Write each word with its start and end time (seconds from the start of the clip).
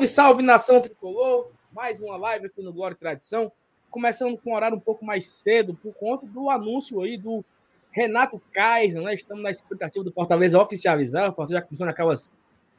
Salve, 0.00 0.06
salve, 0.08 0.42
nação 0.42 0.80
tricolor! 0.80 1.50
Mais 1.72 2.00
uma 2.00 2.16
live 2.16 2.46
aqui 2.46 2.62
no 2.62 2.72
Glória 2.72 2.94
e 2.94 2.98
Tradição. 2.98 3.52
Começando 3.90 4.38
com 4.38 4.50
um 4.50 4.54
horário 4.54 4.76
um 4.76 4.80
pouco 4.80 5.04
mais 5.04 5.26
cedo, 5.26 5.74
por 5.74 5.92
conta 5.92 6.24
do 6.26 6.48
anúncio 6.48 7.02
aí 7.02 7.18
do 7.18 7.44
Renato 7.90 8.40
Kaiser, 8.52 9.02
né? 9.02 9.14
Estamos 9.14 9.42
na 9.42 9.50
expectativa 9.50 10.02
do 10.02 10.12
Fortaleza 10.12 10.58
oficializar. 10.58 11.30
O 11.30 11.34
Fortaleza 11.34 11.60
já 11.60 11.62
começou, 11.62 11.86
naquelas, 11.86 12.30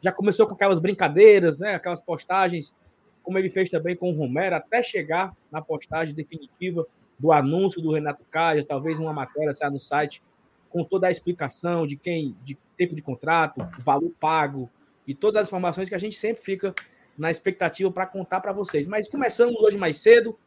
já 0.02 0.12
começou 0.12 0.48
com 0.48 0.56
aquelas 0.56 0.80
brincadeiras, 0.80 1.60
né? 1.60 1.76
Aquelas 1.76 2.02
postagens, 2.02 2.74
como 3.22 3.38
ele 3.38 3.50
fez 3.50 3.70
também 3.70 3.96
com 3.96 4.10
o 4.10 4.16
Romero, 4.16 4.56
até 4.56 4.82
chegar 4.82 5.36
na 5.52 5.62
postagem 5.62 6.16
definitiva 6.16 6.88
do 7.20 7.32
anúncio 7.32 7.82
do 7.82 7.92
Renato 7.92 8.24
Kaiser, 8.32 8.66
talvez 8.66 8.98
uma 8.98 9.14
matéria 9.14 9.54
saia 9.54 9.70
no 9.70 9.80
site 9.80 10.24
com 10.70 10.84
toda 10.84 11.08
a 11.08 11.12
explicação 11.12 11.86
de 11.86 11.98
quem, 11.98 12.36
de 12.44 12.58
tempo 12.76 12.96
de 12.96 13.02
contrato, 13.02 13.62
valor 13.84 14.12
pago, 14.20 14.70
e 15.06 15.14
todas 15.14 15.42
as 15.44 15.48
informações 15.50 15.90
que 15.90 15.96
a 15.96 16.00
gente 16.00 16.16
sempre 16.16 16.42
fica 16.44 16.74
na 17.22 17.30
expectativa 17.30 17.92
para 17.92 18.08
contar 18.08 18.42
para 18.42 18.52
vocês. 18.52 18.88
Mas 18.88 19.08
começamos 19.08 19.56
hoje 19.62 19.78
mais 19.78 20.00
cedo. 20.00 20.38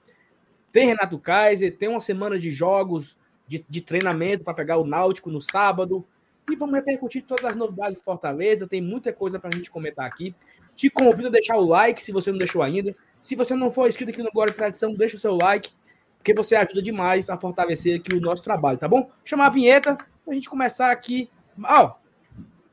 Tem 0.72 0.86
Renato 0.88 1.16
Kaiser, 1.20 1.74
tem 1.76 1.88
uma 1.88 2.00
semana 2.00 2.36
de 2.36 2.50
jogos, 2.50 3.16
de, 3.46 3.64
de 3.68 3.80
treinamento 3.80 4.42
para 4.42 4.52
pegar 4.52 4.76
o 4.78 4.84
Náutico 4.84 5.30
no 5.30 5.40
sábado. 5.40 6.04
E 6.50 6.56
vamos 6.56 6.74
repercutir 6.74 7.24
todas 7.24 7.44
as 7.44 7.56
novidades 7.56 7.96
do 7.96 8.02
Fortaleza. 8.02 8.66
Tem 8.66 8.82
muita 8.82 9.12
coisa 9.12 9.38
para 9.38 9.50
a 9.50 9.56
gente 9.56 9.70
comentar 9.70 10.04
aqui. 10.04 10.34
Te 10.74 10.90
convido 10.90 11.28
a 11.28 11.30
deixar 11.30 11.56
o 11.56 11.64
like 11.64 12.02
se 12.02 12.10
você 12.10 12.32
não 12.32 12.38
deixou 12.38 12.60
ainda. 12.60 12.94
Se 13.22 13.36
você 13.36 13.54
não 13.54 13.70
for 13.70 13.88
inscrito 13.88 14.10
aqui 14.10 14.22
no 14.22 14.32
Glória 14.32 14.52
Tradição, 14.52 14.92
deixa 14.92 15.16
o 15.16 15.20
seu 15.20 15.36
like, 15.36 15.70
porque 16.18 16.34
você 16.34 16.56
ajuda 16.56 16.82
demais 16.82 17.30
a 17.30 17.38
fortalecer 17.38 18.00
aqui 18.00 18.14
o 18.14 18.20
nosso 18.20 18.42
trabalho, 18.42 18.76
tá 18.76 18.88
bom? 18.88 19.10
Chamar 19.24 19.46
a 19.46 19.50
vinheta 19.50 19.94
para 19.94 20.32
a 20.32 20.34
gente 20.34 20.50
começar 20.50 20.90
aqui. 20.90 21.30
Ó, 21.62 21.94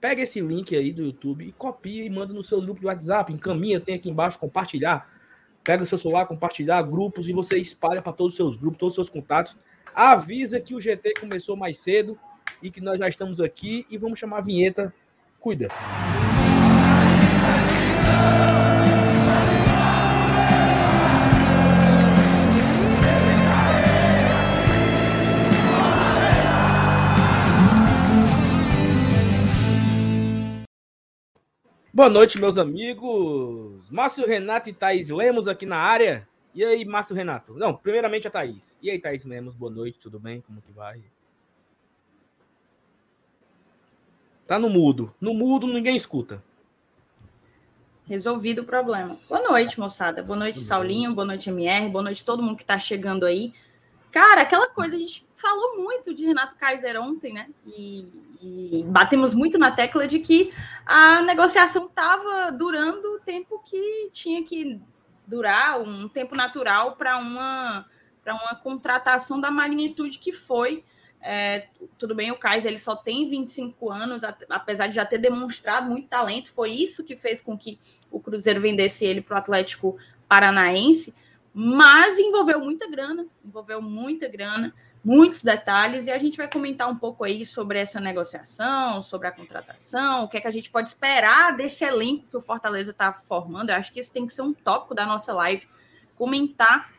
Pega 0.02 0.24
esse 0.24 0.42
link 0.42 0.76
aí 0.76 0.92
do 0.92 1.04
YouTube 1.04 1.46
e 1.46 1.52
copia 1.52 2.04
e 2.04 2.10
manda 2.10 2.34
no 2.34 2.44
seu 2.44 2.60
grupo 2.60 2.80
de 2.80 2.88
WhatsApp, 2.88 3.32
encaminha, 3.32 3.80
tem 3.80 3.94
aqui 3.94 4.10
embaixo 4.10 4.40
compartilhar. 4.40 5.08
Pega 5.64 5.84
o 5.84 5.86
seu 5.86 5.96
celular, 5.96 6.26
compartilhar 6.26 6.82
grupos 6.82 7.30
e 7.30 7.34
você 7.34 7.60
espalha 7.60 8.02
para 8.02 8.12
todos 8.12 8.34
os 8.34 8.38
seus 8.38 8.58
grupos, 8.58 8.80
todos 8.80 8.94
os 8.94 8.96
seus 8.96 9.10
contatos. 9.10 9.56
Avisa 9.94 10.60
que 10.60 10.74
o 10.74 10.82
GT 10.82 11.14
começou 11.20 11.56
mais 11.56 11.78
cedo 11.78 12.18
e 12.64 12.72
que 12.72 12.82
nós 12.82 12.98
já 12.98 13.08
estamos 13.08 13.40
aqui 13.40 13.86
e 13.92 13.98
vamos 13.98 14.18
chamar 14.18 14.40
a 14.40 14.42
vinheta. 14.42 14.92
Cuida. 15.40 15.68
Boa 31.94 32.08
noite, 32.08 32.40
meus 32.40 32.58
amigos. 32.58 33.90
Márcio 33.90 34.26
Renato 34.26 34.70
e 34.70 34.74
Thaís 34.74 35.10
Lemos 35.10 35.46
aqui 35.46 35.66
na 35.66 35.76
área. 35.76 36.26
E 36.56 36.64
aí, 36.64 36.86
Márcio 36.86 37.14
Renato? 37.14 37.54
Não, 37.54 37.76
primeiramente 37.76 38.26
a 38.26 38.32
Thaís. 38.32 38.80
E 38.82 38.90
aí, 38.90 38.98
Thaís 38.98 39.26
Lemos, 39.26 39.56
boa 39.56 39.70
noite, 39.70 40.00
tudo 40.00 40.18
bem? 40.18 40.40
Como 40.40 40.62
que 40.62 40.72
vai? 40.72 41.04
Tá 44.48 44.58
no 44.58 44.70
mudo. 44.70 45.14
No 45.20 45.34
mudo 45.34 45.68
ninguém 45.68 45.94
escuta. 45.94 46.42
Resolvido 48.06 48.62
o 48.62 48.66
problema. 48.66 49.18
Boa 49.28 49.50
noite, 49.50 49.78
moçada. 49.78 50.24
Boa 50.24 50.40
noite, 50.40 50.60
Saulinho. 50.60 51.14
Boa 51.14 51.28
noite, 51.28 51.50
MR. 51.50 51.90
Boa 51.90 52.04
noite 52.06 52.24
todo 52.24 52.42
mundo 52.42 52.56
que 52.56 52.66
tá 52.66 52.80
chegando 52.80 53.26
aí. 53.26 53.54
Cara, 54.12 54.42
aquela 54.42 54.68
coisa, 54.68 54.96
a 54.96 55.00
gente 55.00 55.26
falou 55.36 55.78
muito 55.78 56.14
de 56.14 56.26
Renato 56.26 56.58
Kaiser 56.58 57.02
ontem, 57.02 57.34
né? 57.34 57.48
E, 57.66 58.06
e 58.42 58.84
batemos 58.88 59.34
muito 59.34 59.58
na 59.58 59.72
tecla 59.72 60.06
de 60.06 60.20
que 60.20 60.54
a 60.86 61.22
negociação 61.22 61.86
estava 61.86 62.52
durando 62.52 63.16
o 63.16 63.20
tempo 63.20 63.62
que 63.66 64.10
tinha 64.12 64.44
que 64.44 64.80
durar, 65.26 65.80
um 65.80 66.10
tempo 66.10 66.36
natural 66.36 66.98
para 66.98 67.18
uma, 67.18 67.86
uma 68.28 68.56
contratação 68.56 69.40
da 69.40 69.50
magnitude 69.50 70.20
que 70.20 70.34
foi. 70.34 70.84
É, 71.22 71.68
tudo 71.98 72.14
bem, 72.14 72.32
o 72.32 72.38
Kaiser 72.38 72.72
ele 72.72 72.80
só 72.80 72.96
tem 72.96 73.30
25 73.30 73.92
anos, 73.92 74.24
apesar 74.50 74.88
de 74.88 74.96
já 74.96 75.06
ter 75.06 75.20
demonstrado 75.20 75.90
muito 75.90 76.08
talento, 76.08 76.52
foi 76.52 76.72
isso 76.72 77.04
que 77.06 77.16
fez 77.16 77.42
com 77.42 77.58
que 77.58 77.80
o 78.10 78.20
Cruzeiro 78.20 78.60
vendesse 78.60 79.06
ele 79.06 79.22
para 79.22 79.36
o 79.36 79.38
Atlético 79.38 79.98
Paranaense 80.28 81.14
mas 81.54 82.18
envolveu 82.18 82.60
muita 82.60 82.90
grana, 82.90 83.26
envolveu 83.44 83.82
muita 83.82 84.28
grana, 84.28 84.74
muitos 85.04 85.44
detalhes, 85.44 86.08
e 86.08 86.12
a 86.12 86.18
gente 86.18 86.38
vai 86.38 86.50
comentar 86.50 86.90
um 86.90 86.96
pouco 86.96 87.24
aí 87.24 87.46
sobre 87.46 87.80
essa 87.80 88.00
negociação, 88.00 89.02
sobre 89.04 89.28
a 89.28 89.32
contratação, 89.32 90.24
o 90.24 90.30
que 90.30 90.38
é 90.38 90.42
que 90.42 90.48
a 90.48 90.52
gente 90.52 90.70
pode 90.70 90.90
esperar 90.90 91.56
desse 91.58 91.84
elenco 91.84 92.28
que 92.30 92.38
o 92.38 92.42
Fortaleza 92.42 92.92
está 92.92 93.12
formando. 93.12 93.70
Eu 93.70 93.76
acho 93.76 93.92
que 93.92 94.00
isso 94.00 94.12
tem 94.12 94.26
que 94.26 94.34
ser 94.34 94.44
um 94.44 94.54
tópico 94.54 94.96
da 94.96 95.06
nossa 95.06 95.34
live, 95.34 95.68
comentar 96.16 96.94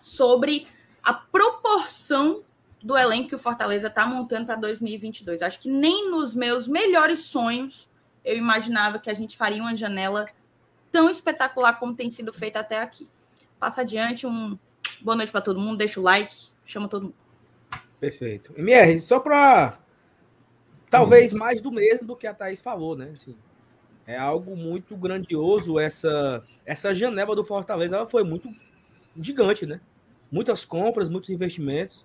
sobre 0.00 0.66
a 1.02 1.12
proporção 1.12 2.42
do 2.82 2.96
elenco 2.96 3.30
que 3.30 3.34
o 3.34 3.38
Fortaleza 3.38 3.88
está 3.88 4.06
montando 4.06 4.46
para 4.46 4.56
2022. 4.56 5.42
Acho 5.42 5.60
que 5.60 5.68
nem 5.68 6.10
nos 6.10 6.34
meus 6.34 6.66
melhores 6.66 7.20
sonhos 7.24 7.90
eu 8.24 8.36
imaginava 8.36 8.98
que 8.98 9.10
a 9.10 9.14
gente 9.14 9.36
faria 9.36 9.60
uma 9.60 9.76
janela 9.76 10.26
tão 10.90 11.10
espetacular 11.10 11.74
como 11.74 11.94
tem 11.94 12.10
sido 12.10 12.32
feita 12.32 12.60
até 12.60 12.80
aqui 12.80 13.08
passa 13.62 13.82
adiante. 13.82 14.26
Um 14.26 14.58
boa 15.00 15.16
noite 15.16 15.30
para 15.30 15.40
todo 15.40 15.60
mundo, 15.60 15.78
deixa 15.78 16.00
o 16.00 16.02
like, 16.02 16.34
chama 16.64 16.88
todo 16.88 17.04
mundo. 17.04 17.14
Perfeito. 18.00 18.52
MR, 18.56 18.98
só 18.98 19.20
para 19.20 19.78
talvez 20.90 21.32
mais 21.32 21.60
do 21.60 21.70
mesmo 21.70 22.08
do 22.08 22.16
que 22.16 22.26
a 22.26 22.34
Thaís 22.34 22.60
falou, 22.60 22.96
né? 22.96 23.12
Assim, 23.14 23.36
é 24.04 24.18
algo 24.18 24.56
muito 24.56 24.96
grandioso 24.96 25.78
essa 25.78 26.42
essa 26.66 26.92
janela 26.92 27.36
do 27.36 27.44
Fortaleza, 27.44 27.94
ela 27.94 28.06
foi 28.08 28.24
muito 28.24 28.52
gigante, 29.16 29.64
né? 29.64 29.80
Muitas 30.28 30.64
compras, 30.64 31.08
muitos 31.08 31.30
investimentos. 31.30 32.04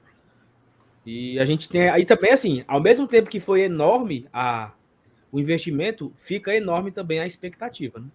E 1.04 1.40
a 1.40 1.46
gente 1.46 1.68
tem 1.68 1.90
aí 1.90 2.06
também 2.06 2.34
assim, 2.34 2.64
ao 2.68 2.80
mesmo 2.80 3.08
tempo 3.08 3.32
que 3.32 3.40
foi 3.40 3.62
enorme 3.62 4.28
a 4.32 4.74
o 5.32 5.40
investimento, 5.40 6.12
fica 6.14 6.56
enorme 6.56 6.92
também 6.92 7.20
a 7.20 7.26
expectativa, 7.26 8.00
né? 8.00 8.08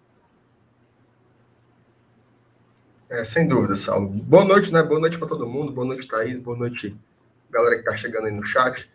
É, 3.13 3.23
sem 3.23 3.47
dúvida, 3.47 3.75
Saulo. 3.75 4.09
Boa 4.09 4.43
noite, 4.43 4.73
né? 4.73 4.81
Boa 4.81 4.99
noite 4.99 5.19
para 5.19 5.27
todo 5.27 5.45
mundo. 5.45 5.71
Boa 5.71 5.85
noite, 5.85 6.07
Thaís. 6.07 6.39
Boa 6.39 6.57
noite, 6.57 6.99
galera 7.47 7.77
que 7.77 7.83
tá 7.83 7.95
chegando 7.95 8.25
aí 8.25 8.31
no 8.31 8.43
chat. 8.43 8.91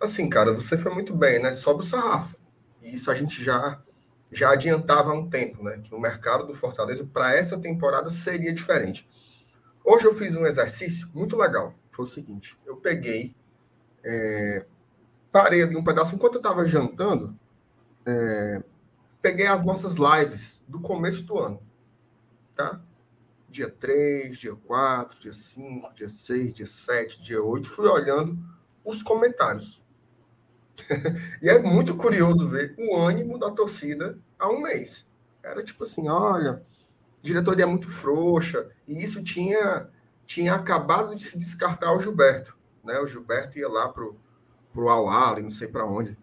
Assim, 0.00 0.30
cara, 0.30 0.54
você 0.54 0.78
foi 0.78 0.94
muito 0.94 1.14
bem, 1.14 1.38
né? 1.38 1.52
Sobe 1.52 1.80
o 1.80 1.82
sarrafo. 1.82 2.38
E 2.80 2.94
isso 2.94 3.10
a 3.10 3.14
gente 3.14 3.44
já 3.44 3.82
já 4.32 4.52
adiantava 4.52 5.10
há 5.10 5.12
um 5.12 5.28
tempo, 5.28 5.62
né? 5.62 5.78
Que 5.84 5.94
o 5.94 6.00
mercado 6.00 6.46
do 6.46 6.54
Fortaleza 6.54 7.04
para 7.04 7.34
essa 7.34 7.58
temporada 7.58 8.08
seria 8.08 8.50
diferente. 8.50 9.06
Hoje 9.84 10.06
eu 10.06 10.14
fiz 10.14 10.34
um 10.34 10.46
exercício 10.46 11.06
muito 11.12 11.36
legal. 11.36 11.74
Foi 11.90 12.04
o 12.04 12.08
seguinte: 12.08 12.56
eu 12.64 12.78
peguei, 12.78 13.36
é, 14.02 14.64
parei 15.30 15.62
ali 15.62 15.76
um 15.76 15.84
pedaço 15.84 16.14
enquanto 16.14 16.36
eu 16.36 16.40
estava 16.40 16.64
jantando, 16.64 17.38
é, 18.06 18.62
peguei 19.20 19.48
as 19.48 19.66
nossas 19.66 19.96
lives 19.96 20.64
do 20.66 20.80
começo 20.80 21.24
do 21.24 21.38
ano, 21.38 21.60
tá? 22.56 22.80
Dia 23.48 23.68
3, 23.68 24.36
dia 24.36 24.54
4, 24.54 25.20
dia 25.20 25.32
5, 25.32 25.94
dia 25.94 26.08
6, 26.08 26.54
dia 26.54 26.66
7, 26.66 27.20
dia 27.20 27.42
8, 27.42 27.68
fui 27.68 27.86
olhando 27.88 28.38
os 28.84 29.02
comentários. 29.02 29.82
e 31.42 31.48
é 31.48 31.58
muito 31.58 31.96
curioso 31.96 32.48
ver 32.48 32.74
o 32.78 32.96
ânimo 32.96 33.38
da 33.38 33.50
torcida 33.50 34.18
há 34.38 34.48
um 34.48 34.60
mês. 34.60 35.08
Era 35.42 35.64
tipo 35.64 35.82
assim, 35.82 36.08
olha, 36.08 36.62
diretoria 37.22 37.64
é 37.64 37.66
muito 37.66 37.88
frouxa, 37.88 38.70
e 38.86 39.02
isso 39.02 39.22
tinha 39.22 39.88
tinha 40.26 40.54
acabado 40.54 41.16
de 41.16 41.22
se 41.22 41.38
descartar 41.38 41.90
o 41.94 42.00
Gilberto, 42.00 42.54
né? 42.84 42.98
O 43.00 43.06
Gilberto 43.06 43.58
ia 43.58 43.66
lá 43.66 43.88
pro 43.88 44.14
pro 44.72 44.88
Al 44.90 45.40
não 45.42 45.50
sei 45.50 45.66
para 45.66 45.84
onde. 45.84 46.16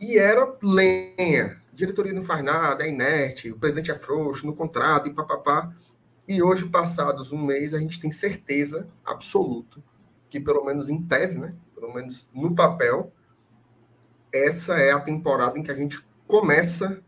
E 0.00 0.18
era 0.18 0.56
lenha. 0.62 1.62
Diretoria 1.72 2.12
não 2.12 2.22
faz 2.22 2.42
nada, 2.42 2.84
é 2.84 2.88
inerte, 2.88 3.52
o 3.52 3.58
presidente 3.58 3.90
é 3.90 3.94
frouxo 3.94 4.46
no 4.46 4.54
contrato 4.54 5.08
e 5.08 5.14
papapá. 5.14 5.72
E 6.28 6.42
hoje, 6.42 6.68
passados 6.68 7.30
um 7.30 7.38
mês, 7.38 7.72
a 7.72 7.78
gente 7.78 8.00
tem 8.00 8.10
certeza 8.10 8.84
absoluta 9.04 9.80
que, 10.28 10.40
pelo 10.40 10.64
menos 10.64 10.90
em 10.90 11.00
tese, 11.00 11.38
né? 11.38 11.52
Pelo 11.72 11.94
menos 11.94 12.28
no 12.34 12.52
papel, 12.52 13.12
essa 14.32 14.74
é 14.74 14.90
a 14.90 15.00
temporada 15.00 15.56
em 15.56 15.62
que 15.62 15.70
a 15.70 15.74
gente 15.74 16.04
começa 16.26 17.00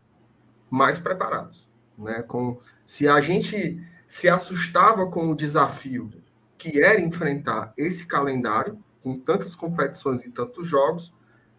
mais 0.69 0.97
preparados, 0.97 1.67
né? 1.97 2.21
Com 2.21 2.61
se 2.85 3.09
a 3.09 3.19
gente 3.19 3.85
se 4.07 4.29
assustava 4.29 5.05
com 5.07 5.29
o 5.29 5.35
desafio 5.35 6.09
que 6.57 6.81
era 6.81 7.01
enfrentar 7.01 7.73
esse 7.77 8.05
calendário 8.05 8.81
com 9.03 9.19
tantas 9.19 9.53
competições 9.53 10.23
e 10.23 10.31
tantos 10.31 10.65
jogos, 10.65 11.13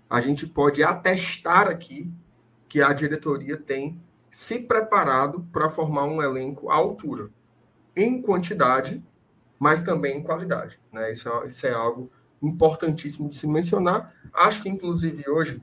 a 0.08 0.20
gente 0.22 0.46
pode 0.46 0.82
atestar 0.82 1.68
aqui 1.68 2.10
que 2.68 2.80
a 2.80 2.92
diretoria 2.94 3.58
tem 3.58 4.00
se 4.30 4.60
preparado 4.60 5.46
para 5.52 5.68
formar 5.68 6.04
um 6.04 6.22
elenco 6.22 6.70
à 6.70 6.74
altura 6.76 7.30
em 8.00 8.22
quantidade, 8.22 9.04
mas 9.58 9.82
também 9.82 10.18
em 10.18 10.22
qualidade. 10.22 10.80
Né? 10.92 11.12
Isso, 11.12 11.28
é, 11.28 11.46
isso 11.46 11.66
é 11.66 11.72
algo 11.72 12.10
importantíssimo 12.42 13.28
de 13.28 13.36
se 13.36 13.46
mencionar. 13.46 14.14
Acho 14.32 14.62
que, 14.62 14.68
inclusive, 14.68 15.28
hoje, 15.28 15.62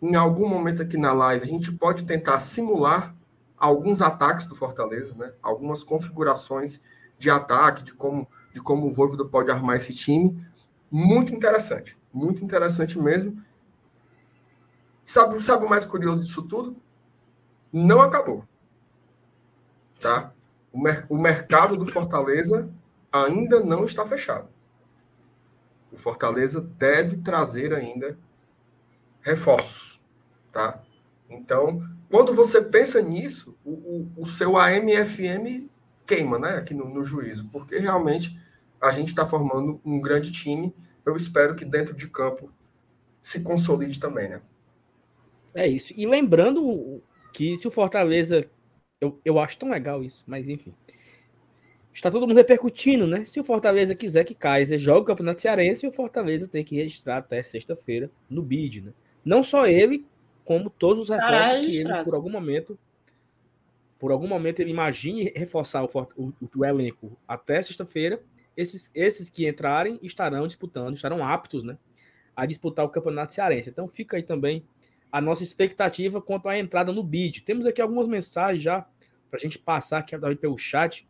em 0.00 0.14
algum 0.14 0.48
momento 0.48 0.82
aqui 0.82 0.96
na 0.96 1.12
live, 1.12 1.44
a 1.44 1.48
gente 1.48 1.72
pode 1.72 2.04
tentar 2.04 2.38
simular 2.38 3.14
alguns 3.56 4.02
ataques 4.02 4.44
do 4.46 4.54
Fortaleza, 4.54 5.14
né? 5.14 5.32
Algumas 5.40 5.84
configurações 5.84 6.82
de 7.18 7.30
ataque, 7.30 7.84
de 7.84 7.94
como, 7.94 8.28
de 8.52 8.60
como 8.60 8.88
o 8.88 8.90
Voivoda 8.90 9.24
pode 9.24 9.50
armar 9.50 9.76
esse 9.76 9.94
time. 9.94 10.44
Muito 10.90 11.34
interessante, 11.34 11.96
muito 12.12 12.44
interessante 12.44 12.98
mesmo. 12.98 13.40
Sabe, 15.04 15.40
sabe 15.42 15.64
o 15.64 15.68
mais 15.68 15.86
curioso 15.86 16.20
disso 16.20 16.42
tudo? 16.42 16.76
Não 17.72 18.02
acabou. 18.02 18.44
Tá? 20.00 20.32
O, 20.72 20.80
mer 20.80 21.06
o 21.08 21.16
mercado 21.16 21.76
do 21.76 21.86
Fortaleza 21.86 22.68
ainda 23.10 23.60
não 23.60 23.84
está 23.84 24.06
fechado. 24.06 24.48
O 25.92 25.96
Fortaleza 25.96 26.60
deve 26.60 27.18
trazer 27.18 27.74
ainda 27.74 28.18
reforços, 29.20 30.00
tá? 30.50 30.82
Então, 31.28 31.86
quando 32.10 32.34
você 32.34 32.62
pensa 32.62 33.00
nisso, 33.02 33.56
o, 33.64 33.70
o, 33.70 34.12
o 34.18 34.26
seu 34.26 34.56
AMFM 34.56 35.68
queima, 36.06 36.38
né, 36.38 36.56
aqui 36.56 36.74
no, 36.74 36.88
no 36.88 37.04
juízo, 37.04 37.48
porque 37.52 37.78
realmente 37.78 38.38
a 38.80 38.90
gente 38.90 39.08
está 39.08 39.24
formando 39.24 39.80
um 39.84 40.00
grande 40.00 40.32
time. 40.32 40.74
Eu 41.06 41.16
espero 41.16 41.54
que 41.54 41.64
dentro 41.64 41.94
de 41.94 42.08
campo 42.08 42.50
se 43.20 43.40
consolide 43.40 44.00
também, 44.00 44.28
né? 44.28 44.42
É 45.54 45.68
isso. 45.68 45.92
E 45.96 46.06
lembrando 46.06 47.00
que 47.32 47.56
se 47.56 47.68
o 47.68 47.70
Fortaleza. 47.70 48.44
Eu, 49.02 49.18
eu 49.24 49.40
acho 49.40 49.58
tão 49.58 49.68
legal 49.68 50.04
isso, 50.04 50.22
mas 50.28 50.46
enfim. 50.46 50.72
Está 51.92 52.08
todo 52.08 52.24
mundo 52.24 52.36
repercutindo, 52.36 53.04
né? 53.04 53.24
Se 53.24 53.40
o 53.40 53.44
Fortaleza 53.44 53.96
quiser 53.96 54.22
que 54.22 54.32
Kaiser 54.32 54.78
jogue 54.78 55.00
o 55.00 55.04
Campeonato 55.04 55.40
Cearense, 55.40 55.84
o 55.88 55.90
Fortaleza 55.90 56.46
tem 56.46 56.64
que 56.64 56.76
registrar 56.76 57.16
até 57.16 57.42
sexta-feira 57.42 58.08
no 58.30 58.42
BID, 58.42 58.82
né? 58.82 58.92
Não 59.24 59.42
só 59.42 59.66
ele, 59.66 60.06
como 60.44 60.70
todos 60.70 61.02
os 61.02 61.08
reforços 61.08 61.66
que 61.66 61.78
ele, 61.78 62.04
por 62.04 62.14
algum 62.14 62.30
momento, 62.30 62.78
por 63.98 64.12
algum 64.12 64.28
momento, 64.28 64.60
ele 64.60 64.70
imagine 64.70 65.32
reforçar 65.34 65.82
o, 65.82 65.88
o, 66.16 66.32
o 66.56 66.64
elenco 66.64 67.18
até 67.26 67.60
sexta-feira. 67.60 68.22
Esses, 68.56 68.88
esses 68.94 69.28
que 69.28 69.48
entrarem 69.48 69.98
estarão 70.00 70.46
disputando, 70.46 70.94
estarão 70.94 71.26
aptos, 71.26 71.64
né? 71.64 71.76
A 72.36 72.46
disputar 72.46 72.84
o 72.84 72.88
Campeonato 72.88 73.32
Cearense. 73.32 73.68
Então 73.68 73.88
fica 73.88 74.16
aí 74.16 74.22
também 74.22 74.64
a 75.12 75.20
nossa 75.20 75.42
expectativa 75.42 76.22
quanto 76.22 76.48
à 76.48 76.58
entrada 76.58 76.90
no 76.90 77.02
bid. 77.02 77.42
Temos 77.42 77.66
aqui 77.66 77.82
algumas 77.82 78.08
mensagens 78.08 78.62
já 78.62 78.80
para 79.30 79.36
a 79.36 79.38
gente 79.38 79.58
passar 79.58 79.98
aqui 79.98 80.16
pelo 80.36 80.56
chat. 80.56 81.06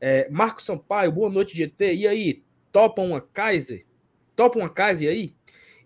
É, 0.00 0.30
Marcos 0.30 0.64
Sampaio, 0.64 1.10
boa 1.10 1.28
noite, 1.28 1.56
GT. 1.56 1.94
E 1.94 2.06
aí, 2.06 2.42
topa 2.70 3.02
uma 3.02 3.20
Kaiser? 3.20 3.84
Topa 4.36 4.58
uma 4.58 4.70
Kaiser 4.70 5.10
aí? 5.10 5.34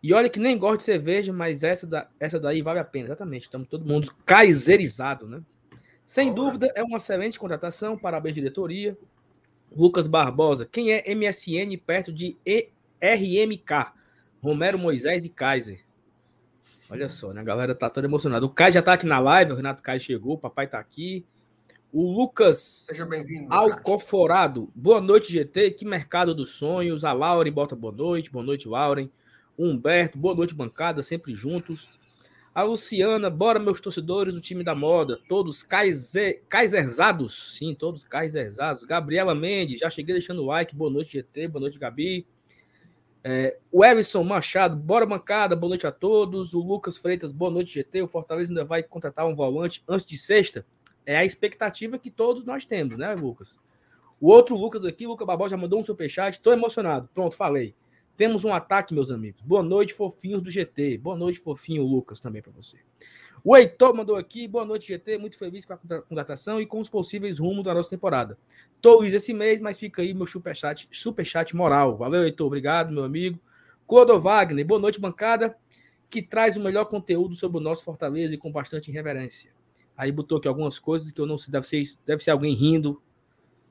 E 0.03 0.13
olha 0.13 0.29
que 0.29 0.39
nem 0.39 0.59
gosto 0.59 0.81
de 0.81 0.85
cerveja, 0.85 1.33
mas 1.33 1.65
essa, 1.65 1.87
da, 1.87 2.11
essa 2.21 2.39
daí 2.39 2.61
vale 2.61 2.79
a 2.79 2.85
pena, 2.85 3.07
exatamente. 3.07 3.45
Estamos 3.45 3.67
todo 3.67 3.87
mundo 3.87 4.15
kaiserizado, 4.27 5.27
né? 5.27 5.43
Sem 6.05 6.35
dúvida, 6.35 6.71
é 6.75 6.83
uma 6.83 6.99
excelente 6.99 7.39
contratação. 7.39 7.97
Parabéns, 7.97 8.35
diretoria. 8.35 8.99
Lucas 9.75 10.07
Barbosa, 10.07 10.69
quem 10.71 10.93
é 10.93 11.15
MSN 11.15 11.79
perto 11.85 12.13
de 12.13 12.37
RMK? 13.01 13.93
Romero 14.43 14.79
Moisés 14.79 15.25
e 15.25 15.31
Kaiser. 15.31 15.84
Olha 16.91 17.09
só, 17.09 17.33
né? 17.33 17.41
A 17.41 17.45
galera 17.45 17.75
tá 17.75 17.89
toda 17.89 18.07
emocionada. 18.07 18.45
O 18.45 18.51
Kai 18.51 18.73
já 18.73 18.83
tá 18.83 18.93
aqui 18.93 19.07
na 19.07 19.19
live, 19.19 19.53
o 19.53 19.57
Renato 19.57 19.83
Kai 19.83 19.99
chegou, 19.99 20.35
o 20.35 20.39
papai 20.39 20.67
tá 20.67 20.79
aqui. 20.79 21.25
O 21.93 22.11
Lucas 22.11 22.87
Seja 22.89 23.07
bem-vindo. 23.07 23.47
Alcoforado. 23.55 24.71
Boa 24.75 25.01
noite, 25.01 25.33
GT. 25.33 25.71
Que 25.71 25.85
mercado 25.85 26.35
dos 26.35 26.51
sonhos. 26.51 27.05
A 27.05 27.13
Lauren 27.13 27.53
bota 27.53 27.77
boa 27.77 27.93
noite. 27.93 28.33
Boa 28.33 28.45
noite, 28.45 28.69
Lauren. 28.69 29.09
Humberto, 29.57 30.19
boa 30.19 30.35
noite, 30.35 30.55
bancada, 30.55 31.03
sempre 31.03 31.35
juntos. 31.35 31.89
A 32.55 32.63
Luciana, 32.63 33.31
bora, 33.31 33.59
meus 33.59 33.81
torcedores 33.81 34.35
do 34.35 34.41
time 34.41 34.63
da 34.63 34.75
moda, 34.75 35.19
todos 35.29 35.63
kaiser, 35.63 36.43
kaiserzados, 36.49 37.57
sim, 37.57 37.75
todos 37.75 38.05
kaiserzados. 38.05 38.85
Gabriela 38.85 39.35
Mendes, 39.35 39.81
já 39.81 39.91
cheguei 39.91 40.15
deixando 40.15 40.43
o 40.43 40.47
like, 40.47 40.75
boa 40.75 40.91
noite, 40.91 41.13
GT, 41.15 41.49
boa 41.49 41.61
noite, 41.61 41.79
Gabi. 41.79 42.27
É, 43.27 43.57
o 43.73 43.83
Everson 43.83 44.23
Machado, 44.23 44.77
bora, 44.77 45.07
bancada, 45.07 45.57
boa 45.57 45.71
noite 45.71 45.87
a 45.87 45.91
todos. 45.91 46.53
O 46.53 46.61
Lucas 46.61 46.99
Freitas, 46.99 47.33
boa 47.33 47.51
noite, 47.51 47.73
GT. 47.73 48.03
O 48.03 48.09
Fortaleza 48.09 48.53
ainda 48.53 48.67
vai 48.67 48.83
contratar 48.83 49.27
um 49.27 49.35
volante 49.35 49.83
antes 49.89 50.05
de 50.05 50.19
sexta. 50.19 50.67
É 51.07 51.17
a 51.17 51.25
expectativa 51.25 51.99
que 51.99 52.11
todos 52.11 52.45
nós 52.45 52.67
temos, 52.67 52.99
né, 52.99 53.15
Lucas? 53.15 53.57
O 54.21 54.29
outro 54.29 54.55
Lucas 54.55 54.85
aqui, 54.85 55.07
Lucas 55.07 55.27
Babal, 55.27 55.49
já 55.49 55.57
mandou 55.57 55.81
um 55.81 55.83
superchat, 55.83 56.39
tô 56.39 56.53
emocionado. 56.53 57.09
Pronto, 57.15 57.35
falei. 57.35 57.75
Temos 58.15 58.45
um 58.45 58.53
ataque, 58.53 58.93
meus 58.93 59.11
amigos. 59.11 59.41
Boa 59.41 59.63
noite, 59.63 59.95
fofinhos 59.95 60.43
do 60.43 60.51
GT. 60.51 60.99
Boa 60.99 61.17
noite, 61.17 61.39
fofinho 61.41 61.83
Lucas, 61.83 62.21
também 62.21 62.43
para 62.43 62.53
você. 62.53 62.77
O 63.47 63.55
Heitor 63.55 63.95
mandou 63.95 64.17
aqui. 64.17 64.49
Boa 64.49 64.65
noite, 64.65 64.89
GT. 64.89 65.19
Muito 65.19 65.37
feliz 65.37 65.67
com 65.67 65.75
a 65.75 65.77
contratação 65.77 66.63
e 66.63 66.67
com 66.67 66.81
os 66.81 66.89
possíveis 66.89 67.39
rumos 67.39 67.63
da 67.63 67.75
nossa 67.75 67.91
temporada. 67.91 68.39
Tô 68.81 69.01
Luiz 69.01 69.13
esse 69.13 69.35
mês, 69.35 69.61
mas 69.61 69.79
fica 69.79 70.01
aí 70.01 70.15
meu 70.15 70.27
superchat, 70.27 70.89
superchat 70.91 71.55
moral. 71.55 71.95
Valeu, 71.95 72.25
Heitor. 72.25 72.47
Obrigado, 72.47 72.91
meu 72.91 73.05
amigo. 73.05 73.39
Clodo 73.87 74.19
Wagner. 74.19 74.65
Boa 74.65 74.81
noite, 74.81 74.99
bancada. 74.99 75.55
Que 76.09 76.23
traz 76.23 76.57
o 76.57 76.61
melhor 76.61 76.87
conteúdo 76.87 77.35
sobre 77.35 77.59
o 77.59 77.61
nosso 77.61 77.85
Fortaleza 77.85 78.35
e 78.35 78.39
com 78.39 78.51
bastante 78.51 78.91
reverência. 78.91 79.51
Aí 79.95 80.11
botou 80.11 80.39
aqui 80.39 80.49
algumas 80.49 80.79
coisas 80.79 81.11
que 81.11 81.21
eu 81.21 81.27
não 81.27 81.37
sei. 81.37 81.53
Deve 81.53 81.67
ser, 81.69 81.83
deve 82.07 82.25
ser 82.25 82.31
alguém 82.31 82.55
rindo 82.55 83.03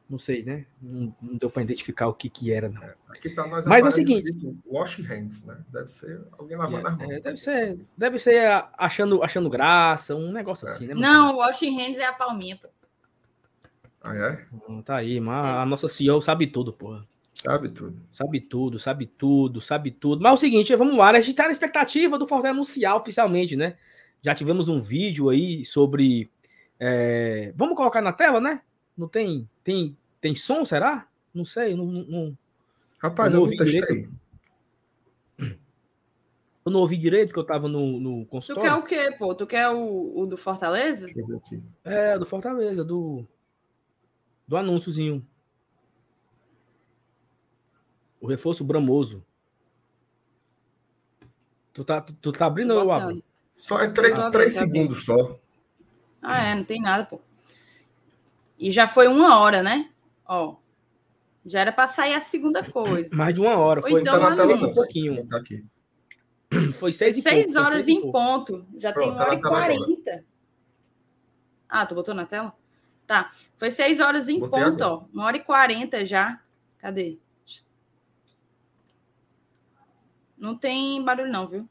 não 0.09 0.19
sei, 0.19 0.43
né? 0.43 0.65
Não, 0.81 1.15
não 1.21 1.37
deu 1.37 1.49
para 1.49 1.63
identificar 1.63 2.07
o 2.07 2.13
que 2.13 2.29
que 2.29 2.51
era, 2.51 2.69
não. 2.69 2.83
É, 2.83 2.95
aqui 3.09 3.29
para 3.29 3.47
nós 3.47 3.65
Mas 3.65 3.85
é 3.85 3.89
o 3.89 3.91
seguinte, 3.91 4.31
wash 4.65 4.99
hands, 4.99 5.43
né? 5.43 5.57
Deve 5.69 5.87
ser 5.87 6.21
alguém 6.37 6.57
lavando 6.57 6.87
é, 6.87 6.91
as 6.91 6.97
mãos. 6.97 7.11
É, 7.11 7.19
deve 7.19 7.37
ser, 7.37 7.79
deve 7.97 8.19
ser 8.19 8.65
achando, 8.77 9.23
achando 9.23 9.49
graça, 9.49 10.15
um 10.15 10.31
negócio 10.31 10.67
é. 10.67 10.71
assim, 10.71 10.87
né? 10.87 10.93
Não, 10.93 11.37
washing 11.37 11.75
hands 11.75 11.97
é 11.97 12.05
a 12.05 12.13
palminha. 12.13 12.59
Ah, 14.01 14.15
é? 14.15 14.45
Hum, 14.67 14.81
tá 14.81 14.97
aí, 14.97 15.19
mas 15.19 15.45
a 15.45 15.65
nossa 15.65 15.87
CEO 15.87 16.21
sabe 16.21 16.47
tudo, 16.47 16.73
porra. 16.73 17.07
Sabe 17.43 17.69
tudo. 17.69 18.01
Sabe 18.11 18.39
tudo, 18.39 18.79
sabe 18.79 19.05
tudo, 19.05 19.61
sabe 19.61 19.91
tudo. 19.91 20.21
Mas 20.21 20.31
é 20.31 20.35
o 20.35 20.37
seguinte, 20.37 20.75
vamos 20.75 20.95
lá, 20.95 21.11
né? 21.11 21.19
A 21.19 21.21
gente 21.21 21.35
tá 21.35 21.45
na 21.45 21.51
expectativa 21.51 22.17
do 22.17 22.27
Fortaleza 22.27 22.55
anunciar 22.55 22.95
oficialmente, 22.95 23.55
né? 23.55 23.75
Já 24.21 24.35
tivemos 24.35 24.69
um 24.69 24.79
vídeo 24.79 25.29
aí 25.29 25.65
sobre. 25.65 26.29
É... 26.79 27.53
Vamos 27.55 27.75
colocar 27.75 28.01
na 28.01 28.13
tela, 28.13 28.39
né? 28.39 28.61
Não 28.97 29.07
tem, 29.07 29.49
tem 29.63 29.97
tem 30.23 30.33
som, 30.33 30.63
será? 30.63 31.05
Não 31.33 31.43
sei. 31.43 31.75
Não, 31.75 31.85
não, 31.85 32.37
Rapaz, 32.97 33.33
eu 33.33 33.39
não 33.39 33.45
ouvi 33.45 33.57
direito. 33.57 34.09
Eu 36.65 36.71
não 36.71 36.79
ouvi 36.79 36.95
direito, 36.95 37.27
porque 37.27 37.41
eu 37.41 37.45
tava 37.45 37.67
no, 37.67 37.99
no 37.99 38.25
consultório. 38.27 38.71
Tu 38.71 38.87
quer 38.87 39.05
o 39.05 39.09
quê, 39.09 39.17
pô? 39.17 39.35
Tu 39.35 39.45
quer 39.45 39.67
o, 39.67 40.17
o 40.17 40.25
do 40.25 40.37
Fortaleza? 40.37 41.07
Deixa 41.07 41.19
eu 41.19 41.25
ver 41.25 41.35
aqui. 41.35 41.61
É, 41.83 42.17
do 42.17 42.25
Fortaleza, 42.25 42.85
do, 42.85 43.27
do 44.47 44.55
anúnciozinho. 44.55 45.27
O 48.21 48.27
reforço 48.27 48.63
bramoso. 48.63 49.25
Tu 51.73 51.83
tá, 51.83 51.99
tu, 51.99 52.13
tu 52.13 52.31
tá 52.31 52.45
abrindo 52.45 52.71
ou 52.71 52.79
eu 52.79 52.91
abro? 52.93 53.21
Só 53.57 53.81
é 53.81 53.89
três, 53.89 54.17
três 54.31 54.53
segundos 54.53 55.03
só. 55.03 55.37
Ah, 56.21 56.45
é, 56.45 56.55
não 56.55 56.63
tem 56.63 56.81
nada, 56.81 57.03
pô. 57.03 57.19
E 58.57 58.71
já 58.71 58.87
foi 58.87 59.07
uma 59.07 59.39
hora, 59.39 59.61
né? 59.61 59.89
Ó, 60.25 60.55
já 61.45 61.59
era 61.59 61.71
para 61.71 61.87
sair 61.87 62.13
a 62.13 62.21
segunda 62.21 62.63
coisa. 62.63 63.09
Mais 63.15 63.33
de 63.33 63.41
uma 63.41 63.57
hora. 63.57 63.81
Foi 63.81 64.01
então, 64.01 64.19
tá 64.19 64.27
assim, 64.27 64.65
um 64.65 64.73
pouquinho. 64.73 65.27
Tá 65.27 65.37
aqui. 65.37 65.63
Foi 66.77 66.93
seis, 66.93 67.21
seis 67.21 67.45
pouco, 67.45 67.59
horas 67.59 67.85
seis 67.85 67.87
em 67.87 68.11
ponto. 68.11 68.65
Já 68.77 68.93
Pronto, 68.93 69.05
tem 69.05 69.15
uma 69.15 69.23
hora 69.23 69.33
e 69.33 69.41
quarenta. 69.41 70.25
Ah, 71.67 71.85
tu 71.85 71.95
botou 71.95 72.13
na 72.13 72.25
tela? 72.25 72.53
Tá. 73.07 73.31
Foi 73.55 73.71
seis 73.71 73.99
horas 73.99 74.29
em 74.29 74.39
Botei 74.39 74.63
ponto, 74.63 74.83
agora. 74.83 75.03
ó. 75.03 75.05
Uma 75.11 75.25
hora 75.25 75.37
e 75.37 75.43
quarenta 75.43 76.05
já. 76.05 76.39
Cadê? 76.77 77.17
Não 80.37 80.55
tem 80.55 81.03
barulho, 81.03 81.31
não, 81.31 81.47
viu? 81.47 81.67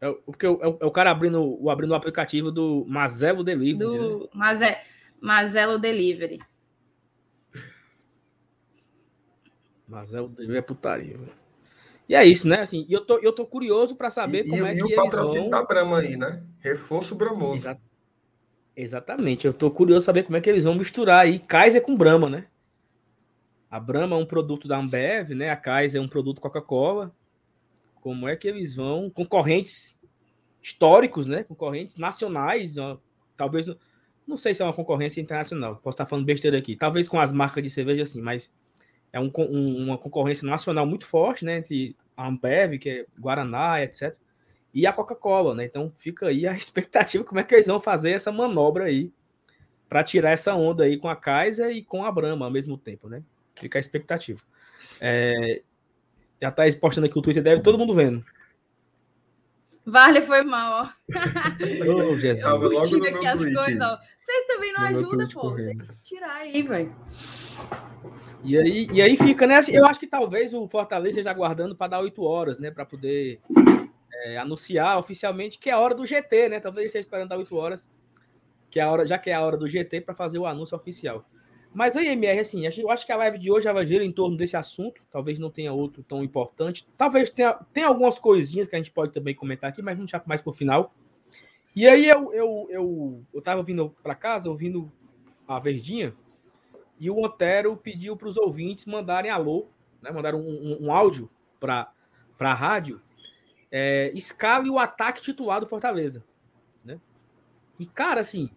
É, 0.00 0.10
porque 0.26 0.46
é, 0.46 0.48
o, 0.48 0.78
é 0.80 0.84
o 0.84 0.90
cara 0.90 1.10
abrindo 1.10 1.62
o, 1.62 1.70
abrindo 1.70 1.92
o 1.92 1.94
aplicativo 1.94 2.50
do 2.50 2.84
Mazelo 2.88 3.44
Delivery. 3.44 3.78
Do 3.78 4.20
né? 4.20 4.28
Maze, 4.34 4.76
Mazelo 5.24 5.78
Delivery. 5.78 6.38
Mas 9.88 10.12
é, 10.12 10.18
é 10.18 10.60
putaria. 10.60 11.18
E 12.06 12.14
é 12.14 12.22
isso, 12.26 12.46
né? 12.46 12.60
Assim, 12.60 12.84
e 12.86 12.92
eu 12.92 13.06
tô, 13.06 13.18
eu 13.20 13.32
tô 13.32 13.46
curioso 13.46 13.96
para 13.96 14.10
saber 14.10 14.44
e, 14.44 14.50
como 14.50 14.66
e, 14.66 14.68
é 14.68 14.74
e 14.74 14.82
que. 14.82 14.92
E 14.92 14.92
o 14.92 14.96
patrocínio 14.96 15.50
vão... 15.50 15.50
da 15.50 15.64
Brahma 15.64 16.00
aí, 16.00 16.14
né? 16.14 16.42
Reforço 16.60 17.14
Bramoso. 17.14 17.56
Exa... 17.56 17.80
Exatamente. 18.76 19.46
Eu 19.46 19.54
tô 19.54 19.70
curioso 19.70 20.04
saber 20.04 20.24
como 20.24 20.36
é 20.36 20.42
que 20.42 20.50
eles 20.50 20.64
vão 20.64 20.74
misturar 20.74 21.20
aí 21.20 21.38
Kaiser 21.38 21.80
com 21.80 21.96
Brahma, 21.96 22.28
né? 22.28 22.46
A 23.70 23.80
Brahma 23.80 24.16
é 24.16 24.18
um 24.18 24.26
produto 24.26 24.68
da 24.68 24.76
Ambev, 24.76 25.30
né? 25.30 25.48
A 25.48 25.56
Kaiser 25.56 26.02
é 26.02 26.04
um 26.04 26.08
produto 26.08 26.40
Coca-Cola. 26.40 27.14
Como 28.02 28.28
é 28.28 28.36
que 28.36 28.46
eles 28.46 28.74
vão. 28.74 29.08
Concorrentes 29.08 29.96
históricos, 30.62 31.26
né? 31.26 31.44
Concorrentes 31.44 31.96
nacionais. 31.96 32.76
Ó, 32.76 32.98
talvez. 33.38 33.74
Não 34.26 34.36
sei 34.36 34.54
se 34.54 34.62
é 34.62 34.64
uma 34.64 34.72
concorrência 34.72 35.20
internacional. 35.20 35.76
Posso 35.76 35.94
estar 35.94 36.06
falando 36.06 36.24
besteira 36.24 36.58
aqui. 36.58 36.76
Talvez 36.76 37.08
com 37.08 37.20
as 37.20 37.30
marcas 37.30 37.62
de 37.62 37.70
cerveja, 37.70 38.02
assim, 38.04 38.20
mas 38.20 38.50
é 39.12 39.20
um, 39.20 39.30
um, 39.36 39.84
uma 39.84 39.98
concorrência 39.98 40.48
nacional 40.48 40.86
muito 40.86 41.06
forte, 41.06 41.44
né? 41.44 41.58
Entre 41.58 41.96
a 42.16 42.26
Ambev, 42.26 42.78
que 42.78 42.90
é 42.90 43.06
Guaraná, 43.18 43.82
etc. 43.82 44.16
E 44.72 44.86
a 44.86 44.92
Coca-Cola, 44.92 45.54
né? 45.54 45.64
Então 45.64 45.92
fica 45.94 46.28
aí 46.28 46.46
a 46.46 46.52
expectativa 46.56 47.22
como 47.22 47.40
é 47.40 47.44
que 47.44 47.54
eles 47.54 47.66
vão 47.66 47.78
fazer 47.78 48.10
essa 48.10 48.32
manobra 48.32 48.84
aí 48.84 49.12
para 49.88 50.02
tirar 50.02 50.30
essa 50.30 50.54
onda 50.54 50.84
aí 50.84 50.98
com 50.98 51.08
a 51.08 51.14
Kaiser 51.14 51.70
e 51.70 51.82
com 51.82 52.04
a 52.04 52.10
Brahma 52.10 52.46
ao 52.46 52.50
mesmo 52.50 52.76
tempo, 52.76 53.08
né? 53.08 53.22
Fica 53.54 53.78
a 53.78 53.80
expectativa. 53.80 54.40
É, 55.00 55.62
já 56.42 56.50
tá 56.50 56.64
postando 56.80 57.06
aqui 57.06 57.18
o 57.18 57.22
Twitter 57.22 57.42
deve 57.42 57.62
todo 57.62 57.78
mundo 57.78 57.94
vendo. 57.94 58.24
Vale 59.86 60.22
foi 60.22 60.42
mal, 60.42 60.84
ó. 60.84 60.88
oh, 62.10 62.16
Jesus. 62.18 62.88
Tira 62.88 63.10
aqui 63.10 63.26
as 63.26 63.42
coisas, 63.42 63.80
ó. 63.80 63.98
Vocês 64.22 64.46
também 64.46 64.72
não 64.72 64.80
ajudam, 64.80 65.28
pô. 65.28 65.50
Você 65.50 65.66
tem 65.66 65.78
que 65.78 65.96
tirar 66.02 66.36
aí, 66.36 66.62
velho. 66.62 66.96
E 68.42 68.58
aí, 68.58 68.88
e 68.90 69.02
aí 69.02 69.16
fica, 69.16 69.46
né? 69.46 69.60
Eu 69.68 69.84
acho 69.84 70.00
que 70.00 70.06
talvez 70.06 70.54
o 70.54 70.66
Fortaleza 70.68 71.10
esteja 71.10 71.30
aguardando 71.30 71.76
para 71.76 71.88
dar 71.88 72.00
8 72.00 72.22
horas, 72.22 72.58
né? 72.58 72.70
Para 72.70 72.86
poder 72.86 73.40
é, 74.12 74.38
anunciar 74.38 74.98
oficialmente 74.98 75.58
que 75.58 75.68
é 75.68 75.72
a 75.74 75.78
hora 75.78 75.94
do 75.94 76.06
GT, 76.06 76.48
né? 76.48 76.60
Talvez 76.60 76.86
esteja 76.86 77.00
esperando 77.00 77.28
dar 77.28 77.38
8 77.38 77.54
horas, 77.54 77.90
que 78.70 78.80
é 78.80 78.82
a 78.82 78.90
hora, 78.90 79.06
já 79.06 79.18
que 79.18 79.28
é 79.30 79.34
a 79.34 79.42
hora 79.42 79.56
do 79.56 79.68
GT, 79.68 80.00
para 80.00 80.14
fazer 80.14 80.38
o 80.38 80.46
anúncio 80.46 80.76
oficial. 80.76 81.26
Mas 81.74 81.96
aí, 81.96 82.06
MR, 82.06 82.38
assim, 82.38 82.64
eu 82.78 82.88
acho 82.88 83.04
que 83.04 83.10
a 83.10 83.16
live 83.16 83.36
de 83.36 83.50
hoje 83.50 83.70
vai 83.70 83.84
girar 83.84 84.06
em 84.06 84.12
torno 84.12 84.36
desse 84.36 84.56
assunto. 84.56 85.02
Talvez 85.10 85.40
não 85.40 85.50
tenha 85.50 85.72
outro 85.72 86.04
tão 86.04 86.22
importante. 86.22 86.86
Talvez 86.96 87.30
tenha, 87.30 87.52
tenha 87.72 87.88
algumas 87.88 88.16
coisinhas 88.16 88.68
que 88.68 88.76
a 88.76 88.78
gente 88.78 88.92
pode 88.92 89.12
também 89.12 89.34
comentar 89.34 89.70
aqui, 89.70 89.82
mas 89.82 89.98
não 89.98 90.04
deixar 90.04 90.22
mais 90.24 90.40
para 90.40 90.50
o 90.50 90.54
final. 90.54 90.94
E 91.74 91.88
aí 91.88 92.08
eu, 92.08 92.32
eu, 92.32 92.66
eu, 92.70 93.24
eu 93.34 93.42
tava 93.42 93.60
vindo 93.64 93.92
para 94.04 94.14
casa, 94.14 94.48
ouvindo 94.48 94.90
a 95.48 95.58
Verdinha, 95.58 96.14
e 97.00 97.10
o 97.10 97.20
Otero 97.20 97.76
pediu 97.76 98.16
para 98.16 98.28
os 98.28 98.36
ouvintes 98.36 98.86
mandarem 98.86 99.30
alô, 99.30 99.66
né? 100.00 100.12
Mandaram 100.12 100.40
um, 100.40 100.78
um, 100.80 100.86
um 100.86 100.92
áudio 100.92 101.28
para 101.58 101.90
a 102.38 102.54
rádio. 102.54 103.02
É, 103.68 104.12
escale 104.14 104.70
o 104.70 104.78
ataque 104.78 105.20
titular 105.20 105.58
do 105.58 105.66
Fortaleza. 105.66 106.24
Né? 106.84 107.00
E, 107.80 107.86
cara, 107.86 108.20
assim, 108.20 108.48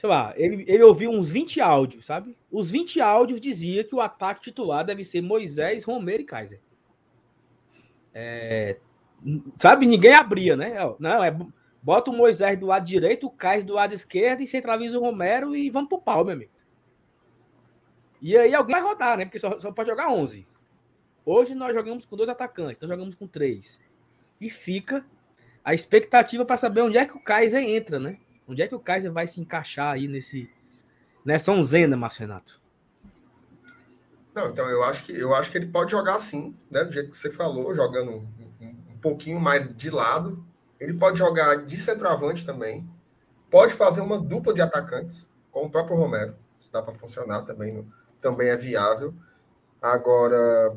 sei 0.00 0.08
lá, 0.08 0.32
ele, 0.34 0.64
ele 0.66 0.82
ouviu 0.82 1.10
uns 1.10 1.30
20 1.30 1.60
áudios, 1.60 2.06
sabe? 2.06 2.34
Os 2.50 2.70
20 2.70 3.02
áudios 3.02 3.38
dizia 3.38 3.84
que 3.84 3.94
o 3.94 4.00
ataque 4.00 4.40
titular 4.40 4.82
deve 4.82 5.04
ser 5.04 5.20
Moisés, 5.20 5.84
Romero 5.84 6.22
e 6.22 6.24
Kaiser. 6.24 6.58
É, 8.14 8.78
sabe, 9.58 9.84
ninguém 9.84 10.14
abria, 10.14 10.56
né? 10.56 10.72
Não, 10.98 11.22
é 11.22 11.36
bota 11.82 12.10
o 12.10 12.14
Moisés 12.14 12.58
do 12.58 12.64
lado 12.64 12.86
direito, 12.86 13.26
o 13.26 13.30
Kaiser 13.30 13.66
do 13.66 13.74
lado 13.74 13.92
esquerdo 13.92 14.40
e 14.40 14.46
centraliza 14.46 14.98
o 14.98 15.02
Romero 15.02 15.54
e 15.54 15.68
vamos 15.68 15.90
pro 15.90 16.00
pau, 16.00 16.24
meu 16.24 16.32
amigo. 16.32 16.52
E 18.22 18.38
aí 18.38 18.54
alguém 18.54 18.76
vai 18.76 18.82
rodar, 18.82 19.18
né? 19.18 19.26
Porque 19.26 19.38
só, 19.38 19.58
só 19.58 19.70
pode 19.70 19.90
jogar 19.90 20.10
11. 20.10 20.46
Hoje 21.26 21.54
nós 21.54 21.74
jogamos 21.74 22.06
com 22.06 22.16
dois 22.16 22.30
atacantes, 22.30 22.80
nós 22.80 22.88
jogamos 22.88 23.14
com 23.14 23.26
três. 23.26 23.78
E 24.40 24.48
fica 24.48 25.04
a 25.62 25.74
expectativa 25.74 26.42
para 26.42 26.56
saber 26.56 26.80
onde 26.80 26.96
é 26.96 27.04
que 27.04 27.18
o 27.18 27.22
Kaiser 27.22 27.62
entra, 27.62 27.98
né? 27.98 28.18
Onde 28.50 28.62
é 28.62 28.66
que 28.66 28.74
o 28.74 28.80
Kaiser 28.80 29.12
vai 29.12 29.28
se 29.28 29.40
encaixar 29.40 29.94
aí 29.94 30.08
nesse 30.08 30.50
nessa 31.24 31.52
onzena, 31.52 31.96
Márcio 31.96 32.22
Renato? 32.22 32.60
Não, 34.34 34.48
então 34.48 34.68
eu 34.68 34.82
acho 34.82 35.04
que 35.04 35.12
eu 35.12 35.32
acho 35.36 35.52
que 35.52 35.58
ele 35.58 35.68
pode 35.68 35.92
jogar 35.92 36.16
assim, 36.16 36.56
né? 36.68 36.82
Do 36.82 36.90
jeito 36.90 37.12
que 37.12 37.16
você 37.16 37.30
falou, 37.30 37.72
jogando 37.76 38.10
um, 38.10 38.98
pouquinho 39.00 39.38
mais 39.38 39.72
de 39.72 39.88
lado. 39.88 40.44
Ele 40.80 40.94
pode 40.94 41.16
jogar 41.16 41.64
de 41.64 41.76
centroavante 41.76 42.44
também. 42.44 42.90
Pode 43.48 43.72
fazer 43.72 44.00
uma 44.00 44.18
dupla 44.18 44.52
de 44.52 44.60
atacantes, 44.60 45.30
com 45.52 45.66
o 45.66 45.70
próprio 45.70 45.96
Romero. 45.96 46.34
Isso 46.58 46.72
dá 46.72 46.82
para 46.82 46.94
funcionar 46.94 47.42
também, 47.42 47.86
também 48.20 48.48
é 48.48 48.56
viável. 48.56 49.14
Agora, 49.80 50.76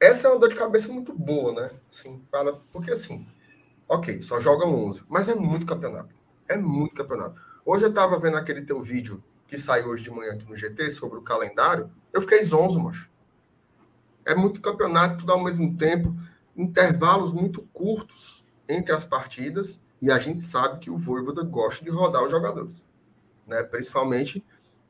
essa 0.00 0.26
é 0.26 0.30
uma 0.30 0.40
dor 0.40 0.48
de 0.48 0.56
cabeça 0.56 0.92
muito 0.92 1.12
boa, 1.12 1.52
né? 1.52 1.70
Assim, 1.88 2.20
fala, 2.32 2.60
porque 2.72 2.90
assim, 2.90 3.24
ok, 3.88 4.20
só 4.20 4.40
joga 4.40 4.66
11, 4.66 5.04
mas 5.08 5.28
é 5.28 5.36
muito 5.36 5.64
campeonato. 5.64 6.21
É 6.52 6.56
muito 6.58 6.94
campeonato. 6.94 7.40
Hoje 7.64 7.84
eu 7.84 7.88
estava 7.88 8.18
vendo 8.18 8.36
aquele 8.36 8.62
teu 8.62 8.80
vídeo 8.82 9.22
que 9.46 9.56
saiu 9.56 9.88
hoje 9.88 10.02
de 10.02 10.10
manhã 10.10 10.32
aqui 10.32 10.48
no 10.48 10.54
GT 10.54 10.90
sobre 10.90 11.18
o 11.18 11.22
calendário. 11.22 11.90
Eu 12.12 12.20
fiquei 12.20 12.42
zonzo, 12.42 12.78
macho. 12.78 13.10
É 14.24 14.34
muito 14.34 14.60
campeonato, 14.60 15.18
tudo 15.18 15.32
ao 15.32 15.42
mesmo 15.42 15.76
tempo, 15.76 16.14
intervalos 16.54 17.32
muito 17.32 17.62
curtos 17.72 18.44
entre 18.68 18.94
as 18.94 19.02
partidas, 19.02 19.82
e 20.00 20.10
a 20.10 20.18
gente 20.18 20.40
sabe 20.40 20.78
que 20.78 20.90
o 20.90 20.98
Voivoda 20.98 21.42
gosta 21.42 21.84
de 21.84 21.90
rodar 21.90 22.22
os 22.22 22.30
jogadores, 22.30 22.84
né? 23.46 23.62
Principalmente 23.62 24.44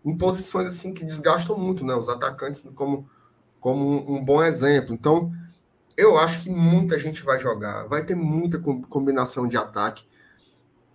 em 0.04 0.16
posições 0.16 0.66
assim 0.68 0.92
que 0.92 1.04
desgastam 1.04 1.56
muito, 1.56 1.84
né? 1.84 1.94
Os 1.94 2.08
atacantes 2.08 2.66
como 2.74 3.08
como 3.60 3.88
um, 3.88 4.16
um 4.16 4.24
bom 4.24 4.42
exemplo. 4.42 4.92
Então, 4.92 5.32
eu 5.96 6.18
acho 6.18 6.42
que 6.42 6.50
muita 6.50 6.98
gente 6.98 7.22
vai 7.22 7.38
jogar, 7.38 7.86
vai 7.86 8.04
ter 8.04 8.16
muita 8.16 8.58
combinação 8.58 9.46
de 9.46 9.56
ataque. 9.56 10.04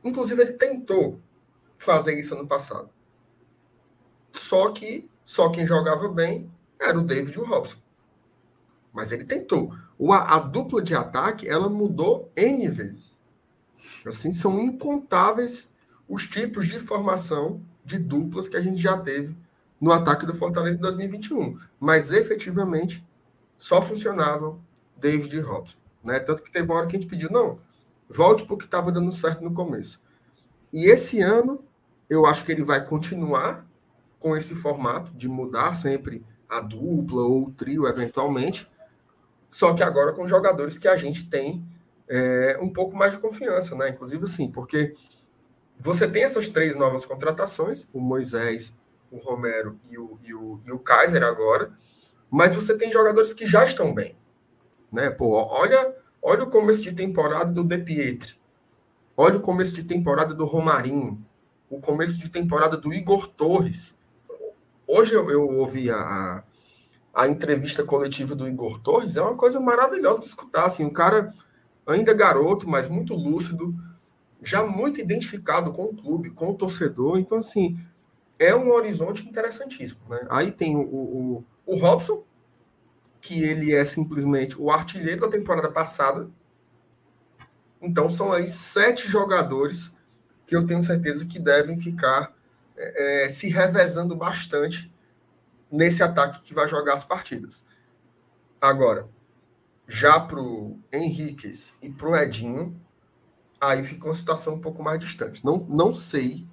Inclusive, 0.04 0.42
ele 0.42 0.54
tentou 0.54 1.20
fazer 1.78 2.18
isso 2.18 2.34
ano 2.34 2.48
passado. 2.48 2.90
Só 4.32 4.72
que 4.72 5.10
só 5.24 5.50
quem 5.50 5.66
jogava 5.66 6.08
bem 6.10 6.50
era 6.80 6.98
o 6.98 7.04
David 7.04 7.38
e 7.38 7.42
o 7.42 7.46
Robson. 7.46 7.78
Mas 8.94 9.12
ele 9.12 9.26
tentou. 9.26 9.76
O, 9.98 10.14
a, 10.14 10.36
a 10.36 10.40
dupla 10.40 10.82
de 10.82 10.96
ataque, 10.96 11.48
ela 11.48 11.70
mudou 11.70 12.32
N 12.36 12.68
vezes. 12.70 13.18
Assim, 14.06 14.32
são 14.32 14.60
incontáveis 14.60 15.72
os 16.08 16.28
tipos 16.28 16.68
de 16.68 16.80
formação 16.80 17.62
de 17.84 17.98
duplas 17.98 18.48
que 18.48 18.56
a 18.58 18.62
gente 18.62 18.82
já 18.82 18.98
teve 18.98 19.36
no 19.80 19.92
ataque 19.92 20.26
do 20.26 20.34
Fortaleza 20.34 20.78
em 20.78 20.82
2021. 20.82 21.60
Mas 21.80 22.12
efetivamente 22.12 23.06
só 23.58 23.82
funcionavam 23.82 24.62
David 24.96 25.36
e 25.36 25.40
Robson. 25.42 25.78
Né? 26.04 26.20
Tanto 26.20 26.44
que 26.44 26.52
teve 26.52 26.66
uma 26.66 26.76
hora 26.76 26.88
que 26.88 26.96
a 26.96 27.00
gente 27.00 27.10
pediu, 27.10 27.30
não, 27.30 27.60
Volte 28.10 28.46
para 28.46 28.54
o 28.56 28.58
que 28.58 28.66
estava 28.66 28.92
dando 28.92 29.12
certo 29.12 29.44
no 29.44 29.54
começo. 29.54 30.02
E 30.72 30.86
esse 30.86 31.22
ano, 31.22 31.64
eu 32.10 32.26
acho 32.26 32.46
que 32.46 32.52
ele 32.52 32.64
vai 32.64 32.86
continuar 32.86 33.66
com 34.20 34.36
esse 34.36 34.56
formato 34.56 35.12
de 35.14 35.28
mudar 35.28 35.76
sempre 35.76 36.26
a 36.50 36.60
dupla 36.60 37.22
ou 37.22 37.48
o 37.48 37.52
trio, 37.52 37.88
eventualmente, 37.88 38.70
só 39.52 39.74
que 39.74 39.84
agora 39.84 40.14
com 40.14 40.28
jogadores 40.28 40.78
que 40.78 40.88
a 40.88 40.96
gente 40.96 41.30
tem 41.30 41.66
é, 42.08 42.58
um 42.62 42.72
pouco 42.72 42.96
mais 42.96 43.14
de 43.14 43.20
confiança, 43.20 43.76
né? 43.76 43.90
Inclusive, 43.90 44.24
assim, 44.24 44.50
porque 44.50 44.96
você 45.80 46.08
tem 46.08 46.24
essas 46.24 46.50
três 46.50 46.76
novas 46.76 47.06
contratações, 47.06 47.88
o 47.94 48.00
Moisés, 48.00 48.76
o 49.12 49.18
Romero 49.18 49.80
e 49.90 49.98
o, 49.98 50.20
e 50.24 50.34
o, 50.34 50.60
e 50.66 50.72
o 50.72 50.80
Kaiser 50.80 51.24
agora, 51.24 51.72
mas 52.30 52.56
você 52.56 52.78
tem 52.78 52.92
jogadores 52.92 53.34
que 53.34 53.46
já 53.46 53.64
estão 53.64 53.94
bem. 53.94 54.18
Né? 54.92 55.10
Pô, 55.10 55.32
olha 55.32 55.96
Olha 56.22 56.44
o 56.44 56.50
começo 56.50 56.84
de 56.84 56.94
temporada 56.94 57.52
do 57.52 57.64
De 57.64 57.78
Pietri. 57.78 58.36
Olha 59.16 59.38
o 59.38 59.42
começo 59.42 59.74
de 59.74 59.84
temporada 59.84 60.34
do 60.34 60.46
Romarinho. 60.46 61.24
O 61.70 61.80
começo 61.80 62.20
de 62.20 62.30
temporada 62.30 62.78
do 62.78 62.94
Igor 62.94 63.28
Torres. 63.28 63.98
Hoje 64.86 65.14
eu, 65.14 65.30
eu 65.30 65.48
ouvi 65.58 65.90
a, 65.90 66.44
a 67.14 67.28
entrevista 67.28 67.84
coletiva 67.84 68.36
do 68.36 68.48
Igor 68.48 68.80
Torres. 68.80 69.18
É 69.18 69.22
uma 69.22 69.36
coisa 69.36 69.60
maravilhosa 69.60 70.20
de 70.20 70.26
escutar. 70.26 70.66
Assim, 70.66 70.86
um 70.86 70.94
cara 70.94 71.34
ainda 71.86 72.14
garoto, 72.14 72.70
mas 72.70 72.88
muito 72.88 73.14
lúcido. 73.14 73.76
Já 74.44 74.64
muito 74.64 75.02
identificado 75.02 75.72
com 75.72 75.86
o 75.86 75.96
clube, 75.96 76.30
com 76.30 76.50
o 76.50 76.54
torcedor. 76.54 77.18
Então, 77.18 77.40
assim, 77.40 77.80
é 78.38 78.56
um 78.56 78.70
horizonte 78.70 79.28
interessantíssimo. 79.28 80.02
Né? 80.10 80.20
Aí 80.30 80.52
tem 80.52 80.76
o, 80.76 80.82
o, 80.82 81.44
o 81.66 81.76
Robson, 81.76 82.24
que 83.22 83.44
ele 83.44 83.74
é 83.74 83.84
simplesmente 83.84 84.60
o 84.60 84.72
artilheiro 84.72 85.22
da 85.22 85.30
temporada 85.30 85.72
passada. 85.72 86.30
Então 87.82 88.10
são 88.10 88.32
aí 88.32 88.48
sete 88.48 89.08
jogadores 89.08 89.94
que 90.46 90.56
eu 90.56 90.66
tenho 90.66 90.82
certeza 90.82 91.26
que 91.26 91.40
devem 91.40 91.78
ficar 91.78 92.34
é, 92.76 93.26
é 93.26 93.30
se 93.30 93.50
revezando 93.50 94.16
bastante 94.16 94.92
nesse 95.72 96.02
ataque 96.02 96.42
que 96.42 96.54
vai 96.54 96.68
jogar 96.68 96.94
as 96.94 97.04
partidas. 97.04 97.66
Agora, 98.62 99.08
já 99.88 100.20
para 100.20 100.40
o 100.40 100.80
Henriquez 100.92 101.74
e 101.82 101.90
para 101.90 102.10
o 102.10 102.16
Edinho, 102.16 102.80
aí 103.60 103.84
fica 103.84 104.08
uma 104.08 104.14
situação 104.14 104.56
um 104.56 104.62
pouco 104.62 104.84
mais 104.84 105.00
distante. 105.00 105.44
Não, 105.46 105.66
não 105.70 105.94
sei 105.94 106.46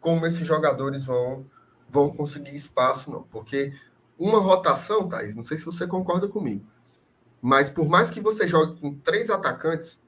como 0.00 0.26
esses 0.26 0.46
jogadores 0.46 1.04
vão, 1.04 1.46
vão 1.88 2.10
conseguir 2.10 2.54
espaço, 2.54 3.10
não, 3.10 3.22
porque 3.22 3.72
uma 4.18 4.38
rotação, 4.38 5.08
Thaís, 5.08 5.34
não 5.34 5.44
sei 5.44 5.58
se 5.58 5.64
você 5.64 5.86
concorda 5.86 6.28
comigo, 6.28 6.64
mas 7.40 7.68
por 7.68 7.88
mais 7.88 8.10
que 8.10 8.20
você 8.20 8.46
jogue 8.46 8.80
com 8.80 8.94
três 8.94 9.30
atacantes, 9.30 10.02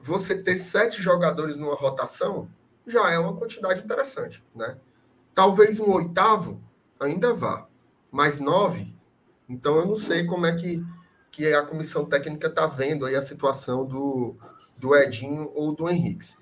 você 0.00 0.36
ter 0.36 0.56
sete 0.56 1.00
jogadores 1.00 1.56
numa 1.56 1.74
rotação 1.74 2.48
já 2.86 3.10
é 3.10 3.18
uma 3.18 3.36
quantidade 3.36 3.82
interessante, 3.82 4.44
né? 4.54 4.76
Talvez 5.34 5.80
um 5.80 5.90
oitavo 5.92 6.60
ainda 7.00 7.32
vá, 7.32 7.66
mas 8.10 8.38
nove, 8.38 8.94
então 9.48 9.76
eu 9.76 9.86
não 9.86 9.96
sei 9.96 10.24
como 10.24 10.46
é 10.46 10.54
que, 10.54 10.84
que 11.30 11.52
a 11.52 11.62
comissão 11.62 12.04
técnica 12.04 12.48
está 12.48 12.66
vendo 12.66 13.06
aí 13.06 13.14
a 13.14 13.22
situação 13.22 13.84
do, 13.84 14.36
do 14.76 14.94
Edinho 14.94 15.50
ou 15.54 15.74
do 15.74 15.88
Henrique. 15.88 16.36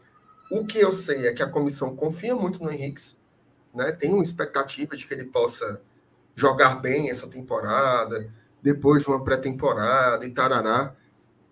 O 0.51 0.67
que 0.67 0.79
eu 0.79 0.93
sei 0.93 1.27
é 1.27 1.33
que 1.33 1.43
a 1.43 1.49
comissão 1.49 1.95
confia 1.95 2.35
muito 2.35 2.63
no 2.63 2.73
Henrique, 2.73 3.15
né? 3.75 3.93
Tem 3.93 4.13
uma 4.13 4.23
expectativa 4.23 4.97
de 4.97 5.07
que 5.07 5.15
ele 5.15 5.27
possa 5.27 5.81
jogar 6.41 6.81
bem 6.81 7.11
essa 7.11 7.29
temporada, 7.29 8.29
depois 8.63 9.03
de 9.03 9.09
uma 9.09 9.23
pré-temporada 9.23 10.25
e 10.25 10.31
tarará. 10.31 10.95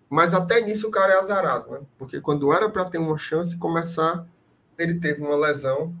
Mas 0.09 0.33
até 0.33 0.59
nisso 0.61 0.87
o 0.87 0.91
cara 0.91 1.13
é 1.13 1.17
azarado, 1.19 1.71
né? 1.71 1.81
Porque 1.97 2.19
quando 2.19 2.51
era 2.51 2.67
para 2.69 2.85
ter 2.85 2.97
uma 2.97 3.17
chance 3.17 3.57
começar, 3.57 4.27
ele 4.77 4.95
teve 4.95 5.21
uma 5.21 5.35
lesão 5.35 5.93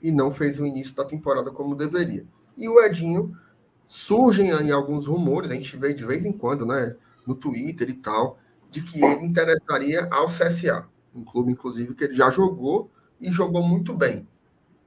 e 0.00 0.12
não 0.12 0.30
fez 0.30 0.60
o 0.60 0.66
início 0.66 0.94
da 0.94 1.04
temporada 1.04 1.50
como 1.50 1.74
deveria. 1.74 2.24
E 2.56 2.68
o 2.68 2.80
Edinho 2.80 3.36
surgem 3.84 4.50
em 4.50 4.70
alguns 4.70 5.06
rumores, 5.06 5.50
a 5.50 5.54
gente 5.54 5.76
vê 5.76 5.92
de 5.92 6.04
vez 6.04 6.24
em 6.24 6.32
quando, 6.32 6.64
né, 6.64 6.94
no 7.26 7.34
Twitter 7.34 7.90
e 7.90 7.94
tal, 7.94 8.38
de 8.70 8.82
que 8.82 9.02
ele 9.02 9.24
interessaria 9.24 10.08
ao 10.10 10.26
CSA, 10.26 10.86
um 11.14 11.24
clube 11.24 11.52
inclusive 11.52 11.94
que 11.94 12.04
ele 12.04 12.14
já 12.14 12.30
jogou 12.30 12.90
e 13.20 13.32
jogou 13.32 13.62
muito 13.62 13.94
bem, 13.94 14.28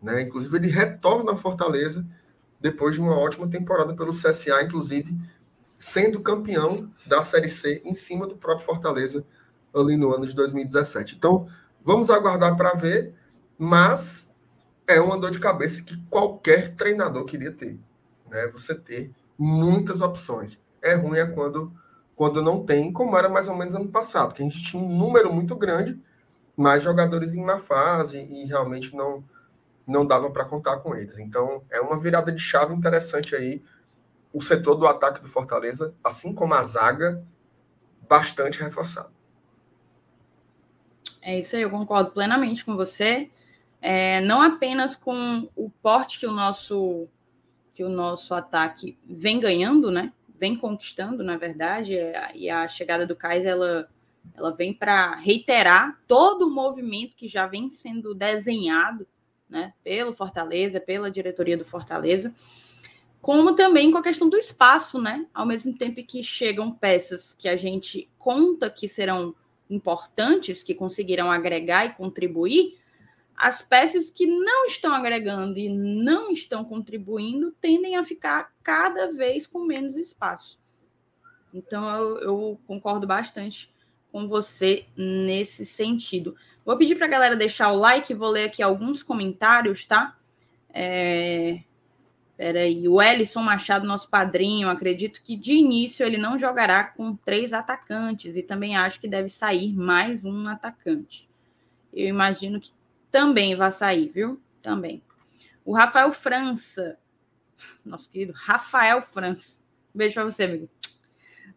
né? 0.01 0.21
Inclusive 0.21 0.55
ele 0.57 0.67
retorna 0.67 1.31
à 1.31 1.35
Fortaleza 1.35 2.05
depois 2.59 2.95
de 2.95 3.01
uma 3.01 3.17
ótima 3.17 3.47
temporada 3.47 3.93
pelo 3.93 4.11
CSA, 4.11 4.63
inclusive 4.63 5.15
sendo 5.77 6.19
campeão 6.19 6.91
da 7.05 7.21
Série 7.21 7.47
C 7.47 7.81
em 7.85 7.93
cima 7.93 8.27
do 8.27 8.35
próprio 8.35 8.65
Fortaleza 8.65 9.25
ali 9.73 9.95
no 9.95 10.13
ano 10.13 10.25
de 10.25 10.35
2017. 10.35 11.15
Então, 11.15 11.47
vamos 11.83 12.09
aguardar 12.09 12.55
para 12.57 12.73
ver, 12.73 13.13
mas 13.57 14.29
é 14.85 14.99
uma 14.99 15.17
dor 15.17 15.31
de 15.31 15.39
cabeça 15.39 15.81
que 15.81 15.95
qualquer 16.09 16.75
treinador 16.75 17.23
queria 17.23 17.51
ter, 17.51 17.79
né? 18.29 18.47
Você 18.49 18.75
ter 18.75 19.11
muitas 19.37 20.01
opções. 20.01 20.59
É 20.81 20.95
ruim 20.95 21.17
é 21.17 21.25
quando 21.25 21.71
quando 22.19 22.41
não 22.41 22.65
tem, 22.65 22.91
como 22.91 23.17
era 23.17 23.29
mais 23.29 23.47
ou 23.47 23.55
menos 23.55 23.73
ano 23.73 23.87
passado, 23.87 24.33
que 24.33 24.41
a 24.41 24.45
gente 24.45 24.61
tinha 24.61 24.83
um 24.83 24.93
número 24.93 25.31
muito 25.31 25.55
grande, 25.55 25.97
mas 26.53 26.83
jogadores 26.83 27.33
em 27.33 27.41
má 27.41 27.57
fase 27.57 28.19
e 28.19 28.43
realmente 28.45 28.93
não 28.93 29.23
não 29.89 30.05
dava 30.05 30.29
para 30.29 30.45
contar 30.45 30.77
com 30.77 30.95
eles. 30.95 31.17
Então, 31.17 31.63
é 31.71 31.81
uma 31.81 31.99
virada 31.99 32.31
de 32.31 32.41
chave 32.41 32.73
interessante 32.73 33.35
aí 33.35 33.61
o 34.31 34.39
setor 34.39 34.75
do 34.75 34.87
ataque 34.87 35.21
do 35.21 35.27
Fortaleza, 35.27 35.95
assim 36.03 36.33
como 36.33 36.53
a 36.53 36.61
zaga, 36.61 37.23
bastante 38.07 38.61
reforçado. 38.61 39.09
É 41.21 41.39
isso 41.39 41.55
aí, 41.55 41.63
eu 41.63 41.69
concordo 41.69 42.11
plenamente 42.11 42.63
com 42.63 42.75
você. 42.75 43.29
É, 43.81 44.21
não 44.21 44.41
apenas 44.41 44.95
com 44.95 45.49
o 45.55 45.69
porte 45.69 46.19
que 46.19 46.27
o 46.27 46.31
nosso 46.31 47.07
que 47.73 47.83
o 47.83 47.89
nosso 47.89 48.33
ataque 48.33 48.97
vem 49.05 49.39
ganhando, 49.39 49.89
né? 49.89 50.11
Vem 50.37 50.57
conquistando, 50.57 51.23
na 51.23 51.37
verdade, 51.37 51.97
é, 51.97 52.35
e 52.35 52.49
a 52.49 52.67
chegada 52.67 53.07
do 53.07 53.15
Kais 53.15 53.45
ela, 53.45 53.89
ela 54.35 54.51
vem 54.51 54.73
para 54.73 55.15
reiterar 55.15 55.97
todo 56.05 56.45
o 56.45 56.49
movimento 56.49 57.15
que 57.15 57.25
já 57.25 57.47
vem 57.47 57.71
sendo 57.71 58.13
desenhado, 58.13 59.07
né? 59.49 59.73
Pelo 59.83 60.13
Fortaleza, 60.13 60.79
pela 60.79 61.09
diretoria 61.09 61.57
do 61.57 61.65
Fortaleza 61.65 62.33
como 63.21 63.53
também 63.53 63.91
com 63.91 63.97
a 63.97 64.03
questão 64.03 64.29
do 64.29 64.37
espaço, 64.37 64.99
né? 64.99 65.25
Ao 65.33 65.45
mesmo 65.45 65.77
tempo 65.77 66.03
que 66.03 66.23
chegam 66.23 66.71
peças 66.71 67.33
que 67.33 67.49
a 67.49 67.55
gente 67.55 68.09
conta 68.17 68.69
que 68.69 68.87
serão 68.87 69.35
importantes, 69.69 70.63
que 70.63 70.73
conseguirão 70.73 71.29
agregar 71.29 71.85
e 71.85 71.93
contribuir, 71.93 72.77
as 73.35 73.61
peças 73.61 74.09
que 74.09 74.25
não 74.25 74.65
estão 74.65 74.93
agregando 74.93 75.59
e 75.59 75.69
não 75.69 76.31
estão 76.31 76.63
contribuindo 76.63 77.51
tendem 77.61 77.95
a 77.95 78.03
ficar 78.03 78.53
cada 78.63 79.07
vez 79.11 79.47
com 79.47 79.59
menos 79.59 79.95
espaço. 79.95 80.59
Então, 81.53 81.89
eu, 81.97 82.17
eu 82.19 82.59
concordo 82.67 83.07
bastante 83.07 83.73
com 84.11 84.27
você 84.27 84.85
nesse 84.95 85.65
sentido. 85.65 86.35
Vou 86.69 86.77
pedir 86.77 86.93
para 86.93 87.07
a 87.07 87.09
galera 87.09 87.35
deixar 87.35 87.71
o 87.71 87.75
like, 87.75 88.13
vou 88.13 88.29
ler 88.29 88.43
aqui 88.43 88.61
alguns 88.61 89.01
comentários, 89.01 89.85
tá? 89.85 90.15
É, 90.71 91.61
Peraí, 92.37 92.87
o 92.87 93.01
Ellison 93.01 93.41
Machado, 93.41 93.87
nosso 93.87 94.07
padrinho, 94.07 94.69
acredito 94.69 95.19
que 95.23 95.35
de 95.35 95.53
início 95.53 96.05
ele 96.05 96.17
não 96.17 96.37
jogará 96.37 96.83
com 96.83 97.15
três 97.15 97.53
atacantes 97.53 98.37
e 98.37 98.43
também 98.43 98.77
acho 98.77 98.99
que 98.99 99.07
deve 99.07 99.29
sair 99.29 99.73
mais 99.73 100.23
um 100.23 100.47
atacante. 100.47 101.27
Eu 101.91 102.07
imagino 102.07 102.59
que 102.59 102.71
também 103.09 103.55
vai 103.55 103.71
sair, 103.71 104.11
viu? 104.13 104.39
Também. 104.61 105.01
O 105.65 105.73
Rafael 105.73 106.11
França, 106.11 106.99
nosso 107.83 108.07
querido 108.11 108.33
Rafael 108.35 109.01
França. 109.01 109.59
Beijo 109.91 110.13
para 110.13 110.25
você, 110.25 110.43
amigo. 110.43 110.69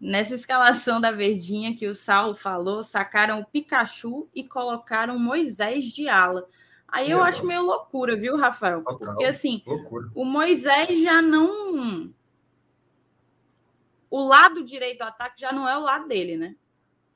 Nessa 0.04 0.34
escalação 0.34 1.00
da 1.00 1.12
Verdinha 1.12 1.76
que 1.76 1.86
o 1.86 1.94
Saulo 1.94 2.34
falou, 2.34 2.82
sacaram 2.82 3.38
o 3.38 3.46
Pikachu 3.46 4.28
e 4.34 4.42
colocaram 4.42 5.16
Moisés 5.16 5.84
de 5.84 6.08
ala. 6.08 6.48
Aí 6.88 7.12
eu 7.12 7.22
acho 7.22 7.46
meio 7.46 7.62
loucura, 7.62 8.16
viu, 8.16 8.36
Rafael? 8.36 8.82
Total, 8.82 9.12
Porque 9.12 9.24
assim, 9.24 9.62
loucura. 9.64 10.10
o 10.12 10.24
Moisés 10.24 11.00
já 11.00 11.22
não. 11.22 12.12
O 14.10 14.20
lado 14.26 14.64
direito 14.64 14.98
do 14.98 15.04
ataque 15.04 15.40
já 15.40 15.52
não 15.52 15.68
é 15.68 15.78
o 15.78 15.82
lado 15.82 16.08
dele, 16.08 16.36
né? 16.36 16.56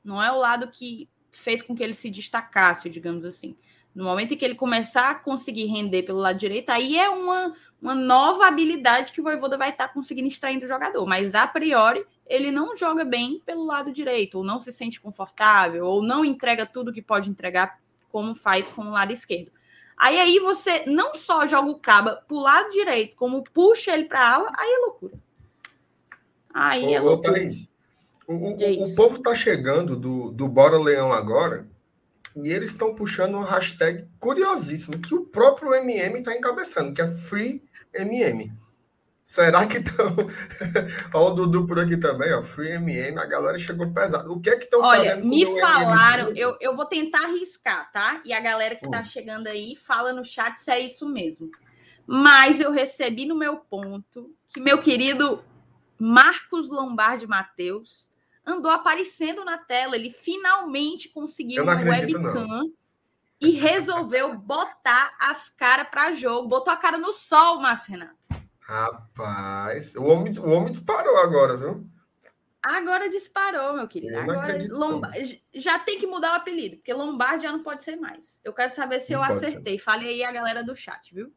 Não 0.01 0.23
é 0.23 0.31
o 0.31 0.37
lado 0.37 0.71
que 0.71 1.09
fez 1.29 1.61
com 1.61 1.75
que 1.75 1.83
ele 1.83 1.93
se 1.93 2.09
destacasse, 2.09 2.89
digamos 2.89 3.25
assim. 3.25 3.57
No 3.93 4.05
momento 4.05 4.33
em 4.33 4.37
que 4.37 4.45
ele 4.45 4.55
começar 4.55 5.09
a 5.09 5.15
conseguir 5.15 5.65
render 5.65 6.03
pelo 6.03 6.19
lado 6.19 6.39
direito, 6.39 6.69
aí 6.69 6.97
é 6.97 7.09
uma, 7.09 7.53
uma 7.81 7.93
nova 7.93 8.47
habilidade 8.47 9.11
que 9.11 9.21
o 9.21 9.23
Voivoda 9.23 9.57
vai 9.57 9.69
estar 9.69 9.87
conseguindo 9.89 10.27
extrair 10.27 10.59
do 10.59 10.67
jogador. 10.67 11.05
Mas 11.05 11.35
a 11.35 11.47
priori, 11.47 12.05
ele 12.25 12.51
não 12.51 12.75
joga 12.75 13.05
bem 13.05 13.41
pelo 13.45 13.65
lado 13.65 13.91
direito, 13.91 14.39
ou 14.39 14.43
não 14.43 14.59
se 14.59 14.71
sente 14.71 14.99
confortável, 14.99 15.85
ou 15.85 16.01
não 16.01 16.25
entrega 16.25 16.65
tudo 16.65 16.91
que 16.93 17.01
pode 17.01 17.29
entregar 17.29 17.79
como 18.09 18.35
faz 18.35 18.69
com 18.69 18.81
o 18.83 18.91
lado 18.91 19.13
esquerdo. 19.13 19.51
Aí 19.97 20.19
aí 20.19 20.39
você 20.39 20.83
não 20.85 21.15
só 21.15 21.47
joga 21.47 21.69
o 21.69 21.79
caba 21.79 22.23
pro 22.27 22.37
lado 22.37 22.69
direito, 22.69 23.15
como 23.15 23.43
puxa 23.43 23.93
ele 23.93 24.05
para 24.05 24.27
ala, 24.27 24.51
aí 24.55 24.69
é 24.69 24.77
loucura. 24.79 25.13
Aí 26.53 26.85
ô, 26.85 26.89
é 26.89 26.99
loucura. 26.99 27.31
Ô, 27.31 27.33
Thaís, 27.33 27.71
o, 28.27 28.33
o, 28.33 28.85
o, 28.85 28.95
povo 28.95 29.19
tá 29.21 29.33
chegando 29.33 29.95
do, 29.95 30.31
do 30.31 30.47
Bora 30.47 30.77
Leão 30.77 31.11
agora 31.11 31.67
e 32.35 32.51
eles 32.51 32.69
estão 32.69 32.93
puxando 32.93 33.35
uma 33.35 33.45
hashtag 33.45 34.07
curiosíssima 34.19 34.97
que 34.97 35.15
o 35.15 35.25
próprio 35.25 35.73
MM 35.73 36.19
está 36.19 36.35
encabeçando, 36.35 36.93
que 36.93 37.01
é 37.01 37.07
Free 37.07 37.63
MM. 37.93 38.51
Será 39.27 39.67
que 39.67 39.79
estão. 39.79 40.15
Olha 41.13 41.25
o 41.33 41.35
Dudu 41.35 41.67
por 41.67 41.77
aqui 41.77 41.97
também, 41.97 42.33
ó. 42.33 42.41
Free 42.41 42.71
MM, 42.75 43.19
a 43.19 43.25
galera 43.25 43.59
chegou 43.59 43.91
pesado. 43.91 44.31
O 44.31 44.39
que 44.39 44.49
é 44.49 44.55
que 44.55 44.63
estão 44.63 44.79
fazendo? 44.79 45.17
Olha, 45.17 45.25
me 45.25 45.59
falaram, 45.59 46.33
eu, 46.33 46.55
eu 46.61 46.77
vou 46.77 46.85
tentar 46.85 47.25
arriscar, 47.25 47.91
tá? 47.91 48.21
E 48.23 48.31
a 48.31 48.39
galera 48.39 48.75
que 48.75 48.85
está 48.85 49.01
hum. 49.01 49.05
chegando 49.05 49.47
aí 49.47 49.75
fala 49.75 50.13
no 50.13 50.23
chat 50.23 50.57
se 50.61 50.71
é 50.71 50.79
isso 50.79 51.09
mesmo. 51.09 51.51
Mas 52.07 52.61
eu 52.61 52.71
recebi 52.71 53.25
no 53.25 53.35
meu 53.35 53.57
ponto 53.57 54.33
que 54.47 54.61
meu 54.61 54.79
querido 54.79 55.43
Marcos 55.99 56.69
Lombardi 56.69 57.27
Matheus 57.27 58.09
andou 58.45 58.71
aparecendo 58.71 59.43
na 59.43 59.57
tela. 59.57 59.97
Ele 59.97 60.09
finalmente 60.09 61.09
conseguiu 61.09 61.63
uma 61.63 61.75
webcam 61.75 62.47
não. 62.47 62.71
E 63.39 63.51
resolveu 63.51 64.37
botar 64.37 65.15
as 65.19 65.49
caras 65.49 65.87
para 65.89 66.13
jogo. 66.13 66.47
Botou 66.47 66.73
a 66.73 66.77
cara 66.77 66.97
no 66.97 67.13
sol, 67.13 67.59
Márcio 67.59 67.91
Renato. 67.91 68.27
Rapaz, 68.59 69.95
o 69.95 70.03
homem, 70.03 70.37
o 70.39 70.49
homem 70.49 70.71
disparou 70.71 71.17
agora, 71.17 71.55
viu? 71.55 71.87
Agora 72.61 73.09
disparou, 73.09 73.73
meu 73.73 73.87
querido. 73.87 74.19
Agora 74.19 74.57
Lombardi, 74.69 75.41
já 75.53 75.79
tem 75.79 75.97
que 75.97 76.05
mudar 76.05 76.33
o 76.33 76.35
apelido, 76.35 76.75
porque 76.75 76.93
Lombardi 76.93 77.43
já 77.43 77.51
não 77.51 77.63
pode 77.63 77.83
ser 77.83 77.95
mais. 77.95 78.41
Eu 78.43 78.51
quero 78.51 78.73
saber 78.73 78.99
se 78.99 79.13
não 79.13 79.23
eu 79.23 79.23
acertei. 79.23 79.77
Ser. 79.77 79.83
Fale 79.85 80.07
aí 80.07 80.21
a 80.21 80.31
galera 80.33 80.63
do 80.63 80.75
chat, 80.75 81.13
viu? 81.13 81.31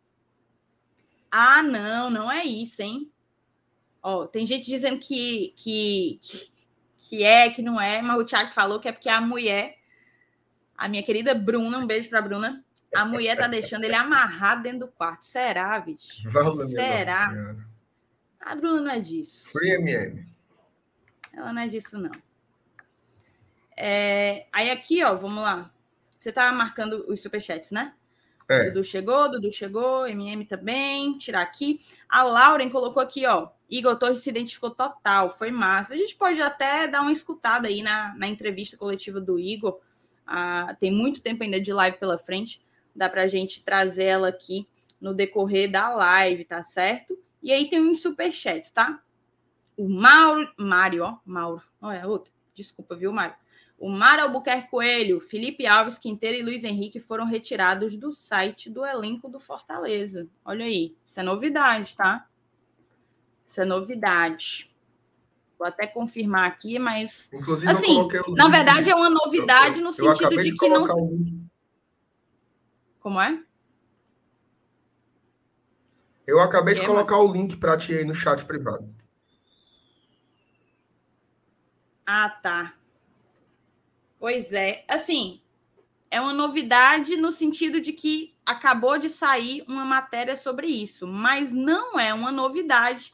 Ah, 1.30 1.62
não, 1.62 2.10
não 2.10 2.32
é 2.32 2.44
isso, 2.44 2.82
hein? 2.82 3.12
Ó, 4.02 4.26
tem 4.26 4.44
gente 4.44 4.66
dizendo 4.66 4.98
que, 4.98 5.54
que, 5.56 6.20
que 6.98 7.22
é, 7.22 7.50
que 7.50 7.62
não 7.62 7.80
é, 7.80 8.02
mas 8.02 8.18
o 8.18 8.24
Thiago 8.24 8.50
falou 8.50 8.80
que 8.80 8.88
é 8.88 8.92
porque 8.92 9.08
a 9.08 9.20
mulher, 9.20 9.78
a 10.80 10.88
minha 10.88 11.02
querida 11.02 11.34
Bruna, 11.34 11.76
um 11.76 11.86
beijo 11.86 12.08
para 12.08 12.22
Bruna, 12.22 12.64
a 12.94 13.04
mulher 13.04 13.36
tá 13.36 13.46
deixando 13.46 13.84
ele 13.84 13.94
amarrado 13.94 14.62
dentro 14.62 14.80
do 14.80 14.88
quarto. 14.88 15.26
Será, 15.26 15.78
bicho? 15.78 16.22
Será? 16.72 17.54
A 18.40 18.54
Bruna 18.54 18.80
não 18.80 18.90
é 18.90 18.98
disso. 18.98 19.50
Free 19.50 19.72
MM. 19.72 20.26
Ela 21.34 21.52
não 21.52 21.60
é 21.60 21.68
disso, 21.68 21.98
não. 21.98 22.10
É... 23.76 24.46
Aí 24.50 24.70
aqui, 24.70 25.04
ó, 25.04 25.14
vamos 25.14 25.42
lá. 25.42 25.70
Você 26.18 26.32
tá 26.32 26.50
marcando 26.50 27.04
os 27.08 27.22
superchats, 27.22 27.70
né? 27.70 27.92
É. 28.48 28.70
Dudu 28.70 28.82
chegou, 28.82 29.30
Dudu 29.30 29.52
chegou, 29.52 30.06
MM 30.06 30.46
também, 30.46 31.18
tirar 31.18 31.42
aqui. 31.42 31.78
A 32.08 32.22
Lauren 32.22 32.70
colocou 32.70 33.02
aqui, 33.02 33.26
ó. 33.26 33.50
Igor 33.68 33.98
Torres 33.98 34.22
se 34.22 34.30
identificou 34.30 34.70
total, 34.70 35.30
foi 35.30 35.50
massa. 35.50 35.92
A 35.92 35.96
gente 35.98 36.16
pode 36.16 36.40
até 36.40 36.88
dar 36.88 37.02
uma 37.02 37.12
escutada 37.12 37.68
aí 37.68 37.82
na, 37.82 38.14
na 38.16 38.26
entrevista 38.26 38.78
coletiva 38.78 39.20
do 39.20 39.38
Igor. 39.38 39.78
Ah, 40.26 40.76
tem 40.78 40.90
muito 40.90 41.20
tempo 41.20 41.42
ainda 41.42 41.61
de 41.61 41.72
live 41.72 41.98
pela 41.98 42.18
frente 42.18 42.62
dá 42.94 43.09
para 43.09 43.22
a 43.22 43.26
gente 43.26 43.64
trazer 43.64 44.04
ela 44.04 44.28
aqui 44.28 44.68
no 45.00 45.14
decorrer 45.14 45.70
da 45.70 45.88
live, 45.88 46.44
tá 46.44 46.62
certo? 46.62 47.18
E 47.42 47.52
aí 47.52 47.68
tem 47.68 47.80
uns 47.80 48.02
superchats, 48.02 48.70
tá? 48.70 49.02
O 49.76 49.88
Mauro, 49.88 50.52
Mário, 50.59 51.04
ó, 51.04 51.18
Mauro, 51.24 51.62
olha, 51.80 52.06
outra, 52.06 52.33
desculpa, 52.52 52.94
viu, 52.94 53.12
Mário? 53.12 53.35
O 53.78 53.88
Mário 53.88 54.24
Albuquerque 54.24 54.70
Coelho, 54.70 55.20
Felipe 55.20 55.66
Alves 55.66 55.98
Quinteiro 55.98 56.37
e 56.37 56.42
Luiz 56.42 56.64
Henrique 56.64 57.00
foram 57.00 57.24
retirados 57.24 57.96
do 57.96 58.12
site 58.12 58.68
do 58.68 58.85
elenco 58.85 59.26
do 59.26 59.40
Fortaleza. 59.40 60.28
Olha 60.44 60.66
aí, 60.66 60.94
isso 61.06 61.18
é 61.18 61.22
novidade, 61.22 61.96
tá? 61.96 62.28
Isso 63.42 63.62
é 63.62 63.64
novidade. 63.64 64.69
Vou 65.60 65.68
até 65.68 65.86
confirmar 65.86 66.46
aqui, 66.46 66.78
mas. 66.78 67.28
Inclusive, 67.34 67.70
assim, 67.70 68.08
na 68.34 68.48
verdade, 68.48 68.88
é 68.88 68.94
uma 68.94 69.10
novidade 69.10 69.80
eu, 69.80 69.84
no 69.84 69.92
sentido 69.92 70.30
de, 70.30 70.44
de 70.44 70.56
que 70.56 70.66
não. 70.66 70.84
Um 70.84 71.46
como 72.98 73.20
é? 73.20 73.44
Eu 76.26 76.40
acabei 76.40 76.74
de 76.74 76.86
colocar 76.86 77.18
o 77.18 77.30
link 77.30 77.58
para 77.58 77.76
ti 77.76 77.94
aí 77.94 78.06
no 78.06 78.14
chat 78.14 78.42
privado. 78.46 78.88
Ah, 82.06 82.30
tá. 82.42 82.74
Pois 84.18 84.54
é. 84.54 84.86
Assim, 84.88 85.42
é 86.10 86.22
uma 86.22 86.32
novidade 86.32 87.18
no 87.18 87.32
sentido 87.32 87.82
de 87.82 87.92
que 87.92 88.34
acabou 88.46 88.96
de 88.96 89.10
sair 89.10 89.62
uma 89.68 89.84
matéria 89.84 90.36
sobre 90.36 90.68
isso, 90.68 91.06
mas 91.06 91.52
não 91.52 92.00
é 92.00 92.14
uma 92.14 92.32
novidade 92.32 93.12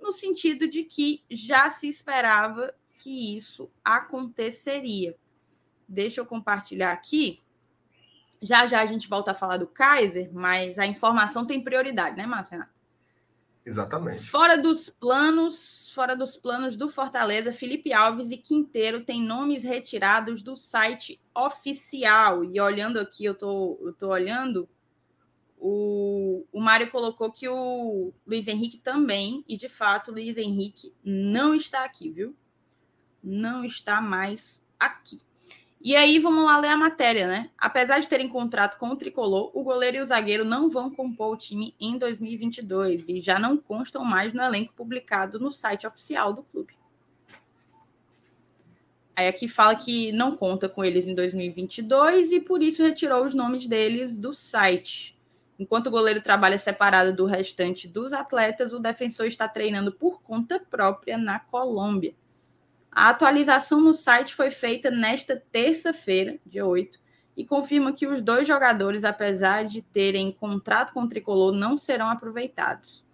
no 0.00 0.12
sentido 0.12 0.68
de 0.68 0.84
que 0.84 1.24
já 1.30 1.70
se 1.70 1.88
esperava 1.88 2.74
que 2.98 3.36
isso 3.36 3.70
aconteceria. 3.84 5.16
Deixa 5.88 6.20
eu 6.20 6.26
compartilhar 6.26 6.92
aqui. 6.92 7.42
Já 8.40 8.66
já 8.66 8.80
a 8.80 8.86
gente 8.86 9.08
volta 9.08 9.32
a 9.32 9.34
falar 9.34 9.56
do 9.56 9.66
Kaiser, 9.66 10.30
mas 10.32 10.78
a 10.78 10.86
informação 10.86 11.44
tem 11.46 11.62
prioridade, 11.62 12.16
né, 12.16 12.26
Márcio 12.26 12.64
Exatamente. 13.68 14.24
Fora 14.24 14.56
dos 14.56 14.88
planos, 14.88 15.90
fora 15.94 16.16
dos 16.16 16.38
planos 16.38 16.74
do 16.74 16.88
Fortaleza, 16.88 17.52
Felipe 17.52 17.92
Alves 17.92 18.30
e 18.30 18.38
Quinteiro 18.38 19.04
têm 19.04 19.22
nomes 19.22 19.62
retirados 19.62 20.40
do 20.40 20.56
site 20.56 21.20
oficial. 21.34 22.42
E 22.44 22.58
olhando 22.58 22.98
aqui, 22.98 23.26
eu 23.26 23.34
tô, 23.34 23.78
eu 23.82 23.92
tô 23.92 24.08
olhando, 24.08 24.66
o, 25.60 26.46
o 26.52 26.60
Mário 26.60 26.90
colocou 26.90 27.30
que 27.32 27.48
o 27.48 28.12
Luiz 28.26 28.46
Henrique 28.46 28.78
também, 28.78 29.44
e 29.48 29.56
de 29.56 29.68
fato, 29.68 30.10
o 30.10 30.14
Luiz 30.14 30.36
Henrique 30.36 30.94
não 31.04 31.54
está 31.54 31.84
aqui, 31.84 32.10
viu? 32.10 32.34
Não 33.22 33.64
está 33.64 34.00
mais 34.00 34.64
aqui. 34.78 35.20
E 35.80 35.94
aí, 35.94 36.18
vamos 36.18 36.44
lá 36.44 36.58
ler 36.58 36.68
a 36.68 36.76
matéria, 36.76 37.28
né? 37.28 37.50
Apesar 37.56 38.00
de 38.00 38.08
terem 38.08 38.28
contrato 38.28 38.78
com 38.78 38.88
o 38.88 38.96
tricolor, 38.96 39.50
o 39.54 39.62
goleiro 39.62 39.98
e 39.98 40.00
o 40.00 40.06
zagueiro 40.06 40.44
não 40.44 40.68
vão 40.68 40.90
compor 40.90 41.34
o 41.34 41.36
time 41.36 41.74
em 41.80 41.96
2022 41.96 43.08
e 43.08 43.20
já 43.20 43.38
não 43.38 43.56
constam 43.56 44.04
mais 44.04 44.32
no 44.32 44.42
elenco 44.42 44.74
publicado 44.74 45.38
no 45.38 45.50
site 45.50 45.86
oficial 45.86 46.32
do 46.32 46.42
clube. 46.42 46.74
Aí 49.14 49.26
aqui 49.26 49.48
fala 49.48 49.74
que 49.74 50.12
não 50.12 50.36
conta 50.36 50.68
com 50.68 50.84
eles 50.84 51.08
em 51.08 51.14
2022 51.14 52.30
e 52.30 52.40
por 52.40 52.62
isso 52.62 52.84
retirou 52.84 53.24
os 53.24 53.34
nomes 53.34 53.66
deles 53.66 54.16
do 54.16 54.32
site. 54.32 55.17
Enquanto 55.58 55.88
o 55.88 55.90
goleiro 55.90 56.22
trabalha 56.22 56.56
separado 56.56 57.14
do 57.14 57.26
restante 57.26 57.88
dos 57.88 58.12
atletas, 58.12 58.72
o 58.72 58.78
defensor 58.78 59.26
está 59.26 59.48
treinando 59.48 59.90
por 59.90 60.22
conta 60.22 60.60
própria 60.60 61.18
na 61.18 61.40
Colômbia. 61.40 62.14
A 62.90 63.08
atualização 63.08 63.80
no 63.80 63.92
site 63.92 64.34
foi 64.34 64.50
feita 64.50 64.90
nesta 64.90 65.42
terça-feira, 65.50 66.38
dia 66.46 66.64
8, 66.64 66.98
e 67.36 67.44
confirma 67.44 67.92
que 67.92 68.06
os 68.06 68.20
dois 68.20 68.46
jogadores, 68.46 69.04
apesar 69.04 69.64
de 69.64 69.82
terem 69.82 70.32
contrato 70.32 70.92
com 70.92 71.02
o 71.02 71.08
tricolor, 71.08 71.52
não 71.52 71.76
serão 71.76 72.08
aproveitados. 72.08 73.04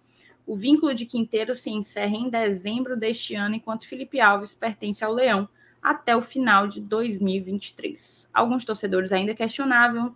O 0.45 0.55
vínculo 0.55 0.93
de 0.93 1.05
Quinteiro 1.05 1.55
se 1.55 1.71
encerra 1.71 2.15
em 2.15 2.29
dezembro 2.29 2.95
deste 2.95 3.33
ano, 3.33 3.55
enquanto 3.55 3.87
Felipe 3.87 4.19
Alves 4.19 4.53
pertence 4.53 5.03
ao 5.03 5.13
Leão 5.13 5.49
até 5.81 6.15
o 6.15 6.21
final 6.21 6.67
de 6.67 6.81
2023. 6.81 8.29
Alguns 8.33 8.65
torcedores 8.65 9.11
ainda 9.11 9.35
questionavam, 9.35 10.15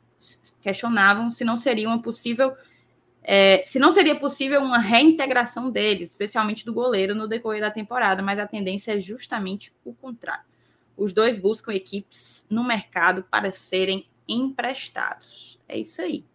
questionavam 0.62 1.32
se 1.32 1.43
não 1.43 1.58
seria 1.58 1.88
uma 1.88 2.01
possível 2.01 2.55
é, 3.21 3.63
se 3.65 3.77
não 3.77 3.91
seria 3.91 4.15
possível 4.19 4.62
uma 4.62 4.79
reintegração 4.79 5.69
deles, 5.69 6.10
especialmente 6.10 6.65
do 6.65 6.73
goleiro, 6.73 7.13
no 7.13 7.27
decorrer 7.27 7.62
da 7.62 7.69
temporada, 7.69 8.21
mas 8.23 8.39
a 8.39 8.47
tendência 8.47 8.93
é 8.93 8.99
justamente 8.99 9.73
o 9.84 9.93
contrário. 9.93 10.45
Os 10.97 11.13
dois 11.13 11.38
buscam 11.38 11.73
equipes 11.73 12.45
no 12.49 12.63
mercado 12.63 13.23
para 13.29 13.51
serem 13.51 14.08
emprestados. 14.27 15.60
É 15.67 15.77
isso 15.77 16.01
aí. 16.01 16.25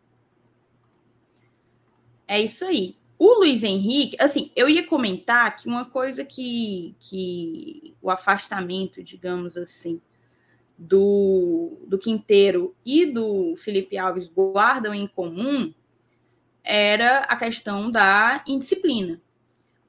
É 2.26 2.40
isso 2.40 2.64
aí. 2.64 2.96
O 3.18 3.40
Luiz 3.40 3.62
Henrique, 3.62 4.16
assim, 4.20 4.50
eu 4.56 4.68
ia 4.68 4.86
comentar 4.86 5.54
que 5.56 5.68
uma 5.68 5.84
coisa 5.84 6.24
que, 6.24 6.94
que 6.98 7.94
o 8.02 8.10
afastamento, 8.10 9.02
digamos 9.02 9.56
assim, 9.56 10.00
do, 10.76 11.78
do 11.86 11.98
Quinteiro 11.98 12.74
e 12.84 13.06
do 13.06 13.54
Felipe 13.56 13.96
Alves 13.96 14.28
guardam 14.28 14.94
em 14.94 15.06
comum 15.06 15.72
era 16.64 17.18
a 17.20 17.36
questão 17.36 17.90
da 17.90 18.42
indisciplina. 18.46 19.20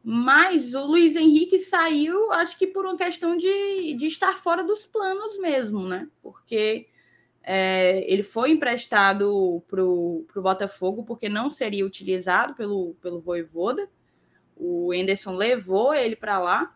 Mas 0.03 0.75
o 0.75 0.85
Luiz 0.85 1.15
Henrique 1.15 1.57
saiu, 1.57 2.31
acho 2.33 2.57
que 2.59 2.67
por 2.67 2.85
uma 2.85 2.97
questão 2.97 3.35
de, 3.35 3.95
de 3.95 4.05
estar 4.05 4.33
fora 4.33 4.63
dos 4.63 4.85
planos 4.85 5.39
mesmo, 5.39 5.79
né? 5.79 6.07
Porque 6.21 6.87
é, 7.41 8.05
ele 8.11 8.21
foi 8.21 8.51
emprestado 8.51 9.63
para 9.67 9.83
o 9.83 10.27
Botafogo 10.35 11.03
porque 11.03 11.29
não 11.29 11.49
seria 11.49 11.85
utilizado 11.85 12.53
pelo, 12.53 12.93
pelo 13.01 13.21
Voivoda. 13.21 13.89
O 14.55 14.93
Enderson 14.93 15.31
levou 15.31 15.93
ele 15.93 16.15
para 16.15 16.39
lá. 16.39 16.75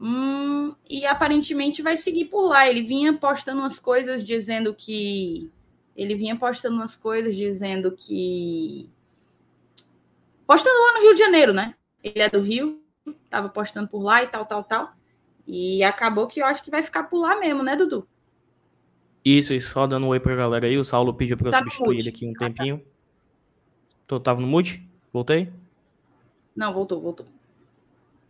Hum, 0.00 0.74
e 0.90 1.06
aparentemente 1.06 1.82
vai 1.82 1.96
seguir 1.96 2.26
por 2.26 2.48
lá. 2.48 2.68
Ele 2.68 2.82
vinha 2.82 3.14
postando 3.14 3.60
umas 3.60 3.78
coisas 3.78 4.22
dizendo 4.22 4.74
que 4.74 5.50
ele 5.96 6.14
vinha 6.14 6.36
postando 6.36 6.76
umas 6.76 6.94
coisas 6.94 7.34
dizendo 7.34 7.90
que. 7.92 8.88
Postando 10.46 10.78
lá 10.78 10.92
no 10.92 11.00
Rio 11.00 11.14
de 11.14 11.20
Janeiro, 11.20 11.52
né? 11.52 11.74
Ele 12.04 12.22
é 12.22 12.28
do 12.28 12.40
Rio, 12.40 12.80
tava 13.30 13.48
postando 13.48 13.88
por 13.88 14.02
lá 14.02 14.22
e 14.22 14.26
tal, 14.26 14.44
tal, 14.44 14.62
tal. 14.62 14.92
E 15.46 15.82
acabou 15.82 16.26
que 16.26 16.40
eu 16.40 16.46
acho 16.46 16.62
que 16.62 16.70
vai 16.70 16.82
ficar 16.82 17.04
por 17.04 17.18
lá 17.18 17.36
mesmo, 17.38 17.62
né, 17.62 17.74
Dudu? 17.74 18.06
Isso, 19.24 19.52
e 19.54 19.60
só 19.60 19.86
dando 19.86 20.06
um 20.06 20.10
oi 20.10 20.20
pra 20.20 20.36
galera 20.36 20.66
aí. 20.66 20.78
O 20.78 20.84
Saulo 20.84 21.14
pediu 21.14 21.36
pra 21.36 21.48
eu 21.48 21.52
tá 21.52 21.58
substituir 21.58 21.98
ele 21.98 22.08
aqui 22.10 22.28
um 22.28 22.32
tempinho. 22.32 22.80
Tô, 24.06 24.20
tava 24.20 24.40
no 24.40 24.46
mute? 24.46 24.86
Voltei? 25.12 25.52
Não, 26.54 26.72
voltou, 26.72 27.00
voltou. 27.00 27.26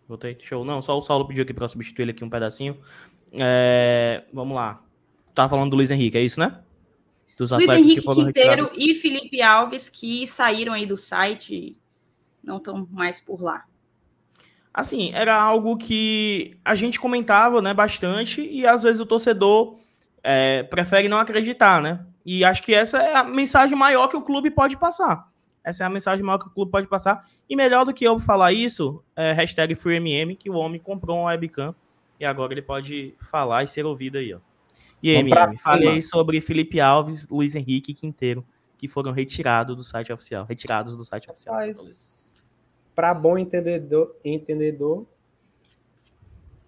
Voltei, 0.09 0.37
show. 0.40 0.64
Não, 0.64 0.81
só 0.81 0.97
o 0.97 1.03
Saulo 1.03 1.27
pediu 1.27 1.42
aqui 1.42 1.53
pra 1.53 1.64
eu 1.64 1.69
substituir 1.69 2.05
ele 2.05 2.11
aqui 2.12 2.25
um 2.25 2.31
pedacinho. 2.31 2.79
É... 3.33 4.25
Vamos 4.33 4.55
lá. 4.55 4.83
Tava 5.35 5.49
falando 5.51 5.71
do 5.71 5.77
Luiz 5.77 5.90
Henrique, 5.90 6.16
é 6.16 6.23
isso, 6.23 6.40
né? 6.40 6.61
dos 7.37 7.51
Luiz 7.51 7.69
Henrique 7.69 8.01
que 8.01 8.14
Quinteiro 8.14 8.64
retirados. 8.64 8.77
e 8.79 8.95
Felipe 8.95 9.42
Alves, 9.42 9.90
que 9.90 10.27
saíram 10.27 10.73
aí 10.73 10.87
do 10.87 10.97
site, 10.97 11.77
não 12.42 12.57
estão 12.57 12.88
mais 12.90 13.21
por 13.21 13.42
lá. 13.42 13.64
Assim, 14.73 15.11
era 15.12 15.35
algo 15.35 15.77
que 15.77 16.59
a 16.64 16.75
gente 16.75 16.99
comentava 16.99 17.61
né, 17.61 17.73
bastante 17.75 18.40
e 18.40 18.66
às 18.66 18.83
vezes 18.83 19.01
o 19.01 19.07
torcedor 19.07 19.79
é, 20.23 20.62
prefere 20.64 21.09
não 21.09 21.19
acreditar, 21.19 21.81
né? 21.81 22.05
E 22.25 22.45
acho 22.45 22.62
que 22.62 22.75
essa 22.75 22.99
é 22.99 23.16
a 23.16 23.25
mensagem 23.25 23.77
maior 23.77 24.09
que 24.09 24.16
o 24.16 24.23
clube 24.23 24.51
pode 24.51 24.77
passar. 24.77 25.29
Essa 25.66 25.83
é 25.83 25.87
a 25.88 25.90
mensagem 25.90 26.24
maior 26.24 26.38
que 26.38 26.46
o 26.46 26.50
clube 26.50 26.70
pode 26.70 26.87
passar. 26.87 27.29
E 27.50 27.57
melhor 27.57 27.85
do 27.85 27.92
que 27.92 28.05
eu 28.05 28.20
falar 28.20 28.52
isso, 28.52 29.02
é 29.16 29.33
hashtag 29.33 29.74
FreeMM, 29.74 30.37
que 30.37 30.48
o 30.48 30.55
homem 30.55 30.81
comprou 30.81 31.18
um 31.18 31.24
webcam 31.24 31.74
e 32.20 32.24
agora 32.24 32.55
ele 32.55 32.62
pode 32.62 33.16
falar 33.20 33.64
e 33.64 33.68
ser 33.68 33.85
ouvido 33.85 34.16
aí, 34.16 34.33
ó. 34.33 34.38
E 35.02 35.11
aí, 35.14 35.29
falei 35.59 36.00
sobre 36.00 36.40
Felipe 36.40 36.81
Alves, 36.81 37.29
Luiz 37.29 37.57
Henrique 37.57 37.90
e 37.90 37.94
Quinteiro, 37.94 38.46
que 38.79 38.87
foram 38.87 39.11
retirados 39.11 39.76
do 39.76 39.83
site 39.83 40.12
oficial. 40.12 40.44
Retirados 40.44 40.96
do 40.96 41.05
site 41.05 41.29
oficial. 41.29 41.57
Mas, 41.57 42.48
para 42.94 43.12
bom 43.12 43.37
entendedor, 43.37 44.14
entendedor, 44.24 45.05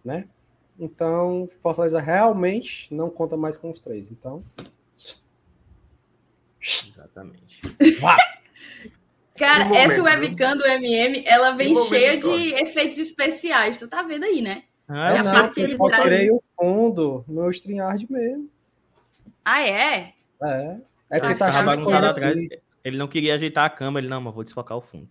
né? 0.05 0.29
Então, 0.77 1.49
Fortaleza 1.63 2.01
realmente 2.01 2.93
não 2.93 3.09
conta 3.09 3.37
mais 3.37 3.57
com 3.57 3.71
os 3.71 3.79
três. 3.79 4.11
Então. 4.11 4.43
Exatamente. 6.61 7.61
Cara, 9.39 9.67
momento, 9.67 9.93
essa 9.93 10.03
webcam 10.03 10.57
do 10.57 10.67
MM, 10.67 11.23
ela 11.27 11.53
vem 11.53 11.75
cheia 11.87 12.19
de 12.19 12.55
efeitos 12.55 12.99
especiais. 12.99 13.79
Tu 13.79 13.87
tá 13.87 14.03
vendo 14.03 14.25
aí, 14.25 14.43
né? 14.43 14.65
Ah, 14.89 15.15
é, 15.15 15.23
não, 15.23 15.47
eu 15.47 15.71
só 15.71 15.91
tirei 15.91 16.31
o 16.31 16.39
fundo 16.59 17.25
no 17.29 17.51
StreamYard 17.51 18.07
mesmo. 18.11 18.51
Ah, 19.45 19.63
é? 19.63 20.15
É. 20.43 20.77
É 21.11 21.21
que 21.21 21.39
tá 21.39 21.63
bagunçado 21.63 22.07
atrás. 22.07 22.37
Ele 22.85 22.97
não 22.97 23.09
queria 23.09 23.35
ajeitar 23.35 23.65
a 23.65 23.71
câmera, 23.71 24.05
ele 24.05 24.11
não, 24.11 24.21
mas 24.21 24.35
vou 24.35 24.45
desfocar 24.45 24.77
o 24.77 24.81
fundo. 24.81 25.09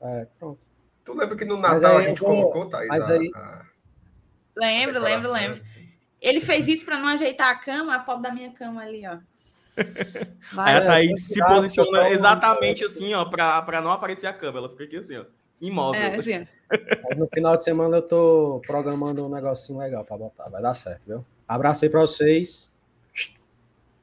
É, 0.00 0.26
pronto. 0.38 0.68
Tu 1.04 1.12
lembra 1.12 1.36
que 1.36 1.44
no 1.44 1.56
Natal 1.56 1.96
a 1.96 2.02
gente 2.02 2.20
vou... 2.20 2.30
colocou, 2.30 2.68
Thaís? 2.68 2.88
Mas 2.88 3.10
aí... 3.10 3.30
A... 3.34 3.64
Lembro, 4.56 5.00
lembro, 5.00 5.32
lembro. 5.32 5.62
Ele 6.20 6.40
fez 6.40 6.66
isso 6.66 6.84
para 6.84 6.98
não 6.98 7.08
ajeitar 7.08 7.50
a 7.50 7.56
cama, 7.56 7.94
a 7.94 7.98
pobre 7.98 8.28
da 8.28 8.34
minha 8.34 8.50
cama 8.52 8.82
ali, 8.82 9.06
ó. 9.06 9.18
Vai, 10.52 10.74
aí 10.74 10.82
a 10.82 10.86
Thaís 10.86 11.26
se 11.26 11.44
posiciona 11.44 12.10
exatamente 12.10 12.84
assim, 12.84 13.14
ó, 13.14 13.24
para 13.24 13.80
não 13.80 13.90
aparecer 13.90 14.26
a 14.26 14.32
câmera. 14.32 14.66
Ela 14.66 14.68
fica 14.70 14.84
aqui 14.84 14.96
assim, 14.96 15.16
ó 15.16 15.24
imóvel. 15.60 16.00
É, 16.00 16.16
assim. 16.16 16.46
Mas 17.08 17.18
no 17.18 17.26
final 17.28 17.56
de 17.56 17.64
semana 17.64 17.98
eu 17.98 18.02
tô 18.02 18.60
programando 18.66 19.24
um 19.24 19.28
negocinho 19.28 19.78
legal 19.78 20.04
para 20.04 20.16
botar. 20.16 20.48
Vai 20.48 20.62
dar 20.62 20.74
certo, 20.74 21.06
viu? 21.06 21.24
Abraço 21.46 21.84
aí 21.84 21.90
para 21.90 22.00
vocês. 22.00 22.72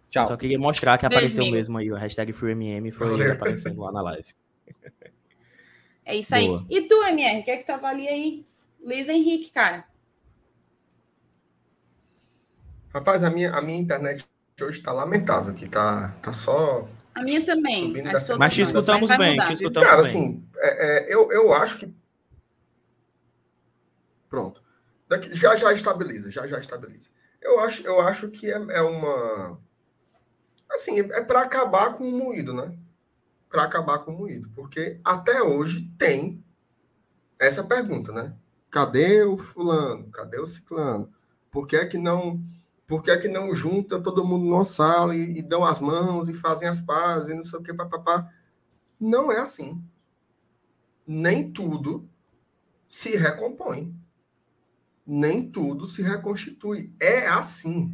Tchau. 0.09 0.27
Só 0.27 0.38
queria 0.38 0.59
mostrar 0.59 0.97
que 0.97 1.05
apareceu 1.05 1.43
Beijo, 1.43 1.55
mesmo 1.55 1.77
aí. 1.77 1.91
O 1.91 1.95
hashtag 1.95 2.31
FreeMM 2.33 2.91
foi 2.91 3.31
aparecendo 3.31 3.81
lá 3.81 3.91
na 3.91 4.01
live. 4.01 4.29
É 6.05 6.17
isso 6.17 6.36
aí. 6.36 6.49
Boa. 6.49 6.65
E 6.69 6.81
tu, 6.81 7.01
MR, 7.01 7.39
o 7.39 7.43
que 7.45 7.51
é 7.51 7.55
que 7.55 7.65
tu 7.65 7.71
avalia 7.71 8.12
aí? 8.12 8.45
Luiz 8.83 9.07
Henrique, 9.07 9.49
cara. 9.53 9.86
Rapaz, 12.93 13.23
a 13.23 13.29
minha, 13.29 13.53
a 13.53 13.62
minha 13.62 13.79
internet 13.79 14.25
hoje 14.61 14.79
está 14.79 14.91
lamentável 14.91 15.51
aqui. 15.53 15.67
Tá, 15.69 16.09
tá 16.21 16.33
só 16.33 16.87
A 17.15 17.21
minha 17.23 17.45
também. 17.45 17.93
Que 17.93 18.01
Mas 18.37 18.53
te 18.53 18.61
escutamos 18.61 19.09
bem, 19.17 19.31
mudar, 19.31 19.47
te 19.47 19.53
escutamos 19.53 19.89
Cara, 19.89 20.01
bem. 20.01 20.09
assim, 20.09 20.47
é, 20.57 20.87
é, 21.09 21.13
eu, 21.13 21.31
eu 21.31 21.53
acho 21.53 21.77
que. 21.79 21.93
Pronto. 24.29 24.61
Daqui- 25.07 25.33
já 25.33 25.55
já 25.55 25.71
estabiliza, 25.71 26.29
já 26.31 26.45
já 26.47 26.59
estabiliza. 26.59 27.09
Eu 27.41 27.59
acho, 27.59 27.85
eu 27.85 28.01
acho 28.01 28.29
que 28.29 28.49
é, 28.51 28.55
é 28.55 28.81
uma. 28.81 29.59
Assim, 30.69 30.99
é 30.99 31.21
para 31.21 31.41
acabar 31.41 31.93
com 31.93 32.07
o 32.07 32.11
moído, 32.17 32.53
né? 32.53 32.75
Para 33.49 33.63
acabar 33.63 33.99
com 33.99 34.11
o 34.11 34.17
moído. 34.17 34.49
Porque 34.55 34.99
até 35.03 35.41
hoje 35.41 35.87
tem 35.97 36.43
essa 37.37 37.63
pergunta, 37.63 38.11
né? 38.11 38.33
Cadê 38.71 39.21
o 39.23 39.37
fulano? 39.37 40.09
Cadê 40.09 40.39
o 40.39 40.47
ciclano? 40.47 41.13
Por 41.51 41.67
que 41.67 41.75
é 41.75 41.85
que 41.85 41.97
não. 41.97 42.43
Por 42.93 43.01
que 43.01 43.10
é 43.10 43.17
que 43.17 43.27
não 43.27 43.56
junta 43.56 43.99
todo 43.99 44.23
mundo 44.23 44.45
numa 44.45 44.63
sala 44.63 45.15
e, 45.15 45.39
e 45.39 45.41
dão 45.41 45.65
as 45.65 45.79
mãos 45.79 46.29
e 46.29 46.34
fazem 46.34 46.67
as 46.67 46.79
pazes 46.79 47.29
e 47.29 47.34
não 47.34 47.41
sei 47.41 47.58
o 47.58 47.63
que, 47.63 47.73
papapá? 47.73 48.32
Não 48.99 49.32
é 49.32 49.39
assim. 49.39 49.84
Nem 51.08 51.51
tudo 51.51 52.08
se 52.88 53.15
recompõe. 53.15 53.91
Nem 55.03 55.49
tudo 55.49 55.88
se 55.88 56.03
reconstitui. 56.03 56.93
É 56.99 57.25
assim. 57.25 57.91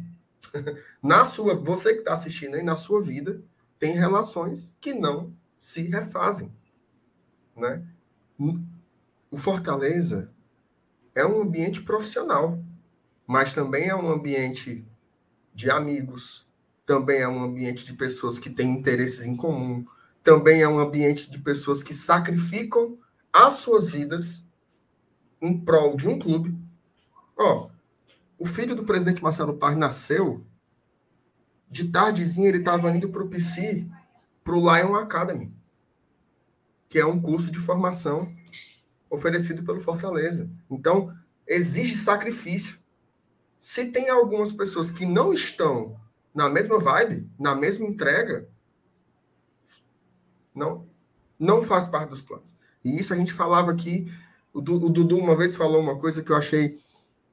Na 1.02 1.24
sua, 1.24 1.54
você 1.54 1.94
que 1.94 2.00
está 2.00 2.12
assistindo 2.12 2.56
aí, 2.56 2.62
na 2.62 2.76
sua 2.76 3.00
vida, 3.00 3.42
tem 3.78 3.94
relações 3.94 4.76
que 4.82 4.92
não 4.92 5.32
se 5.56 5.80
refazem. 5.84 6.52
Né? 7.56 7.82
O 9.30 9.38
Fortaleza 9.38 10.30
é 11.14 11.24
um 11.24 11.40
ambiente 11.40 11.80
profissional, 11.80 12.62
mas 13.26 13.54
também 13.54 13.88
é 13.88 13.96
um 13.96 14.10
ambiente 14.10 14.84
de 15.54 15.70
amigos, 15.70 16.46
também 16.84 17.20
é 17.20 17.28
um 17.28 17.42
ambiente 17.42 17.84
de 17.84 17.92
pessoas 17.92 18.38
que 18.38 18.50
têm 18.50 18.70
interesses 18.72 19.26
em 19.26 19.36
comum, 19.36 19.84
também 20.22 20.62
é 20.62 20.68
um 20.68 20.78
ambiente 20.78 21.30
de 21.30 21.38
pessoas 21.38 21.82
que 21.82 21.94
sacrificam 21.94 22.98
as 23.32 23.54
suas 23.54 23.90
vidas 23.90 24.46
em 25.40 25.58
prol 25.58 25.96
de 25.96 26.08
um 26.08 26.18
clube. 26.18 26.56
Ó, 27.36 27.70
o 28.38 28.44
filho 28.44 28.74
do 28.74 28.84
presidente 28.84 29.22
Marcelo 29.22 29.56
Paz 29.56 29.76
nasceu, 29.76 30.44
de 31.70 31.88
tardezinha 31.88 32.48
ele 32.48 32.58
estava 32.58 32.90
indo 32.90 33.08
para 33.08 33.22
o 33.22 33.28
PC, 33.28 33.86
para 34.42 34.54
o 34.54 34.60
Lion 34.60 34.94
Academy, 34.94 35.54
que 36.88 36.98
é 36.98 37.06
um 37.06 37.20
curso 37.20 37.50
de 37.50 37.58
formação 37.58 38.34
oferecido 39.08 39.62
pelo 39.62 39.80
Fortaleza. 39.80 40.50
Então, 40.68 41.14
exige 41.46 41.94
sacrifício. 41.94 42.79
Se 43.60 43.92
tem 43.92 44.10
algumas 44.10 44.50
pessoas 44.52 44.90
que 44.90 45.06
não 45.06 45.32
estão 45.32 45.96
na 46.34 46.48
mesma 46.48 46.80
vibe, 46.80 47.30
na 47.38 47.54
mesma 47.54 47.86
entrega, 47.86 48.48
não, 50.54 50.86
não 51.38 51.62
faz 51.62 51.86
parte 51.86 52.10
dos 52.10 52.20
planos. 52.20 52.52
E 52.84 52.98
isso 52.98 53.12
a 53.12 53.16
gente 53.16 53.32
falava 53.32 53.70
aqui. 53.70 54.12
O, 54.52 54.60
Du- 54.60 54.84
o 54.84 54.90
Dudu 54.90 55.16
uma 55.18 55.36
vez 55.36 55.56
falou 55.56 55.80
uma 55.80 55.98
coisa 55.98 56.22
que 56.22 56.32
eu 56.32 56.36
achei 56.36 56.78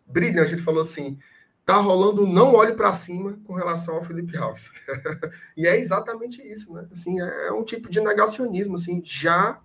brilhante. 0.08 0.54
Ele 0.54 0.62
falou 0.62 0.82
assim: 0.82 1.20
tá 1.66 1.78
rolando 1.78 2.28
não 2.28 2.54
olhe 2.54 2.74
para 2.74 2.94
cima 2.94 3.40
com 3.46 3.54
relação 3.54 3.96
ao 3.96 4.04
Felipe 4.04 4.38
Alves. 4.38 4.72
e 5.58 5.68
é 5.68 5.78
exatamente 5.78 6.42
isso, 6.42 6.74
né? 6.74 6.88
Assim, 6.92 7.20
é 7.20 7.52
um 7.52 7.64
tipo 7.64 7.90
de 7.90 8.02
negacionismo, 8.02 8.76
assim, 8.76 9.02
já 9.06 9.62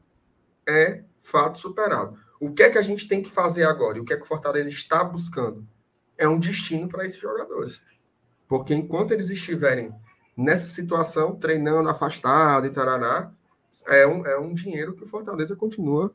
é 0.68 1.04
fato 1.20 1.58
superado. 1.58 2.18
O 2.40 2.52
que 2.52 2.62
é 2.64 2.70
que 2.70 2.78
a 2.78 2.82
gente 2.82 3.08
tem 3.08 3.22
que 3.22 3.30
fazer 3.30 3.64
agora? 3.64 3.98
E 3.98 4.00
o 4.00 4.04
que 4.04 4.12
é 4.12 4.16
que 4.16 4.24
o 4.24 4.28
Fortaleza 4.28 4.70
está 4.70 5.04
buscando? 5.04 5.66
É 6.16 6.28
um 6.28 6.38
destino 6.38 6.88
para 6.88 7.04
esses 7.04 7.20
jogadores. 7.20 7.82
Porque 8.48 8.74
enquanto 8.74 9.12
eles 9.12 9.30
estiverem 9.30 9.92
nessa 10.36 10.66
situação, 10.66 11.36
treinando 11.36 11.88
afastado 11.88 12.66
e 12.66 12.70
tarará, 12.70 13.32
é 13.86 14.06
um, 14.06 14.26
é 14.26 14.38
um 14.38 14.52
dinheiro 14.52 14.94
que 14.94 15.04
o 15.04 15.06
Fortaleza 15.06 15.56
continua, 15.56 16.14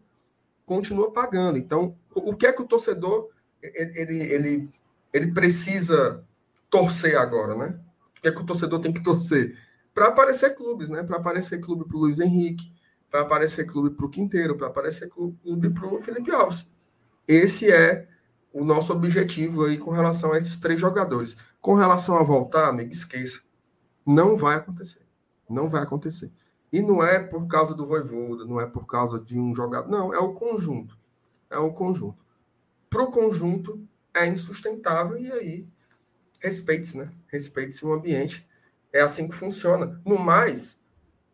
continua 0.65 1.11
pagando. 1.11 1.57
Então, 1.57 1.95
o 2.13 2.35
que 2.35 2.45
é 2.45 2.53
que 2.53 2.61
o 2.61 2.67
torcedor 2.67 3.29
ele, 3.61 4.21
ele, 4.21 4.69
ele 5.13 5.31
precisa 5.31 6.23
torcer 6.69 7.17
agora, 7.17 7.55
né? 7.55 7.79
O 8.17 8.21
que 8.21 8.27
é 8.27 8.31
que 8.31 8.41
o 8.41 8.45
torcedor 8.45 8.79
tem 8.79 8.93
que 8.93 9.03
torcer? 9.03 9.57
Para 9.93 10.07
aparecer 10.07 10.55
clubes, 10.55 10.89
né? 10.89 11.03
Para 11.03 11.17
aparecer 11.17 11.59
clube 11.59 11.85
para 11.85 11.97
o 11.97 12.01
Luiz 12.01 12.19
Henrique, 12.19 12.71
para 13.09 13.21
aparecer 13.21 13.65
clube 13.65 13.95
para 13.95 14.05
o 14.05 14.09
Quinteiro, 14.09 14.57
para 14.57 14.67
aparecer 14.67 15.09
clube 15.09 15.69
para 15.69 15.87
o 15.87 15.99
Felipe 15.99 16.31
Alves. 16.31 16.69
Esse 17.27 17.71
é 17.71 18.07
o 18.57 18.65
nosso 18.65 18.91
objetivo 18.91 19.65
aí 19.65 19.77
com 19.77 19.91
relação 19.91 20.33
a 20.33 20.37
esses 20.37 20.57
três 20.57 20.79
jogadores. 20.81 21.37
Com 21.61 21.75
relação 21.75 22.17
a 22.17 22.23
voltar, 22.23 22.69
amigo, 22.69 22.91
esqueça. 22.91 23.41
Não 24.05 24.35
vai 24.35 24.55
acontecer. 24.55 25.05
Não 25.47 25.69
vai 25.69 25.83
acontecer. 25.83 26.31
E 26.71 26.81
não 26.81 27.03
é 27.03 27.19
por 27.19 27.47
causa 27.47 27.75
do 27.75 27.85
Voivoda, 27.85 28.45
não 28.45 28.59
é 28.59 28.65
por 28.65 28.85
causa 28.87 29.19
de 29.19 29.39
um 29.39 29.53
jogador. 29.53 29.89
Não, 29.89 30.13
é 30.13 30.17
o 30.17 30.33
conjunto. 30.33 30.97
É 31.49 31.57
o 31.57 31.71
conjunto. 31.71 32.25
Para 32.89 33.03
o 33.03 33.11
conjunto, 33.11 33.87
é 34.13 34.25
insustentável 34.25 35.17
e 35.17 35.31
aí 35.31 35.67
respeite-se, 36.41 36.97
né? 36.97 37.11
Respeite-se 37.27 37.85
o 37.85 37.93
ambiente. 37.93 38.47
É 38.91 39.01
assim 39.01 39.27
que 39.27 39.35
funciona. 39.35 40.01
No 40.03 40.17
mais, 40.17 40.79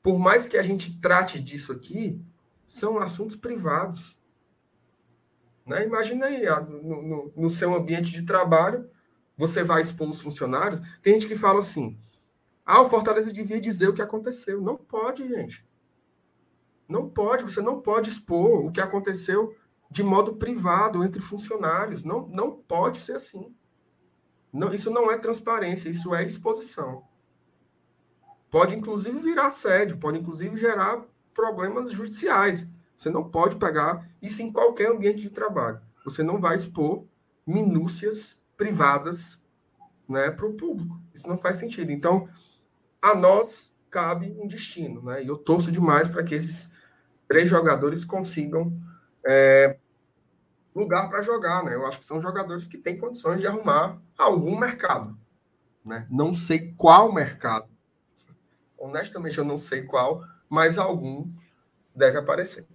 por 0.02 0.20
mais 0.20 0.48
que 0.48 0.58
a 0.58 0.64
gente 0.64 1.00
trate 1.00 1.42
disso 1.42 1.72
aqui, 1.72 2.22
são 2.68 3.00
assuntos 3.00 3.38
privados. 3.38 4.18
Né? 5.66 5.86
Imagina 5.86 6.26
aí, 6.26 6.46
no, 6.68 7.02
no, 7.02 7.34
no, 7.36 7.50
seu 7.50 7.74
ambiente 7.74 8.12
de 8.12 8.24
trabalho, 8.24 8.90
você 9.38 9.64
vai 9.64 9.82
expor 9.82 10.10
os 10.10 10.22
funcionários. 10.22 10.82
Tem 11.02 11.14
gente 11.14 11.28
que 11.28 11.36
fala 11.36 11.60
assim: 11.60 11.98
ah, 12.66 12.82
o 12.82 12.90
Fortaleza 12.90 13.32
devia 13.32 13.60
dizer 13.60 13.88
o 13.88 13.94
que 13.94 14.02
aconteceu. 14.02 14.62
Não 14.62 14.76
pode, 14.76 15.28
gente. 15.28 15.66
Não 16.88 17.10
pode, 17.10 17.44
você 17.44 17.62
não 17.62 17.82
pode 17.82 18.10
expor 18.10 18.66
o 18.66 18.72
que 18.72 18.82
aconteceu 18.82 19.56
de 19.90 20.04
modo 20.04 20.36
privado 20.36 21.04
entre 21.04 21.22
funcionários. 21.22 22.04
Não, 22.04 22.28
não 22.28 22.52
pode 22.52 23.00
ser 23.00 23.14
assim. 23.14 23.56
Não, 24.52 24.74
isso 24.74 24.92
não 24.92 25.12
é 25.12 25.18
transparência, 25.18 25.90
isso 25.90 26.14
é 26.14 26.24
exposição. 26.24 27.04
Pode, 28.52 28.76
inclusive, 28.76 29.18
virar 29.18 29.48
assédio, 29.48 29.98
pode, 29.98 30.20
inclusive, 30.20 30.58
gerar 30.58 31.04
problemas 31.34 31.92
judiciais. 31.92 32.68
Você 33.04 33.10
não 33.10 33.30
pode 33.30 33.58
pegar 33.58 34.10
isso 34.22 34.42
em 34.42 34.50
qualquer 34.50 34.90
ambiente 34.90 35.20
de 35.20 35.30
trabalho. 35.30 35.82
Você 36.06 36.24
não 36.24 36.40
vai 36.40 36.56
expor 36.56 37.04
minúcias 37.46 38.42
privadas 38.56 39.44
né, 40.08 40.32
para 40.32 40.46
o 40.46 40.54
público. 40.54 40.98
Isso 41.14 41.28
não 41.28 41.38
faz 41.38 41.58
sentido. 41.58 41.92
Então, 41.92 42.30
a 43.02 43.14
nós 43.14 43.76
cabe 43.90 44.34
um 44.40 44.48
destino. 44.48 45.04
Né? 45.04 45.22
E 45.22 45.28
eu 45.28 45.38
torço 45.38 45.70
demais 45.70 46.08
para 46.08 46.24
que 46.24 46.34
esses 46.34 46.72
três 47.28 47.50
jogadores 47.50 48.06
consigam 48.06 48.72
é, 49.26 49.78
lugar 50.74 51.10
para 51.10 51.22
jogar. 51.22 51.62
Né? 51.62 51.76
Eu 51.76 51.86
acho 51.86 52.00
que 52.00 52.06
são 52.06 52.22
jogadores 52.22 52.68
que 52.68 52.78
têm 52.78 52.98
condições 52.98 53.42
de 53.42 53.48
arrumar 53.48 54.02
algum 54.18 54.58
mercado. 54.58 55.18
Né? 55.84 56.08
Não 56.10 56.34
sei 56.34 56.74
qual 56.78 57.12
mercado. 57.12 57.68
Honestamente, 58.78 59.38
eu 59.38 59.44
não 59.44 59.58
sei 59.58 59.84
qual, 59.84 60.24
mas 60.50 60.78
algum 60.78 61.30
deve 61.94 62.18
aparecer. 62.18 62.66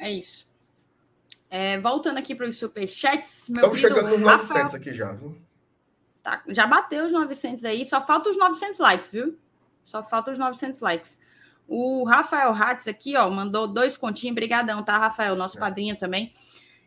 É 0.00 0.10
isso. 0.10 0.48
É, 1.50 1.78
voltando 1.78 2.18
aqui 2.18 2.34
para 2.34 2.48
os 2.48 2.58
superchats. 2.58 3.48
Estamos 3.48 3.78
chegando 3.78 4.16
nos 4.16 4.26
Rafael... 4.26 4.64
900 4.64 4.74
aqui 4.74 4.92
já, 4.94 5.12
viu? 5.12 5.36
Tá, 6.22 6.42
já 6.48 6.66
bateu 6.66 7.06
os 7.06 7.12
900 7.12 7.64
aí, 7.64 7.84
só 7.84 8.04
falta 8.04 8.30
os 8.30 8.36
900 8.36 8.78
likes, 8.78 9.10
viu? 9.10 9.38
Só 9.84 10.02
falta 10.02 10.30
os 10.30 10.38
900 10.38 10.80
likes. 10.80 11.18
O 11.66 12.04
Rafael 12.04 12.52
Hatz 12.52 12.88
aqui, 12.88 13.16
ó, 13.16 13.30
mandou 13.30 13.68
dois 13.68 13.96
continhos. 13.96 14.34
Brigadão, 14.34 14.82
tá, 14.82 14.98
Rafael? 14.98 15.36
Nosso 15.36 15.56
é. 15.56 15.60
padrinho 15.60 15.96
também. 15.96 16.32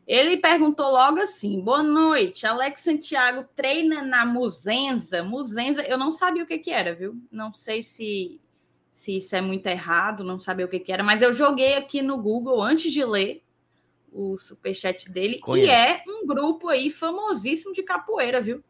Ele 0.05 0.37
perguntou 0.37 0.91
logo 0.91 1.19
assim: 1.19 1.61
boa 1.61 1.81
noite, 1.81 2.45
Alex 2.45 2.81
Santiago 2.81 3.47
treina 3.55 4.01
na 4.01 4.25
Muzenza. 4.25 5.23
Muzenza, 5.23 5.81
eu 5.83 5.97
não 5.97 6.11
sabia 6.11 6.43
o 6.43 6.45
que, 6.45 6.57
que 6.57 6.71
era, 6.71 6.93
viu? 6.93 7.15
Não 7.31 7.51
sei 7.51 7.81
se, 7.81 8.41
se 8.93 9.17
isso 9.17 9.35
é 9.35 9.41
muito 9.41 9.65
errado, 9.65 10.23
não 10.23 10.39
sabia 10.39 10.67
o 10.67 10.69
que, 10.69 10.79
que 10.79 10.93
era, 10.93 11.03
mas 11.03 11.19
eu 11.23 11.33
joguei 11.33 11.73
aqui 11.73 11.99
no 12.03 12.15
Google 12.15 12.61
antes 12.61 12.93
de 12.93 13.03
ler 13.03 13.43
o 14.11 14.37
superchat 14.37 15.09
dele. 15.09 15.39
Conhece. 15.39 15.67
E 15.67 15.71
é 15.71 16.03
um 16.07 16.27
grupo 16.27 16.69
aí 16.69 16.91
famosíssimo 16.91 17.73
de 17.73 17.81
capoeira, 17.81 18.39
viu? 18.39 18.63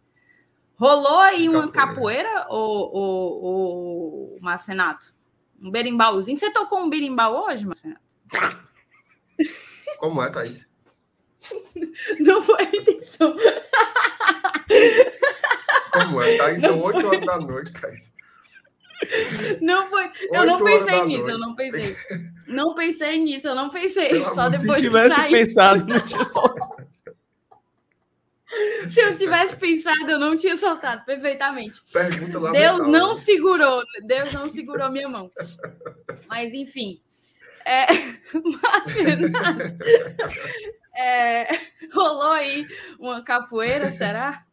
Rolou 0.75 1.19
aí 1.19 1.49
uma 1.49 1.69
capoeira, 1.69 2.47
o, 2.49 2.55
o, 2.55 4.37
o 4.37 4.41
Marcenato? 4.41 5.13
Um 5.61 5.69
berimbauzinho. 5.69 6.37
Você 6.37 6.49
tocou 6.51 6.79
um 6.79 6.89
berimbau 6.89 7.45
hoje, 7.45 7.65
Marcenato? 7.65 8.01
Como 9.99 10.23
é, 10.23 10.29
Thaís? 10.29 10.69
Não 12.21 12.41
foi 12.41 12.63
a 12.63 12.75
intenção. 12.75 13.35
Como 15.91 16.21
é? 16.21 16.37
Thaís, 16.37 16.61
são 16.61 16.81
8 16.81 17.07
horas 17.07 17.25
da 17.25 17.37
noite, 17.39 17.73
Thaís. 17.73 18.13
Não 19.61 19.89
foi. 19.89 20.09
Eu 20.31 20.45
não 20.45 20.63
pensei 20.63 21.05
nisso, 21.05 21.29
eu 21.29 21.37
não 21.37 21.55
pensei. 21.55 21.97
Não 22.47 22.75
pensei 22.75 23.17
nisso, 23.19 23.47
eu 23.47 23.55
não 23.55 23.69
pensei. 23.69 24.09
Pelo 24.09 24.35
só 24.35 24.49
depois 24.49 24.79
Se 24.79 24.87
tivesse 24.87 25.15
sair. 25.15 25.31
pensado, 25.31 25.85
não 25.85 25.99
tinha 25.99 26.25
soltado. 26.25 26.73
Se 28.87 28.99
eu 28.99 29.15
tivesse 29.15 29.55
pensado, 29.55 30.09
eu 30.11 30.19
não 30.19 30.35
tinha 30.35 30.55
soltado 30.55 31.03
perfeitamente. 31.05 31.81
Pergunta 31.91 32.39
lá. 32.39 32.51
Deus 32.51 32.87
não 32.87 33.15
segurou, 33.15 33.81
Deus 34.03 34.31
não 34.33 34.49
segurou 34.49 34.91
minha 34.91 35.09
mão. 35.09 35.31
Mas 36.27 36.53
enfim, 36.53 37.01
é, 37.65 37.87
é, 40.95 41.47
rolou 41.93 42.31
aí 42.31 42.67
uma 42.99 43.23
capoeira, 43.23 43.91
será? 43.91 44.45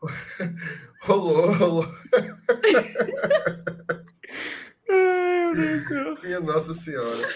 rolou, 1.02 1.52
rolou. 1.52 1.86
Ai, 4.88 5.54
meu 5.54 5.86
Deus 5.86 6.22
Minha 6.22 6.40
Nossa 6.40 6.74
Senhora. 6.74 7.28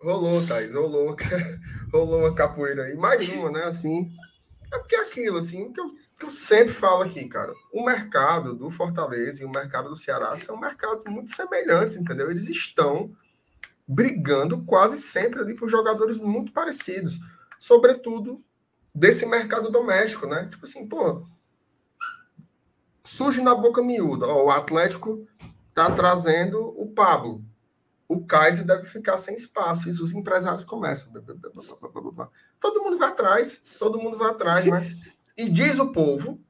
Rolou, 0.00 0.46
Thais, 0.46 0.74
rolou. 0.74 1.16
rolou 1.92 2.20
uma 2.20 2.34
capoeira 2.34 2.84
aí. 2.84 2.96
Mais 2.96 3.28
uma, 3.28 3.50
né? 3.50 3.64
Assim. 3.64 4.10
É 4.72 4.78
porque 4.78 4.96
é 4.96 5.00
aquilo, 5.00 5.38
assim, 5.38 5.72
que 5.72 5.80
eu, 5.80 5.86
que 6.18 6.26
eu 6.26 6.30
sempre 6.30 6.74
falo 6.74 7.02
aqui, 7.02 7.26
cara. 7.26 7.52
O 7.72 7.84
mercado 7.84 8.54
do 8.54 8.70
Fortaleza 8.70 9.42
e 9.42 9.46
o 9.46 9.50
mercado 9.50 9.88
do 9.88 9.96
Ceará 9.96 10.36
são 10.36 10.58
mercados 10.58 11.04
muito 11.04 11.34
semelhantes, 11.34 11.96
entendeu? 11.96 12.30
Eles 12.30 12.48
estão 12.48 13.14
brigando 13.86 14.64
quase 14.64 14.98
sempre 14.98 15.40
ali 15.40 15.54
por 15.54 15.68
jogadores 15.68 16.18
muito 16.18 16.52
parecidos, 16.52 17.18
sobretudo 17.58 18.42
desse 18.94 19.26
mercado 19.26 19.70
doméstico, 19.70 20.26
né? 20.26 20.48
Tipo 20.50 20.64
assim, 20.64 20.88
pô, 20.88 21.26
surge 23.04 23.42
na 23.42 23.54
boca 23.54 23.82
miúda, 23.82 24.26
ó, 24.26 24.46
o 24.46 24.50
Atlético 24.50 25.26
tá 25.72 25.90
trazendo 25.90 26.60
o 26.80 26.88
Pablo. 26.88 27.44
O 28.08 28.24
Kaiser 28.24 28.64
deve 28.64 28.84
ficar 28.84 29.16
sem 29.16 29.34
espaço. 29.34 29.88
Isso 29.88 30.02
os 30.02 30.12
empresários 30.12 30.64
começam. 30.64 31.10
Todo 32.60 32.82
mundo 32.82 32.98
vai 32.98 33.08
atrás, 33.08 33.60
todo 33.78 33.98
mundo 33.98 34.16
vai 34.16 34.30
atrás, 34.30 34.66
né? 34.66 34.94
E 35.36 35.48
diz 35.48 35.78
o 35.78 35.90
povo. 35.90 36.40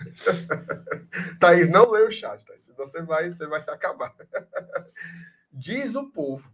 Thaís, 1.38 1.68
não 1.68 1.90
lê 1.90 2.02
o 2.02 2.10
chat, 2.10 2.44
Thaís. 2.44 2.70
Você 2.76 3.02
vai, 3.02 3.30
você 3.30 3.46
vai 3.46 3.60
se 3.60 3.70
acabar. 3.70 4.14
diz 5.52 5.94
o 5.94 6.10
povo 6.10 6.50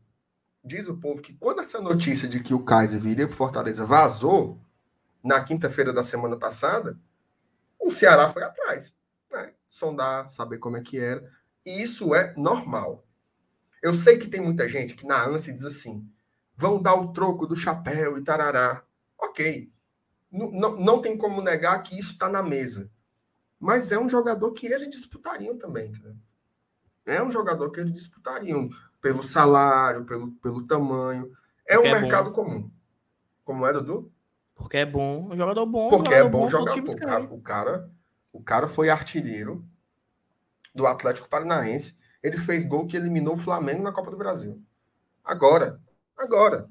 diz 0.67 0.89
o 0.89 0.97
povo 0.97 1.23
que 1.23 1.33
quando 1.33 1.61
essa 1.61 1.81
notícia 1.81 2.29
de 2.29 2.41
que 2.41 2.53
o 2.53 2.65
Kaiser 2.65 2.99
viria 2.99 3.29
para 3.29 3.37
Fortaleza 3.37 3.85
vazou 3.85 4.61
na 5.23 5.43
quinta-feira 5.43 5.93
da 5.93 6.03
semana 6.03 6.37
passada, 6.37 6.99
o 7.79 7.91
Ceará 7.91 8.29
foi 8.29 8.43
atrás? 8.43 8.93
Sondar, 9.69 10.29
saber 10.29 10.59
como 10.59 10.77
é 10.77 10.81
que 10.81 10.99
era. 10.99 11.29
E 11.65 11.83
isso 11.83 12.15
é 12.15 12.35
normal. 12.37 13.05
Eu 13.83 13.95
sei 13.95 14.19
que 14.19 14.29
tem 14.29 14.41
muita 14.41 14.69
gente 14.69 14.95
que 14.95 15.07
na 15.07 15.27
ânsia 15.27 15.53
diz 15.53 15.65
assim: 15.65 16.09
vão 16.57 16.81
dar 16.81 16.95
o 16.95 17.13
troco 17.13 17.47
do 17.47 17.55
chapéu 17.55 18.17
e 18.19 18.23
tarará. 18.23 18.83
Ok. 19.19 19.71
N 20.33 20.51
não 20.85 21.01
tem 21.01 21.17
como 21.17 21.41
negar 21.41 21.83
que 21.83 21.99
isso 21.99 22.13
está 22.13 22.29
na 22.29 22.43
mesa. 22.43 22.91
Mas 23.59 23.91
é 23.91 23.99
um 23.99 24.09
jogador 24.09 24.53
que 24.53 24.67
eles 24.67 24.89
disputariam 24.89 25.57
também. 25.57 25.93
É 27.05 27.23
um 27.23 27.31
jogador 27.31 27.71
que 27.71 27.81
eles 27.81 27.95
disputariam 27.95 28.69
pelo 29.01 29.23
salário, 29.23 30.05
pelo, 30.05 30.33
pelo 30.33 30.67
tamanho. 30.67 31.33
É 31.67 31.77
Porque 31.77 31.89
um 31.89 31.95
é 31.95 32.01
mercado 32.01 32.31
bom. 32.31 32.33
comum. 32.33 32.71
Como 33.45 33.67
é, 33.67 33.73
Dudu? 33.73 34.13
Porque 34.55 34.79
é 34.79 34.87
bom, 34.87 35.29
um 35.31 35.37
jogador 35.37 35.67
bom. 35.67 35.89
Porque 35.89 36.13
é 36.13 36.19
jogador 36.19 36.39
é 36.39 36.41
bom, 36.41 36.49
jogar. 36.49 36.75
Pô, 36.75 36.93
o, 36.93 36.97
cara, 36.97 37.25
o, 37.25 37.41
cara, 37.41 37.91
o 38.37 38.43
cara 38.43 38.69
foi 38.69 38.91
artilheiro 38.91 39.67
do 40.75 40.87
Atlético 40.87 41.29
Paranaense. 41.29 41.97
Ele 42.23 42.37
fez 42.37 42.65
gol 42.67 42.87
que 42.87 42.97
eliminou 42.97 43.35
o 43.35 43.39
Flamengo 43.39 43.83
na 43.83 43.93
Copa 43.93 44.11
do 44.11 44.17
Brasil. 44.17 44.63
Agora, 45.25 45.81
agora, 46.17 46.69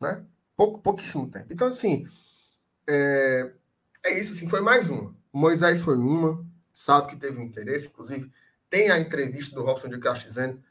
né? 0.00 0.24
Pouco, 0.56 0.80
pouquíssimo 0.80 1.30
tempo. 1.30 1.52
Então, 1.52 1.68
assim, 1.68 2.08
é, 2.86 3.52
é 4.04 4.18
isso, 4.18 4.32
assim, 4.32 4.48
foi 4.48 4.62
mais 4.62 4.88
uma. 4.88 5.14
Moisés 5.32 5.82
foi 5.82 5.96
uma, 5.96 6.44
sabe 6.72 7.08
que 7.08 7.16
teve 7.16 7.38
um 7.38 7.42
interesse, 7.42 7.88
inclusive 7.88 8.32
tem 8.70 8.90
a 8.90 8.98
entrevista 8.98 9.54
do 9.54 9.62
Robson 9.62 9.88
de 9.88 9.98
Castro 9.98 10.26
dizendo 10.26 10.62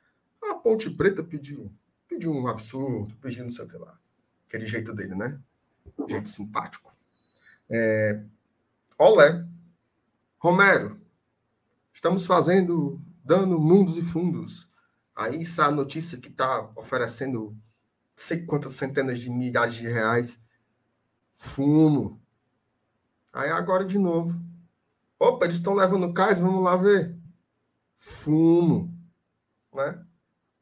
a 0.41 0.55
Ponte 0.55 0.89
Preta 0.89 1.23
pediu, 1.23 1.71
pediu 2.07 2.33
um 2.33 2.47
absurdo, 2.47 3.15
pediu 3.21 3.43
não 3.43 3.51
sei 3.51 3.65
o 3.65 3.67
que 3.67 3.77
lá. 3.77 3.97
Aquele 4.47 4.65
jeito 4.65 4.93
dele, 4.93 5.15
né? 5.15 5.39
Jeito 6.09 6.27
simpático. 6.27 6.93
É... 7.69 8.21
Olé. 8.97 9.45
Romero, 10.43 10.99
estamos 11.93 12.25
fazendo, 12.25 13.01
dando 13.23 13.57
mundos 13.57 13.95
e 13.95 14.01
fundos. 14.01 14.69
Aí 15.15 15.45
sai 15.45 15.69
a 15.69 15.71
notícia 15.71 16.17
que 16.17 16.27
está 16.27 16.69
oferecendo 16.75 17.57
sei 18.13 18.45
quantas 18.45 18.73
centenas 18.73 19.19
de 19.19 19.29
milhares 19.29 19.75
de 19.75 19.87
reais. 19.87 20.43
Fumo. 21.33 22.21
Aí 23.31 23.51
agora 23.51 23.85
de 23.85 23.97
novo. 23.97 24.37
Opa, 25.17 25.45
eles 25.45 25.55
estão 25.55 25.73
levando 25.73 26.13
cais, 26.13 26.41
vamos 26.41 26.61
lá 26.61 26.75
ver. 26.75 27.17
Fumo. 27.95 28.93
Né? 29.73 30.05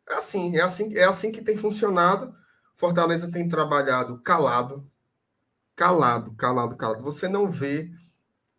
É 0.08 0.13
assim, 0.13 0.58
é 0.58 0.62
assim, 0.62 0.96
é 0.96 1.06
assim 1.06 1.32
que 1.32 1.41
tem 1.41 1.58
funcionado. 1.58 2.36
Fortaleza 2.76 3.32
tem 3.32 3.50
trabalhado 3.50 4.20
calado, 4.20 4.88
calado, 5.76 6.36
calado, 6.36 6.76
calado. 6.76 7.04
Você 7.04 7.28
não 7.28 7.50
vê 7.50 7.91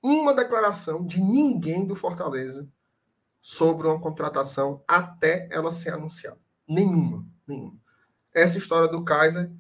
uma 0.03 0.35
declaração 0.35 1.07
de 1.07 1.21
ninguém 1.21 1.87
do 1.87 1.95
Fortaleza 1.95 2.69
sobre 3.41 3.87
uma 3.87 4.01
contratação 4.01 4.83
até 4.87 5.49
ela 5.51 5.71
ser 5.71 5.95
anunciada. 5.95 6.39
Nenhuma, 6.67 7.27
nenhuma. 7.47 7.77
Essa 8.35 8.59
história 8.59 8.89
do 8.89 9.05
Kaiser, 9.05 9.51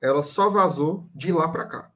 ela 0.00 0.22
só 0.22 0.50
vazou 0.50 1.08
de 1.14 1.32
lá 1.32 1.48
para 1.48 1.66
cá. 1.66 1.92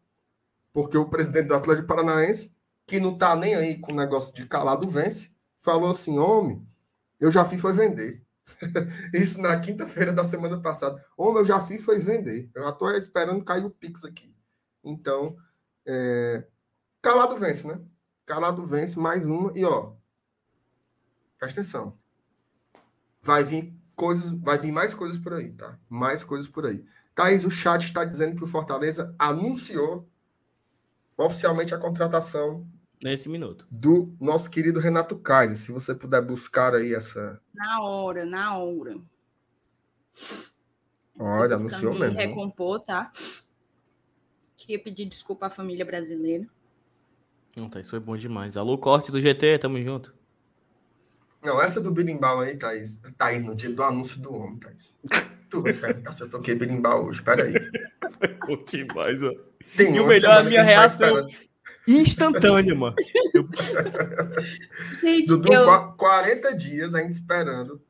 Porque 0.72 0.96
o 0.96 1.08
presidente 1.08 1.48
do 1.48 1.54
Atlético 1.54 1.88
Paranaense, 1.88 2.54
que 2.86 2.98
não 2.98 3.16
tá 3.16 3.36
nem 3.36 3.54
aí 3.54 3.78
com 3.78 3.92
o 3.92 3.96
negócio 3.96 4.34
de 4.34 4.46
calado 4.46 4.88
vence, 4.88 5.34
falou 5.60 5.90
assim: 5.90 6.18
homem, 6.18 6.66
eu 7.20 7.30
já 7.30 7.44
fui 7.44 7.58
foi 7.58 7.72
vender. 7.72 8.24
Isso 9.12 9.40
na 9.40 9.58
quinta-feira 9.58 10.12
da 10.12 10.24
semana 10.24 10.60
passada. 10.60 11.04
Ô, 11.16 11.36
eu 11.38 11.44
já 11.44 11.60
fiz 11.60 11.84
foi 11.84 11.98
vender. 11.98 12.50
Eu 12.54 12.62
já 12.62 12.70
estou 12.70 12.90
esperando 12.92 13.44
cair 13.44 13.64
o 13.64 13.70
Pix 13.70 14.04
aqui. 14.04 14.34
Então, 14.84 15.36
é... 15.86 16.44
calado 17.00 17.36
vence, 17.36 17.66
né? 17.66 17.80
Calado 18.26 18.64
vence, 18.64 18.98
mais 18.98 19.26
uma. 19.26 19.52
E, 19.56 19.64
ó, 19.64 19.92
presta 21.38 21.60
atenção. 21.60 21.98
Vai 23.20 23.44
vir 23.44 23.74
coisas, 23.94 24.30
vai 24.30 24.58
vir 24.58 24.72
mais 24.72 24.94
coisas 24.94 25.18
por 25.18 25.34
aí, 25.34 25.52
tá? 25.52 25.78
Mais 25.88 26.24
coisas 26.24 26.48
por 26.48 26.66
aí. 26.66 26.84
Thaís, 27.14 27.44
o 27.44 27.50
chat 27.50 27.84
está 27.84 28.04
dizendo 28.04 28.36
que 28.36 28.44
o 28.44 28.46
Fortaleza 28.46 29.14
anunciou 29.18 30.08
oficialmente 31.16 31.74
a 31.74 31.78
contratação 31.78 32.66
nesse 33.02 33.28
minuto. 33.28 33.66
Do 33.70 34.16
nosso 34.20 34.48
querido 34.50 34.80
Renato 34.80 35.18
Kaiser. 35.18 35.56
Se 35.56 35.72
você 35.72 35.94
puder 35.94 36.22
buscar 36.22 36.74
aí 36.74 36.94
essa. 36.94 37.40
Na 37.52 37.82
hora, 37.82 38.24
na 38.24 38.56
hora. 38.56 38.98
Olha, 41.18 41.56
anunciou 41.56 41.94
mesmo. 41.94 42.16
Recompor, 42.16 42.80
tá? 42.80 43.12
Queria 44.56 44.78
pedir 44.78 45.06
desculpa 45.06 45.46
à 45.46 45.50
família 45.50 45.84
brasileira. 45.84 46.48
Não, 47.56 47.68
tá, 47.68 47.80
isso 47.80 47.90
foi 47.90 48.00
bom 48.00 48.16
demais. 48.16 48.56
Alô, 48.56 48.78
corte 48.78 49.12
do 49.12 49.20
GT, 49.20 49.58
tamo 49.58 49.80
junto. 49.82 50.14
Não, 51.42 51.60
essa 51.60 51.80
do 51.80 51.90
birimbau 51.90 52.40
aí, 52.40 52.56
Thaís, 52.56 53.00
tá 53.16 53.26
aí 53.26 53.40
no 53.40 53.54
dia 53.54 53.68
do 53.68 53.82
anúncio 53.82 54.20
do 54.20 54.32
homem, 54.32 54.58
Thaís. 54.58 54.96
Tu 55.50 55.60
vai 55.60 55.72
perguntar 55.72 56.12
se 56.12 56.22
eu 56.22 56.30
toquei 56.30 56.54
birimbau 56.54 57.06
hoje, 57.06 57.20
peraí. 57.20 57.52
Foi 57.52 58.28
bom 58.46 58.64
demais, 58.64 59.22
ó. 59.22 59.32
Tem 59.76 59.94
e 59.94 60.00
o 60.00 60.06
melhor, 60.06 60.38
a 60.38 60.44
minha 60.44 60.60
tá 60.60 60.66
reação, 60.66 61.26
tá 61.26 61.34
instantânea, 61.86 62.74
mano. 62.74 62.94
Gente, 65.02 65.26
Dudu, 65.26 65.52
eu... 65.52 65.92
40 65.92 66.56
dias 66.56 66.94
ainda 66.94 67.10
esperando 67.10 67.82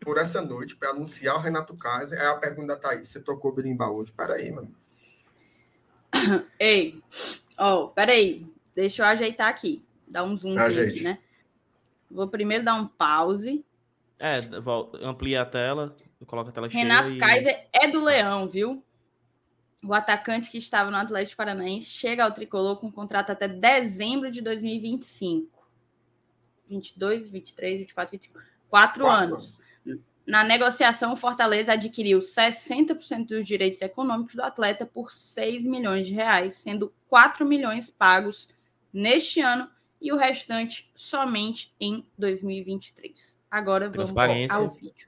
por 0.00 0.18
essa 0.18 0.42
noite 0.42 0.76
para 0.76 0.90
anunciar 0.90 1.36
o 1.36 1.40
Renato 1.40 1.74
Kaiser. 1.76 2.18
É 2.18 2.26
a 2.26 2.34
pergunta 2.34 2.68
da 2.68 2.76
Thaís: 2.76 3.08
você 3.08 3.20
tocou 3.20 3.52
berimbau 3.54 3.96
hoje? 3.96 4.12
Peraí, 4.12 4.50
mano. 4.50 4.74
Ei, 6.58 7.00
ó, 7.56 7.84
oh, 7.84 7.88
peraí. 7.88 8.46
Deixa 8.76 9.02
eu 9.02 9.06
ajeitar 9.06 9.48
aqui. 9.48 9.82
Dar 10.06 10.22
um 10.22 10.36
zoom 10.36 10.56
aqui, 10.58 11.02
né? 11.02 11.18
Vou 12.10 12.28
primeiro 12.28 12.62
dar 12.62 12.74
um 12.74 12.86
pause. 12.86 13.64
É, 14.18 14.38
amplia 15.02 15.42
a 15.42 15.46
tela, 15.46 15.96
coloca 16.26 16.50
a 16.50 16.52
tela 16.52 16.68
Renato 16.68 17.08
cheia. 17.08 17.18
Renato 17.18 17.32
Kaiser 17.34 17.68
e... 17.74 17.84
é 17.84 17.88
do 17.88 18.04
Leão, 18.04 18.48
viu? 18.48 18.84
O 19.82 19.92
atacante 19.92 20.50
que 20.50 20.58
estava 20.58 20.90
no 20.90 20.96
Atlético 20.96 21.36
Paranaense 21.36 21.86
chega 21.86 22.24
ao 22.24 22.32
tricolor 22.32 22.76
com 22.76 22.92
contrato 22.92 23.30
até 23.30 23.48
dezembro 23.48 24.30
de 24.30 24.40
2025. 24.40 25.68
22, 26.68 27.30
23, 27.30 27.78
24, 27.80 28.12
25. 28.12 28.34
Quatro, 28.68 29.04
Quatro 29.04 29.06
anos. 29.06 29.58
Na 30.26 30.42
negociação, 30.42 31.12
o 31.12 31.16
Fortaleza 31.16 31.74
adquiriu 31.74 32.18
60% 32.18 33.28
dos 33.28 33.46
direitos 33.46 33.80
econômicos 33.80 34.34
do 34.34 34.42
atleta 34.42 34.84
por 34.84 35.12
6 35.12 35.64
milhões 35.64 36.06
de 36.06 36.14
reais, 36.14 36.54
sendo 36.54 36.92
4 37.08 37.46
milhões 37.46 37.88
pagos 37.88 38.48
neste 38.96 39.40
ano 39.40 39.68
e 40.00 40.10
o 40.10 40.16
restante 40.16 40.90
somente 40.94 41.74
em 41.78 42.06
2023. 42.18 43.38
Agora 43.50 43.90
vamos 43.90 44.12
ao 44.50 44.70
vídeo. 44.70 45.06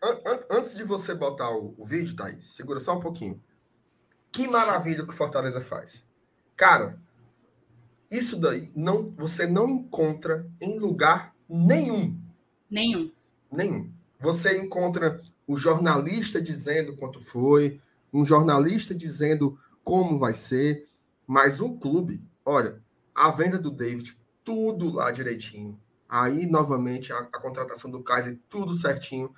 Antes 0.51 0.77
de 0.77 0.85
você 0.85 1.15
botar 1.15 1.51
o, 1.51 1.75
o 1.79 1.85
vídeo, 1.85 2.15
Thaís, 2.15 2.45
segura 2.45 2.81
só 2.81 2.97
um 2.97 3.01
pouquinho. 3.01 3.43
Que 4.31 4.47
maravilha 4.47 5.05
que 5.05 5.11
o 5.11 5.17
Fortaleza 5.17 5.61
faz. 5.61 6.05
Cara, 6.55 7.01
isso 8.11 8.39
daí 8.39 8.71
não, 8.75 9.11
você 9.17 9.47
não 9.47 9.69
encontra 9.71 10.47
em 10.61 10.79
lugar 10.79 11.35
nenhum. 11.49 12.19
Nenhum. 12.71 13.11
Nenhum. 13.51 13.91
Você 14.21 14.59
encontra 14.59 15.23
o 15.47 15.57
jornalista 15.57 16.43
dizendo 16.43 16.95
quanto 16.95 17.19
foi, 17.19 17.81
um 18.13 18.25
jornalista 18.25 18.95
dizendo 18.95 19.59
como 19.83 20.19
vai 20.19 20.35
ser, 20.35 20.87
mas 21.27 21.61
o 21.61 21.71
clube, 21.71 22.21
olha, 22.45 22.83
a 23.19 23.31
venda 23.31 23.59
do 23.59 23.71
David, 23.71 24.17
tudo 24.45 24.93
lá 24.93 25.11
direitinho. 25.11 25.79
Aí, 26.09 26.47
novamente, 26.47 27.13
a, 27.13 27.19
a 27.19 27.41
contratação 27.41 27.91
do 27.91 28.03
Kaiser, 28.03 28.39
tudo 28.49 28.73
certinho. 28.73 29.35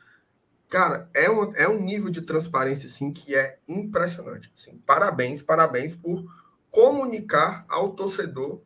Cara, 0.69 1.09
é 1.15 1.31
um, 1.31 1.55
é 1.57 1.69
um 1.69 1.81
nível 1.81 2.11
de 2.11 2.21
transparência, 2.21 2.87
assim, 2.87 3.11
que 3.11 3.35
é 3.35 3.59
impressionante. 3.67 4.53
Assim, 4.55 4.77
parabéns, 4.87 5.43
parabéns 5.43 5.97
por 5.97 6.25
comunicar 6.71 7.65
ao 7.69 7.95
torcedor 7.95 8.61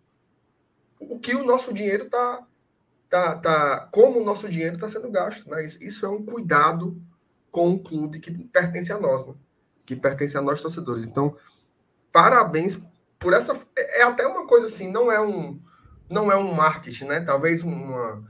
o 0.98 1.18
que 1.18 1.34
o 1.34 1.44
nosso 1.44 1.72
dinheiro 1.72 2.04
está 2.04 2.44
tá, 3.08 3.36
tá, 3.36 3.88
como 3.92 4.20
o 4.20 4.24
nosso 4.24 4.48
dinheiro 4.48 4.74
está 4.74 4.88
sendo 4.88 5.08
gasto. 5.10 5.48
Né? 5.48 5.64
Isso 5.64 6.04
é 6.04 6.08
um 6.08 6.24
cuidado 6.24 7.00
com 7.50 7.72
o 7.72 7.78
clube 7.78 8.18
que 8.18 8.32
pertence 8.32 8.92
a 8.92 8.98
nós, 8.98 9.24
né? 9.24 9.34
que 9.86 9.94
pertence 9.94 10.36
a 10.36 10.42
nós 10.42 10.60
torcedores. 10.60 11.06
Então, 11.06 11.36
parabéns 12.10 12.80
por 13.24 13.32
essa. 13.32 13.58
É, 13.74 14.00
é 14.00 14.02
até 14.04 14.26
uma 14.26 14.46
coisa 14.46 14.66
assim, 14.66 14.92
não 14.92 15.10
é 15.10 15.20
um, 15.20 15.58
não 16.08 16.30
é 16.30 16.36
um 16.36 16.52
marketing, 16.52 17.06
né? 17.06 17.20
Talvez 17.20 17.64
uma, 17.64 18.22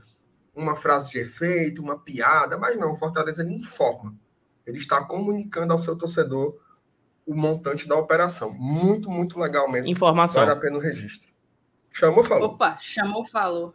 uma 0.55 0.75
frase 0.75 1.11
de 1.11 1.19
efeito, 1.19 1.81
uma 1.81 1.99
piada, 1.99 2.57
mas 2.57 2.79
não, 2.79 2.93
o 2.93 2.95
Fortaleza 2.95 3.43
ele 3.43 3.53
informa. 3.53 4.15
Ele 4.65 4.77
está 4.77 5.03
comunicando 5.03 5.73
ao 5.73 5.77
seu 5.77 5.95
torcedor 5.95 6.57
o 7.27 7.35
montante 7.35 7.87
da 7.87 7.95
operação. 7.95 8.51
Muito, 8.53 9.09
muito 9.09 9.37
legal 9.37 9.69
mesmo. 9.69 9.91
Informação. 9.91 10.43
Vale 10.43 10.57
a 10.57 10.59
pena 10.59 10.77
o 10.77 10.81
registro. 10.81 11.29
Chamou, 11.91 12.23
falou. 12.23 12.51
Opa, 12.51 12.77
chamou, 12.79 13.25
falou 13.25 13.73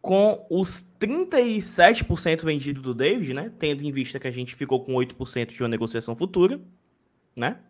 com 0.00 0.44
os 0.50 0.92
37% 0.98 2.44
vendido 2.44 2.82
do 2.82 2.92
David, 2.92 3.32
né? 3.32 3.52
Tendo 3.56 3.84
em 3.84 3.92
vista 3.92 4.18
que 4.18 4.26
a 4.26 4.32
gente 4.32 4.52
ficou 4.56 4.84
com 4.84 4.94
8% 4.94 5.52
de 5.52 5.62
uma 5.62 5.68
negociação 5.68 6.16
futura, 6.16 6.60
né? 7.36 7.60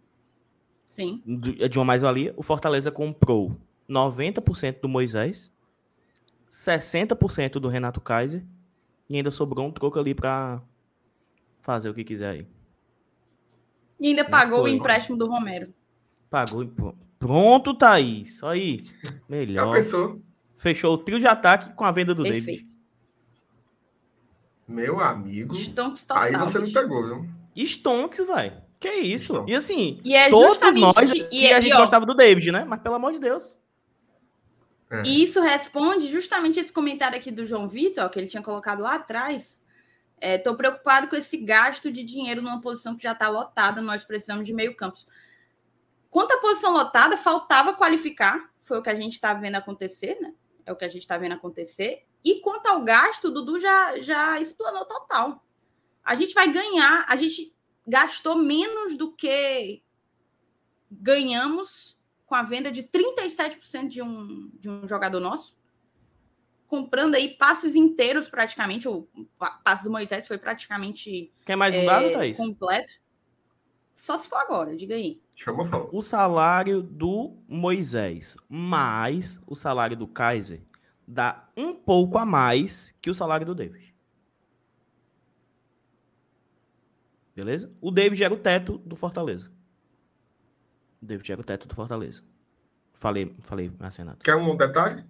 Sim. 0.92 1.22
De 1.24 1.78
uma 1.78 1.86
mais-valia, 1.86 2.34
o 2.36 2.42
Fortaleza 2.42 2.92
comprou 2.92 3.56
90% 3.88 4.80
do 4.82 4.88
Moisés, 4.90 5.50
60% 6.50 7.52
do 7.52 7.66
Renato 7.66 7.98
Kaiser 7.98 8.44
e 9.08 9.16
ainda 9.16 9.30
sobrou 9.30 9.66
um 9.66 9.72
troco 9.72 9.98
ali 9.98 10.14
para 10.14 10.60
fazer 11.60 11.88
o 11.88 11.94
que 11.94 12.04
quiser 12.04 12.28
aí. 12.28 12.46
E 13.98 14.08
ainda 14.08 14.22
pagou 14.22 14.60
Foi. 14.60 14.70
o 14.70 14.74
empréstimo 14.74 15.16
do 15.16 15.26
Romero. 15.26 15.72
Pagou. 16.28 16.70
Pronto, 17.18 17.72
Thaís. 17.72 18.42
Aí. 18.44 18.84
Melhor. 19.26 19.66
Já 19.66 19.72
pensou? 19.72 20.20
fechou 20.58 20.92
o 20.92 20.98
trio 20.98 21.18
de 21.18 21.26
ataque 21.26 21.72
com 21.72 21.84
a 21.84 21.90
venda 21.90 22.14
do 22.14 22.22
Perfeito. 22.22 22.66
David. 22.66 22.80
Meu 24.68 25.00
amigo. 25.00 25.54
Stonks 25.54 26.04
total. 26.04 26.22
Aí 26.24 26.36
você 26.36 26.58
me 26.58 26.70
pegou, 26.70 27.02
viu? 27.02 27.66
Stonks, 27.66 28.26
vai. 28.26 28.61
Que 28.82 28.90
isso? 28.90 29.44
E 29.46 29.54
assim, 29.54 30.00
e 30.04 30.12
é 30.12 30.28
todos 30.28 30.58
nós 30.74 31.12
e, 31.12 31.28
e 31.30 31.52
a 31.52 31.60
gente 31.60 31.72
e, 31.72 31.76
ó, 31.76 31.78
gostava 31.78 32.04
do 32.04 32.14
David, 32.14 32.50
né? 32.50 32.64
Mas 32.64 32.80
pelo 32.80 32.96
amor 32.96 33.12
de 33.12 33.20
Deus. 33.20 33.60
É. 34.90 35.02
E 35.06 35.22
isso 35.22 35.40
responde 35.40 36.08
justamente 36.08 36.58
esse 36.58 36.72
comentário 36.72 37.16
aqui 37.16 37.30
do 37.30 37.46
João 37.46 37.68
Vitor, 37.68 38.10
que 38.10 38.18
ele 38.18 38.26
tinha 38.26 38.42
colocado 38.42 38.82
lá 38.82 38.96
atrás. 38.96 39.62
Estou 40.20 40.54
é, 40.54 40.56
preocupado 40.56 41.06
com 41.08 41.14
esse 41.14 41.36
gasto 41.36 41.92
de 41.92 42.02
dinheiro 42.02 42.42
numa 42.42 42.60
posição 42.60 42.96
que 42.96 43.04
já 43.04 43.12
está 43.12 43.28
lotada. 43.28 43.80
Nós 43.80 44.04
precisamos 44.04 44.44
de 44.44 44.52
meio 44.52 44.74
campos. 44.74 45.06
Quanto 46.10 46.32
à 46.32 46.38
posição 46.38 46.72
lotada, 46.72 47.16
faltava 47.16 47.72
qualificar. 47.72 48.50
Foi 48.64 48.78
o 48.78 48.82
que 48.82 48.90
a 48.90 48.94
gente 48.94 49.12
está 49.12 49.32
vendo 49.32 49.54
acontecer, 49.54 50.18
né? 50.20 50.34
é 50.66 50.72
o 50.72 50.76
que 50.76 50.84
a 50.84 50.88
gente 50.88 51.02
está 51.02 51.16
vendo 51.16 51.32
acontecer. 51.32 52.04
E 52.24 52.40
quanto 52.40 52.66
ao 52.66 52.82
gasto, 52.82 53.28
o 53.28 53.30
Dudu 53.30 53.58
já, 53.58 54.00
já 54.00 54.40
explanou 54.40 54.84
total. 54.84 55.44
A 56.04 56.14
gente 56.14 56.34
vai 56.34 56.52
ganhar, 56.52 57.04
a 57.08 57.16
gente 57.16 57.54
gastou 57.86 58.36
menos 58.36 58.96
do 58.96 59.12
que 59.12 59.82
ganhamos 60.90 61.98
com 62.26 62.34
a 62.34 62.42
venda 62.42 62.70
de 62.70 62.82
37% 62.82 63.88
de 63.88 64.02
um, 64.02 64.50
de 64.54 64.68
um 64.70 64.86
jogador 64.86 65.20
nosso. 65.20 65.56
Comprando 66.66 67.14
aí 67.14 67.36
passes 67.36 67.74
inteiros 67.74 68.30
praticamente. 68.30 68.88
O 68.88 69.06
passe 69.62 69.84
do 69.84 69.90
Moisés 69.90 70.26
foi 70.26 70.38
praticamente. 70.38 71.30
Quer 71.44 71.56
mais 71.56 71.74
um 71.74 71.80
é, 71.80 71.84
dado, 71.84 72.12
Thaís? 72.12 72.36
Completo. 72.38 72.94
Só 73.94 74.18
se 74.18 74.26
for 74.26 74.36
agora, 74.36 74.74
diga 74.74 74.94
aí. 74.94 75.20
Chama. 75.36 75.64
O 75.92 76.00
salário 76.00 76.82
do 76.82 77.36
Moisés 77.46 78.36
mais 78.48 79.38
o 79.46 79.54
salário 79.54 79.96
do 79.96 80.06
Kaiser 80.06 80.62
dá 81.06 81.48
um 81.56 81.74
pouco 81.74 82.18
a 82.18 82.24
mais 82.24 82.94
que 83.00 83.10
o 83.10 83.14
salário 83.14 83.44
do 83.44 83.54
David. 83.54 83.91
Beleza? 87.34 87.72
O 87.80 87.90
David 87.90 88.22
era 88.22 88.34
o 88.34 88.38
teto 88.38 88.78
do 88.78 88.94
Fortaleza. 88.94 89.50
O 91.00 91.06
David 91.06 91.32
era 91.32 91.40
o 91.40 91.44
teto 91.44 91.66
do 91.66 91.74
Fortaleza. 91.74 92.22
Falei, 92.92 93.34
falei, 93.40 93.72
Renato. 93.96 94.24
Quer 94.24 94.36
um 94.36 94.56
detalhe? 94.56 95.04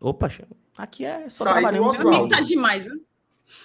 Opa, 0.00 0.28
aqui 0.76 1.04
é 1.04 1.28
só 1.28 1.44
Saiu 1.44 1.82
o 1.82 1.86
Oswaldo. 1.86 2.28
Tá 2.28 2.40
demais, 2.40 2.84
viu? 2.84 3.04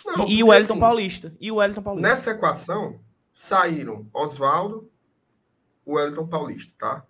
Não, 0.05 0.27
e 0.27 0.43
o 0.43 0.47
Wellington 0.47 0.73
assim, 0.73 0.79
Paulista. 0.79 1.35
E 1.39 1.51
o 1.51 1.55
Wellington 1.55 1.81
Paulista. 1.81 2.09
Nessa 2.09 2.31
equação, 2.31 2.99
saíram 3.33 4.09
Oswaldo, 4.13 4.89
o 5.85 5.93
Wellington 5.93 6.27
Paulista, 6.27 6.73
tá? 6.77 7.05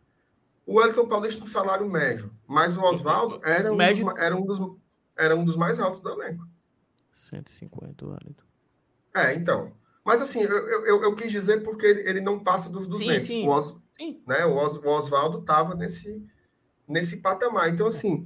O 0.65 0.79
Wellington 0.79 1.07
Paulista 1.07 1.41
no 1.41 1.47
salário 1.47 1.89
médio, 1.89 2.33
mas 2.45 2.75
o 2.75 2.83
Oswaldo 2.83 3.39
era, 3.43 3.71
um 3.71 3.75
médio... 3.77 4.05
dos, 4.05 4.17
era, 4.17 4.35
um 4.35 4.45
dos, 4.45 4.59
era 5.17 5.35
um 5.35 5.45
dos 5.45 5.55
mais 5.55 5.79
altos 5.79 6.01
do 6.01 6.09
elenco. 6.09 6.45
150, 7.13 8.05
Wellington. 8.05 8.43
É, 9.15 9.33
então. 9.33 9.71
Mas 10.07 10.21
assim, 10.21 10.39
eu, 10.39 10.85
eu, 10.85 11.03
eu 11.03 11.15
quis 11.17 11.29
dizer 11.29 11.63
porque 11.63 11.85
ele, 11.85 12.09
ele 12.09 12.21
não 12.21 12.41
passa 12.41 12.69
dos 12.69 12.87
200. 12.87 13.25
Sim, 13.25 13.41
sim. 13.41 13.45
O, 13.45 13.53
Os. 13.53 13.75
Né, 14.25 14.45
o, 14.45 14.63
Os, 14.63 14.77
o 14.77 14.87
Oswaldo 14.87 15.39
estava 15.39 15.75
nesse, 15.75 16.25
nesse 16.87 17.17
patamar. 17.17 17.67
Então, 17.67 17.85
assim, 17.85 18.25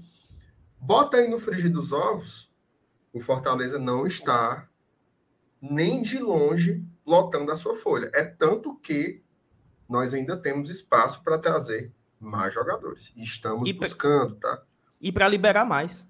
bota 0.79 1.17
aí 1.17 1.27
no 1.27 1.39
frigir 1.39 1.71
dos 1.71 1.91
ovos, 1.91 2.53
o 3.11 3.19
Fortaleza 3.19 3.79
não 3.79 4.05
está 4.05 4.69
nem 5.59 6.03
de 6.03 6.19
longe 6.19 6.85
lotando 7.03 7.51
a 7.51 7.55
sua 7.55 7.73
folha. 7.73 8.11
É 8.13 8.23
tanto 8.25 8.77
que 8.77 9.23
nós 9.89 10.13
ainda 10.13 10.37
temos 10.37 10.69
espaço 10.69 11.23
para 11.23 11.39
trazer 11.39 11.91
mais 12.19 12.53
jogadores. 12.53 13.11
E 13.15 13.23
estamos 13.23 13.67
e 13.67 13.73
buscando, 13.73 14.35
tá? 14.35 14.61
E 15.01 15.11
para 15.11 15.27
liberar 15.27 15.65
mais. 15.65 16.07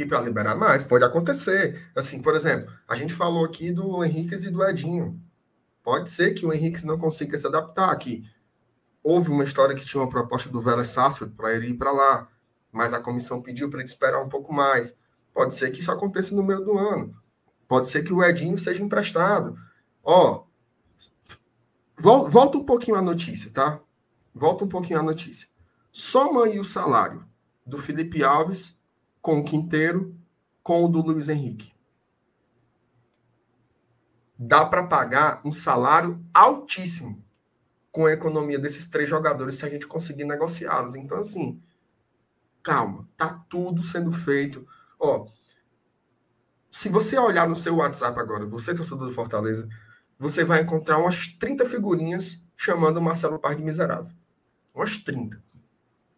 E 0.00 0.06
para 0.06 0.18
liberar 0.18 0.56
mais, 0.56 0.82
pode 0.82 1.04
acontecer. 1.04 1.90
Assim, 1.94 2.22
por 2.22 2.34
exemplo, 2.34 2.72
a 2.88 2.96
gente 2.96 3.12
falou 3.12 3.44
aqui 3.44 3.70
do 3.70 4.02
Henriquez 4.02 4.44
e 4.44 4.50
do 4.50 4.64
Edinho. 4.64 5.20
Pode 5.82 6.08
ser 6.08 6.32
que 6.32 6.46
o 6.46 6.54
Henrique 6.54 6.86
não 6.86 6.96
consiga 6.96 7.36
se 7.36 7.46
adaptar 7.46 7.90
aqui. 7.90 8.24
Houve 9.02 9.30
uma 9.30 9.44
história 9.44 9.74
que 9.74 9.84
tinha 9.84 10.02
uma 10.02 10.08
proposta 10.08 10.48
do 10.48 10.58
Vélez 10.58 10.86
Sarsfield 10.88 11.34
para 11.34 11.54
ele 11.54 11.68
ir 11.68 11.74
para 11.74 11.92
lá, 11.92 12.28
mas 12.72 12.94
a 12.94 12.98
comissão 12.98 13.42
pediu 13.42 13.68
para 13.68 13.80
ele 13.80 13.88
esperar 13.88 14.22
um 14.22 14.28
pouco 14.30 14.54
mais. 14.54 14.96
Pode 15.34 15.54
ser 15.54 15.70
que 15.70 15.80
isso 15.80 15.92
aconteça 15.92 16.34
no 16.34 16.42
meio 16.42 16.64
do 16.64 16.78
ano. 16.78 17.14
Pode 17.68 17.86
ser 17.86 18.02
que 18.02 18.12
o 18.12 18.24
Edinho 18.24 18.56
seja 18.56 18.82
emprestado. 18.82 19.54
Ó, 20.02 20.44
Volta 21.98 22.56
um 22.56 22.64
pouquinho 22.64 22.96
a 22.96 23.02
notícia, 23.02 23.50
tá? 23.50 23.78
Volta 24.34 24.64
um 24.64 24.68
pouquinho 24.68 24.98
a 24.98 25.02
notícia. 25.02 25.46
Soma 25.92 26.44
aí 26.44 26.58
o 26.58 26.64
salário 26.64 27.26
do 27.66 27.76
Felipe 27.76 28.24
Alves 28.24 28.79
com 29.20 29.38
o 29.38 29.44
Quinteiro, 29.44 30.14
com 30.62 30.84
o 30.84 30.88
do 30.88 31.00
Luiz 31.00 31.28
Henrique. 31.28 31.72
Dá 34.38 34.64
para 34.64 34.86
pagar 34.86 35.40
um 35.44 35.52
salário 35.52 36.24
altíssimo 36.32 37.22
com 37.92 38.06
a 38.06 38.12
economia 38.12 38.58
desses 38.58 38.86
três 38.86 39.08
jogadores 39.08 39.56
se 39.56 39.66
a 39.66 39.68
gente 39.68 39.86
conseguir 39.86 40.24
negociá-los. 40.24 40.94
Então, 40.94 41.18
assim, 41.18 41.60
calma, 42.62 43.08
tá 43.16 43.44
tudo 43.50 43.82
sendo 43.82 44.10
feito. 44.10 44.66
Ó, 44.98 45.26
se 46.70 46.88
você 46.88 47.18
olhar 47.18 47.48
no 47.48 47.56
seu 47.56 47.76
WhatsApp 47.76 48.18
agora, 48.18 48.46
você 48.46 48.74
torcedor 48.74 49.08
do 49.08 49.12
Fortaleza, 49.12 49.68
você 50.18 50.44
vai 50.44 50.62
encontrar 50.62 50.98
umas 50.98 51.26
30 51.26 51.66
figurinhas 51.66 52.42
chamando 52.56 52.98
o 52.98 53.02
Marcelo 53.02 53.38
Paz 53.38 53.56
de 53.56 53.62
miserável. 53.62 54.12
Umas 54.74 54.96
30. 54.98 55.42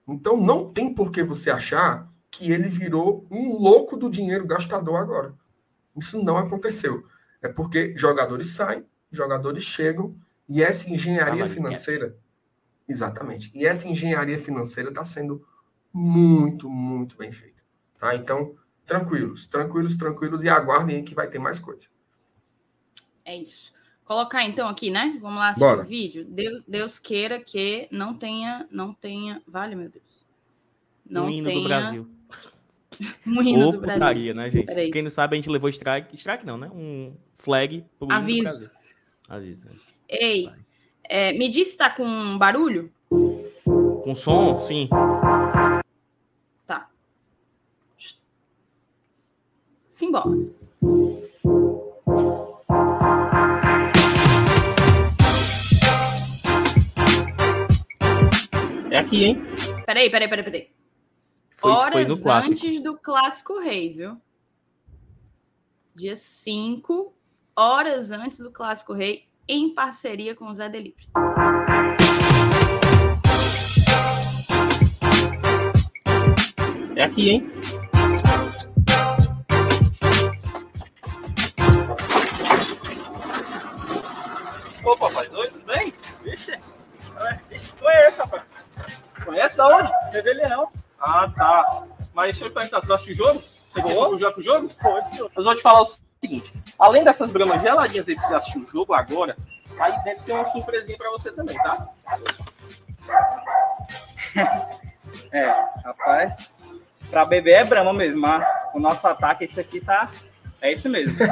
Então 0.07 0.37
não 0.37 0.67
tem 0.67 0.93
por 0.93 1.11
que 1.11 1.23
você 1.23 1.51
achar 1.51 2.12
que 2.33 2.51
ele 2.51 2.67
virou 2.67 3.27
um 3.31 3.59
louco 3.59 3.95
do 3.95 4.09
dinheiro 4.09 4.47
gastador 4.47 4.97
agora. 4.97 5.35
Isso 5.95 6.21
não 6.25 6.39
aconteceu. 6.39 7.07
É 7.43 7.49
porque 7.49 7.95
jogadores 7.95 8.49
saem, 8.49 8.87
jogadores 9.11 9.63
chegam, 9.63 10.17
e 10.49 10.63
essa 10.63 10.89
engenharia 10.91 11.47
financeira. 11.47 12.17
Exatamente. 12.89 13.53
E 13.55 13.67
essa 13.67 13.87
engenharia 13.87 14.39
financeira 14.39 14.89
está 14.89 15.05
sendo 15.05 15.47
muito, 15.93 16.71
muito 16.71 17.17
bem 17.19 17.31
feita. 17.31 17.63
Tá? 17.99 18.17
Então, 18.17 18.57
tranquilos, 18.87 19.47
tranquilos, 19.47 19.97
tranquilos, 19.97 20.43
e 20.43 20.49
aguardem 20.49 20.97
aí 20.97 21.03
que 21.03 21.15
vai 21.15 21.29
ter 21.29 21.39
mais 21.39 21.59
coisa. 21.59 21.87
É 23.25 23.37
isso. 23.37 23.73
Colocar 24.05 24.43
então 24.45 24.69
aqui, 24.69 24.91
né? 24.91 25.19
Vamos 25.21 25.39
lá 25.39 25.51
assistir 25.51 25.61
Bora. 25.61 25.83
o 25.83 25.85
vídeo. 25.85 26.25
Deus, 26.25 26.65
Deus, 26.67 26.99
queira 26.99 27.39
que 27.39 27.89
não 27.93 28.15
tenha, 28.15 28.67
não 28.71 28.95
tenha. 28.95 29.43
Vale, 29.47 29.77
meu 29.77 29.91
Deus. 29.91 30.27
não 31.09 31.27
o 31.27 31.31
hino 31.31 31.45
tenha 31.45 31.61
do 31.61 31.65
Brasil. 31.65 32.09
Um 33.27 33.43
hino 33.43 33.67
Ou 33.67 33.73
do 33.73 33.81
Brasil. 33.81 34.01
putaria, 34.01 34.35
né, 34.35 34.51
gente? 34.51 34.67
Peraí. 34.67 34.91
Quem 34.91 35.03
não 35.03 35.11
sabe, 35.11 35.35
a 35.35 35.37
gente 35.37 35.51
levou 35.51 35.69
strike. 35.71 36.17
Strike 36.17 36.45
não, 36.47 36.57
né? 36.59 36.71
Um 36.75 37.15
flag 37.35 37.85
Aviso. 38.09 38.71
Aviso. 39.29 39.67
né? 39.67 39.73
Ei, 40.09 40.51
é, 41.05 41.33
me 41.33 41.49
diz 41.49 41.69
se 41.69 41.77
tá 41.77 41.91
com 41.91 42.37
barulho? 42.39 42.91
Com 44.03 44.15
som, 44.15 44.61
sim. 44.61 44.89
Tá. 46.67 46.89
Simbora. 49.89 50.25
É 58.91 58.99
aqui, 58.99 59.25
hein? 59.25 59.43
Peraí, 59.87 60.11
peraí, 60.11 60.29
peraí, 60.29 60.45
peraí. 60.45 60.72
Foi, 61.63 61.71
Horas 61.71 61.93
foi 61.93 62.05
no 62.07 62.21
clássico. 62.21 62.55
antes 62.55 62.81
do 62.81 62.99
Clássico 62.99 63.61
Rei, 63.61 63.95
viu? 63.95 64.21
Dia 65.95 66.17
5, 66.17 67.15
horas 67.55 68.11
antes 68.11 68.39
do 68.41 68.51
Clássico 68.51 68.93
Rei, 68.93 69.29
em 69.47 69.73
parceria 69.73 70.35
com 70.35 70.47
o 70.47 70.55
Zé 70.57 70.69
Delivery. 70.69 71.07
É 76.97 77.05
aqui, 77.05 77.31
hein? 77.31 77.51
Ô, 84.85 84.97
papai, 84.97 85.29
oi, 85.33 85.49
tudo 85.49 85.65
bem? 85.65 85.95
Vixe, 86.25 86.53
é, 86.53 86.61
vixe, 87.49 87.73
conhece, 87.77 88.19
rapaz. 88.19 88.43
Conhece 89.25 89.57
da 89.57 89.69
onde? 89.69 89.91
Revelei 90.13 90.49
não. 90.49 90.69
Ah, 91.03 91.29
tá. 91.37 91.85
Mas 92.15 92.27
deixa 92.27 92.45
eu 92.45 92.51
te 92.51 92.55
perguntar, 92.55 92.81
tu 92.81 92.93
assistiu 92.93 93.15
o 93.15 93.17
jogo? 93.29 93.41
Você 93.41 93.83
ganhou 93.83 94.19
já 94.19 94.31
pro 94.31 94.43
jogo? 94.43 94.69
Foi, 94.81 95.03
senhor. 95.03 95.31
Mas 95.35 95.45
eu 95.45 95.51
vou 95.51 95.57
te 95.57 95.63
falar 95.63 95.83
o 95.83 95.89
seguinte, 96.21 96.53
além 96.79 97.03
dessas 97.03 97.33
bramas 97.33 97.61
geladinhas 97.61 98.09
aí 98.09 98.15
que 98.15 98.23
você 98.23 98.35
assistiu 98.35 98.63
o 98.63 98.71
jogo 98.71 98.95
agora, 98.95 99.37
aí 99.81 99.93
dentro 100.05 100.23
tem 100.25 100.35
uma 100.37 100.51
surpresinha 100.53 100.97
pra 100.97 101.11
você 101.11 101.33
também, 101.33 101.57
tá? 101.57 101.89
É, 105.31 105.45
rapaz, 105.85 106.51
pra 107.11 107.27
beber 107.27 107.53
é 107.53 107.65
brama 107.65 107.93
mesmo, 107.93 108.21
mas 108.21 108.43
o 108.73 108.81
nosso 108.81 109.07
ataque, 109.07 109.45
esse 109.45 109.61
aqui 109.61 109.79
tá. 109.81 110.11
É 110.61 110.73
isso 110.73 110.89
mesmo. 110.89 111.17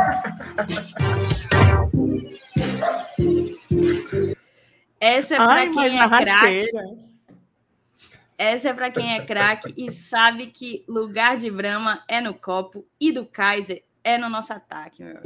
Essa 5.00 5.34
é 5.34 5.38
pra 5.38 5.52
Ai, 5.52 5.70
quem 5.70 5.98
é 5.98 6.08
craque. 6.08 7.09
Essa 8.42 8.70
é 8.70 8.72
pra 8.72 8.90
quem 8.90 9.12
é 9.12 9.26
craque 9.26 9.74
e 9.76 9.92
sabe 9.92 10.46
que 10.46 10.82
lugar 10.88 11.36
de 11.36 11.50
Brahma 11.50 12.02
é 12.08 12.22
no 12.22 12.32
copo 12.32 12.86
e 12.98 13.12
do 13.12 13.26
Kaiser 13.26 13.84
é 14.02 14.16
no 14.16 14.30
nosso 14.30 14.50
ataque, 14.50 15.04
meu. 15.04 15.20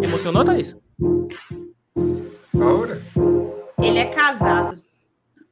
Emocionou, 0.00 0.44
Thaís? 0.44 0.80
Ahora? 2.54 3.02
Ele 3.82 3.98
é 3.98 4.04
casado. 4.14 4.80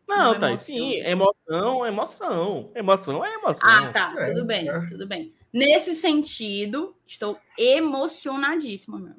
Não, 0.07 0.33
Não 0.35 0.39
Thaís, 0.39 0.61
sim. 0.61 1.01
Emoção, 1.01 1.85
emoção. 1.85 2.71
Emoção 2.73 3.25
é 3.25 3.35
emoção. 3.35 3.69
Ah, 3.69 3.93
tá. 3.93 4.15
É, 4.17 4.29
tudo 4.29 4.45
bem, 4.45 4.69
é. 4.69 4.87
tudo 4.87 5.09
bem. 5.09 5.35
Nesse 5.53 5.97
sentido, 5.97 6.95
estou 7.05 7.37
emocionadíssima, 7.59 8.97
meu. 9.01 9.17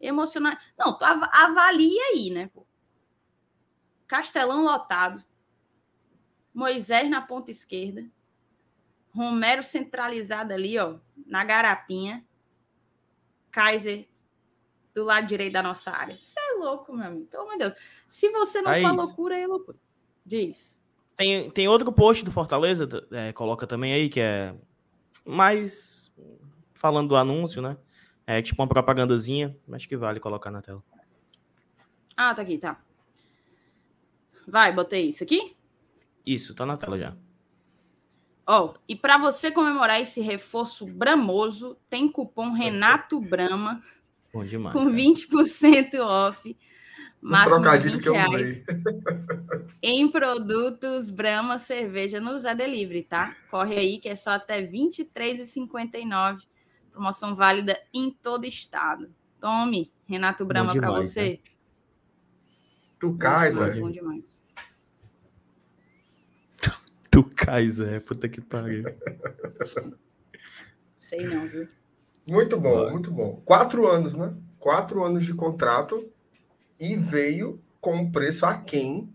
Emocionada. 0.00 0.58
Não, 0.76 0.98
tu 0.98 1.04
av- 1.04 1.30
avalia 1.32 2.02
aí, 2.12 2.30
né, 2.30 2.50
pô? 2.52 2.66
Castelão 4.08 4.64
lotado. 4.64 5.22
Moisés 6.52 7.08
na 7.08 7.20
ponta 7.20 7.50
esquerda. 7.50 8.04
Romero 9.14 9.62
centralizado 9.62 10.52
ali, 10.52 10.78
ó, 10.78 10.96
na 11.26 11.44
garapinha. 11.44 12.24
Kaiser 13.50 14.08
do 14.94 15.04
lado 15.04 15.26
direito 15.26 15.52
da 15.52 15.62
nossa 15.62 15.90
área. 15.90 16.16
Você 16.16 16.40
é 16.40 16.54
louco, 16.54 16.92
meu 16.92 17.06
amigo. 17.06 17.26
Pelo 17.26 17.42
amor 17.44 17.52
de 17.52 17.58
Deus. 17.58 17.74
Se 18.08 18.30
você 18.30 18.60
não 18.60 18.72
Thaís. 18.72 18.86
for 18.86 18.96
loucura, 18.96 19.38
é 19.38 19.46
loucura. 19.46 19.78
Diz. 20.24 20.82
Tem, 21.14 21.50
tem 21.50 21.68
outro 21.68 21.92
post 21.92 22.24
do 22.24 22.32
Fortaleza, 22.32 22.88
é, 23.10 23.32
coloca 23.32 23.66
também 23.66 23.92
aí, 23.92 24.08
que 24.08 24.20
é 24.20 24.54
mais 25.24 26.12
falando 26.72 27.08
do 27.08 27.16
anúncio, 27.16 27.60
né? 27.60 27.76
É 28.26 28.40
tipo 28.40 28.62
uma 28.62 28.68
propagandazinha, 28.68 29.56
acho 29.72 29.88
que 29.88 29.96
vale 29.96 30.20
colocar 30.20 30.50
na 30.50 30.62
tela. 30.62 30.82
Ah, 32.16 32.34
tá 32.34 32.42
aqui, 32.42 32.56
tá. 32.56 32.78
Vai, 34.48 34.72
botei 34.72 35.10
isso 35.10 35.22
aqui. 35.22 35.56
Isso, 36.26 36.54
tá 36.54 36.64
na 36.64 36.76
tela 36.76 36.98
já. 36.98 37.14
Ó, 38.46 38.74
e 38.88 38.96
para 38.96 39.18
você 39.18 39.50
comemorar 39.50 40.00
esse 40.00 40.22
reforço 40.22 40.86
bramoso, 40.86 41.76
tem 41.90 42.10
cupom 42.10 42.52
Renato 42.52 43.20
Brama 43.20 43.82
Bom 44.32 44.42
demais. 44.42 44.72
com 44.72 44.84
cara. 44.84 44.96
20% 44.96 46.00
off. 46.00 46.56
Um 47.22 47.30
Máximo 47.30 47.56
de 47.56 47.62
trocadilho 47.62 47.94
20 47.94 48.02
que 48.02 48.08
eu 48.08 48.16
usei. 48.16 48.64
em 49.82 50.08
produtos 50.08 51.10
Brahma 51.10 51.58
Cerveja 51.58 52.20
no 52.20 52.38
Zé 52.38 52.54
Delivery, 52.54 53.02
tá? 53.02 53.36
Corre 53.50 53.76
aí 53.76 53.98
que 53.98 54.08
é 54.08 54.16
só 54.16 54.30
até 54.30 54.60
R$ 54.60 54.68
23,59. 54.68 56.46
Promoção 56.90 57.34
válida 57.34 57.78
em 57.92 58.10
todo 58.10 58.46
estado. 58.46 59.12
Tome, 59.40 59.92
Renato 60.06 60.44
Brahma, 60.46 60.72
para 60.72 60.90
você. 60.90 61.40
Tu 62.98 63.14
Kaiser. 63.16 63.80
Bom 63.80 63.90
demais. 63.90 64.42
Tu 67.10 67.22
Kaiser, 67.36 68.02
puta 68.04 68.28
que 68.28 68.40
pariu. 68.40 68.84
Sei 70.98 71.26
não, 71.26 71.46
viu? 71.48 71.68
Muito 72.28 72.60
bom, 72.60 72.90
muito 72.90 73.10
bom. 73.10 73.40
Quatro 73.44 73.86
anos, 73.88 74.14
né? 74.14 74.34
Quatro 74.58 75.02
anos 75.02 75.24
de 75.24 75.32
contrato 75.32 76.06
e 76.78 76.94
veio 76.96 77.60
com 77.80 77.96
um 77.96 78.10
preço 78.12 78.44
aquém 78.44 79.12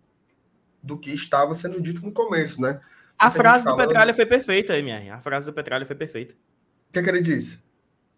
do 0.81 0.97
que 0.97 1.13
estava 1.13 1.53
sendo 1.53 1.79
dito 1.79 2.01
no 2.03 2.11
começo, 2.11 2.59
né? 2.61 2.81
A 3.17 3.29
frase 3.29 3.59
gente 3.59 3.63
do 3.65 3.71
falando- 3.75 3.87
Petralha 3.87 4.13
foi 4.13 4.25
perfeita, 4.25 4.77
MR. 4.77 5.11
A 5.11 5.21
frase 5.21 5.45
do 5.45 5.53
Petralha 5.53 5.85
foi 5.85 5.95
perfeita. 5.95 6.33
O 6.33 6.93
que, 6.93 6.99
é 6.99 7.03
que 7.03 7.09
ele 7.09 7.21
disse? 7.21 7.59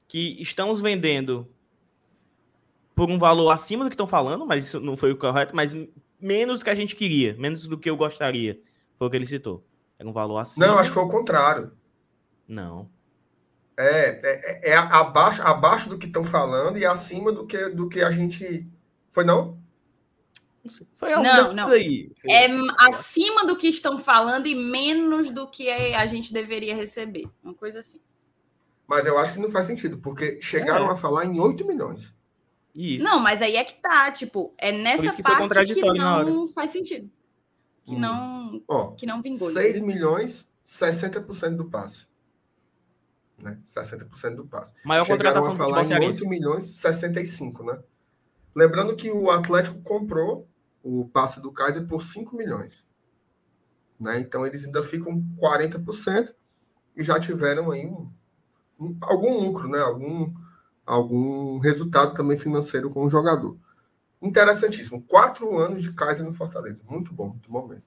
Que 0.08 0.42
estamos 0.42 0.80
vendendo 0.80 1.48
por 2.96 3.10
um 3.12 3.20
valor 3.20 3.50
acima 3.52 3.84
do 3.84 3.90
que 3.90 3.94
estão 3.94 4.08
falando, 4.08 4.46
mas 4.46 4.66
isso 4.66 4.80
não 4.80 4.96
foi 4.96 5.12
o 5.12 5.18
correto, 5.18 5.56
mas 5.56 5.76
menos 6.20 6.60
do 6.60 6.66
que 6.66 6.72
a 6.72 6.76
gente 6.76 6.96
queria, 6.96 7.36
menos 7.38 7.66
do 7.68 7.78
que 7.78 7.90
eu 7.90 7.98
gostaria. 7.98 8.60
Foi 8.98 9.08
o 9.08 9.12
que 9.12 9.18
ele 9.18 9.28
citou. 9.28 9.64
Era 10.00 10.08
um 10.08 10.14
valor 10.14 10.38
acima. 10.38 10.66
Não, 10.66 10.80
acho 10.80 10.90
que 10.90 10.94
foi 10.96 11.04
o 11.04 11.10
contrário. 11.10 11.72
Não. 12.48 12.90
É, 13.78 14.70
é, 14.70 14.72
é 14.72 14.76
abaixo, 14.78 15.42
abaixo 15.42 15.90
do 15.90 15.98
que 15.98 16.06
estão 16.06 16.24
falando 16.24 16.78
e 16.78 16.86
acima 16.86 17.32
do 17.32 17.46
que, 17.46 17.70
do 17.70 17.90
que 17.90 18.02
a 18.02 18.10
gente. 18.10 18.66
Foi 19.12 19.26
não? 19.26 19.60
Não 20.64 20.70
sei. 20.70 20.88
Foi 20.96 21.12
algo 21.12 21.28
Não, 21.28 21.54
não. 21.54 21.70
aí. 21.70 22.10
É 22.28 22.48
acima 22.88 23.46
do 23.46 23.58
que 23.58 23.68
estão 23.68 23.98
falando 23.98 24.48
e 24.48 24.56
menos 24.56 25.30
do 25.30 25.46
que 25.48 25.70
a 25.70 26.06
gente 26.06 26.32
deveria 26.32 26.74
receber. 26.76 27.28
Uma 27.44 27.54
coisa 27.54 27.80
assim. 27.80 28.00
Mas 28.88 29.06
eu 29.06 29.18
acho 29.18 29.34
que 29.34 29.40
não 29.40 29.50
faz 29.50 29.66
sentido, 29.66 29.98
porque 29.98 30.40
chegaram 30.42 30.88
É. 30.88 30.92
a 30.92 30.96
falar 30.96 31.26
em 31.26 31.40
8 31.40 31.66
milhões. 31.68 32.15
Isso. 32.76 33.06
Não, 33.06 33.20
mas 33.20 33.42
aí 33.42 33.56
é 33.56 33.64
que 33.64 33.80
tá, 33.82 34.12
tipo, 34.12 34.54
é 34.58 34.72
nessa 34.72 35.16
que 35.16 35.24
parte 35.24 35.74
que 35.74 35.82
não 35.82 36.48
faz 36.48 36.72
sentido. 36.72 37.10
Que 37.86 37.96
Hum. 37.96 38.00
não, 38.00 38.64
Ó, 38.68 38.92
que 38.92 39.06
não 39.06 39.22
vingou. 39.22 39.50
6 39.50 39.78
entendeu? 39.78 39.88
milhões, 39.96 40.52
60% 40.64 41.56
do 41.56 41.70
passe. 41.70 42.08
Né? 43.42 43.60
60% 43.64 44.36
do 44.38 44.46
passe. 44.48 44.74
Maior 44.84 45.06
Chegaram 45.06 45.42
contratação 45.42 45.50
a 45.52 45.54
do 45.54 45.58
falar 45.58 45.84
futebol 45.84 46.04
em 46.04 46.08
8 46.08 46.16
cearense. 46.18 46.28
milhões, 46.30 46.64
65, 46.76 47.64
né? 47.64 47.80
Lembrando 48.56 48.96
que 48.96 49.12
o 49.12 49.30
Atlético 49.30 49.82
comprou 49.82 50.48
o 50.82 51.08
passe 51.10 51.42
do 51.42 51.52
Kaiser 51.52 51.86
por 51.86 52.02
5 52.02 52.36
milhões. 52.36 52.86
Né? 54.00 54.20
Então 54.20 54.46
eles 54.46 54.66
ainda 54.66 54.84
ficam 54.84 55.24
40% 55.38 56.34
e 56.96 57.04
já 57.04 57.20
tiveram 57.20 57.72
aí 57.72 57.86
um, 57.86 58.10
um- 58.80 58.98
algum 59.02 59.40
lucro, 59.40 59.68
né? 59.70 59.80
Algum, 59.80 60.34
algum 60.86 61.58
resultado 61.60 62.14
também 62.14 62.38
financeiro 62.38 62.90
com 62.90 63.04
o 63.06 63.10
jogador. 63.10 63.58
Interessantíssimo. 64.22 65.02
Quatro 65.02 65.58
anos 65.58 65.82
de 65.82 65.92
Kaiser 65.94 66.26
no 66.26 66.34
Fortaleza. 66.34 66.84
Muito 66.90 67.14
bom, 67.14 67.30
muito 67.30 67.52
bom 67.52 67.68
mesmo. 67.68 67.84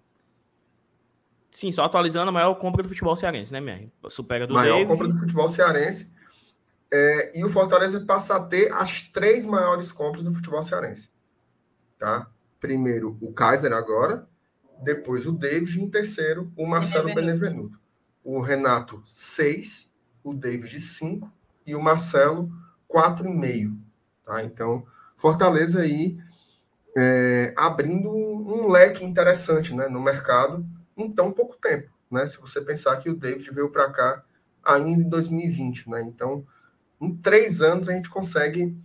Sim, 1.50 1.72
só 1.72 1.84
atualizando 1.84 2.28
a 2.28 2.32
maior 2.32 2.54
compra 2.54 2.82
do 2.82 2.88
futebol 2.88 3.16
cearense, 3.16 3.52
né, 3.52 3.58
MR? 3.58 3.90
Supera 4.10 4.46
do 4.46 4.54
maior 4.54 4.74
David. 4.74 4.88
compra 4.88 5.08
do 5.08 5.18
futebol 5.18 5.48
cearense. 5.48 6.12
É, 6.90 7.38
e 7.38 7.44
o 7.44 7.50
Fortaleza 7.50 8.00
passa 8.00 8.36
a 8.36 8.40
ter 8.40 8.72
as 8.72 9.02
três 9.02 9.44
maiores 9.44 9.90
compras 9.92 10.24
do 10.24 10.32
futebol 10.32 10.62
cearense. 10.62 11.10
Tá? 11.98 12.30
Primeiro 12.60 13.18
o 13.20 13.32
Kaiser 13.32 13.72
agora, 13.72 14.26
depois 14.82 15.26
o 15.26 15.32
David 15.32 15.78
e 15.78 15.82
em 15.82 15.90
terceiro 15.90 16.52
o 16.56 16.66
Marcelo 16.66 17.06
Benevenuto. 17.06 17.40
Benevenuto. 17.40 17.80
O 18.22 18.40
Renato, 18.40 19.02
seis, 19.04 19.90
o 20.22 20.34
David, 20.34 20.78
cinco 20.80 21.32
e 21.66 21.74
o 21.74 21.82
Marcelo, 21.82 22.50
quatro 22.88 23.28
e 23.28 23.34
meio. 23.34 23.78
Tá? 24.24 24.42
Então, 24.42 24.84
Fortaleza 25.16 25.82
aí 25.82 26.18
é, 26.96 27.52
abrindo 27.56 28.10
um, 28.10 28.64
um 28.64 28.70
leque 28.70 29.04
interessante 29.04 29.74
né, 29.74 29.88
no 29.88 30.00
mercado 30.00 30.66
em 30.96 31.12
tão 31.12 31.30
pouco 31.30 31.56
tempo. 31.56 31.90
Né? 32.10 32.26
Se 32.26 32.40
você 32.40 32.60
pensar 32.60 32.96
que 32.96 33.10
o 33.10 33.16
David 33.16 33.50
veio 33.52 33.70
para 33.70 33.90
cá 33.90 34.24
ainda 34.64 35.02
em 35.02 35.08
2020. 35.08 35.90
Né? 35.90 36.02
Então, 36.02 36.46
em 37.00 37.14
três 37.14 37.62
anos, 37.62 37.88
a 37.88 37.92
gente 37.92 38.08
consegue 38.08 38.76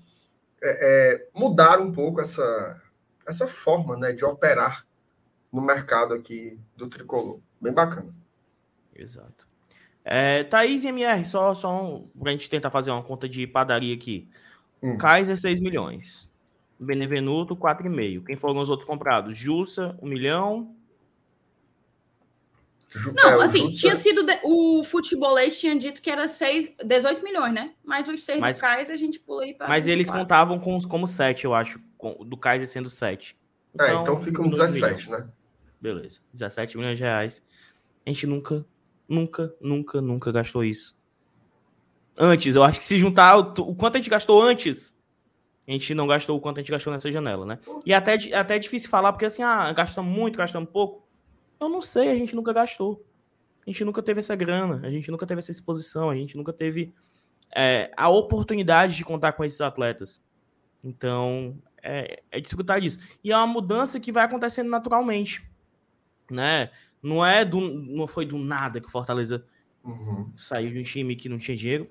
é, 0.61 1.13
é, 1.13 1.27
mudar 1.33 1.79
um 1.79 1.91
pouco 1.91 2.21
essa, 2.21 2.81
essa 3.27 3.47
forma 3.47 3.97
né, 3.97 4.11
de 4.11 4.23
operar 4.23 4.85
no 5.51 5.61
mercado 5.61 6.13
aqui 6.13 6.59
do 6.75 6.87
tricolor. 6.87 7.39
Bem 7.59 7.73
bacana. 7.73 8.13
Exato. 8.95 9.47
É, 10.05 10.43
Thaís 10.43 10.83
e 10.83 10.87
MR, 10.87 11.23
só, 11.25 11.55
só 11.55 11.81
um, 11.81 12.07
pra 12.19 12.31
gente 12.31 12.49
tentar 12.49 12.69
fazer 12.69 12.91
uma 12.91 13.03
conta 13.03 13.27
de 13.27 13.47
padaria 13.47 13.95
aqui. 13.95 14.27
Hum. 14.81 14.97
Kaiser, 14.97 15.37
6 15.37 15.61
milhões. 15.61 16.31
Benevenuto, 16.77 17.55
4,5. 17.55 18.25
Quem 18.25 18.35
foram 18.35 18.59
os 18.59 18.69
outros 18.69 18.85
comprados? 18.85 19.37
Jussa, 19.37 19.97
1 20.01 20.07
milhão. 20.07 20.75
Não, 23.15 23.41
é, 23.41 23.45
assim, 23.45 23.61
Jussa... 23.61 23.79
tinha 23.79 23.95
sido. 23.95 24.23
De... 24.25 24.39
O 24.43 24.83
futebolês 24.83 25.59
tinha 25.59 25.75
dito 25.75 26.01
que 26.01 26.09
era 26.09 26.27
6, 26.27 26.71
18 26.83 27.23
milhões, 27.23 27.53
né? 27.53 27.73
Mas 27.83 28.07
os 28.07 28.23
6 28.23 28.39
mas, 28.39 28.57
do 28.57 28.61
Kaiser 28.61 28.93
a 28.93 28.97
gente 28.97 29.19
pula 29.19 29.43
aí 29.43 29.53
para. 29.53 29.67
Mas 29.67 29.85
24. 29.85 29.93
eles 29.93 30.11
contavam 30.11 30.59
com, 30.59 30.79
como 30.81 31.07
7, 31.07 31.45
eu 31.45 31.53
acho. 31.53 31.79
Com, 31.97 32.23
do 32.25 32.35
Kaiser 32.35 32.67
sendo 32.67 32.89
7. 32.89 33.37
Então, 33.73 33.87
é, 33.87 33.93
então 33.95 34.17
ficam 34.19 34.47
17, 34.49 35.07
milhões. 35.07 35.07
né? 35.07 35.29
Beleza. 35.81 36.19
17 36.33 36.77
milhões 36.77 36.97
de 36.97 37.03
reais. 37.03 37.45
A 38.05 38.09
gente 38.09 38.27
nunca, 38.27 38.65
nunca, 39.07 39.53
nunca, 39.59 40.01
nunca 40.01 40.31
gastou 40.31 40.63
isso. 40.63 40.95
Antes, 42.17 42.55
eu 42.55 42.63
acho 42.63 42.79
que 42.79 42.85
se 42.85 42.99
juntar 42.99 43.37
o, 43.37 43.75
quanto 43.75 43.95
a 43.95 43.99
gente 43.99 44.09
gastou 44.09 44.41
antes, 44.41 44.95
a 45.67 45.71
gente 45.71 45.95
não 45.95 46.07
gastou 46.07 46.37
o 46.37 46.41
quanto 46.41 46.57
a 46.57 46.61
gente 46.61 46.71
gastou 46.71 46.93
nessa 46.93 47.11
janela, 47.11 47.45
né? 47.45 47.59
E 47.85 47.93
até, 47.93 48.15
até 48.33 48.55
é 48.55 48.59
difícil 48.59 48.89
falar, 48.89 49.13
porque 49.13 49.25
assim, 49.25 49.41
ah, 49.41 49.71
gastamos 49.71 50.15
muito, 50.15 50.37
gastamos 50.37 50.69
pouco. 50.69 51.07
Eu 51.59 51.69
não 51.69 51.81
sei, 51.81 52.09
a 52.09 52.15
gente 52.15 52.35
nunca 52.35 52.53
gastou. 52.53 53.03
A 53.65 53.69
gente 53.69 53.83
nunca 53.85 54.03
teve 54.03 54.19
essa 54.19 54.35
grana, 54.35 54.85
a 54.85 54.91
gente 54.91 55.09
nunca 55.09 55.25
teve 55.25 55.39
essa 55.39 55.51
exposição, 55.51 56.09
a 56.09 56.15
gente 56.15 56.35
nunca 56.35 56.51
teve 56.51 56.93
é, 57.55 57.91
a 57.95 58.09
oportunidade 58.09 58.95
de 58.95 59.05
contar 59.05 59.33
com 59.33 59.43
esses 59.43 59.61
atletas. 59.61 60.21
Então, 60.83 61.57
é, 61.81 62.21
é 62.29 62.41
disputar 62.41 62.81
disso. 62.81 62.99
E 63.23 63.31
é 63.31 63.37
uma 63.37 63.47
mudança 63.47 63.99
que 63.99 64.11
vai 64.11 64.25
acontecendo 64.25 64.69
naturalmente 64.69 65.41
né? 66.29 66.69
Não 67.03 67.25
é 67.25 67.43
do, 67.43 67.59
não 67.59 68.07
foi 68.07 68.25
do 68.25 68.37
nada 68.37 68.79
que 68.79 68.87
o 68.87 68.91
Fortaleza 68.91 69.45
uhum. 69.83 70.31
saiu 70.35 70.71
de 70.71 70.79
um 70.79 70.83
time 70.83 71.15
que 71.15 71.27
não 71.27 71.37
tinha 71.37 71.55
dinheiro. 71.55 71.85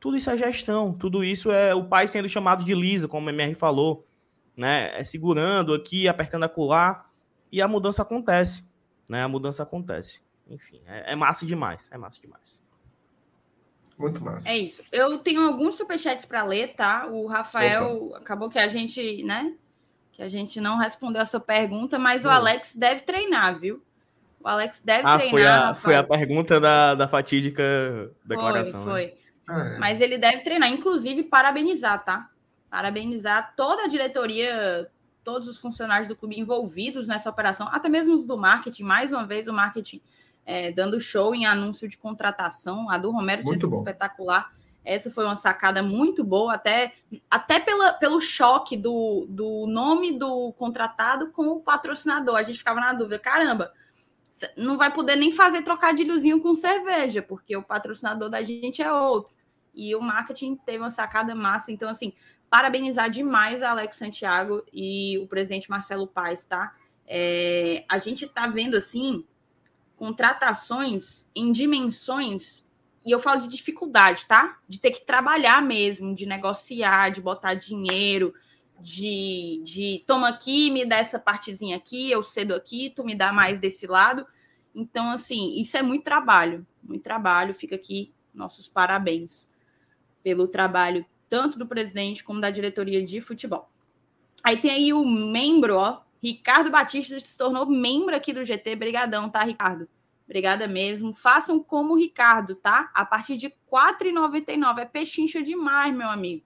Tudo 0.00 0.16
isso 0.16 0.30
é 0.30 0.36
gestão, 0.38 0.92
tudo 0.94 1.22
isso 1.22 1.52
é 1.52 1.74
o 1.74 1.84
pai 1.84 2.08
sendo 2.08 2.28
chamado 2.28 2.64
de 2.64 2.74
Lisa, 2.74 3.06
como 3.06 3.26
o 3.26 3.30
MR 3.30 3.54
falou, 3.54 4.06
né? 4.56 4.98
É 4.98 5.04
segurando 5.04 5.74
aqui, 5.74 6.08
apertando 6.08 6.44
a 6.44 6.48
colar 6.48 7.10
e 7.52 7.60
a 7.60 7.68
mudança 7.68 8.00
acontece, 8.00 8.64
né? 9.08 9.22
A 9.22 9.28
mudança 9.28 9.62
acontece. 9.62 10.22
Enfim, 10.48 10.80
é, 10.86 11.12
é 11.12 11.16
massa 11.16 11.44
demais, 11.44 11.90
é 11.92 11.98
massa 11.98 12.18
demais. 12.18 12.64
Muito 13.98 14.24
massa. 14.24 14.48
É 14.48 14.56
isso. 14.56 14.82
Eu 14.90 15.18
tenho 15.18 15.46
alguns 15.46 15.76
superchats 15.76 16.24
para 16.24 16.42
ler, 16.42 16.74
tá? 16.74 17.06
O 17.06 17.26
Rafael 17.26 18.06
Opa. 18.06 18.16
acabou 18.16 18.48
que 18.48 18.58
a 18.58 18.66
gente, 18.66 19.22
né? 19.22 19.54
que 20.20 20.24
a 20.24 20.28
gente 20.28 20.60
não 20.60 20.76
respondeu 20.76 21.22
essa 21.22 21.40
pergunta, 21.40 21.98
mas 21.98 22.26
o 22.26 22.28
Alex 22.28 22.76
deve 22.76 23.00
treinar, 23.00 23.58
viu? 23.58 23.82
O 24.42 24.48
Alex 24.48 24.80
deve 24.80 25.06
ah, 25.06 25.18
treinar. 25.18 25.30
Foi 25.30 25.46
a, 25.46 25.74
foi 25.74 25.96
a 25.96 26.04
pergunta 26.04 26.58
da, 26.58 26.94
da 26.94 27.06
fatídica 27.06 27.62
declaração. 28.24 28.82
Foi, 28.84 29.14
foi. 29.46 29.54
Né? 29.54 29.76
Mas 29.78 30.00
ele 30.00 30.16
deve 30.16 30.42
treinar, 30.42 30.70
inclusive 30.70 31.24
parabenizar, 31.24 32.02
tá? 32.04 32.30
Parabenizar 32.70 33.54
toda 33.56 33.84
a 33.84 33.88
diretoria, 33.88 34.88
todos 35.22 35.46
os 35.46 35.58
funcionários 35.58 36.08
do 36.08 36.16
clube 36.16 36.38
envolvidos 36.38 37.06
nessa 37.06 37.28
operação, 37.28 37.68
até 37.70 37.88
mesmo 37.88 38.14
os 38.14 38.26
do 38.26 38.38
marketing, 38.38 38.84
mais 38.84 39.12
uma 39.12 39.26
vez 39.26 39.46
o 39.46 39.52
marketing 39.52 40.00
é, 40.46 40.72
dando 40.72 40.98
show 40.98 41.34
em 41.34 41.46
anúncio 41.46 41.88
de 41.88 41.98
contratação. 41.98 42.90
A 42.90 42.96
do 42.96 43.10
Romero 43.10 43.42
tinha 43.42 43.58
sido 43.58 43.74
espetacular. 43.74 44.52
Essa 44.82 45.10
foi 45.10 45.24
uma 45.24 45.36
sacada 45.36 45.82
muito 45.82 46.24
boa, 46.24 46.54
até, 46.54 46.94
até 47.30 47.60
pela, 47.60 47.92
pelo 47.92 48.20
choque 48.20 48.76
do, 48.76 49.26
do 49.28 49.66
nome 49.66 50.18
do 50.18 50.52
contratado 50.54 51.30
com 51.30 51.48
o 51.48 51.60
patrocinador. 51.60 52.36
A 52.36 52.42
gente 52.42 52.58
ficava 52.58 52.80
na 52.80 52.94
dúvida: 52.94 53.18
caramba, 53.18 53.72
não 54.56 54.76
vai 54.76 54.92
poder 54.92 55.16
nem 55.16 55.32
fazer 55.32 55.62
trocadilhozinho 55.62 56.40
com 56.40 56.54
cerveja, 56.54 57.22
porque 57.22 57.56
o 57.56 57.62
patrocinador 57.62 58.28
da 58.28 58.42
gente 58.42 58.82
é 58.82 58.92
outro. 58.92 59.32
E 59.74 59.94
o 59.94 60.00
marketing 60.00 60.56
teve 60.56 60.78
uma 60.78 60.90
sacada 60.90 61.34
massa. 61.34 61.72
Então, 61.72 61.88
assim, 61.88 62.12
parabenizar 62.48 63.08
demais 63.08 63.62
a 63.62 63.70
Alex 63.70 63.96
Santiago 63.96 64.64
e 64.72 65.18
o 65.18 65.26
presidente 65.26 65.70
Marcelo 65.70 66.06
Paes, 66.06 66.44
tá? 66.44 66.74
É, 67.06 67.84
a 67.88 67.98
gente 67.98 68.26
tá 68.28 68.46
vendo, 68.46 68.76
assim, 68.76 69.24
contratações 69.96 71.26
em 71.34 71.52
dimensões 71.52 72.64
e 73.04 73.10
eu 73.10 73.20
falo 73.20 73.40
de 73.40 73.48
dificuldade, 73.48 74.26
tá? 74.26 74.58
De 74.68 74.78
ter 74.78 74.90
que 74.90 75.04
trabalhar 75.04 75.62
mesmo, 75.62 76.14
de 76.14 76.26
negociar, 76.26 77.10
de 77.10 77.20
botar 77.20 77.54
dinheiro, 77.54 78.34
de, 78.80 79.60
de 79.64 80.04
toma 80.06 80.28
aqui, 80.28 80.70
me 80.70 80.84
dá 80.84 80.96
essa 80.96 81.18
partezinha 81.18 81.76
aqui, 81.76 82.10
eu 82.10 82.22
cedo 82.22 82.54
aqui, 82.54 82.92
tu 82.94 83.04
me 83.04 83.14
dá 83.14 83.32
mais 83.32 83.58
desse 83.58 83.86
lado. 83.86 84.26
Então, 84.74 85.10
assim, 85.10 85.60
isso 85.60 85.76
é 85.76 85.82
muito 85.82 86.04
trabalho, 86.04 86.66
muito 86.82 87.02
trabalho. 87.02 87.54
Fica 87.54 87.74
aqui 87.74 88.12
nossos 88.32 88.68
parabéns 88.68 89.50
pelo 90.22 90.46
trabalho 90.46 91.04
tanto 91.28 91.58
do 91.58 91.66
presidente 91.66 92.24
como 92.24 92.40
da 92.40 92.50
diretoria 92.50 93.04
de 93.04 93.20
futebol. 93.20 93.70
Aí 94.42 94.56
tem 94.56 94.70
aí 94.70 94.92
o 94.92 95.04
membro, 95.04 95.76
ó, 95.76 96.02
Ricardo 96.22 96.70
Batista 96.70 97.18
se 97.18 97.36
tornou 97.36 97.66
membro 97.66 98.14
aqui 98.14 98.32
do 98.32 98.44
GT. 98.44 98.76
Brigadão, 98.76 99.30
tá, 99.30 99.42
Ricardo? 99.42 99.88
Obrigada 100.24 100.68
mesmo. 100.68 101.14
Façam 101.14 101.58
como 101.60 101.94
o 101.94 101.96
Ricardo, 101.96 102.54
tá? 102.54 102.90
A 102.94 103.04
partir 103.04 103.36
de 103.36 103.46
R$ 103.46 103.54
4,99. 103.70 104.78
É 104.78 104.84
pechincha 104.84 105.42
demais, 105.42 105.94
meu 105.94 106.08
amigo. 106.08 106.44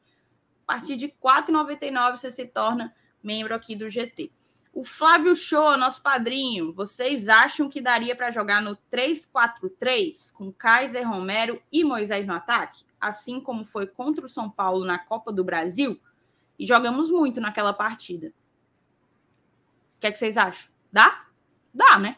A 0.67 0.73
partir 0.75 0.97
de 0.97 1.07
R$ 1.07 1.15
4,99 1.23 2.17
você 2.17 2.31
se 2.31 2.47
torna 2.47 2.95
membro 3.23 3.55
aqui 3.55 3.77
do 3.77 3.89
GT. 3.89 4.33
O 4.73 4.85
Flávio 4.85 5.37
Show, 5.37 5.77
nosso 5.77 6.03
padrinho, 6.03 6.73
vocês 6.73 7.29
acham 7.29 7.69
que 7.69 7.81
daria 7.81 8.17
para 8.17 8.31
jogar 8.31 8.61
no 8.61 8.77
3-4-3 8.91 10.33
com 10.33 10.53
Kaiser 10.53 11.09
Romero 11.09 11.63
e 11.71 11.85
Moisés 11.85 12.27
no 12.27 12.35
ataque? 12.35 12.85
Assim 13.01 13.41
como 13.41 13.65
foi 13.65 13.87
contra 13.87 14.27
o 14.27 14.29
São 14.29 14.51
Paulo 14.51 14.85
na 14.85 14.99
Copa 14.99 15.33
do 15.33 15.45
Brasil? 15.45 16.01
E 16.59 16.67
jogamos 16.67 17.11
muito 17.11 17.41
naquela 17.41 17.73
partida. 17.73 18.29
O 19.97 20.01
que, 20.01 20.09
é 20.09 20.13
que 20.13 20.19
vocês 20.19 20.37
acham? 20.37 20.71
Dá? 20.93 21.25
Dá, 21.73 21.99
né? 21.99 22.17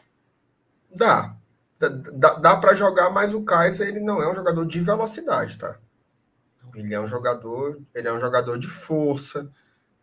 Dá 0.95 1.37
dá, 1.79 2.33
dá 2.35 2.57
para 2.57 2.73
jogar, 2.73 3.09
mas 3.11 3.33
o 3.33 3.43
Kaiser 3.43 3.87
ele 3.87 3.99
não 3.99 4.21
é 4.21 4.29
um 4.29 4.33
jogador 4.33 4.65
de 4.65 4.79
velocidade, 4.79 5.57
tá? 5.57 5.77
Ele 6.77 6.93
é 6.93 6.99
um 6.99 7.07
jogador, 7.07 7.81
ele 7.93 8.07
é 8.07 8.13
um 8.13 8.19
jogador 8.19 8.59
de 8.59 8.67
força, 8.67 9.51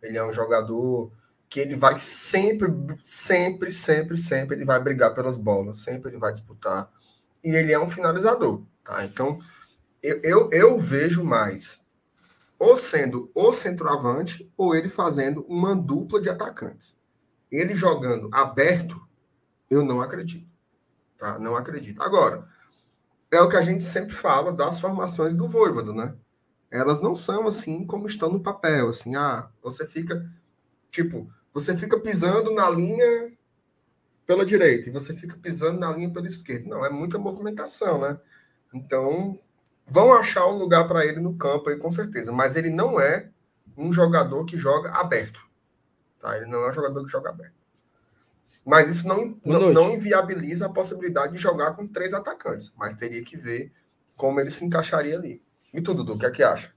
ele 0.01 0.17
é 0.17 0.23
um 0.23 0.31
jogador 0.31 1.11
que 1.49 1.59
ele 1.59 1.75
vai 1.75 1.97
sempre, 1.97 2.67
sempre, 2.99 3.71
sempre, 3.71 4.17
sempre 4.17 4.57
ele 4.57 4.65
vai 4.65 4.77
brigar 4.81 5.13
pelas 5.13 5.37
bolas, 5.37 5.77
sempre 5.77 6.11
ele 6.11 6.17
vai 6.17 6.31
disputar. 6.31 6.91
E 7.41 7.55
ele 7.55 7.71
é 7.71 7.79
um 7.79 7.89
finalizador, 7.89 8.61
tá? 8.83 9.05
Então, 9.05 9.39
eu, 10.03 10.19
eu, 10.21 10.49
eu 10.51 10.79
vejo 10.79 11.23
mais 11.23 11.79
ou 12.59 12.75
sendo 12.75 13.31
o 13.33 13.53
centroavante 13.53 14.51
ou 14.57 14.75
ele 14.75 14.89
fazendo 14.89 15.45
uma 15.47 15.73
dupla 15.75 16.21
de 16.21 16.29
atacantes. 16.29 16.97
Ele 17.51 17.73
jogando 17.73 18.29
aberto, 18.33 19.01
eu 19.69 19.83
não 19.83 20.01
acredito. 20.01 20.49
Tá? 21.17 21.39
Não 21.39 21.55
acredito. 21.55 22.01
Agora, 22.01 22.47
é 23.31 23.41
o 23.41 23.49
que 23.49 23.55
a 23.55 23.61
gente 23.61 23.83
sempre 23.83 24.13
fala 24.13 24.51
das 24.51 24.79
formações 24.79 25.33
do 25.33 25.47
Voivodo, 25.47 25.93
né? 25.93 26.13
Elas 26.75 27.01
não 27.01 27.15
são 27.15 27.47
assim 27.47 27.85
como 27.85 28.07
estão 28.07 28.31
no 28.31 28.39
papel, 28.39 28.89
assim, 28.89 29.15
ah, 29.15 29.49
você 29.61 29.85
fica, 29.85 30.29
tipo, 30.91 31.29
você 31.53 31.75
fica 31.75 31.99
pisando 31.99 32.53
na 32.53 32.69
linha 32.69 33.31
pela 34.25 34.45
direita 34.45 34.89
e 34.89 34.91
você 34.91 35.13
fica 35.13 35.37
pisando 35.37 35.79
na 35.79 35.91
linha 35.91 36.09
pela 36.09 36.27
esquerda. 36.27 36.67
Não, 36.67 36.85
é 36.85 36.89
muita 36.89 37.17
movimentação, 37.17 38.01
né? 38.01 38.19
Então, 38.73 39.39
vão 39.87 40.13
achar 40.13 40.47
um 40.47 40.57
lugar 40.57 40.87
para 40.87 41.05
ele 41.05 41.19
no 41.19 41.35
campo 41.35 41.69
aí, 41.69 41.77
com 41.77 41.89
certeza. 41.89 42.31
Mas 42.31 42.55
ele 42.55 42.69
não 42.69 42.99
é 42.99 43.29
um 43.77 43.91
jogador 43.91 44.43
que 44.45 44.57
joga 44.57 44.91
aberto. 44.91 45.39
Tá? 46.19 46.35
Ele 46.35 46.47
não 46.47 46.65
é 46.65 46.69
um 46.71 46.73
jogador 46.73 47.05
que 47.05 47.11
joga 47.11 47.29
aberto. 47.29 47.55
Mas 48.65 48.89
isso 48.89 49.07
não, 49.07 49.39
não, 49.45 49.71
não, 49.71 49.93
inviabiliza 49.93 50.65
a 50.65 50.73
possibilidade 50.73 51.33
de 51.33 51.39
jogar 51.39 51.75
com 51.75 51.87
três 51.87 52.13
atacantes. 52.13 52.73
Mas 52.75 52.95
teria 52.95 53.23
que 53.23 53.37
ver 53.37 53.71
como 54.15 54.39
ele 54.39 54.49
se 54.49 54.65
encaixaria 54.65 55.15
ali. 55.15 55.44
E 55.75 55.81
tu, 55.81 55.93
Dudu, 55.93 56.13
o 56.13 56.17
que 56.17 56.25
é 56.25 56.31
que 56.31 56.41
acha? 56.41 56.71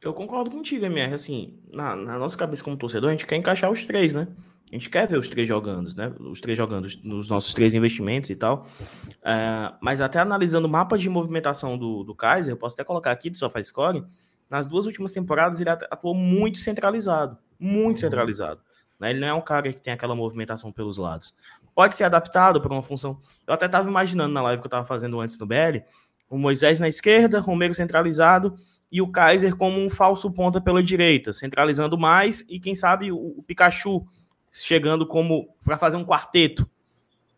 Eu 0.00 0.14
concordo 0.14 0.50
contigo, 0.50 0.86
MR. 0.86 1.14
Assim, 1.14 1.58
na, 1.72 1.96
na, 1.96 2.16
nossa 2.16 2.38
cabeça 2.38 2.62
como 2.62 2.76
torcedor, 2.76 3.08
a 3.08 3.12
gente 3.12 3.26
quer 3.26 3.34
encaixar 3.34 3.70
os 3.70 3.84
três, 3.84 4.14
né? 4.14 4.28
A 4.70 4.74
gente 4.74 4.88
quer 4.88 5.08
ver 5.08 5.18
os 5.18 5.28
três 5.28 5.48
jogando, 5.48 5.92
né? 5.96 6.12
Os 6.20 6.40
três 6.40 6.56
jogando 6.56 6.86
nos 7.02 7.28
nossos 7.28 7.52
três 7.54 7.74
investimentos 7.74 8.30
e 8.30 8.36
tal. 8.36 8.66
Uh, 9.00 9.74
mas 9.80 10.00
até 10.00 10.20
analisando 10.20 10.68
o 10.68 10.70
mapa 10.70 10.96
de 10.96 11.08
movimentação 11.08 11.76
do, 11.76 12.04
do 12.04 12.14
Kaiser, 12.14 12.52
eu 12.52 12.56
posso 12.56 12.76
até 12.76 12.84
colocar 12.84 13.10
aqui 13.10 13.30
do 13.30 13.38
SofaScore, 13.38 14.04
nas 14.48 14.68
duas 14.68 14.86
últimas 14.86 15.10
temporadas 15.10 15.60
ele 15.60 15.70
atuou 15.70 16.14
muito 16.14 16.58
centralizado. 16.58 17.36
Muito 17.58 18.00
centralizado 18.00 18.60
Né? 19.00 19.10
Ele 19.10 19.20
não 19.20 19.28
é 19.28 19.34
um 19.34 19.40
cara 19.40 19.72
que 19.72 19.82
tem 19.82 19.92
aquela 19.92 20.14
movimentação 20.14 20.70
pelos 20.70 20.98
lados. 20.98 21.34
Pode 21.74 21.96
ser 21.96 22.04
adaptado 22.04 22.60
para 22.60 22.72
uma 22.72 22.82
função. 22.82 23.16
Eu 23.46 23.54
até 23.54 23.66
estava 23.66 23.88
imaginando 23.88 24.32
na 24.32 24.42
live 24.42 24.62
que 24.62 24.66
eu 24.66 24.68
estava 24.68 24.86
fazendo 24.86 25.18
antes 25.20 25.38
no 25.38 25.46
BL, 25.46 25.82
o 26.28 26.38
Moisés 26.38 26.78
na 26.78 26.88
esquerda, 26.88 27.40
Romero 27.40 27.74
centralizado 27.74 28.56
e 28.90 29.02
o 29.02 29.08
Kaiser 29.08 29.56
como 29.56 29.78
um 29.78 29.90
falso 29.90 30.30
ponta 30.30 30.60
pela 30.60 30.82
direita, 30.82 31.32
centralizando 31.32 31.98
mais 31.98 32.44
e 32.48 32.58
quem 32.58 32.74
sabe 32.74 33.12
o, 33.12 33.38
o 33.38 33.42
Pikachu 33.42 34.06
chegando 34.52 35.06
como 35.06 35.54
para 35.64 35.78
fazer 35.78 35.96
um 35.96 36.04
quarteto. 36.04 36.68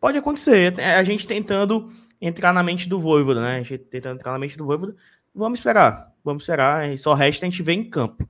Pode 0.00 0.16
acontecer. 0.16 0.78
É 0.78 0.94
a 0.94 1.04
gente 1.04 1.26
tentando 1.26 1.92
entrar 2.20 2.52
na 2.52 2.62
mente 2.62 2.88
do 2.88 2.98
Voivoda, 2.98 3.42
né? 3.42 3.56
A 3.56 3.62
gente 3.62 3.78
tentando 3.78 4.18
entrar 4.18 4.32
na 4.32 4.38
mente 4.38 4.56
do 4.56 4.64
Voivoda. 4.64 4.96
Vamos 5.34 5.58
esperar. 5.58 6.12
Vamos 6.24 6.44
esperar. 6.44 6.96
Só 6.98 7.12
resta 7.12 7.44
a 7.44 7.50
gente 7.50 7.62
ver 7.62 7.74
em 7.74 7.84
campo. 7.84 8.28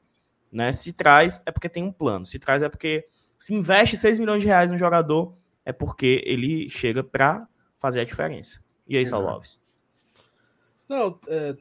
Né? 0.50 0.72
Se 0.72 0.92
traz, 0.92 1.40
é 1.46 1.52
porque 1.52 1.68
tem 1.68 1.84
um 1.84 1.92
plano. 1.92 2.26
Se 2.26 2.38
traz, 2.38 2.62
é 2.62 2.68
porque 2.68 3.06
se 3.38 3.54
investe 3.54 3.96
6 3.96 4.18
milhões 4.18 4.42
de 4.42 4.48
reais 4.48 4.70
no 4.70 4.76
jogador, 4.76 5.34
é 5.64 5.72
porque 5.72 6.22
ele 6.26 6.68
chega 6.70 7.04
para 7.04 7.46
fazer 7.78 8.00
a 8.00 8.04
diferença. 8.04 8.60
E 8.86 8.96
aí, 8.96 9.06
Saulo 9.06 9.28
Alves? 9.28 9.59
Não, 10.90 11.20
é, 11.28 11.56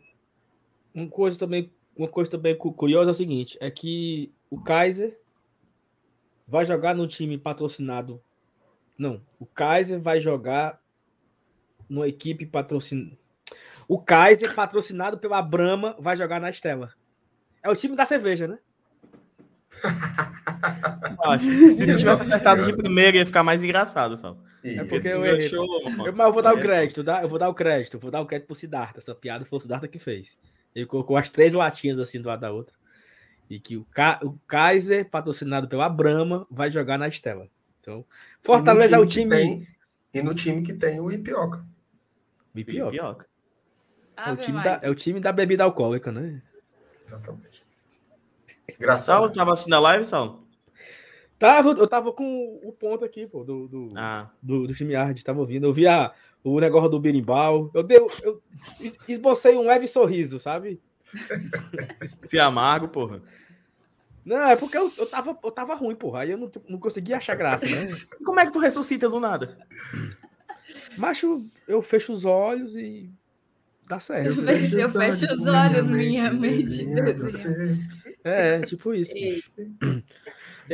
uma 0.92 1.08
coisa 1.08 1.38
também, 1.38 1.72
uma 1.96 2.08
coisa 2.08 2.32
também 2.32 2.58
curiosa 2.58 3.12
é 3.12 3.14
o 3.14 3.16
seguinte, 3.16 3.60
é 3.62 3.70
que 3.70 4.34
o 4.50 4.60
Kaiser 4.60 5.22
vai 6.48 6.66
jogar 6.66 6.96
no 6.96 7.06
time 7.06 7.38
patrocinado. 7.38 8.20
Não, 8.98 9.22
o 9.40 9.46
Kaiser 9.46 10.02
vai 10.02 10.20
jogar 10.20 10.82
numa 11.88 12.08
equipe 12.08 12.44
patrocinada. 12.44 13.16
O 13.88 14.02
Kaiser, 14.02 14.56
patrocinado 14.56 15.20
pela 15.20 15.44
Brahma, 15.44 15.96
vai 16.00 16.18
jogar 16.18 16.42
na 16.42 16.50
Estela. 16.50 16.92
É 17.62 17.70
o 17.70 17.76
time 17.76 17.96
da 17.96 18.08
cerveja, 18.08 18.48
né? 18.48 18.58
Se 21.70 21.86
não 21.86 21.98
tivesse 21.98 22.22
acertado 22.22 22.66
de 22.66 22.76
primeira, 22.76 23.18
ia 23.18 23.26
ficar 23.26 23.44
mais 23.44 23.64
engraçado, 23.64 24.18
só. 24.18 24.38
É 24.64 24.84
porque 24.84 25.08
eu 25.08 25.26
errei. 25.26 25.50
Eu, 25.54 26.14
mas 26.14 26.28
eu 26.28 26.34
vou 26.34 26.42
dar 26.42 26.54
o 26.54 26.60
crédito, 26.60 27.04
tá? 27.04 27.22
Eu 27.22 27.30
vou 27.30 27.40
dar 27.40 27.50
o 27.50 27.54
crédito, 27.54 28.00
vou 28.00 28.12
dar 28.12 28.22
o 28.22 28.26
crédito 28.26 28.48
pro 28.48 28.56
Siddhartha. 28.56 29.00
Essa 29.00 29.16
piada 29.16 29.46
foi 29.46 29.58
o 29.58 29.62
Siddhartha 29.62 29.88
que 29.88 30.00
fez. 30.00 30.38
Ele 30.76 30.86
colocou 30.86 31.18
as 31.18 31.30
três 31.30 31.54
latinhas 31.54 32.00
assim 32.00 32.22
do 32.22 32.28
lado 32.28 32.42
da 32.42 32.52
outra. 32.52 32.76
E 33.50 33.60
que 33.60 33.78
o, 33.78 33.86
Ka 33.86 34.20
o 34.24 34.38
Kaiser, 34.48 35.10
patrocinado 35.10 35.68
pela 35.68 35.90
Brahma, 35.90 36.46
vai 36.52 36.70
jogar 36.70 36.98
na 36.98 37.08
Estela. 37.08 37.48
Então, 37.82 38.06
Fortaleza 38.44 38.96
é 38.96 39.00
o 39.00 39.06
time. 39.06 39.36
Tem, 39.36 39.68
e 40.14 40.22
no 40.22 40.36
time 40.36 40.62
que 40.62 40.74
tem 40.74 41.00
o 41.00 41.12
Ipioca. 41.12 41.66
O 42.54 42.60
Ipioca. 42.60 42.96
Ipioca. 42.96 43.26
É, 44.18 44.32
o 44.32 44.36
time 44.36 44.64
da, 44.64 44.80
é 44.84 44.90
o 44.90 44.96
time 44.96 45.20
da 45.20 45.32
bebida 45.32 45.64
alcoólica, 45.64 46.12
né? 46.12 46.42
Exatamente. 47.08 47.59
Engraçado. 48.78 49.32
Tava 49.34 49.54
assistindo 49.54 49.74
a 49.74 49.80
live, 49.80 50.06
Sal? 50.06 50.44
Tava, 51.38 51.70
eu 51.70 51.88
tava 51.88 52.12
com 52.12 52.60
o 52.62 52.72
ponto 52.74 53.06
aqui, 53.06 53.26
pô, 53.26 53.46
do, 53.46 53.68
do, 53.68 53.90
ah. 53.96 54.30
do, 54.42 54.68
do 54.68 54.74
time 54.74 54.94
Ard, 54.94 55.24
tava 55.24 55.40
ouvindo. 55.40 55.66
Eu 55.66 55.74
vi 55.74 55.88
a, 55.88 56.12
o 56.44 56.60
negócio 56.60 56.90
do 56.90 57.00
berimbau. 57.00 57.72
Eu, 57.74 57.82
dei, 57.82 57.98
eu 57.98 58.42
esbocei 59.08 59.56
um 59.56 59.66
leve 59.66 59.88
sorriso, 59.88 60.38
sabe? 60.38 60.82
Se 62.26 62.38
amargo, 62.38 62.90
porra. 62.90 63.22
Não, 64.26 64.50
é 64.50 64.56
porque 64.56 64.78
eu, 64.78 64.92
eu, 64.98 65.06
tava, 65.06 65.38
eu 65.42 65.52
tava 65.52 65.76
ruim, 65.76 65.96
porra. 65.96 66.22
Aí 66.22 66.32
eu 66.32 66.38
não, 66.38 66.52
não 66.68 66.78
conseguia 66.78 67.18
achar 67.18 67.36
graça, 67.36 67.66
né? 67.66 67.88
Como 68.24 68.40
é 68.40 68.46
que 68.46 68.52
tu 68.52 68.60
ressuscita 68.60 69.10
do 69.10 69.20
nada? 69.20 69.58
Macho, 70.98 71.46
eu 71.68 71.82
fecho 71.82 72.12
os 72.12 72.26
olhos 72.26 72.76
e 72.76 73.10
dá 73.88 74.00
certo. 74.00 74.28
Eu 74.28 74.36
fecho, 74.36 74.80
eu 74.80 74.90
fecho 74.90 75.26
os 75.34 75.46
olhos, 75.48 75.90
minha 75.90 76.32
mente. 76.32 76.86
É, 78.24 78.62
tipo 78.62 78.94
isso. 78.94 79.14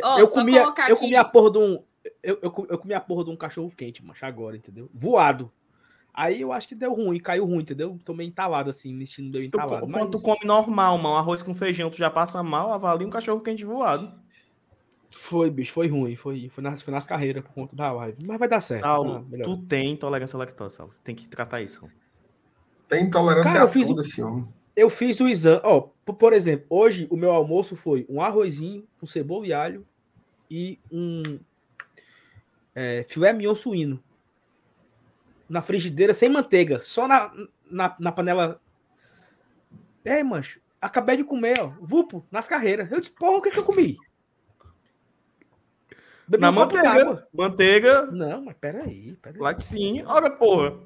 Oh, 0.04 0.20
eu, 0.20 0.28
comia, 0.28 0.74
eu 0.90 0.98
comia 0.98 1.22
a 1.22 1.26
porra 1.26 1.52
de 1.52 1.58
um. 1.58 1.84
Eu, 2.22 2.40
eu, 2.42 2.68
eu 2.70 2.78
comia 2.78 2.98
a 2.98 3.02
porra 3.02 3.24
de 3.24 3.30
um 3.30 3.36
cachorro 3.36 3.72
quente, 3.76 4.04
macho, 4.04 4.26
agora, 4.26 4.58
entendeu? 4.58 4.90
Voado. 4.94 5.52
Aí 6.14 6.40
eu 6.40 6.54
acho 6.54 6.68
que 6.68 6.76
deu 6.76 6.94
ruim, 6.94 7.20
caiu 7.20 7.46
ruim, 7.46 7.62
entendeu? 7.62 8.00
Tomei 8.06 8.26
entalado 8.26 8.70
assim, 8.70 8.94
me 8.94 9.06
sentindo 9.06 9.38
meio 9.38 9.48
entalado. 9.48 9.86
Tu, 9.86 9.92
mas... 9.92 10.02
Quando 10.02 10.12
tu 10.12 10.22
come 10.22 10.46
normal, 10.46 10.98
mano, 10.98 11.16
arroz 11.16 11.44
com 11.44 11.54
feijão, 11.54 11.90
tu 11.90 11.98
já 11.98 12.10
passa 12.10 12.42
mal, 12.42 12.72
avalia 12.72 13.06
um 13.06 13.10
cachorro 13.10 13.42
quente 13.42 13.66
voado. 13.66 14.14
Foi, 15.12 15.50
bicho, 15.50 15.74
foi 15.74 15.88
ruim. 15.88 16.16
Foi, 16.16 16.50
foi, 16.50 16.64
nas, 16.64 16.82
foi 16.82 16.94
nas 16.94 17.06
carreiras 17.06 17.44
por 17.44 17.54
conta 17.54 17.76
da 17.76 17.92
live. 17.92 18.18
Mas 18.26 18.38
vai 18.38 18.48
dar 18.48 18.62
certo. 18.62 18.82
Saulo, 18.82 19.26
tá 19.30 19.44
tu 19.44 19.58
tem 19.58 19.92
intolerância 19.92 20.38
à 20.38 20.40
lactose, 20.40 20.76
Saulo. 20.76 20.94
Tem 21.04 21.16
que 21.16 21.28
tratar 21.28 21.62
isso. 21.62 21.90
Tem 22.88 23.04
intolerância 23.04 23.54
Cara, 23.54 23.66
a 23.66 23.68
fiz, 23.68 23.88
tudo 23.88 24.02
esse 24.02 24.22
homem. 24.22 24.48
Eu 24.76 24.90
fiz 24.90 25.20
o 25.20 25.28
exame. 25.28 25.62
Ó, 25.64 25.90
por 26.14 26.34
exemplo, 26.34 26.66
hoje 26.70 27.08
o 27.10 27.18
meu 27.18 27.32
almoço 27.32 27.76
foi 27.76 28.06
um 28.08 28.22
arrozinho 28.22 28.88
com 29.00 29.08
cebola 29.08 29.48
e 29.48 29.54
alho 29.54 29.86
e 30.50 30.80
um 30.92 31.40
é, 32.76 33.04
filé 33.08 33.34
mignon 33.34 33.56
suíno 33.56 34.04
na 35.50 35.62
frigideira 35.62 36.14
sem 36.14 36.30
manteiga, 36.30 36.82
só 36.82 37.08
na, 37.08 37.32
na, 37.70 37.96
na 38.00 38.12
panela. 38.12 38.60
É, 40.04 40.24
mancho, 40.24 40.60
acabei 40.82 41.18
de 41.18 41.24
comer, 41.24 41.60
ó, 41.60 41.72
vupo, 41.80 42.26
nas 42.32 42.48
carreiras. 42.48 42.92
Eu 42.92 43.00
disse, 43.00 43.14
porra, 43.14 43.38
o 43.38 43.42
que 43.42 43.52
que 43.52 43.60
eu 43.60 43.64
comi? 43.64 43.98
Bebi 46.28 46.42
na 46.42 46.50
um 46.50 46.54
manteiga. 46.54 47.28
Manteiga. 47.34 48.06
Não, 48.08 48.46
mas 48.46 48.56
peraí, 48.60 49.16
peraí. 49.22 49.40
Lá 49.40 49.54
que 49.54 49.64
sim. 49.64 50.04
Olha, 50.04 50.30
porra. 50.30 50.78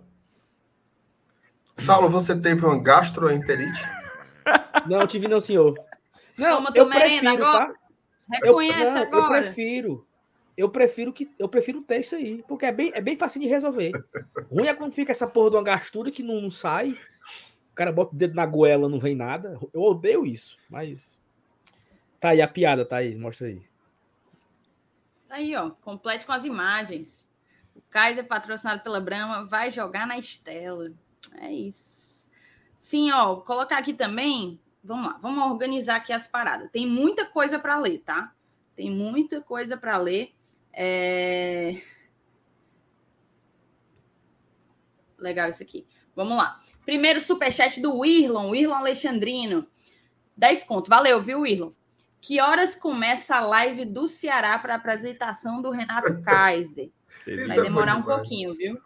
Saulo, 1.76 2.10
você 2.10 2.38
teve 2.38 2.66
uma 2.66 2.82
gastroenterite? 2.82 3.82
Não, 4.88 5.06
tive 5.08 5.28
não, 5.28 5.40
senhor. 5.40 5.78
Não, 6.38 6.58
Toma 6.58 6.72
eu 6.76 6.90
prefiro, 6.90 7.30
agora. 7.30 7.74
tá? 7.74 7.80
Reconhece 8.32 8.82
eu, 8.82 8.94
não, 8.94 9.02
agora. 9.02 9.38
Eu 9.38 9.44
prefiro 9.44 10.10
eu 10.60 10.70
prefiro 10.70 11.14
que 11.14 11.32
eu 11.40 11.48
prefiro 11.48 11.82
ter 11.82 12.02
isso 12.02 12.18
aí, 12.18 12.44
porque 12.46 12.66
é 12.66 12.72
bem, 12.74 12.92
é 12.94 13.00
bem 13.00 13.16
fácil 13.16 13.40
de 13.40 13.48
resolver. 13.48 13.94
Ruim 14.52 14.68
é 14.68 14.74
quando 14.74 14.92
fica 14.92 15.10
essa 15.10 15.26
porra 15.26 15.52
de 15.52 15.56
uma 15.56 15.64
gastura 15.64 16.12
que 16.12 16.22
não, 16.22 16.42
não 16.42 16.50
sai. 16.50 17.00
O 17.72 17.74
cara 17.74 17.94
bota 17.94 18.14
o 18.14 18.18
dedo 18.18 18.36
na 18.36 18.46
goela, 18.46 18.90
não 18.90 19.00
vem 19.00 19.16
nada. 19.16 19.58
Eu 19.74 19.82
odeio 19.82 20.26
isso, 20.26 20.58
mas. 20.70 21.18
Tá 22.20 22.32
aí 22.32 22.42
a 22.42 22.48
piada, 22.48 22.84
Thaís, 22.84 23.18
mostra 23.18 23.48
aí. 23.48 23.62
Tá 25.30 25.36
aí, 25.36 25.56
ó. 25.56 25.70
Complete 25.70 26.26
com 26.26 26.34
as 26.34 26.44
imagens. 26.44 27.30
O 27.74 27.82
Kaiser, 27.90 28.28
patrocinado 28.28 28.84
pela 28.84 29.00
Brahma, 29.00 29.46
vai 29.46 29.72
jogar 29.72 30.06
na 30.06 30.18
Estela. 30.18 30.92
É 31.40 31.50
isso. 31.54 32.09
Sim, 32.80 33.12
ó. 33.12 33.36
Colocar 33.36 33.78
aqui 33.78 33.94
também. 33.94 34.60
Vamos 34.82 35.08
lá, 35.08 35.20
vamos 35.22 35.46
organizar 35.46 35.98
aqui 35.98 36.14
as 36.14 36.26
paradas. 36.26 36.72
Tem 36.72 36.88
muita 36.88 37.26
coisa 37.26 37.60
para 37.60 37.78
ler, 37.78 38.00
tá? 38.00 38.34
Tem 38.76 38.90
muita 38.90 39.42
coisa 39.42 39.76
para 39.76 39.98
ler. 39.98 40.34
É... 40.74 41.82
Legal 45.18 45.50
isso 45.50 45.62
aqui. 45.62 45.86
Vamos 46.16 46.38
lá. 46.38 46.58
Primeiro 46.86 47.22
superchat 47.22 47.82
do 47.82 48.06
Irlon, 48.06 48.56
Irlon 48.56 48.76
Alexandrino. 48.76 49.68
10 50.38 50.64
conto. 50.64 50.90
Valeu, 50.90 51.22
viu, 51.22 51.46
Irlon? 51.46 51.72
Que 52.22 52.40
horas 52.40 52.76
começa 52.76 53.36
a 53.36 53.42
live 53.42 53.86
do 53.86 54.08
Ceará 54.08 54.58
para 54.58 54.76
apresentação 54.76 55.62
do 55.62 55.72
Renato 55.72 56.20
Kaiser? 56.24 56.90
Vai 57.48 57.62
demorar 57.62 57.96
um 57.98 58.04
pouquinho, 58.04 58.54
viu? 58.54 58.80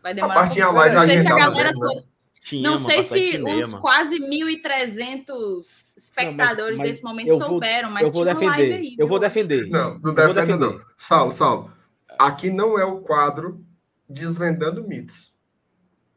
Vai 0.00 0.14
demorar 0.14 0.34
a 0.34 0.42
um 0.42 0.46
pouquinho. 0.46 0.72
Live 0.72 0.94
não 0.94 1.06
sei 1.06 1.20
se 1.20 1.28
a 1.28 1.36
galera 1.36 1.72
toda... 1.72 2.04
Tinha 2.40 2.70
não 2.70 2.78
sei 2.78 3.02
se 3.02 3.42
os 3.42 3.74
quase 3.74 4.18
1.300 4.18 5.92
espectadores 5.94 6.78
não, 6.78 6.84
desse 6.84 7.02
momento 7.02 7.36
souberam, 7.36 7.90
mas 7.90 8.02
eu 8.02 8.10
vou 8.10 8.24
defender. 8.24 8.72
Aí, 8.72 8.96
eu 8.98 9.06
vou 9.06 9.18
defender. 9.18 9.68
Não, 9.68 9.98
não 9.98 10.14
defende 10.14 10.56
não. 10.56 10.80
Saulo, 10.96 11.30
Saulo, 11.30 11.72
aqui 12.18 12.50
não 12.50 12.78
é 12.78 12.84
o 12.84 13.00
quadro 13.00 13.62
Desvendando 14.08 14.82
Mitos 14.88 15.34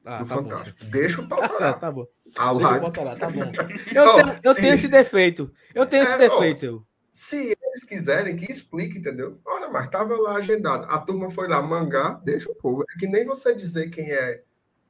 ah, 0.06 0.18
do 0.18 0.28
tá 0.28 0.36
Fantástico. 0.36 0.80
Bom. 0.84 0.90
Deixa 0.90 1.22
o 1.22 1.28
pau 1.28 1.40
tá, 1.40 1.50
certo, 1.50 1.80
tá 1.80 1.92
bom. 1.92 2.06
A 2.38 2.52
live. 2.52 2.86
Lá, 3.04 3.16
tá 3.16 3.30
bom. 3.30 3.42
Eu, 3.94 4.04
oh, 4.06 4.16
tenho, 4.16 4.40
eu 4.44 4.56
tenho, 4.56 4.74
esse 4.74 4.88
defeito. 4.88 5.52
Eu 5.76 5.86
tenho 5.86 6.04
é, 6.04 6.06
esse 6.06 6.18
defeito. 6.18 6.78
Oh, 6.78 6.94
se 7.12 7.58
eles 7.62 7.84
quiserem 7.88 8.36
que 8.36 8.50
explique, 8.52 8.98
entendeu? 8.98 9.40
Olha, 9.46 9.70
mas 9.70 9.90
tava 9.90 10.16
lá 10.16 10.38
agendado. 10.38 10.86
A 10.90 11.00
turma 11.00 11.30
foi 11.30 11.48
lá 11.48 11.62
mangar, 11.62 12.20
deixa 12.24 12.52
o 12.52 12.56
povo. 12.56 12.84
É 12.84 13.00
que 13.00 13.08
nem 13.08 13.24
você 13.24 13.54
dizer 13.54 13.90
quem 13.90 14.12
é 14.12 14.42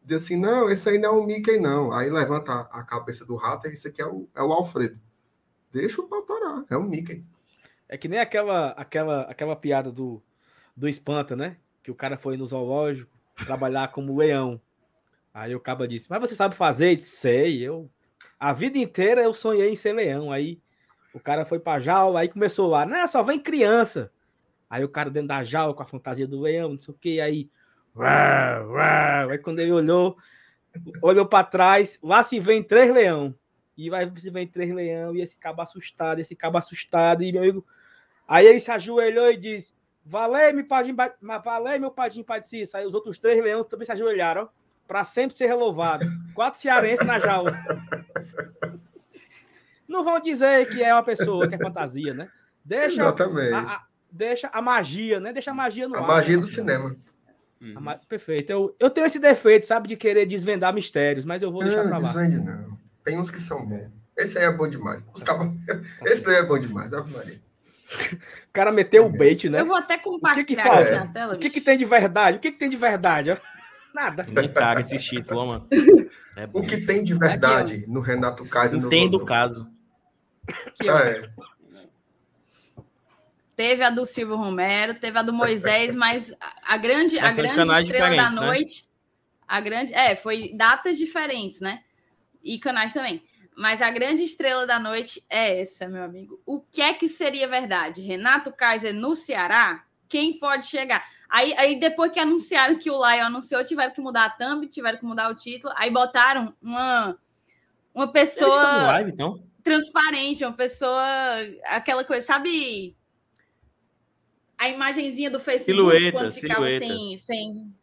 dizer 0.04 0.16
assim, 0.16 0.38
não, 0.38 0.70
esse 0.70 0.90
aí 0.90 0.98
não 0.98 1.16
é 1.16 1.20
o 1.20 1.26
Mickey, 1.26 1.58
não. 1.58 1.92
Aí 1.92 2.10
levanta 2.10 2.62
a, 2.72 2.84
cabeça 2.84 3.26
do 3.26 3.36
rato 3.36 3.68
e 3.68 3.74
isso 3.74 3.88
aqui 3.88 4.02
é 4.02 4.06
o, 4.06 4.28
é 4.36 4.44
o 4.44 4.52
Alfredo. 4.52 5.00
Deixa 5.72 6.02
o 6.02 6.08
pau 6.08 6.24
é 6.70 6.78
o 6.78 6.84
Mickey. 6.84 7.24
É 7.88 7.98
que 7.98 8.08
nem 8.08 8.20
aquela, 8.20 8.70
aquela, 8.72 9.22
aquela 9.22 9.56
piada 9.56 9.92
do, 9.92 10.22
do 10.76 10.88
Espanta, 10.88 11.36
né? 11.36 11.58
Que 11.82 11.92
o 11.92 11.96
cara 11.96 12.18
foi 12.18 12.38
no 12.38 12.46
zoológico 12.46 13.12
trabalhar 13.36 13.92
como 13.92 14.18
leão. 14.18 14.62
Aí 15.34 15.56
o 15.56 15.60
caba 15.60 15.88
disse, 15.88 16.08
mas 16.10 16.20
você 16.20 16.36
sabe 16.36 16.56
fazer? 16.56 16.96
disse, 16.96 17.18
sei, 17.18 17.62
eu... 17.62 17.90
A 18.40 18.52
vida 18.52 18.78
inteira 18.78 19.22
eu 19.22 19.34
sonhei 19.34 19.70
em 19.70 19.76
ser 19.76 19.94
leão. 19.94 20.32
Aí 20.32 20.62
o 21.14 21.20
cara 21.20 21.46
foi 21.46 21.60
pra 21.60 21.80
jaula, 21.80 22.20
aí 22.20 22.30
começou 22.30 22.68
lá, 22.68 22.86
não, 22.86 23.08
só 23.08 23.24
vem 23.24 23.40
criança. 23.40 24.12
Aí 24.70 24.84
o 24.84 24.90
cara 24.90 25.10
dentro 25.10 25.30
da 25.30 25.44
jaula 25.44 25.74
com 25.74 25.84
a 25.84 25.86
fantasia 25.86 26.28
do 26.28 26.42
leão, 26.42 26.72
não 26.72 26.80
sei 26.80 26.94
o 26.94 26.98
que, 26.98 27.22
aí 27.22 27.50
Aí 29.30 29.38
quando 29.38 29.60
ele 29.60 29.72
olhou, 29.72 30.18
olhou 31.02 31.26
para 31.26 31.46
trás, 31.46 32.00
lá 32.02 32.24
se 32.24 32.40
vem 32.40 32.64
três 32.64 32.92
leão. 32.92 33.34
E 33.76 33.90
vai 33.90 34.12
se 34.16 34.30
vem 34.30 34.48
três 34.48 34.72
leão, 34.72 35.16
e 35.16 35.22
esse 35.22 35.36
cabo 35.36 35.62
assustado, 35.62 36.20
esse 36.20 36.36
cabo 36.36 36.58
assustado, 36.58 37.24
e 37.24 37.32
meu 37.32 37.42
amigo, 37.42 37.66
Aí 38.28 38.48
ele 38.48 38.60
se 38.60 38.72
ajoelhou 38.72 39.32
e 39.32 39.38
disse: 39.38 39.74
Valei, 40.06 40.52
meu 40.54 40.66
padinho, 40.66 40.96
valei, 41.44 41.80
meu 41.80 41.92
padinho, 41.92 42.26
pai 42.26 42.42
de 42.42 42.48
Cícero. 42.48 42.82
Aí 42.82 42.88
os 42.88 42.94
outros 42.94 43.18
três 43.20 43.42
leões 43.44 43.68
também 43.68 43.86
se 43.86 43.92
ajoelharam, 43.92 44.50
para 44.88 45.04
sempre 45.04 45.38
ser 45.38 45.48
relouvado. 45.48 46.06
Quatro 46.34 46.60
cearenses 46.60 47.06
na 47.06 47.20
jaula. 47.20 47.58
Não 49.88 50.04
vão 50.04 50.20
dizer 50.20 50.68
que 50.70 50.82
é 50.82 50.94
uma 50.94 51.04
pessoa, 51.04 51.48
que 51.48 51.56
é 51.56 51.60
fantasia, 51.60 52.14
né? 52.14 52.30
Deixa 52.66 53.02
Exatamente. 53.02 53.54
A, 53.54 53.60
a, 53.60 53.86
deixa 54.10 54.50
a 54.52 54.62
magia, 54.62 55.20
né? 55.20 55.34
Deixa 55.34 55.52
a 55.52 55.54
magia 55.54 55.88
no 55.88 55.96
a 55.96 56.00
ar. 56.00 56.08
magia 56.08 56.36
né? 56.36 56.42
do 56.42 56.48
cinema. 56.48 56.96
Ma- 57.80 57.96
Perfeito. 57.98 58.52
Eu, 58.52 58.76
eu 58.80 58.90
tenho 58.90 59.08
esse 59.08 59.20
defeito, 59.20 59.66
sabe, 59.66 59.88
de 59.88 59.96
querer 59.96 60.26
desvendar 60.26 60.74
mistérios, 60.74 61.24
mas 61.26 61.42
eu 61.42 61.52
vou 61.52 61.64
deixar 61.64 61.84
Não, 61.84 61.90
pra 61.90 61.98
lá. 62.00 62.04
desvende 62.04 62.42
não. 62.42 62.78
Tem 63.04 63.18
uns 63.18 63.30
que 63.30 63.40
são 63.40 63.66
bons. 63.66 63.90
Esse 64.18 64.38
aí 64.38 64.46
é 64.46 64.52
bom 64.52 64.68
demais. 64.68 65.06
Os 65.14 65.24
cabos- 65.24 65.54
Esse 66.06 66.24
daí 66.26 66.36
é 66.36 66.44
bom 66.44 66.60
demais, 66.60 66.94
Ave 66.94 67.12
Maria. 67.12 67.42
O 68.50 68.52
cara 68.54 68.72
meteu 68.72 69.06
o 69.06 69.10
bait, 69.10 69.50
né? 69.50 69.62
Eu 69.62 69.66
vou 69.68 69.76
até 69.76 69.98
compartilhar 69.98 70.64
falta? 70.64 70.82
aqui 70.82 70.92
na 70.94 71.08
tela. 71.08 71.36
O 71.36 71.38
que, 71.38 71.50
que 71.50 71.62
tem 71.62 71.78
de 71.78 71.86
verdade? 71.86 72.38
O 72.38 72.40
que, 72.40 72.52
que 72.52 72.58
tem 72.60 72.70
de 72.70 72.78
verdade? 72.78 73.38
Nada. 73.94 74.26
Nem 74.28 74.52
cara 74.52 74.82
esse 74.82 74.98
título, 74.98 75.46
mano. 75.46 75.68
É. 76.36 76.50
O 76.52 76.64
que 76.64 76.78
tem 76.78 77.04
de 77.04 77.14
verdade 77.14 77.86
no 77.88 78.00
Renato 78.00 78.44
Kaiser 78.46 78.80
no 78.80 78.88
Entendo 78.88 79.18
o 79.18 79.26
caso. 79.26 79.70
Aqui, 80.68 80.90
ó. 80.90 80.98
É, 80.98 81.30
Teve 83.56 83.84
a 83.84 83.90
do 83.90 84.06
Silvio 84.06 84.36
Romero, 84.36 84.96
teve 84.96 85.18
a 85.20 85.22
do 85.22 85.32
Moisés, 85.32 85.94
mas 85.94 86.36
a, 86.64 86.76
grande, 86.78 87.20
a 87.20 87.32
grande 87.32 87.62
estrela 87.62 88.16
da 88.16 88.32
né? 88.32 88.42
noite. 88.48 88.88
A 89.48 89.60
grande. 89.60 89.94
É, 89.94 90.16
foi 90.16 90.54
datas 90.56 90.98
diferentes, 90.98 91.60
né? 91.60 91.84
E 92.44 92.58
canais 92.58 92.94
também. 92.94 93.24
Mas 93.56 93.82
a 93.82 93.92
grande 93.92 94.24
estrela 94.24 94.66
da 94.66 94.80
noite 94.80 95.24
é 95.30 95.60
essa, 95.62 95.88
meu 95.88 96.04
amigo. 96.04 96.42
O 96.46 96.60
que 96.60 96.82
é 96.82 96.94
que 96.94 97.08
seria 97.08 97.48
verdade? 97.48 98.02
Renato 98.02 98.52
Kaiser 98.52 98.94
no 98.94 99.16
Ceará? 99.16 99.86
Quem 100.10 100.40
pode 100.40 100.66
chegar? 100.66 101.06
Aí, 101.30 101.54
aí 101.58 101.80
depois 101.80 102.12
que 102.12 102.20
anunciaram 102.20 102.76
que 102.76 102.90
o 102.90 102.98
Lion 102.98 103.26
anunciou, 103.26 103.64
tiveram 103.64 103.92
que 103.92 104.02
mudar 104.02 104.26
a 104.26 104.30
thumb, 104.30 104.68
tiveram 104.68 104.98
que 104.98 105.06
mudar 105.06 105.30
o 105.30 105.36
título. 105.36 105.74
Aí 105.78 105.90
botaram 105.90 106.56
uma, 106.62 107.18
uma 107.94 108.08
pessoa 108.12 108.84
live, 108.84 109.12
então? 109.12 109.44
transparente, 109.64 110.44
uma 110.44 110.54
pessoa. 110.54 111.04
Aquela 111.66 112.04
coisa, 112.04 112.22
sabe? 112.22 112.96
A 114.58 114.70
imagenzinha 114.70 115.30
do 115.30 115.40
Facebook 115.40 115.66
Silhueta, 115.78 116.12
quando 116.18 116.34
ficava 116.34 116.66
silhueta. 116.68 116.86
sem, 116.86 117.18
sem. 117.18 117.76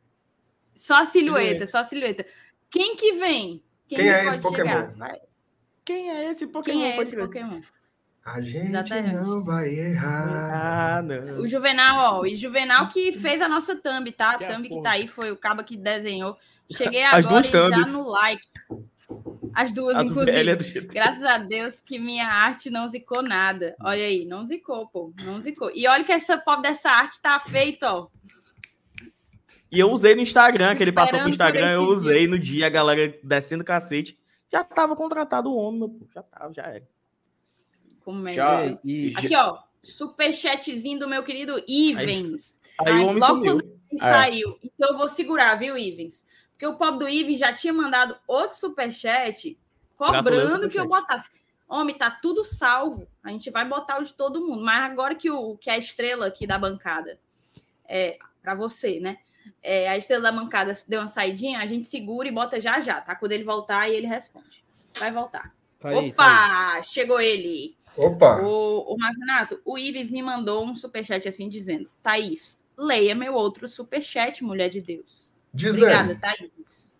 Só 0.74 1.04
silhueta, 1.04 1.40
Silhueta. 1.42 1.66
só 1.66 1.84
silhueta. 1.84 2.26
Quem 2.70 2.96
que 2.96 3.12
vem? 3.14 3.62
Quem 3.88 4.08
é 4.08 4.14
pode 4.22 4.28
esse 4.28 4.38
Pokémon? 4.40 4.68
chegar? 4.70 5.18
Quem 5.84 6.10
é 6.10 6.30
esse 6.30 6.46
Pokémon? 6.46 6.78
Quem 6.80 6.92
é 6.92 7.02
esse. 7.02 7.16
Pokémon? 7.16 7.60
A 8.24 8.40
gente 8.40 8.66
Exatamente. 8.68 9.14
não 9.14 9.42
vai 9.42 9.68
errar. 9.68 10.98
Ah, 10.98 11.02
não. 11.02 11.40
O 11.40 11.48
Juvenal, 11.48 12.20
ó. 12.20 12.24
E 12.26 12.36
Juvenal 12.36 12.88
que 12.88 13.12
fez 13.12 13.40
a 13.40 13.48
nossa 13.48 13.74
thumb, 13.74 14.12
tá? 14.12 14.32
A 14.32 14.38
thumb 14.38 14.68
que 14.68 14.82
tá 14.82 14.92
aí 14.92 15.08
foi 15.08 15.32
o 15.32 15.36
cabo 15.36 15.64
que 15.64 15.76
desenhou. 15.76 16.36
Cheguei 16.70 17.02
As 17.02 17.26
agora 17.26 17.44
e 17.44 17.50
já 17.50 17.86
no 17.88 18.08
like. 18.08 18.42
As 19.54 19.72
duas, 19.72 19.96
A 19.96 20.02
inclusive. 20.04 20.48
é 20.50 20.56
do 20.56 20.64
jeito. 20.64 20.94
Graças 20.94 21.24
a 21.24 21.38
Deus 21.38 21.80
que 21.80 21.98
minha 21.98 22.26
arte 22.26 22.70
não 22.70 22.86
zicou 22.88 23.22
nada. 23.22 23.74
Olha 23.80 24.04
aí, 24.04 24.24
não 24.24 24.44
zicou, 24.46 24.86
pô. 24.88 25.12
Não 25.24 25.40
zicou. 25.40 25.70
E 25.74 25.86
olha 25.86 26.04
que 26.04 26.12
essa 26.12 26.38
pobre 26.38 26.62
dessa 26.68 26.90
arte 26.90 27.20
tá 27.20 27.38
feita, 27.40 27.92
ó. 27.92 28.08
E 29.72 29.78
eu 29.78 29.90
usei 29.90 30.14
no 30.16 30.22
Instagram, 30.22 30.74
que 30.74 30.82
ele 30.82 30.92
passou 30.92 31.20
pro 31.20 31.28
Instagram, 31.28 31.70
eu 31.72 31.82
usei 31.84 32.26
no 32.26 32.38
dia, 32.38 32.66
a 32.66 32.70
galera 32.70 33.16
descendo 33.22 33.62
cacete. 33.62 34.18
Já 34.52 34.64
tava 34.64 34.96
contratado 34.96 35.48
o 35.50 35.56
homem, 35.56 35.80
meu 35.80 35.88
pô. 35.88 36.06
Já 36.12 36.22
tava, 36.24 36.52
já 36.52 36.62
era. 36.64 36.88
Como 38.00 38.26
é 38.28 38.32
Já, 38.32 38.72
que- 38.76 38.78
e, 38.84 39.12
Aqui, 39.16 39.36
ó. 39.36 39.58
Superchatzinho 39.82 40.98
do 40.98 41.08
meu 41.08 41.22
querido 41.22 41.62
Ivens. 41.68 42.56
Aí 42.84 42.92
o 42.98 43.06
homem 43.06 43.20
logo 43.20 43.26
sumiu. 43.26 43.52
quando 43.54 43.78
ele 43.90 44.00
saiu. 44.00 44.58
Então 44.62 44.90
eu 44.90 44.96
vou 44.98 45.08
segurar, 45.08 45.54
viu, 45.54 45.78
Ivens? 45.78 46.24
Porque 46.60 46.66
o 46.66 46.76
pobre 46.76 46.98
do 46.98 47.08
Ivens 47.08 47.40
já 47.40 47.54
tinha 47.54 47.72
mandado 47.72 48.14
outro 48.28 48.58
superchat 48.58 49.58
cobrando 49.96 50.68
que 50.68 50.78
eu 50.78 50.86
botasse. 50.86 51.30
Homem, 51.66 51.96
tá 51.96 52.10
tudo 52.10 52.44
salvo. 52.44 53.08
A 53.24 53.30
gente 53.30 53.48
vai 53.50 53.64
botar 53.64 53.98
o 53.98 54.04
de 54.04 54.12
todo 54.12 54.46
mundo. 54.46 54.62
Mas 54.62 54.90
agora 54.90 55.14
que, 55.14 55.30
o, 55.30 55.56
que 55.56 55.70
a 55.70 55.78
estrela 55.78 56.26
aqui 56.26 56.46
da 56.46 56.58
bancada, 56.58 57.18
é, 57.88 58.18
para 58.42 58.54
você, 58.54 59.00
né? 59.00 59.16
É, 59.62 59.88
a 59.88 59.96
estrela 59.96 60.24
da 60.24 60.32
bancada 60.32 60.76
deu 60.86 61.00
uma 61.00 61.08
saidinha, 61.08 61.60
a 61.60 61.66
gente 61.66 61.88
segura 61.88 62.28
e 62.28 62.30
bota 62.30 62.60
já 62.60 62.78
já, 62.78 63.00
tá? 63.00 63.14
Quando 63.14 63.32
ele 63.32 63.44
voltar, 63.44 63.80
aí 63.80 63.96
ele 63.96 64.06
responde. 64.06 64.62
Vai 64.98 65.10
voltar. 65.10 65.54
Tá 65.78 65.88
aí, 65.88 66.10
Opa! 66.10 66.24
tá 66.24 66.72
aí. 66.74 66.84
Chegou 66.84 67.18
ele. 67.22 67.74
Opa! 67.96 68.42
O, 68.42 68.94
o 68.94 68.98
Marcinato, 68.98 69.62
o 69.64 69.78
Ives 69.78 70.10
me 70.10 70.22
mandou 70.22 70.62
um 70.62 70.74
superchat 70.74 71.26
assim 71.26 71.48
dizendo: 71.48 71.88
Thaís, 72.02 72.58
leia 72.76 73.14
meu 73.14 73.32
outro 73.32 73.66
superchat, 73.66 74.44
mulher 74.44 74.68
de 74.68 74.82
Deus. 74.82 75.29
Dizendo. 75.52 76.12
Obrigada, 76.12 76.20
Thaís. 76.20 76.94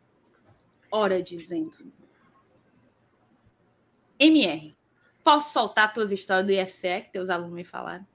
Ora 0.91 1.23
dizendo. 1.23 1.73
MR, 4.19 4.77
posso 5.25 5.53
soltar 5.53 5.93
tuas 5.93 6.11
histórias 6.13 6.47
do 6.47 6.53
IFCE 6.53 7.03
que 7.03 7.13
teus 7.13 7.31
alunos 7.31 7.53
me 7.55 7.65
falaram? 7.65 8.07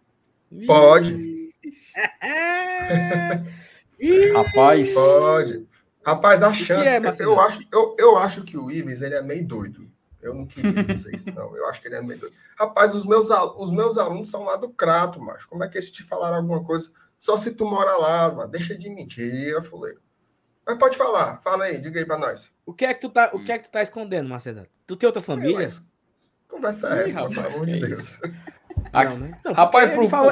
Pode, 0.67 1.53
rapaz, 4.33 4.93
pode. 4.93 5.67
Rapaz, 6.05 6.43
a 6.43 6.53
chance. 6.53 6.87
é, 6.87 6.97
eu, 6.97 7.01
Marcelo? 7.01 7.39
acho, 7.39 7.59
eu, 7.71 7.95
eu 7.97 8.17
acho 8.17 8.43
que 8.43 8.55
o 8.57 8.69
Ives 8.69 9.01
ele 9.01 9.15
é 9.15 9.21
meio 9.23 9.47
doido. 9.47 9.89
Eu 10.21 10.35
não 10.35 10.45
queria 10.45 10.71
dizer 10.83 11.15
isso, 11.15 11.31
não. 11.31 11.55
Eu 11.57 11.67
acho 11.67 11.81
que 11.81 11.87
ele 11.87 11.95
é 11.95 12.01
meio 12.01 12.19
doido. 12.19 12.35
Rapaz, 12.57 12.93
os 12.93 13.05
meus, 13.05 13.31
al- 13.31 13.59
os 13.59 13.71
meus 13.71 13.97
alunos 13.97 14.27
são 14.27 14.43
lá 14.43 14.55
do 14.55 14.69
Crato, 14.69 15.19
macho. 15.19 15.47
Como 15.47 15.63
é 15.63 15.67
que 15.67 15.77
eles 15.77 15.89
te 15.89 16.03
falaram 16.03 16.37
alguma 16.37 16.63
coisa? 16.63 16.91
Só 17.17 17.37
se 17.37 17.55
tu 17.55 17.65
mora 17.65 17.95
lá, 17.97 18.31
mano. 18.31 18.51
Deixa 18.51 18.77
de 18.77 18.89
mentira, 18.89 19.61
fuleiro. 19.63 19.99
Mas 20.65 20.77
pode 20.77 20.97
falar. 20.97 21.37
Fala 21.41 21.65
aí, 21.65 21.77
diga 21.79 21.99
aí 21.99 22.05
pra 22.05 22.17
nós. 22.17 22.51
O 22.65 22.73
que 22.73 22.85
é 22.85 22.93
que 22.93 23.01
tu 23.01 23.09
tá, 23.09 23.29
o 23.33 23.43
que 23.43 23.51
é 23.51 23.57
que 23.57 23.65
tu 23.67 23.71
tá 23.71 23.83
escondendo, 23.83 24.27
Marcelo? 24.29 24.65
Tu 24.87 24.95
tem 24.95 25.07
outra 25.07 25.21
família? 25.23 25.59
Mas, 25.59 25.87
conversa 26.47 26.95
é 26.99 27.03
essa, 27.03 27.21
mano, 27.21 27.29
pelo 27.33 27.41
rapaz, 27.43 27.55
amor 27.55 27.65
de 27.67 27.79
Deus. 27.79 28.19
Não, 28.93 29.17
né? 29.17 29.39
Não, 29.43 29.53
rapaz, 29.53 29.91
pro 29.93 30.07
falou- 30.09 30.31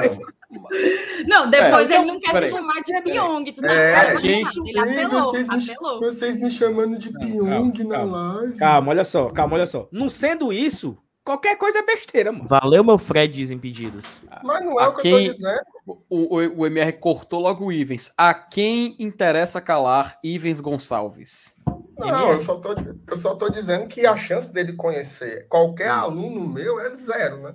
Não, 1.26 1.50
depois 1.50 1.90
É, 1.90 1.96
ele 1.96 2.04
não 2.06 2.20
quer 2.20 2.32
peraí. 2.32 2.48
se 2.50 2.54
chamar 2.56 2.82
de 2.82 3.02
Pyong. 3.02 3.44
Tu 3.52 3.60
tá 3.60 3.72
É, 3.72 3.92
certo, 4.04 4.20
quem-. 4.20 4.42
Ele 4.66 4.78
apelou, 4.78 5.22
vocês, 5.22 5.48
me, 5.48 5.70
apelou. 5.72 6.00
vocês 6.00 6.36
me 6.38 6.50
chamando 6.50 6.98
de 6.98 7.10
Pyong 7.12 7.84
na 7.84 7.94
calma. 7.96 8.32
live. 8.34 8.56
Calma, 8.58 8.90
olha 8.90 9.04
só, 9.04 9.30
calma, 9.30 9.54
olha 9.56 9.66
só. 9.66 9.88
Não 9.90 10.08
sendo 10.08 10.52
isso, 10.52 10.96
qualquer 11.24 11.56
coisa 11.56 11.78
é 11.78 11.82
besteira, 11.82 12.30
mano. 12.30 12.46
Valeu, 12.46 12.84
meu 12.84 12.98
Fred 12.98 13.36
Desimpedidos. 13.36 14.20
Mas 14.42 14.64
não 14.64 14.78
é 14.80 14.84
A 14.84 14.88
o 14.90 14.94
que 14.94 15.02
quem- 15.02 15.12
eu 15.26 15.32
tô 15.32 15.32
dizendo. 15.32 15.62
o, 15.86 15.96
o, 16.38 16.60
o 16.60 16.66
MR 16.66 16.92
cortou 16.94 17.40
logo 17.40 17.64
o 17.66 17.72
Ivens. 17.72 18.12
A 18.16 18.32
quem 18.34 18.94
interessa 18.98 19.60
calar 19.60 20.18
Ivens 20.22 20.60
Gonçalves? 20.60 21.56
Não, 21.98 22.32
eu 22.32 22.40
só, 22.40 22.56
tô, 22.56 22.74
eu 23.08 23.16
só 23.16 23.34
tô 23.36 23.48
dizendo 23.48 23.86
que 23.86 24.04
a 24.04 24.16
chance 24.16 24.52
dele 24.52 24.72
conhecer 24.72 25.46
qualquer 25.48 25.88
aluno 25.90 26.46
meu 26.46 26.80
é 26.80 26.88
zero, 26.90 27.38
né? 27.40 27.54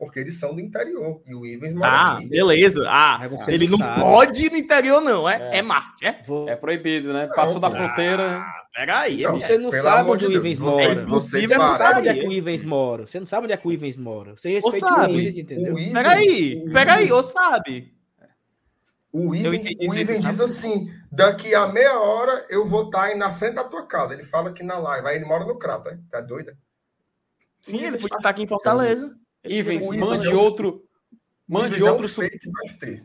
Porque 0.00 0.18
eles 0.18 0.40
são 0.40 0.54
do 0.54 0.60
interior. 0.62 1.20
E 1.26 1.34
o 1.34 1.44
Ivens 1.44 1.74
mora 1.74 1.90
Ah, 1.92 2.12
aqui. 2.14 2.28
beleza. 2.30 2.86
Ah, 2.88 3.28
você 3.28 3.52
ele 3.52 3.68
não 3.68 3.76
sabe. 3.76 4.00
pode 4.00 4.46
ir 4.46 4.50
no 4.50 4.56
interior, 4.56 4.98
não. 5.02 5.28
É, 5.28 5.36
É. 5.52 5.58
é 5.58 5.62
Marte, 5.62 6.06
é? 6.06 6.22
É 6.48 6.56
proibido, 6.56 7.12
né? 7.12 7.26
Passou 7.36 7.60
da 7.60 7.68
Não, 7.68 7.76
fronteira. 7.76 8.42
Peraí, 8.74 9.22
Não, 9.24 9.36
é 9.36 9.38
Você 9.38 9.58
não 9.58 9.70
sabe 9.70 10.08
onde 10.08 10.26
de 10.26 10.32
o 10.32 10.36
Ivens 10.36 10.58
você- 10.58 10.88
mora. 10.88 11.04
vocês 11.06 11.46
Você 11.46 11.56
não 11.58 11.76
sabe 11.76 11.98
onde 11.98 12.08
é 12.08 12.14
que 12.14 12.26
o 12.26 12.32
Ivens 12.32 12.62
mora. 12.64 13.06
Você 13.06 13.20
não 13.20 13.26
sabe 13.26 13.44
onde 13.44 13.52
é 13.52 13.56
que 13.58 13.68
o 13.68 13.72
Ivens 13.72 13.96
mora. 13.98 14.36
Você 14.36 14.50
respeita 14.52 14.78
sabe. 14.88 15.12
o 15.12 15.20
Ivens, 15.20 15.36
entendeu? 15.36 15.74
O 15.74 15.78
Ivens, 15.78 15.92
Peraí, 15.92 16.64
peraí, 16.72 17.12
ô 17.12 17.22
sabe. 17.22 17.92
O 19.12 19.34
Ivens, 19.34 19.66
o 19.80 19.94
Ivens 19.94 20.22
diz 20.22 20.40
assim: 20.40 20.90
daqui 21.12 21.54
a 21.54 21.66
meia 21.66 21.98
hora 22.00 22.46
eu 22.48 22.64
vou 22.64 22.84
estar 22.84 23.02
aí 23.02 23.16
na 23.16 23.30
frente 23.30 23.56
da 23.56 23.64
tua 23.64 23.84
casa. 23.84 24.14
Ele 24.14 24.22
fala 24.22 24.48
aqui 24.48 24.62
na 24.62 24.78
live. 24.78 25.06
Aí 25.08 25.16
ele 25.16 25.26
mora 25.26 25.44
no 25.44 25.58
Crato, 25.58 25.90
hein? 25.90 25.98
Tá 26.10 26.20
doida? 26.22 26.56
Sim, 27.60 27.84
ele 27.84 27.98
podia 27.98 28.16
estar 28.16 28.30
aqui 28.30 28.42
em 28.42 28.46
Fortaleza. 28.46 29.14
Ivens, 29.44 29.82
O 29.84 29.92
mande 29.98 30.04
Ivens 30.04 30.24
é 30.26 30.34
um- 30.34 30.38
outro. 30.38 30.84
O 31.48 31.52
Mande 31.52 31.66
Ivens 31.68 31.80
é 31.82 31.84
um 31.84 31.92
outro. 31.94 32.08
su- 32.08 32.20
fake 32.22 32.38
do 32.50 32.52
FT. 32.68 33.02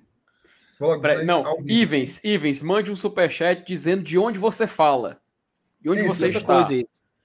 Vou 0.79 0.89
logo 0.89 1.01
Peraí, 1.01 1.15
dizer 1.17 1.27
Não. 1.27 1.57
Ivens, 1.67 2.23
Ivens, 2.23 2.61
mande 2.61 2.91
um 2.91 2.95
superchat 2.95 3.65
dizendo 3.65 4.03
de 4.03 4.17
onde 4.17 4.37
você 4.37 4.67
fala. 4.67 5.21
E 5.83 5.89
onde 5.89 6.01
Isso, 6.01 6.15
você 6.15 6.27
está. 6.27 6.41
coisa, 6.41 6.73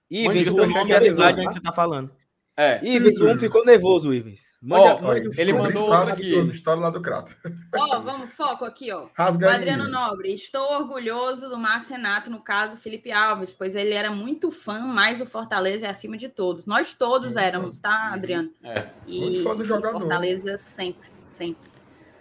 Ivens, 0.09 0.27
Mande 0.37 0.49
o 0.49 0.53
seu 0.53 0.63
homem 0.65 0.77
nome 0.77 0.91
e 0.91 0.95
a 0.95 1.01
cidade 1.01 1.41
onde 1.41 1.53
você 1.53 1.61
tá 1.61 1.73
falando. 1.73 2.11
É. 2.57 2.85
Ivens, 2.85 3.19
o 3.19 3.25
homem 3.25 3.39
ficou 3.39 3.65
nervoso, 3.65 4.13
Ivens. 4.13 4.53
Mande, 4.61 4.83
Ó, 4.83 4.89
mande 4.89 5.05
Olha, 5.07 5.29
o 5.29 5.41
ele 5.41 5.53
mandou 5.53 5.91
outro 5.91 6.13
aqui. 6.13 6.39
histórias 6.41 6.83
lá 6.83 6.91
do 6.91 7.01
Crato. 7.01 7.35
Ó, 7.75 8.01
vamos, 8.01 8.31
foco 8.33 8.65
aqui, 8.67 8.93
ó. 8.93 9.05
O 9.05 9.11
Rasga 9.15 9.49
aí, 9.49 9.57
Adriano 9.57 9.85
Ivens. 9.85 9.99
Nobre, 9.99 10.35
estou 10.35 10.73
orgulhoso 10.75 11.49
do 11.49 11.57
Márcio 11.59 11.93
Renato, 11.93 12.31
no 12.31 12.41
caso 12.41 12.77
Felipe 12.77 13.11
Alves, 13.11 13.55
pois 13.55 13.75
ele 13.75 13.95
era 13.95 14.11
muito 14.11 14.51
fã, 14.51 14.81
mais 14.81 15.21
o 15.21 15.27
Fortaleza 15.27 15.87
é 15.87 15.91
acima 15.91 16.17
de 16.19 16.29
todos. 16.29 16.67
Nós 16.67 16.93
todos 16.93 17.35
Muito 17.35 17.39
éramos, 17.39 17.81
tá, 17.81 18.13
Adriano? 18.13 18.51
É. 18.63 18.89
E, 19.07 19.21
Muito 19.21 19.43
fã 19.43 19.57
do 19.57 19.63
e 19.63 19.67
jogador. 19.67 19.99
Fortaleza 19.99 20.59
sempre, 20.59 21.09
sempre. 21.25 21.70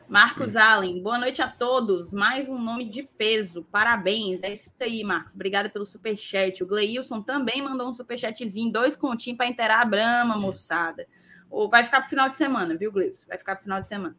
Marcos 0.10 0.55
Allen, 0.55 1.03
boa 1.03 1.20
noite 1.20 1.39
a 1.39 1.47
todos. 1.47 2.12
Mais 2.12 2.49
um 2.49 2.57
nome 2.57 2.89
de 2.89 3.03
peso. 3.03 3.64
Parabéns. 3.72 4.41
É 4.41 4.51
isso 4.51 4.74
aí, 4.80 5.03
Marcos. 5.03 5.36
Obrigada 5.36 5.70
pelo 5.70 5.86
superchat. 5.86 6.64
O 6.64 6.66
Gleilson 6.66 7.22
também 7.22 7.62
mandou 7.62 7.88
um 7.88 7.93
superchatzinho, 7.93 8.72
dois 8.72 8.95
continhos 8.95 9.38
para 9.38 9.45
inteirar 9.45 9.82
a 9.82 9.86
Brama, 9.86 10.36
moçada. 10.36 11.05
Ou 11.47 11.70
vai 11.70 11.84
ficar 11.84 12.01
pro 12.01 12.10
final 12.10 12.28
de 12.28 12.38
semana, 12.38 12.76
viu, 12.76 12.91
Gleibs? 12.91 13.24
Vai 13.28 13.38
ficar 13.38 13.53
pro 13.53 13.64
final 13.64 13.80
de 13.80 13.88
semana. 13.88 14.18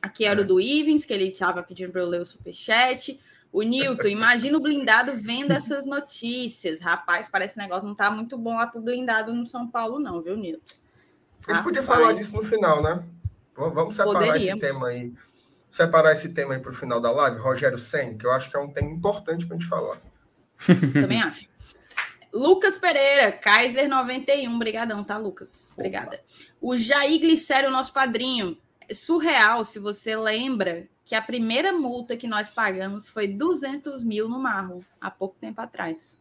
Aqui 0.00 0.24
era 0.24 0.42
o 0.42 0.44
do 0.44 0.60
Ivens, 0.60 1.04
que 1.04 1.12
ele 1.12 1.24
estava 1.24 1.60
pedindo 1.60 1.90
para 1.90 2.02
eu 2.02 2.08
ler 2.08 2.20
o 2.20 2.26
superchat. 2.26 3.18
O 3.50 3.62
Nilton, 3.62 4.06
imagina 4.14 4.58
o 4.58 4.60
blindado 4.60 5.12
vendo 5.14 5.50
essas 5.50 5.84
notícias. 5.84 6.78
Rapaz, 6.78 7.28
parece 7.28 7.54
que 7.54 7.60
o 7.60 7.62
negócio 7.64 7.84
não 7.84 7.96
tá 7.96 8.12
muito 8.12 8.38
bom 8.38 8.54
lá 8.54 8.68
pro 8.68 8.80
blindado 8.80 9.34
no 9.34 9.44
São 9.44 9.68
Paulo, 9.68 9.98
não, 9.98 10.22
viu, 10.22 10.36
Nilton? 10.36 10.76
A 11.48 11.54
gente 11.54 11.64
podia 11.64 11.82
falar 11.82 12.12
disso 12.12 12.36
no 12.36 12.44
final, 12.44 12.80
né? 12.80 13.02
Vamos 13.68 13.94
separar 13.94 14.26
Poderíamos. 14.26 14.62
esse 14.62 14.72
tema 14.72 14.88
aí. 14.88 15.12
Separar 15.68 16.12
esse 16.12 16.30
tema 16.30 16.54
aí 16.54 16.60
para 16.60 16.70
o 16.70 16.74
final 16.74 17.00
da 17.00 17.10
live, 17.10 17.38
Rogério 17.38 17.78
Sen, 17.78 18.16
que 18.16 18.26
eu 18.26 18.32
acho 18.32 18.50
que 18.50 18.56
é 18.56 18.60
um 18.60 18.72
tema 18.72 18.88
importante 18.88 19.46
para 19.46 19.56
a 19.56 19.58
gente 19.58 19.68
falar. 19.68 20.00
Também 20.92 21.22
acho. 21.22 21.48
Lucas 22.32 22.78
Pereira, 22.78 23.32
Kaiser 23.32 23.88
91, 23.88 24.58
brigadão, 24.58 25.02
tá, 25.02 25.16
Lucas? 25.16 25.72
Obrigada. 25.74 26.20
O 26.60 26.76
Jair 26.76 27.20
Glicério, 27.20 27.70
nosso 27.70 27.92
padrinho. 27.92 28.56
É 28.88 28.94
surreal, 28.94 29.64
se 29.64 29.78
você 29.78 30.16
lembra 30.16 30.88
que 31.04 31.14
a 31.14 31.22
primeira 31.22 31.72
multa 31.72 32.16
que 32.16 32.26
nós 32.26 32.50
pagamos 32.50 33.08
foi 33.08 33.28
200 33.28 34.04
mil 34.04 34.28
no 34.28 34.38
Marro, 34.38 34.84
há 35.00 35.10
pouco 35.10 35.36
tempo 35.40 35.60
atrás. 35.60 36.18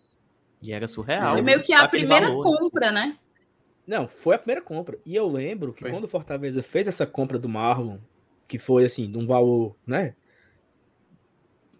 E 0.62 0.74
era 0.74 0.88
surreal. 0.88 1.34
Foi 1.34 1.42
meio 1.42 1.64
que 1.64 1.74
a 1.74 1.88
primeira 1.88 2.28
valor. 2.28 2.44
compra, 2.44 2.92
né? 2.92 3.18
Não, 3.90 4.08
foi 4.08 4.36
a 4.36 4.38
primeira 4.38 4.62
compra. 4.62 5.00
E 5.04 5.16
eu 5.16 5.28
lembro 5.28 5.74
que 5.74 5.82
foi. 5.82 5.90
quando 5.90 6.04
o 6.04 6.08
Fortaleza 6.08 6.62
fez 6.62 6.88
essa 6.88 7.08
compra 7.08 7.40
do 7.40 7.50
Marlon, 7.50 7.98
que 8.48 8.60
foi 8.60 8.86
assim, 8.86 9.12
de 9.12 9.18
um 9.18 9.26
valor, 9.26 9.76
né? 9.84 10.14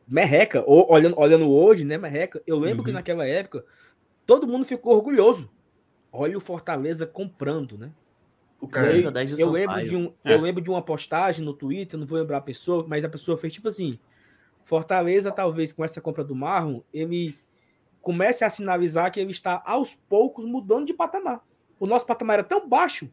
Merreca, 0.08 0.64
ou 0.66 0.92
olhando, 0.92 1.20
olhando 1.20 1.48
hoje, 1.48 1.86
né, 1.86 2.00
Merreca, 2.00 2.42
eu 2.48 2.58
lembro 2.58 2.80
uhum. 2.80 2.86
que 2.86 2.92
naquela 2.92 3.28
época 3.28 3.64
todo 4.26 4.48
mundo 4.48 4.66
ficou 4.66 4.96
orgulhoso. 4.96 5.52
Olha 6.12 6.36
o 6.36 6.42
Fortaleza 6.42 7.06
comprando, 7.06 7.78
né? 7.78 7.92
O 8.60 8.68
Camisa 8.68 9.12
10 9.12 9.36
de 9.36 9.42
eu 9.44 9.52
lembro 9.52 9.84
de 9.84 9.96
um, 9.96 10.12
é. 10.26 10.34
Eu 10.34 10.42
lembro 10.42 10.64
de 10.64 10.70
uma 10.72 10.82
postagem 10.82 11.46
no 11.46 11.54
Twitter, 11.54 12.00
não 12.00 12.08
vou 12.08 12.18
lembrar 12.18 12.38
a 12.38 12.42
pessoa, 12.42 12.84
mas 12.88 13.06
a 13.06 13.10
pessoa 13.10 13.38
fez 13.38 13.54
tipo 13.54 13.68
assim: 13.68 14.00
Fortaleza, 14.64 15.32
talvez 15.32 15.72
com 15.72 15.86
essa 15.86 16.02
compra 16.02 16.24
do 16.24 16.34
Marlon, 16.34 16.82
ele 16.92 17.36
comece 18.02 18.44
a 18.44 18.50
sinalizar 18.50 19.12
que 19.12 19.20
ele 19.20 19.30
está 19.30 19.62
aos 19.64 19.94
poucos 19.94 20.44
mudando 20.44 20.88
de 20.88 20.94
patamar. 20.96 21.48
O 21.80 21.88
nosso 21.88 22.06
patamar 22.06 22.40
era 22.40 22.44
tão 22.44 22.68
baixo 22.68 23.10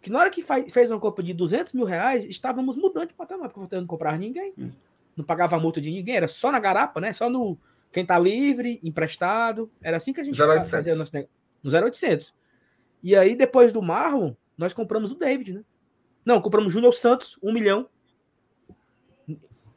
que 0.00 0.10
na 0.10 0.20
hora 0.20 0.30
que 0.30 0.42
fez 0.70 0.90
uma 0.90 1.00
compra 1.00 1.22
de 1.22 1.34
200 1.34 1.72
mil 1.72 1.84
reais, 1.84 2.24
estávamos 2.24 2.76
mudando 2.76 3.08
de 3.08 3.14
patamar, 3.14 3.48
porque 3.50 3.74
não 3.74 3.86
comprava 3.86 4.16
ninguém, 4.16 4.52
hum. 4.56 4.70
não 5.16 5.24
pagava 5.24 5.58
multa 5.58 5.80
de 5.80 5.90
ninguém, 5.90 6.16
era 6.16 6.28
só 6.28 6.52
na 6.52 6.60
garapa, 6.60 7.00
né? 7.00 7.12
Só 7.12 7.28
no 7.28 7.58
quem 7.92 8.04
tá 8.04 8.18
livre, 8.18 8.78
emprestado. 8.84 9.70
Era 9.82 9.96
assim 9.96 10.12
que 10.12 10.20
a 10.20 10.24
gente 10.24 10.40
0800. 10.40 10.70
fazia 10.70 10.94
nosso 10.94 11.14
negócio. 11.14 11.34
No 11.62 11.70
0800. 11.70 12.34
E 13.02 13.16
aí, 13.16 13.34
depois 13.34 13.72
do 13.72 13.82
Marlon, 13.82 14.32
nós 14.56 14.72
compramos 14.72 15.12
o 15.12 15.14
David, 15.14 15.54
né? 15.54 15.64
Não, 16.24 16.40
compramos 16.40 16.72
o 16.72 16.74
Júnior 16.74 16.92
Santos, 16.92 17.38
um 17.42 17.52
milhão. 17.52 17.88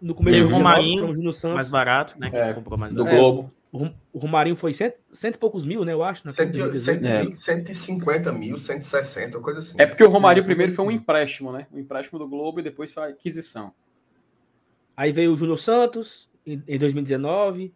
No 0.01 0.15
começo 0.15 0.37
Tem 0.37 0.45
o 0.45 0.49
Romarinho, 0.49 1.15
Júnior 1.15 1.33
Santos. 1.33 1.55
mais 1.55 1.69
barato, 1.69 2.19
né? 2.19 2.29
É, 2.33 2.53
comprou 2.53 2.77
mais 2.77 2.93
do 2.93 3.05
Globo. 3.05 3.51
O 3.71 4.17
Romarinho 4.17 4.55
foi 4.55 4.73
cento, 4.73 4.97
cento 5.11 5.35
e 5.35 5.37
poucos 5.37 5.63
mil, 5.63 5.85
né? 5.85 5.93
Eu 5.93 6.01
acho. 6.01 6.25
Né? 6.25 6.31
Cento, 6.31 6.75
cento, 6.75 7.05
é. 7.05 7.35
150 7.35 8.31
mil, 8.31 8.57
160, 8.57 9.39
coisa 9.39 9.59
assim. 9.59 9.75
É 9.77 9.85
porque 9.85 10.03
o 10.03 10.09
Romarinho 10.09 10.43
primeiro 10.43 10.73
foi 10.73 10.85
um 10.85 10.91
empréstimo, 10.91 11.51
né? 11.51 11.67
Um 11.71 11.77
empréstimo 11.77 12.17
do 12.17 12.27
Globo 12.27 12.59
e 12.59 12.63
depois 12.63 12.91
foi 12.91 13.03
a 13.03 13.07
aquisição. 13.09 13.71
Aí 14.97 15.11
veio 15.11 15.31
o 15.31 15.37
Júnior 15.37 15.59
Santos 15.59 16.27
em, 16.45 16.63
em 16.67 16.79
2019. 16.79 17.71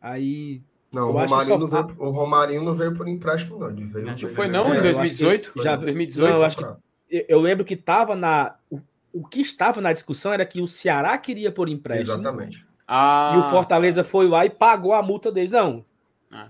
Aí 0.00 0.62
não, 0.92 1.10
o 1.10 1.12
Romarinho, 1.12 1.58
não 1.58 1.68
veio, 1.68 1.96
o 1.98 2.10
Romarinho 2.10 2.62
não 2.64 2.74
veio 2.74 2.94
por 2.94 3.06
empréstimo, 3.06 3.58
não. 3.58 3.68
Ele 3.68 3.84
veio, 3.84 4.08
ele 4.08 4.28
foi 4.28 4.48
não 4.48 4.74
em 4.74 4.80
2018? 4.80 5.52
Já, 5.62 5.76
2018? 5.76 6.30
Não, 6.30 6.38
eu, 6.38 6.42
acho 6.42 6.56
que, 6.56 7.26
eu 7.28 7.38
lembro 7.38 7.64
que 7.66 7.74
estava 7.74 8.16
na. 8.16 8.56
O, 8.70 8.80
o 9.12 9.26
que 9.26 9.42
estava 9.42 9.80
na 9.82 9.92
discussão 9.92 10.32
era 10.32 10.46
que 10.46 10.60
o 10.62 10.66
Ceará 10.66 11.16
queria 11.18 11.52
por 11.52 11.68
empréstimo. 11.68 12.14
Exatamente. 12.14 12.66
Ah. 12.88 13.32
E 13.34 13.38
o 13.38 13.50
Fortaleza 13.50 14.02
foi 14.02 14.26
lá 14.26 14.46
e 14.46 14.50
pagou 14.50 14.94
a 14.94 15.02
multa 15.02 15.30
deles. 15.30 15.52
Não. 15.52 15.84
Ah. 16.32 16.48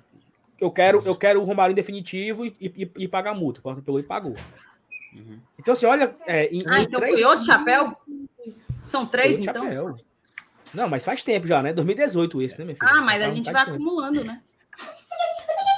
Eu 0.60 0.70
quero, 0.70 1.00
eu 1.04 1.16
quero 1.16 1.42
o 1.42 1.44
Romarinho 1.44 1.74
definitivo 1.74 2.46
e, 2.46 2.54
e, 2.60 2.90
e 2.96 3.08
pagar 3.08 3.32
a 3.32 3.34
multa. 3.34 3.58
O 3.58 3.62
Fortaleza 3.62 3.84
pegou 3.84 4.00
e 4.00 4.04
pagou. 4.04 4.36
Uhum. 5.14 5.40
Então, 5.58 5.72
assim, 5.72 5.86
olha. 5.86 6.14
É, 6.26 6.46
em, 6.46 6.62
ah, 6.66 6.80
em 6.80 6.84
então 6.84 7.00
três... 7.00 7.20
foi 7.20 7.28
outro 7.28 7.44
chapéu? 7.44 7.96
São 8.84 9.04
três, 9.04 9.40
então? 9.40 9.64
Chapéu. 9.64 9.96
Não, 10.72 10.88
mas 10.88 11.04
faz 11.04 11.22
tempo 11.22 11.46
já, 11.46 11.62
né? 11.62 11.72
2018 11.72 12.42
esse, 12.42 12.58
né, 12.58 12.64
minha 12.64 12.76
filha? 12.76 12.90
Ah, 12.90 13.02
mas 13.02 13.22
a 13.22 13.30
gente 13.30 13.50
vai 13.50 13.64
tempo. 13.64 13.76
acumulando, 13.76 14.24
né? 14.24 14.40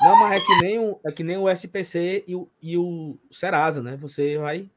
Não, 0.03 0.17
mas 0.21 0.43
é 0.43 0.47
que 0.47 0.63
nem 0.63 0.79
o, 0.79 1.01
é 1.05 1.13
que 1.13 1.23
nem 1.23 1.37
o 1.37 1.49
SPC 1.49 2.25
e 2.27 2.35
o, 2.35 2.49
e 2.61 2.77
o 2.77 3.19
Serasa, 3.31 3.83
né? 3.83 3.97
Você 3.99 4.39
vai, 4.39 4.69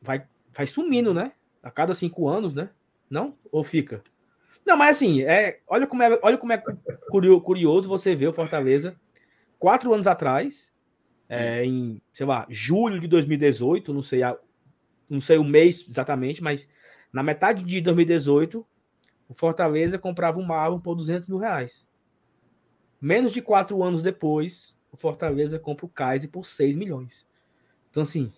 vai, 0.00 0.24
vai 0.54 0.66
sumindo, 0.66 1.12
né? 1.12 1.32
A 1.62 1.70
cada 1.70 1.94
cinco 1.94 2.28
anos, 2.28 2.54
né? 2.54 2.70
Não? 3.08 3.34
Ou 3.50 3.62
fica? 3.62 4.02
Não, 4.64 4.76
mas 4.76 4.96
assim, 4.96 5.22
é, 5.22 5.60
olha, 5.66 5.86
como 5.86 6.02
é, 6.02 6.18
olha 6.22 6.38
como 6.38 6.52
é 6.52 6.62
curioso 7.10 7.88
você 7.88 8.14
ver 8.14 8.28
o 8.28 8.32
Fortaleza 8.32 8.96
quatro 9.58 9.92
anos 9.94 10.06
atrás, 10.06 10.72
é, 11.28 11.64
em, 11.64 12.00
sei 12.12 12.26
lá, 12.26 12.46
julho 12.48 12.98
de 12.98 13.06
2018, 13.06 13.92
não 13.92 14.02
sei, 14.02 14.22
a, 14.22 14.36
não 15.08 15.20
sei 15.20 15.38
o 15.38 15.44
mês 15.44 15.86
exatamente, 15.88 16.42
mas 16.42 16.68
na 17.12 17.22
metade 17.22 17.64
de 17.64 17.80
2018, 17.80 18.66
o 19.28 19.34
Fortaleza 19.34 19.98
comprava 19.98 20.38
um 20.38 20.44
Marlon 20.44 20.80
por 20.80 20.94
200 20.94 21.28
mil 21.28 21.38
reais. 21.38 21.86
Menos 23.00 23.32
de 23.32 23.40
quatro 23.40 23.82
anos 23.82 24.02
depois, 24.02 24.76
o 24.90 24.96
Fortaleza 24.96 25.58
compra 25.58 25.86
o 25.86 25.88
Kaiser 25.88 26.30
por 26.30 26.44
6 26.44 26.76
milhões. 26.76 27.26
Então, 27.90 28.02
assim, 28.02 28.32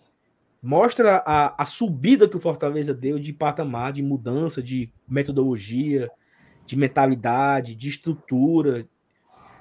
mostra 0.65 1.23
a, 1.27 1.63
a 1.63 1.67
subida 1.67 2.29
que 2.29 2.37
o 2.37 2.41
Fortaleza 2.41 2.95
deu 2.95 3.19
de 3.19 3.33
patamar, 3.33 3.93
de 3.93 4.03
mudança, 4.03 4.63
de 4.63 4.91
metodologia, 5.07 6.11
de 6.65 6.75
mentalidade, 6.75 7.75
de 7.75 7.89
estrutura, 7.91 8.89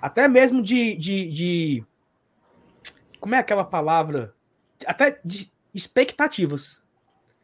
até 0.02 0.28
mesmo 0.28 0.62
de, 0.62 0.96
de, 0.96 1.30
de 1.30 1.86
como 3.20 3.36
é 3.36 3.38
aquela 3.38 3.66
palavra? 3.66 4.34
Até 4.86 5.20
de 5.24 5.52
expectativas. 5.74 6.82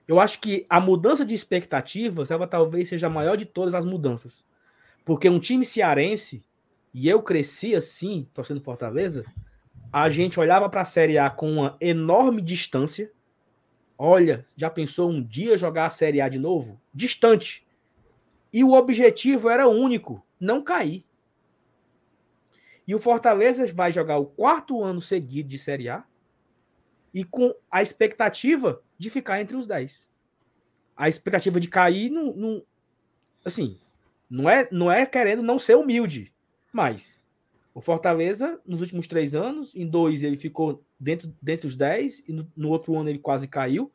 Eu 0.08 0.20
acho 0.20 0.40
que 0.40 0.66
a 0.70 0.80
mudança 0.80 1.26
de 1.26 1.36
expectativas, 1.36 2.32
ela 2.32 2.48
talvez 2.48 2.90
seja 2.90 3.08
a 3.08 3.10
maior 3.10 3.36
de 3.36 3.46
todas 3.46 3.76
as 3.76 3.86
mudanças. 3.86 4.46
Porque 5.06 5.30
um 5.30 5.40
time 5.40 5.66
cearense, 5.66 6.44
e 6.94 7.08
eu 7.08 7.22
cresci 7.22 7.76
assim, 7.76 8.28
torcendo 8.34 8.62
Fortaleza, 8.62 9.26
a 9.92 10.10
gente 10.10 10.40
olhava 10.40 10.70
para 10.70 10.82
a 10.82 10.86
Série 10.86 11.18
A 11.18 11.30
com 11.30 11.52
uma 11.52 11.78
enorme 11.80 12.42
distância. 12.42 13.12
Olha, 14.02 14.46
já 14.56 14.70
pensou 14.70 15.10
um 15.10 15.22
dia 15.22 15.58
jogar 15.58 15.88
a 15.88 15.90
Série 15.90 16.22
A 16.22 16.30
de 16.30 16.40
novo? 16.40 16.80
Distante. 16.94 17.68
E 18.54 18.64
o 18.64 18.72
objetivo 18.72 19.50
era 19.50 19.68
único: 19.68 20.26
não 20.40 20.64
cair. 20.64 21.04
E 22.88 22.96
o 22.96 23.00
Fortaleza 23.00 23.68
vai 23.74 23.92
jogar 23.92 24.18
o 24.18 24.26
quarto 24.26 24.82
ano 24.82 25.02
seguido 25.02 25.50
de 25.50 25.60
Série 25.60 25.90
A 25.90 26.06
e 27.14 27.26
com 27.26 27.54
a 27.70 27.82
expectativa 27.82 28.82
de 28.98 29.10
ficar 29.10 29.42
entre 29.42 29.58
os 29.58 29.68
10. 29.68 30.10
A 30.96 31.10
expectativa 31.10 31.60
de 31.60 31.68
cair 31.68 32.10
não, 32.10 32.34
não, 32.34 32.64
assim, 33.44 33.78
não 34.30 34.50
é, 34.50 34.66
não 34.72 34.90
é 34.90 35.06
querendo 35.06 35.44
não 35.44 35.60
ser 35.60 35.76
humilde, 35.76 36.34
mas 36.72 37.19
o 37.80 37.82
Fortaleza, 37.82 38.60
nos 38.68 38.82
últimos 38.82 39.08
três 39.08 39.34
anos, 39.34 39.74
em 39.74 39.88
dois 39.88 40.22
ele 40.22 40.36
ficou 40.36 40.84
dentro, 41.00 41.34
dentro 41.42 41.70
dos 41.70 41.78
10, 41.78 42.24
e 42.28 42.34
no, 42.34 42.52
no 42.54 42.68
outro 42.68 42.94
ano 42.98 43.10
ele 43.10 43.20
quase 43.20 43.48
caiu. 43.48 43.90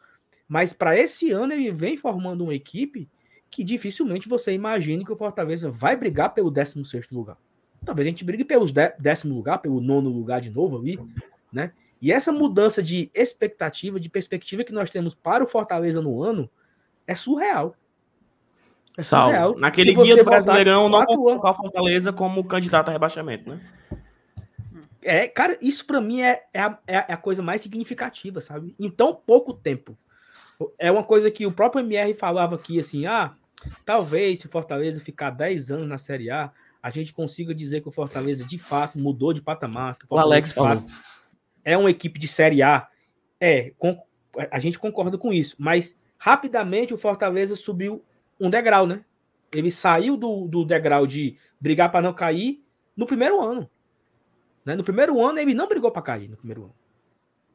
Mas 0.49 0.73
para 0.73 0.99
esse 0.99 1.31
ano 1.31 1.53
ele 1.53 1.71
vem 1.71 1.95
formando 1.95 2.45
uma 2.45 2.55
equipe 2.55 3.11
que 3.51 3.63
dificilmente 3.63 4.27
você 4.27 4.53
imagine 4.53 5.05
que 5.05 5.13
o 5.13 5.17
Fortaleza 5.17 5.71
vai 5.71 5.99
brigar 5.99 6.33
pelo 6.33 6.51
16 6.51 7.11
lugar. 7.11 7.37
Talvez 7.85 8.07
a 8.07 8.11
gente 8.11 8.25
brigue 8.25 8.43
pelo 8.43 8.65
décimo 8.99 9.35
lugar, 9.35 9.59
pelo 9.59 9.83
nono 9.83 10.09
lugar 10.09 10.41
de 10.41 10.49
novo 10.49 10.79
ali, 10.79 10.99
né? 11.53 11.71
E 12.01 12.11
essa 12.11 12.33
mudança 12.33 12.83
de 12.83 13.11
expectativa, 13.13 14.01
de 14.01 14.09
perspectiva 14.09 14.65
que 14.65 14.73
nós 14.73 14.89
temos 14.89 15.15
para 15.15 15.45
o 15.45 15.47
Fortaleza 15.47 16.01
no 16.01 16.23
ano 16.23 16.49
é 17.07 17.15
surreal. 17.15 17.77
É 18.97 19.03
surreal. 19.03 19.59
Naquele 19.59 19.95
guia 19.95 20.17
do 20.17 20.25
Brasileirão, 20.25 20.89
não 20.89 21.05
colocar 21.05 21.51
o 21.51 21.55
Fortaleza 21.55 22.13
como 22.13 22.45
candidato 22.45 22.89
a 22.89 22.93
rebaixamento, 22.93 23.51
né? 23.51 23.61
É, 25.03 25.29
cara, 25.29 25.59
isso 25.61 25.85
para 25.87 26.01
mim 26.01 26.23
é, 26.23 26.45
é 26.53 26.61
a, 26.61 26.79
é, 26.87 26.97
a, 26.97 27.17
coisa 27.17 27.43
mais 27.43 27.61
significativa, 27.61 28.41
sabe? 28.41 28.75
Em 28.79 28.91
tão 28.91 29.15
pouco 29.15 29.53
tempo. 29.53 29.97
É 30.79 30.91
uma 30.91 31.05
coisa 31.05 31.31
que 31.31 31.45
o 31.45 31.53
próprio 31.53 31.85
MR 31.85 32.15
falava 32.15 32.55
aqui, 32.55 32.81
assim, 32.81 33.05
ah, 33.05 33.35
talvez 33.85 34.41
se 34.41 34.47
o 34.47 34.49
Fortaleza 34.49 35.01
ficar 35.01 35.31
10 35.31 35.73
anos 35.73 35.89
na 35.89 35.99
Série 35.99 36.31
A, 36.31 36.51
a 36.83 36.91
gente 36.91 37.13
consiga 37.13 37.55
dizer 37.55 37.83
que 37.83 37.89
o 37.89 37.93
Fortaleza 37.93 38.45
de 38.45 38.59
fato 38.59 38.99
mudou 38.99 39.33
de 39.35 39.43
patamar. 39.43 39.97
o, 40.09 40.15
o 40.15 40.19
Alex 40.19 40.53
falou. 40.53 40.85
É 41.63 41.77
uma 41.77 41.91
equipe 41.91 42.19
de 42.19 42.29
Série 42.29 42.63
A? 42.63 42.89
É, 43.39 43.73
com, 43.77 44.01
a 44.51 44.59
gente 44.59 44.79
concorda 44.79 45.19
com 45.19 45.33
isso, 45.33 45.57
mas 45.59 45.99
rapidamente 46.17 46.95
o 46.95 46.99
Fortaleza 46.99 47.57
subiu 47.57 48.03
um 48.47 48.51
degrau, 48.51 48.87
né? 48.87 49.05
Ele 49.53 49.71
saiu 49.71 50.17
do, 50.17 50.47
do 50.49 50.65
degrau 50.65 51.07
de 51.07 51.37
brigar 51.61 51.91
para 51.91 52.03
não 52.03 52.13
cair 52.13 52.65
no 52.97 53.07
primeiro 53.07 53.41
ano. 53.41 53.71
Né? 54.65 54.75
No 54.75 54.83
primeiro 54.83 55.25
ano, 55.25 55.39
ele 55.39 55.55
não 55.55 55.69
brigou 55.69 55.91
para 55.91 56.03
cair 56.03 56.29
no 56.29 56.37
primeiro 56.37 56.65
ano. 56.65 56.75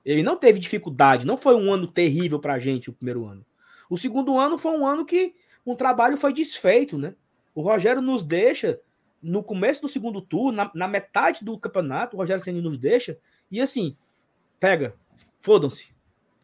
Ele 0.06 0.24
não 0.24 0.38
teve 0.38 0.60
dificuldade, 0.60 1.28
não 1.28 1.38
foi 1.38 1.56
um 1.56 1.72
ano 1.72 1.88
terrível 1.88 2.40
para 2.40 2.54
a 2.54 2.60
gente 2.60 2.90
o 2.90 2.94
primeiro 2.94 3.26
ano. 3.26 3.46
O 3.90 3.98
segundo 3.98 4.38
ano 4.38 4.58
foi 4.58 4.72
um 4.72 4.88
ano 4.88 5.06
que 5.06 5.36
um 5.66 5.76
trabalho 5.76 6.18
foi 6.18 6.32
desfeito, 6.32 6.98
né? 6.98 7.16
O 7.54 7.62
Rogério 7.62 8.02
nos 8.02 8.24
deixa 8.24 8.80
no 9.22 9.44
começo 9.44 9.82
do 9.82 9.88
segundo 9.88 10.22
turno, 10.22 10.54
na, 10.54 10.72
na 10.74 10.88
metade 10.88 11.44
do 11.44 11.58
campeonato, 11.58 12.16
o 12.16 12.20
Rogério 12.20 12.42
Senna 12.42 12.62
nos 12.62 12.78
deixa 12.78 13.18
e 13.52 13.60
assim, 13.60 13.98
pega, 14.60 14.96
fodam-se. 15.42 15.88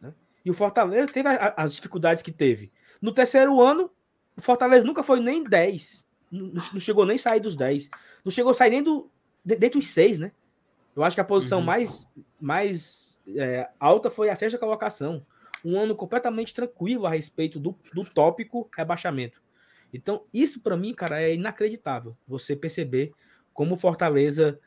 Né? 0.00 0.12
E 0.44 0.50
o 0.50 0.54
Fortaleza 0.54 1.10
teve 1.10 1.28
a, 1.28 1.54
as 1.56 1.74
dificuldades 1.74 2.22
que 2.22 2.32
teve. 2.32 2.72
No 3.00 3.12
terceiro 3.12 3.60
ano, 3.62 3.90
o 4.36 4.40
Fortaleza 4.40 4.86
nunca 4.86 5.02
foi 5.02 5.20
nem 5.20 5.42
10. 5.42 6.04
Não, 6.30 6.62
não 6.72 6.80
chegou 6.80 7.06
nem 7.06 7.16
a 7.16 7.18
sair 7.18 7.40
dos 7.40 7.56
10. 7.56 7.88
Não 8.24 8.30
chegou 8.30 8.50
a 8.52 8.54
sair 8.54 8.70
nem 8.70 8.82
do, 8.82 9.10
dentro 9.44 9.80
dos 9.80 9.88
6, 9.88 10.18
né? 10.18 10.32
Eu 10.94 11.02
acho 11.04 11.14
que 11.14 11.20
a 11.20 11.24
posição 11.24 11.60
uhum. 11.60 11.64
mais, 11.64 12.06
mais 12.40 13.18
é, 13.36 13.68
alta 13.78 14.10
foi 14.10 14.28
a 14.28 14.36
sexta 14.36 14.58
colocação. 14.58 15.24
Um 15.64 15.78
ano 15.78 15.94
completamente 15.94 16.54
tranquilo 16.54 17.06
a 17.06 17.10
respeito 17.10 17.58
do, 17.58 17.76
do 17.92 18.04
tópico 18.04 18.68
rebaixamento. 18.76 19.42
Então, 19.92 20.24
isso 20.32 20.60
para 20.60 20.76
mim, 20.76 20.92
cara, 20.92 21.20
é 21.20 21.34
inacreditável. 21.34 22.16
Você 22.26 22.54
perceber 22.54 23.12
como 23.52 23.74
o 23.74 23.78
Fortaleza 23.78 24.58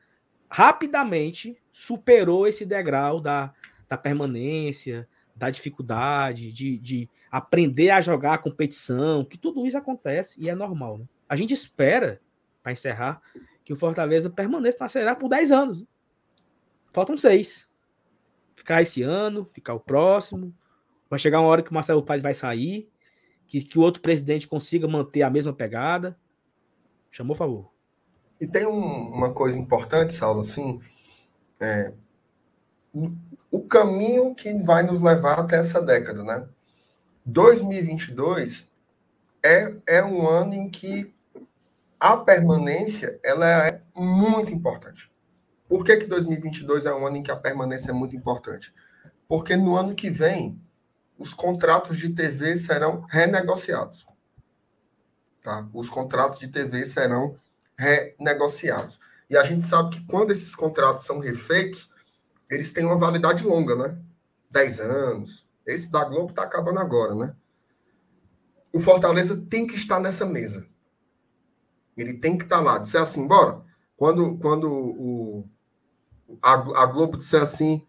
rapidamente 0.50 1.58
superou 1.72 2.48
esse 2.48 2.66
degrau 2.66 3.20
da, 3.20 3.54
da 3.88 3.98
permanência, 3.98 5.08
da 5.36 5.50
dificuldade, 5.50 6.52
de, 6.52 6.78
de 6.78 7.10
aprender 7.32 7.90
a 7.92 8.02
jogar 8.02 8.34
a 8.34 8.38
competição, 8.38 9.24
que 9.24 9.38
tudo 9.38 9.66
isso 9.66 9.78
acontece 9.78 10.40
e 10.42 10.50
é 10.50 10.56
normal. 10.56 10.98
Né? 11.00 11.06
A 11.28 11.36
gente 11.36 11.54
espera, 11.54 12.20
para 12.64 12.72
encerrar, 12.72 13.22
que 13.64 13.74
o 13.74 13.76
Fortaleza 13.76 14.30
permaneça 14.30 14.78
na 14.80 14.90
Série 14.90 15.10
A 15.10 15.16
por 15.16 15.30
10 15.30 15.52
anos. 15.52 15.86
Faltam 16.92 17.16
seis. 17.16 17.70
Ficar 18.56 18.82
esse 18.82 19.04
ano, 19.04 19.48
ficar 19.54 19.74
o 19.74 19.80
próximo. 19.80 20.54
Vai 21.10 21.20
chegar 21.20 21.40
uma 21.40 21.50
hora 21.50 21.62
que 21.62 21.72
o 21.72 21.74
Marcelo 21.74 22.04
Paz 22.04 22.22
vai 22.22 22.34
sair, 22.34 22.90
que, 23.48 23.62
que 23.62 23.78
o 23.78 23.82
outro 23.82 24.02
presidente 24.02 24.48
consiga 24.48 24.88
manter 24.88 25.22
a 25.22 25.30
mesma 25.30 25.54
pegada. 25.54 26.18
Chamou 27.12 27.36
favor. 27.36 27.72
E 28.42 28.48
tem 28.48 28.66
um, 28.66 29.12
uma 29.12 29.34
coisa 29.34 29.60
importante, 29.60 30.14
Saulo, 30.14 30.42
assim, 30.42 30.80
é, 31.60 31.94
o 33.52 33.62
caminho 33.62 34.34
que 34.34 34.54
vai 34.54 34.84
nos 34.84 35.02
levar 35.02 35.40
até 35.40 35.58
essa 35.58 35.82
década, 35.82 36.24
né? 36.24 36.48
2022 37.26 38.72
é, 39.44 39.74
é 39.88 40.04
um 40.04 40.28
ano 40.28 40.54
em 40.54 40.70
que 40.70 41.14
a 42.00 42.16
permanência 42.18 43.20
ela 43.24 43.68
é 43.68 43.82
muito 43.96 44.54
importante. 44.54 45.12
Por 45.68 45.84
que, 45.84 45.98
que 45.98 46.08
2022 46.08 46.86
é 46.86 46.94
um 46.94 47.06
ano 47.06 47.18
em 47.18 47.24
que 47.24 47.32
a 47.32 47.36
permanência 47.36 47.92
é 47.92 47.94
muito 47.94 48.16
importante? 48.16 48.74
Porque 49.28 49.56
no 49.56 49.76
ano 49.76 49.94
que 49.94 50.10
vem, 50.10 50.60
os 51.18 51.34
contratos 51.34 51.98
de 51.98 52.10
TV 52.10 52.56
serão 52.56 53.06
renegociados. 53.10 54.08
Tá? 55.42 55.68
Os 55.74 55.90
contratos 55.90 56.40
de 56.40 56.48
TV 56.48 56.86
serão 56.86 57.38
renegociados. 57.78 59.00
E 59.30 59.38
a 59.38 59.44
gente 59.44 59.64
sabe 59.64 59.92
que 59.92 60.06
quando 60.08 60.32
esses 60.32 60.56
contratos 60.56 61.06
são 61.06 61.20
refeitos, 61.20 61.94
eles 62.50 62.72
têm 62.72 62.86
uma 62.86 62.98
validade 62.98 63.44
longa, 63.44 63.76
né? 63.76 63.98
10 64.50 64.80
anos. 64.80 65.49
Esse 65.74 65.92
da 65.92 66.04
Globo 66.04 66.30
está 66.30 66.44
acabando 66.44 66.80
agora, 66.80 67.16
né? 67.16 67.36
O 68.72 68.80
Fortaleza 68.80 69.36
tem 69.50 69.66
que 69.66 69.76
estar 69.76 70.00
nessa 70.00 70.26
mesa. 70.26 70.66
Ele 71.98 72.14
tem 72.14 72.38
que 72.38 72.44
estar 72.44 72.60
lá. 72.60 72.78
Disser 72.78 73.02
assim, 73.02 73.28
bora. 73.28 73.62
Quando, 73.98 74.38
quando 74.38 74.72
o, 74.72 75.50
a, 76.42 76.54
a 76.54 76.86
Globo 76.86 77.18
disser 77.18 77.42
assim, 77.42 77.86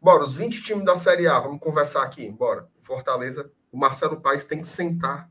bora, 0.00 0.22
os 0.22 0.36
20 0.36 0.62
times 0.62 0.84
da 0.84 0.94
Série 0.96 1.26
A, 1.26 1.38
vamos 1.38 1.60
conversar 1.60 2.02
aqui, 2.02 2.30
bora. 2.30 2.68
O 2.78 2.82
Fortaleza, 2.82 3.50
o 3.72 3.78
Marcelo 3.78 4.20
Paes 4.20 4.44
tem 4.44 4.60
que 4.60 4.66
sentar 4.66 5.30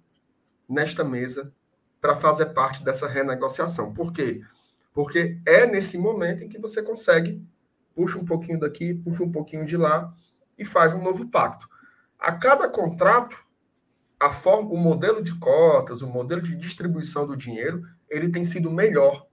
nesta 0.67 1.03
mesa 1.03 1.53
para 2.01 2.15
fazer 2.15 2.47
parte 2.47 2.83
dessa 2.83 3.07
renegociação. 3.07 3.93
Por 3.93 4.11
quê? 4.11 4.41
Porque 4.93 5.39
é 5.45 5.65
nesse 5.65 5.97
momento 5.97 6.43
em 6.43 6.49
que 6.49 6.59
você 6.59 6.81
consegue 6.81 7.45
puxa 7.97 8.19
um 8.19 8.25
pouquinho 8.25 8.59
daqui, 8.59 8.93
puxa 8.93 9.23
um 9.23 9.31
pouquinho 9.31 9.65
de 9.65 9.75
lá 9.75 10.13
e 10.55 10.63
faz 10.63 10.93
um 10.93 11.01
novo 11.01 11.27
pacto. 11.31 11.67
A 12.19 12.31
cada 12.31 12.67
contrato, 12.67 13.37
a 14.19 14.31
forma, 14.31 14.71
o 14.71 14.77
modelo 14.77 15.21
de 15.21 15.37
cotas, 15.37 16.01
o 16.01 16.07
modelo 16.07 16.41
de 16.41 16.55
distribuição 16.55 17.27
do 17.27 17.37
dinheiro, 17.37 17.83
ele 18.09 18.29
tem 18.29 18.43
sido 18.43 18.71
melhor 18.71 19.27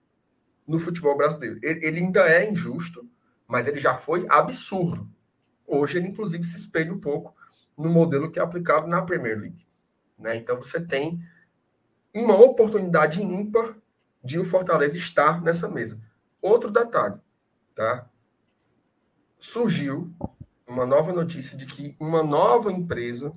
no 0.66 0.78
futebol 0.78 1.16
brasileiro. 1.16 1.58
Ele, 1.62 1.86
ele 1.86 2.00
ainda 2.00 2.28
é 2.28 2.50
injusto, 2.50 3.08
mas 3.46 3.66
ele 3.66 3.78
já 3.78 3.94
foi 3.94 4.26
absurdo. 4.28 5.08
Hoje 5.66 5.98
ele, 5.98 6.08
inclusive, 6.08 6.44
se 6.44 6.56
espelha 6.56 6.92
um 6.92 7.00
pouco 7.00 7.34
no 7.76 7.88
modelo 7.88 8.30
que 8.30 8.38
é 8.38 8.42
aplicado 8.42 8.86
na 8.86 9.02
Premier 9.02 9.38
League. 9.38 9.66
Né? 10.18 10.36
Então 10.36 10.56
você 10.56 10.80
tem 10.80 11.20
uma 12.12 12.36
oportunidade 12.36 13.22
ímpar 13.22 13.76
de 14.22 14.38
o 14.38 14.44
Fortaleza 14.44 14.96
estar 14.96 15.42
nessa 15.42 15.68
mesa. 15.68 16.00
Outro 16.40 16.70
detalhe, 16.70 17.20
tá? 17.74 18.08
Surgiu 19.38 20.14
uma 20.74 20.84
nova 20.84 21.12
notícia 21.12 21.56
de 21.56 21.66
que 21.66 21.96
uma 22.00 22.22
nova 22.22 22.70
empresa 22.72 23.32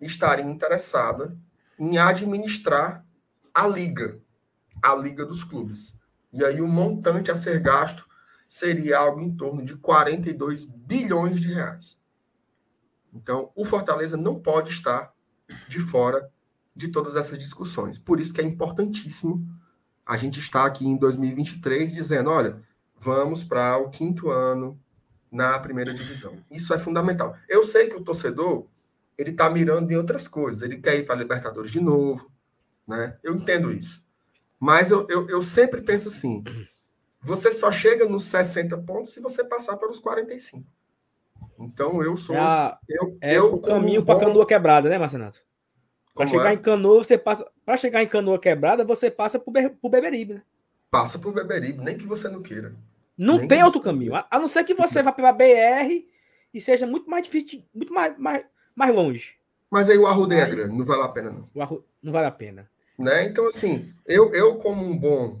estaria 0.00 0.44
interessada 0.44 1.36
em 1.78 1.98
administrar 1.98 3.04
a 3.52 3.66
liga, 3.66 4.20
a 4.80 4.94
liga 4.94 5.26
dos 5.26 5.42
clubes. 5.42 5.96
E 6.32 6.44
aí 6.44 6.60
o 6.60 6.68
montante 6.68 7.30
a 7.30 7.34
ser 7.34 7.60
gasto 7.60 8.08
seria 8.46 8.98
algo 8.98 9.20
em 9.20 9.34
torno 9.36 9.64
de 9.64 9.76
42 9.76 10.64
bilhões 10.64 11.40
de 11.40 11.52
reais. 11.52 11.98
Então, 13.12 13.50
o 13.56 13.64
Fortaleza 13.64 14.16
não 14.16 14.38
pode 14.38 14.70
estar 14.70 15.12
de 15.68 15.80
fora 15.80 16.30
de 16.74 16.88
todas 16.88 17.16
essas 17.16 17.36
discussões. 17.36 17.98
Por 17.98 18.20
isso 18.20 18.32
que 18.32 18.40
é 18.40 18.44
importantíssimo 18.44 19.44
a 20.06 20.16
gente 20.16 20.38
estar 20.38 20.64
aqui 20.64 20.86
em 20.86 20.96
2023 20.96 21.92
dizendo, 21.92 22.30
olha, 22.30 22.62
vamos 22.96 23.42
para 23.42 23.76
o 23.78 23.90
quinto 23.90 24.30
ano 24.30 24.80
na 25.30 25.58
primeira 25.58 25.94
divisão. 25.94 26.38
Isso 26.50 26.74
é 26.74 26.78
fundamental. 26.78 27.36
Eu 27.48 27.62
sei 27.64 27.88
que 27.88 27.96
o 27.96 28.02
torcedor 28.02 28.66
ele 29.16 29.30
está 29.30 29.50
mirando 29.50 29.90
em 29.90 29.96
outras 29.96 30.26
coisas. 30.26 30.62
Ele 30.62 30.78
quer 30.78 30.96
ir 30.96 31.04
para 31.04 31.14
a 31.14 31.18
Libertadores 31.18 31.70
de 31.70 31.80
novo, 31.80 32.30
né? 32.86 33.18
Eu 33.22 33.34
entendo 33.34 33.70
isso. 33.70 34.02
Mas 34.58 34.90
eu, 34.90 35.06
eu, 35.08 35.28
eu 35.28 35.42
sempre 35.42 35.82
penso 35.82 36.08
assim: 36.08 36.42
você 37.20 37.52
só 37.52 37.70
chega 37.70 38.06
nos 38.06 38.24
60 38.24 38.76
pontos 38.78 39.12
se 39.12 39.20
você 39.20 39.44
passar 39.44 39.76
pelos 39.76 39.98
45. 39.98 40.66
Então 41.58 42.02
eu 42.02 42.16
sou. 42.16 42.34
É, 42.34 42.78
eu, 42.88 43.18
é 43.20 43.36
eu, 43.36 43.54
o 43.54 43.60
caminho 43.60 44.04
para 44.04 44.20
canoa 44.20 44.46
quebrada, 44.46 44.88
né, 44.88 44.98
Marcenato? 44.98 45.42
Para 46.14 46.26
chegar 46.26 46.50
é? 46.50 46.54
em 46.54 46.58
canoa, 46.58 47.04
você 47.04 47.16
passa. 47.16 47.50
Para 47.64 47.76
chegar 47.76 48.02
em 48.02 48.08
canoa 48.08 48.38
quebrada, 48.38 48.84
você 48.84 49.10
passa 49.10 49.38
por, 49.38 49.52
por 49.80 49.90
Beberibe, 49.90 50.34
né? 50.34 50.42
Passa 50.90 51.18
por 51.18 51.32
Beberibe, 51.32 51.84
nem 51.84 51.96
que 51.96 52.06
você 52.06 52.28
não 52.28 52.42
queira. 52.42 52.74
Não 53.20 53.36
nem 53.36 53.46
tem 53.46 53.62
outro 53.62 53.82
caminho. 53.82 54.14
A, 54.14 54.26
a, 54.30 54.38
não 54.38 54.48
ser 54.48 54.64
que 54.64 54.72
você 54.72 55.02
vá 55.02 55.12
pela 55.12 55.30
BR 55.30 56.06
e 56.54 56.60
seja 56.60 56.86
muito 56.86 57.10
mais 57.10 57.22
difícil, 57.22 57.62
muito 57.74 57.92
mais, 57.92 58.16
mais, 58.16 58.46
mais 58.74 58.94
longe. 58.94 59.34
Mas 59.70 59.90
aí 59.90 59.98
o 59.98 60.06
Arrudeia 60.06 60.44
é 60.44 60.48
grande, 60.48 60.74
não 60.74 60.86
vale 60.86 61.02
a 61.02 61.08
pena, 61.08 61.30
não. 61.30 61.50
O 61.54 61.60
Arru... 61.60 61.84
Não 62.02 62.10
vale 62.10 62.26
a 62.26 62.30
pena. 62.30 62.70
Né? 62.98 63.26
Então, 63.26 63.46
assim, 63.46 63.92
eu, 64.06 64.32
eu 64.32 64.56
como 64.56 64.82
um 64.82 64.96
bom. 64.96 65.38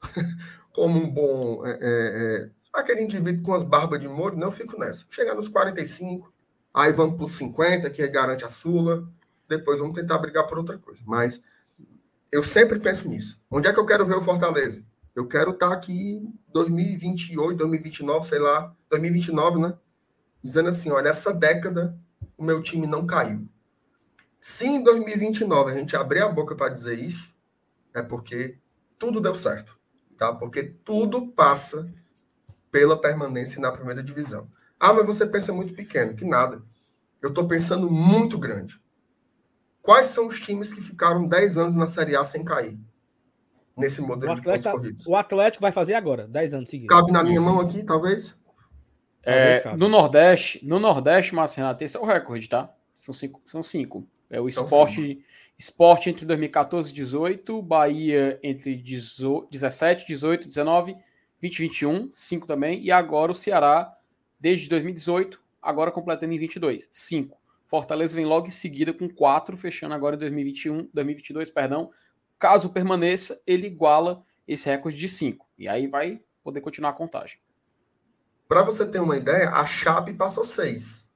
como 0.72 0.98
um 0.98 1.10
bom. 1.10 1.66
É, 1.66 1.72
é, 1.72 1.76
é, 1.82 2.50
aquele 2.72 3.02
indivíduo 3.02 3.42
com 3.42 3.52
as 3.52 3.62
barbas 3.62 4.00
de 4.00 4.08
molho, 4.08 4.38
não 4.38 4.50
fico 4.50 4.80
nessa. 4.80 5.04
Chegar 5.10 5.34
nos 5.34 5.50
45, 5.50 6.32
aí 6.72 6.90
vamos 6.90 7.16
para 7.16 7.24
os 7.24 7.32
50, 7.32 7.90
que 7.90 8.08
garante 8.08 8.46
a 8.46 8.48
Sula. 8.48 9.06
Depois 9.46 9.78
vamos 9.78 9.94
tentar 9.94 10.16
brigar 10.16 10.46
por 10.46 10.56
outra 10.56 10.78
coisa. 10.78 11.02
Mas 11.04 11.42
eu 12.32 12.42
sempre 12.42 12.80
penso 12.80 13.06
nisso. 13.06 13.38
Onde 13.50 13.68
é 13.68 13.74
que 13.74 13.78
eu 13.78 13.84
quero 13.84 14.06
ver 14.06 14.16
o 14.16 14.22
Fortaleza? 14.22 14.82
Eu 15.20 15.26
quero 15.26 15.50
estar 15.50 15.68
tá 15.68 15.74
aqui 15.74 16.26
2028, 16.50 17.58
2029, 17.58 18.26
sei 18.26 18.38
lá, 18.38 18.74
2029, 18.88 19.60
né? 19.60 19.74
Dizendo 20.42 20.70
assim: 20.70 20.90
olha, 20.90 21.10
essa 21.10 21.34
década 21.34 21.94
o 22.38 22.42
meu 22.42 22.62
time 22.62 22.86
não 22.86 23.06
caiu. 23.06 23.46
Se 24.40 24.66
em 24.66 24.82
2029 24.82 25.72
a 25.72 25.74
gente 25.74 25.94
abrir 25.94 26.22
a 26.22 26.28
boca 26.30 26.56
para 26.56 26.72
dizer 26.72 26.98
isso, 26.98 27.34
é 27.92 28.02
porque 28.02 28.56
tudo 28.98 29.20
deu 29.20 29.34
certo, 29.34 29.78
tá? 30.16 30.32
Porque 30.32 30.62
tudo 30.62 31.28
passa 31.32 31.86
pela 32.70 32.98
permanência 32.98 33.60
na 33.60 33.70
primeira 33.70 34.02
divisão. 34.02 34.50
Ah, 34.78 34.94
mas 34.94 35.04
você 35.04 35.26
pensa 35.26 35.52
muito 35.52 35.74
pequeno, 35.74 36.16
que 36.16 36.24
nada. 36.24 36.62
Eu 37.20 37.28
estou 37.28 37.46
pensando 37.46 37.90
muito 37.90 38.38
grande. 38.38 38.80
Quais 39.82 40.06
são 40.06 40.28
os 40.28 40.40
times 40.40 40.72
que 40.72 40.80
ficaram 40.80 41.28
10 41.28 41.58
anos 41.58 41.76
na 41.76 41.86
Série 41.86 42.16
A 42.16 42.24
sem 42.24 42.42
cair? 42.42 42.80
Nesse 43.80 44.00
modelo 44.00 44.34
de 44.34 44.42
pontos 44.42 44.66
corridos. 44.66 45.06
O 45.06 45.16
Atlético 45.16 45.62
vai 45.62 45.72
fazer 45.72 45.94
agora, 45.94 46.26
10 46.28 46.54
anos 46.54 46.70
seguidos. 46.70 46.94
Cabe 46.94 47.12
na 47.12 47.22
minha 47.24 47.40
mão 47.40 47.60
aqui, 47.60 47.82
talvez? 47.82 48.38
É, 49.22 49.76
no 49.76 49.88
Nordeste, 49.88 50.64
no 50.64 50.78
Nordeste, 50.78 51.34
Marcelo, 51.34 51.76
esse 51.80 51.96
é 51.96 52.00
o 52.00 52.04
recorde, 52.04 52.48
tá? 52.48 52.72
São 52.94 53.14
cinco. 53.14 53.40
São 53.44 53.62
cinco. 53.62 54.06
É 54.30 54.40
o 54.40 54.48
esporte, 54.48 55.24
esporte 55.58 56.08
entre 56.08 56.24
2014 56.24 56.90
e 56.90 56.94
18, 56.94 57.60
Bahia 57.62 58.38
entre 58.42 58.76
17, 58.76 60.06
18, 60.06 60.48
19, 60.48 60.96
20, 61.40 61.58
21, 61.58 62.08
5 62.10 62.46
também, 62.46 62.82
e 62.82 62.92
agora 62.92 63.32
o 63.32 63.34
Ceará, 63.34 63.92
desde 64.38 64.68
2018, 64.68 65.40
agora 65.60 65.90
completando 65.90 66.32
em 66.32 66.38
22. 66.38 66.88
5. 66.90 67.38
Fortaleza 67.66 68.16
vem 68.16 68.24
logo 68.24 68.46
em 68.46 68.50
seguida 68.50 68.92
com 68.92 69.08
4, 69.08 69.56
fechando 69.56 69.94
agora 69.94 70.16
em 70.16 70.18
2021, 70.18 70.88
2022, 70.92 71.50
perdão. 71.50 71.90
Caso 72.40 72.70
permaneça, 72.70 73.40
ele 73.46 73.66
iguala 73.66 74.24
esse 74.48 74.68
recorde 74.68 74.96
de 74.96 75.10
5. 75.10 75.46
E 75.58 75.68
aí 75.68 75.86
vai 75.86 76.22
poder 76.42 76.62
continuar 76.62 76.90
a 76.90 76.94
contagem. 76.94 77.38
Para 78.48 78.62
você 78.62 78.86
ter 78.86 78.98
uma 78.98 79.18
ideia, 79.18 79.50
a 79.50 79.66
Chape 79.66 80.14
passou 80.14 80.42
6. 80.42 81.06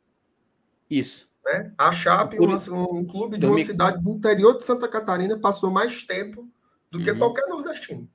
Isso. 0.89 1.29
Né? 1.43 1.73
A 1.79 1.91
Chape, 1.91 2.39
um, 2.39 2.53
um 2.99 3.07
clube 3.07 3.39
de 3.39 3.47
uma 3.47 3.59
cidade 3.59 4.03
do 4.03 4.11
interior 4.11 4.59
de 4.59 4.65
Santa 4.65 4.87
Catarina, 4.87 5.39
passou 5.39 5.71
mais 5.71 6.03
tempo 6.05 6.47
do 6.91 7.03
que 7.03 7.11
uhum. 7.11 7.19
qualquer 7.19 7.49
nordestino. 7.49 8.07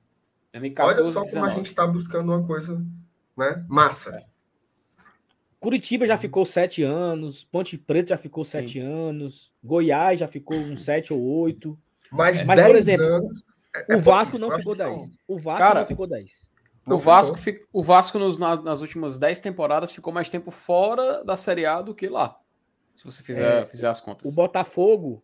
2014, 0.52 0.94
Olha 0.94 1.04
só 1.04 1.22
19. 1.22 1.32
como 1.32 1.44
a 1.44 1.50
gente 1.56 1.66
está 1.66 1.86
buscando 1.86 2.32
uma 2.32 2.46
coisa 2.46 2.80
né? 3.36 3.64
massa. 3.68 4.16
É. 4.16 4.24
Curitiba 5.58 6.06
já 6.06 6.16
ficou 6.16 6.46
sete 6.46 6.84
anos, 6.84 7.44
Ponte 7.44 7.76
Preta 7.76 8.10
já 8.10 8.18
ficou 8.18 8.44
Sim. 8.44 8.50
sete 8.50 8.78
anos, 8.78 9.52
Goiás 9.62 10.20
já 10.20 10.28
ficou 10.28 10.56
uns 10.56 10.84
sete 10.84 11.12
ou 11.12 11.20
oito. 11.20 11.76
Mas, 12.10 12.42
Mas 12.42 12.60
por 12.60 12.76
exemplo, 12.76 13.04
anos, 13.04 13.44
é, 13.88 13.96
o 13.96 14.00
Vasco 14.00 14.38
não 14.38 14.50
ficou 14.50 14.76
dez. 14.76 15.18
O 15.28 15.38
Vasco 15.38 15.58
Cara, 15.58 15.80
não 15.80 15.86
ficou 15.86 16.06
dez. 16.06 16.50
O 16.86 16.98
Vasco, 16.98 17.36
o 17.72 17.82
Vasco 17.82 18.18
nos, 18.18 18.38
nas 18.38 18.80
últimas 18.80 19.18
dez 19.18 19.38
temporadas 19.38 19.92
ficou 19.92 20.12
mais 20.12 20.28
tempo 20.28 20.50
fora 20.50 21.22
da 21.24 21.36
Série 21.36 21.66
A 21.66 21.80
do 21.80 21.94
que 21.94 22.08
lá. 22.08 22.36
Se 22.96 23.04
você 23.04 23.22
fizer, 23.22 23.62
é, 23.62 23.64
fizer 23.64 23.88
as 23.88 24.00
contas. 24.00 24.30
O 24.30 24.34
Botafogo, 24.34 25.22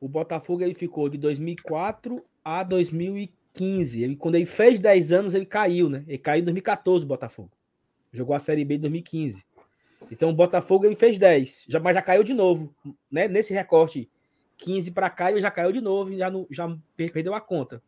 o 0.00 0.08
Botafogo 0.08 0.62
ele 0.62 0.74
ficou 0.74 1.08
de 1.08 1.18
2004 1.18 2.24
a 2.44 2.62
2015. 2.62 4.02
Ele, 4.02 4.16
quando 4.16 4.36
ele 4.36 4.46
fez 4.46 4.78
10 4.78 5.12
anos, 5.12 5.34
ele 5.34 5.46
caiu, 5.46 5.90
né? 5.90 6.04
Ele 6.06 6.18
caiu 6.18 6.40
em 6.40 6.44
2014, 6.44 7.04
o 7.04 7.08
Botafogo. 7.08 7.50
Jogou 8.12 8.36
a 8.36 8.40
Série 8.40 8.64
B 8.64 8.76
em 8.76 8.80
2015. 8.80 9.44
Então 10.10 10.30
o 10.30 10.34
Botafogo 10.34 10.86
ele 10.86 10.94
fez 10.94 11.18
10, 11.18 11.64
já, 11.68 11.80
mas 11.80 11.94
já 11.94 12.02
caiu 12.02 12.22
de 12.22 12.32
novo, 12.32 12.74
né? 13.10 13.26
Nesse 13.28 13.52
recorte 13.52 14.08
15 14.58 14.90
para 14.90 15.08
cá, 15.08 15.30
ele 15.30 15.40
já 15.40 15.50
caiu 15.50 15.72
de 15.72 15.80
novo, 15.80 16.14
já, 16.16 16.30
não, 16.30 16.46
já 16.50 16.76
perdeu 16.96 17.32
a 17.32 17.40
conta. 17.40 17.82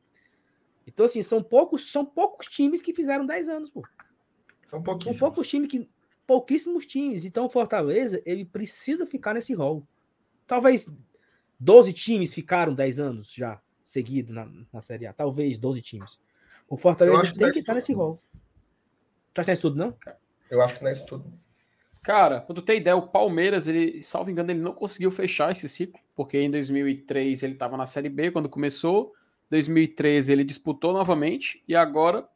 Então, 0.86 1.04
assim, 1.04 1.22
são 1.22 1.42
poucos, 1.42 1.92
são 1.92 2.06
poucos 2.06 2.46
times 2.46 2.82
que 2.82 2.94
fizeram 2.94 3.26
10 3.26 3.48
anos, 3.48 3.70
pô. 3.70 3.82
São 4.64 4.82
pouquíssimos. 4.82 5.18
São 5.18 5.28
poucos 5.28 5.48
times 5.48 5.68
que. 5.68 5.88
Pouquíssimos 6.26 6.86
times. 6.86 7.24
Então, 7.24 7.46
o 7.46 7.50
Fortaleza, 7.50 8.22
ele 8.24 8.44
precisa 8.44 9.04
ficar 9.04 9.34
nesse 9.34 9.52
rol. 9.52 9.84
Talvez 10.46 10.88
12 11.58 11.92
times 11.92 12.32
ficaram 12.32 12.72
10 12.72 13.00
anos 13.00 13.32
já 13.32 13.60
seguido 13.82 14.32
na, 14.32 14.48
na 14.72 14.80
Série 14.80 15.06
A. 15.06 15.12
Talvez 15.12 15.58
12 15.58 15.82
times. 15.82 16.20
O 16.68 16.76
Fortaleza 16.76 17.34
tem 17.34 17.50
que, 17.50 17.58
estar 17.58 17.74
nesse 17.74 17.92
rol. 17.92 18.22
Já 19.36 19.44
tem 19.44 19.56
tudo, 19.56 19.76
não? 19.76 19.96
Eu 20.48 20.62
acho 20.62 20.76
que 20.76 20.82
não 20.82 20.88
é 20.88 20.92
isso 20.92 21.06
Cara, 22.02 22.40
quando 22.40 22.62
tem 22.62 22.78
ideia, 22.78 22.96
o 22.96 23.08
Palmeiras, 23.08 23.68
ele, 23.68 24.02
salvo 24.02 24.30
engano, 24.30 24.50
ele 24.50 24.60
não 24.60 24.72
conseguiu 24.72 25.10
fechar 25.10 25.50
esse 25.50 25.68
ciclo, 25.68 26.00
porque 26.16 26.38
em 26.38 26.50
2003 26.50 27.42
ele 27.42 27.52
estava 27.52 27.76
na 27.76 27.84
Série 27.84 28.08
B 28.08 28.30
quando 28.30 28.48
começou, 28.48 29.12
2013 29.50 30.32
ele 30.32 30.44
disputou 30.44 30.94
novamente 30.94 31.62
e 31.68 31.76
agora, 31.76 32.26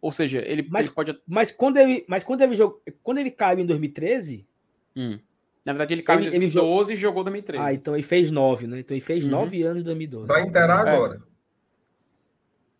ou 0.00 0.10
seja, 0.10 0.42
ele, 0.46 0.66
mas, 0.70 0.86
ele 0.86 0.94
pode. 0.94 1.20
Mas 1.26 1.50
quando 1.50 1.76
ele, 1.76 2.04
mas 2.08 2.24
quando 2.24 2.40
ele 2.40 2.54
jogou, 2.54 2.82
quando 3.02 3.18
ele 3.18 3.30
caiu 3.30 3.60
em 3.60 3.66
2013, 3.66 4.46
hum. 4.96 5.18
na 5.64 5.72
verdade 5.72 5.92
ele 5.92 6.02
caiu 6.02 6.20
ele, 6.20 6.28
em 6.28 6.40
2012 6.40 6.92
ele 6.92 6.98
e 6.98 7.00
jogou 7.00 7.24
2013. 7.24 7.62
Ah, 7.62 7.74
então 7.74 7.94
ele 7.94 8.02
fez 8.02 8.30
nove, 8.30 8.66
né? 8.66 8.80
Então 8.80 8.96
ele 8.96 9.04
fez 9.04 9.24
uhum. 9.24 9.30
nove 9.32 9.62
anos 9.62 9.82
em 9.82 9.84
2012. 9.84 10.28
Vai 10.28 10.42
inteirar 10.42 10.86
é. 10.86 10.90
agora. 10.90 11.22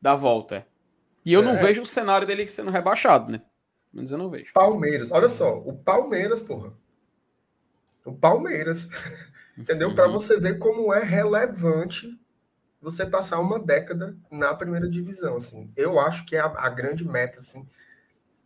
Da 0.00 0.14
volta. 0.14 0.56
É. 0.56 0.64
E 1.24 1.32
eu 1.32 1.42
é. 1.42 1.44
não 1.44 1.56
vejo 1.56 1.82
o 1.82 1.86
cenário 1.86 2.26
dele 2.26 2.46
sendo 2.48 2.70
rebaixado, 2.70 3.30
né? 3.30 3.42
Mas 3.94 4.10
eu 4.10 4.18
não 4.18 4.28
vejo. 4.28 4.52
Palmeiras, 4.52 5.12
olha 5.12 5.28
só, 5.28 5.58
o 5.58 5.72
Palmeiras, 5.72 6.40
porra. 6.40 6.72
O 8.04 8.12
Palmeiras. 8.12 8.88
Entendeu? 9.56 9.90
Uhum. 9.90 9.94
Para 9.94 10.08
você 10.08 10.40
ver 10.40 10.58
como 10.58 10.92
é 10.92 11.02
relevante 11.02 12.18
você 12.82 13.06
passar 13.06 13.38
uma 13.38 13.58
década 13.58 14.16
na 14.30 14.52
primeira 14.52 14.90
divisão, 14.90 15.36
assim. 15.36 15.72
Eu 15.76 15.98
acho 16.00 16.26
que 16.26 16.34
é 16.34 16.40
a, 16.40 16.46
a 16.46 16.68
grande 16.68 17.04
meta, 17.04 17.38
assim. 17.38 17.66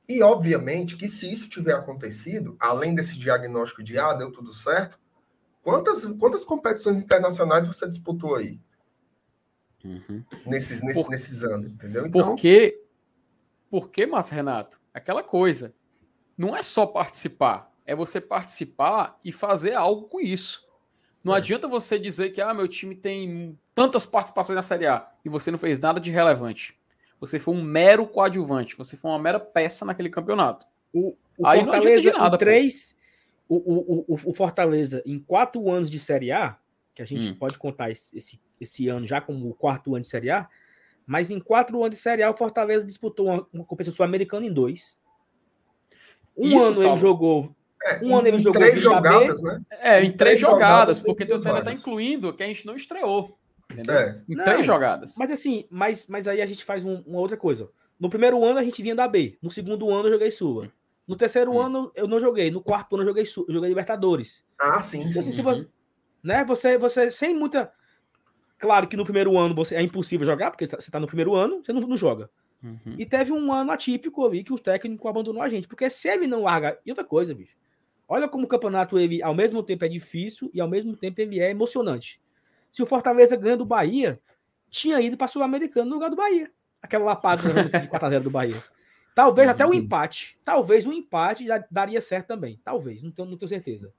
E, 0.06 0.22
obviamente, 0.22 0.96
que 0.96 1.08
se 1.08 1.30
isso 1.30 1.48
tiver 1.48 1.72
acontecido, 1.72 2.54
além 2.60 2.94
desse 2.94 3.18
diagnóstico 3.18 3.82
de, 3.82 3.98
ah, 3.98 4.12
deu 4.12 4.30
tudo 4.30 4.52
certo, 4.52 4.98
quantas, 5.62 6.04
quantas 6.04 6.44
competições 6.44 6.98
internacionais 6.98 7.66
você 7.66 7.88
disputou 7.88 8.36
aí? 8.36 8.60
Uhum. 9.82 10.22
Nesses, 10.46 10.82
nesse, 10.82 11.02
Por, 11.02 11.10
nesses 11.10 11.42
anos, 11.42 11.72
entendeu? 11.74 12.06
Então, 12.06 12.22
porque, 12.22 12.82
porque, 13.70 14.06
Márcio 14.06 14.34
Renato, 14.34 14.77
aquela 14.92 15.22
coisa. 15.22 15.74
Não 16.36 16.54
é 16.54 16.62
só 16.62 16.86
participar, 16.86 17.72
é 17.84 17.94
você 17.94 18.20
participar 18.20 19.18
e 19.24 19.32
fazer 19.32 19.74
algo 19.74 20.08
com 20.08 20.20
isso. 20.20 20.66
Não 21.22 21.34
é. 21.34 21.38
adianta 21.38 21.66
você 21.66 21.98
dizer 21.98 22.30
que 22.30 22.40
ah, 22.40 22.54
meu 22.54 22.68
time 22.68 22.94
tem 22.94 23.58
tantas 23.74 24.06
participações 24.06 24.56
na 24.56 24.62
Série 24.62 24.86
A 24.86 25.08
e 25.24 25.28
você 25.28 25.50
não 25.50 25.58
fez 25.58 25.80
nada 25.80 25.98
de 25.98 26.10
relevante. 26.10 26.78
Você 27.20 27.38
foi 27.38 27.54
um 27.54 27.62
mero 27.62 28.06
coadjuvante, 28.06 28.76
você 28.76 28.96
foi 28.96 29.10
uma 29.10 29.18
mera 29.18 29.40
peça 29.40 29.84
naquele 29.84 30.08
campeonato. 30.08 30.66
O, 30.92 31.16
o 31.36 31.46
Aí 31.46 31.64
Fortaleza 31.64 32.12
nada, 32.12 32.36
em 32.36 32.38
três, 32.38 32.96
o, 33.48 33.56
o, 33.56 34.04
o, 34.30 34.34
Fortaleza 34.34 35.02
em 35.04 35.18
quatro 35.18 35.68
anos 35.70 35.90
de 35.90 35.98
Série 35.98 36.30
A, 36.30 36.56
que 36.94 37.02
a 37.02 37.04
gente 37.04 37.30
hum. 37.30 37.34
pode 37.34 37.58
contar 37.58 37.90
esse, 37.90 38.16
esse, 38.16 38.40
esse 38.60 38.88
ano 38.88 39.06
já 39.06 39.20
como 39.20 39.48
o 39.48 39.54
quarto 39.54 39.94
ano 39.94 40.02
de 40.02 40.08
Série 40.08 40.30
A, 40.30 40.48
mas 41.08 41.30
em 41.30 41.40
quatro 41.40 41.78
anos 41.78 41.96
de 41.96 41.96
Série 41.96 42.22
A, 42.22 42.30
o 42.30 42.36
Fortaleza 42.36 42.84
disputou 42.84 43.28
uma, 43.28 43.46
uma 43.50 43.64
competição 43.64 43.96
sul-americana 43.96 44.44
em 44.44 44.52
dois. 44.52 44.94
Um 46.36 46.48
Isso, 46.48 46.66
ano 46.66 46.74
salvo. 46.74 46.88
ele 46.90 47.00
jogou. 47.00 47.56
É, 47.82 48.04
um 48.04 48.08
em, 48.08 48.12
ano 48.12 48.28
ele 48.28 48.38
jogou 48.42 48.60
três 48.60 48.78
jogadas, 48.78 49.40
né? 49.40 49.62
É, 49.70 50.02
em, 50.02 50.08
em 50.08 50.12
três, 50.12 50.16
três, 50.16 50.40
jogadas, 50.40 50.98
jogadas 50.98 51.00
porque 51.00 51.24
você 51.24 51.48
ainda 51.48 51.60
está 51.60 51.72
incluindo 51.72 52.34
que 52.34 52.42
a 52.42 52.46
gente 52.46 52.66
não 52.66 52.74
estreou. 52.74 53.38
É. 53.70 54.20
Em 54.28 54.36
não, 54.36 54.44
três 54.44 54.66
jogadas. 54.66 55.14
Mas 55.16 55.30
assim, 55.30 55.66
mas, 55.70 56.06
mas 56.08 56.28
aí 56.28 56.42
a 56.42 56.46
gente 56.46 56.62
faz 56.62 56.84
um, 56.84 57.02
uma 57.06 57.20
outra 57.20 57.38
coisa. 57.38 57.70
No 57.98 58.10
primeiro 58.10 58.44
ano 58.44 58.58
a 58.58 58.62
gente 58.62 58.82
vinha 58.82 58.94
da 58.94 59.08
B. 59.08 59.38
No 59.42 59.50
segundo 59.50 59.88
ano 59.90 60.08
eu 60.08 60.12
joguei 60.12 60.30
Sula. 60.30 60.70
No 61.06 61.16
terceiro 61.16 61.52
hum. 61.52 61.60
ano 61.60 61.90
eu 61.94 62.06
não 62.06 62.20
joguei. 62.20 62.50
No 62.50 62.60
quarto 62.60 62.96
ano 62.96 63.04
eu 63.04 63.08
joguei, 63.08 63.24
eu 63.24 63.54
joguei 63.54 63.68
Libertadores. 63.70 64.44
Ah, 64.60 64.82
sim. 64.82 65.04
Então, 65.04 65.22
assim, 65.22 65.32
sim. 65.32 65.42
Você, 65.42 65.66
né, 66.22 66.44
você, 66.44 66.76
você 66.76 67.10
sem 67.10 67.34
muita 67.34 67.72
Claro 68.58 68.88
que 68.88 68.96
no 68.96 69.04
primeiro 69.04 69.38
ano 69.38 69.54
você 69.54 69.76
é 69.76 69.82
impossível 69.82 70.26
jogar, 70.26 70.50
porque 70.50 70.66
você 70.66 70.76
está 70.76 70.98
no 70.98 71.06
primeiro 71.06 71.34
ano, 71.34 71.62
você 71.64 71.72
não, 71.72 71.80
não 71.80 71.96
joga. 71.96 72.28
Uhum. 72.62 72.96
E 72.98 73.06
teve 73.06 73.32
um 73.32 73.52
ano 73.52 73.70
atípico 73.70 74.26
ali 74.26 74.42
que 74.42 74.52
o 74.52 74.58
técnico 74.58 75.06
abandonou 75.06 75.40
a 75.40 75.48
gente. 75.48 75.68
Porque 75.68 75.88
se 75.88 76.08
ele 76.08 76.26
não 76.26 76.42
larga. 76.42 76.78
E 76.84 76.90
outra 76.90 77.04
coisa, 77.04 77.34
bicho. 77.34 77.56
Olha 78.08 78.26
como 78.26 78.44
o 78.44 78.48
campeonato, 78.48 78.98
ele, 78.98 79.22
ao 79.22 79.34
mesmo 79.34 79.62
tempo, 79.62 79.84
é 79.84 79.88
difícil 79.88 80.50
e 80.52 80.60
ao 80.60 80.68
mesmo 80.68 80.96
tempo 80.96 81.20
ele 81.20 81.40
é 81.40 81.50
emocionante. 81.50 82.20
Se 82.72 82.82
o 82.82 82.86
Fortaleza 82.86 83.36
ganha 83.36 83.56
do 83.56 83.64
Bahia, 83.64 84.20
tinha 84.70 85.00
ido 85.00 85.16
para 85.16 85.26
a 85.26 85.28
Sul-Americana 85.28 85.86
no 85.86 85.94
lugar 85.94 86.10
do 86.10 86.16
Bahia. 86.16 86.50
Aquela 86.80 87.04
lapada 87.04 87.42
de 87.42 87.88
4x0 87.88 88.20
do 88.20 88.30
Bahia. 88.30 88.62
Talvez 89.14 89.46
uhum. 89.46 89.52
até 89.52 89.66
um 89.66 89.74
empate. 89.74 90.38
Talvez 90.44 90.86
um 90.86 90.92
empate 90.92 91.46
já 91.46 91.62
daria 91.70 92.00
certo 92.00 92.28
também. 92.28 92.60
Talvez, 92.64 93.02
não 93.02 93.10
tenho, 93.10 93.28
não 93.28 93.36
tenho 93.36 93.48
certeza. 93.48 93.92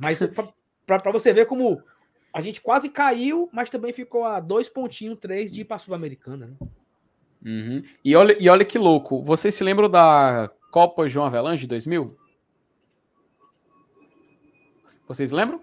Mas 0.00 0.20
para 0.86 1.12
você 1.12 1.32
ver 1.32 1.46
como 1.46 1.82
a 2.32 2.40
gente 2.40 2.60
quase 2.60 2.88
caiu, 2.88 3.48
mas 3.52 3.70
também 3.70 3.92
ficou 3.92 4.24
a 4.24 4.40
dois 4.40 4.68
pontinhos, 4.68 5.18
três 5.18 5.50
de 5.50 5.62
ir 5.62 5.64
para 5.64 5.76
a 5.76 5.78
Sul-Americana. 5.78 6.46
Né? 6.46 6.68
Uhum. 7.44 7.82
E, 8.04 8.14
olha, 8.14 8.36
e 8.38 8.48
olha 8.48 8.64
que 8.64 8.78
louco. 8.78 9.22
Vocês 9.22 9.54
se 9.54 9.64
lembram 9.64 9.88
da 9.88 10.50
Copa 10.70 11.08
João 11.08 11.26
Avelange 11.26 11.62
de 11.62 11.68
2000? 11.68 12.16
Vocês 15.06 15.32
lembram? 15.32 15.60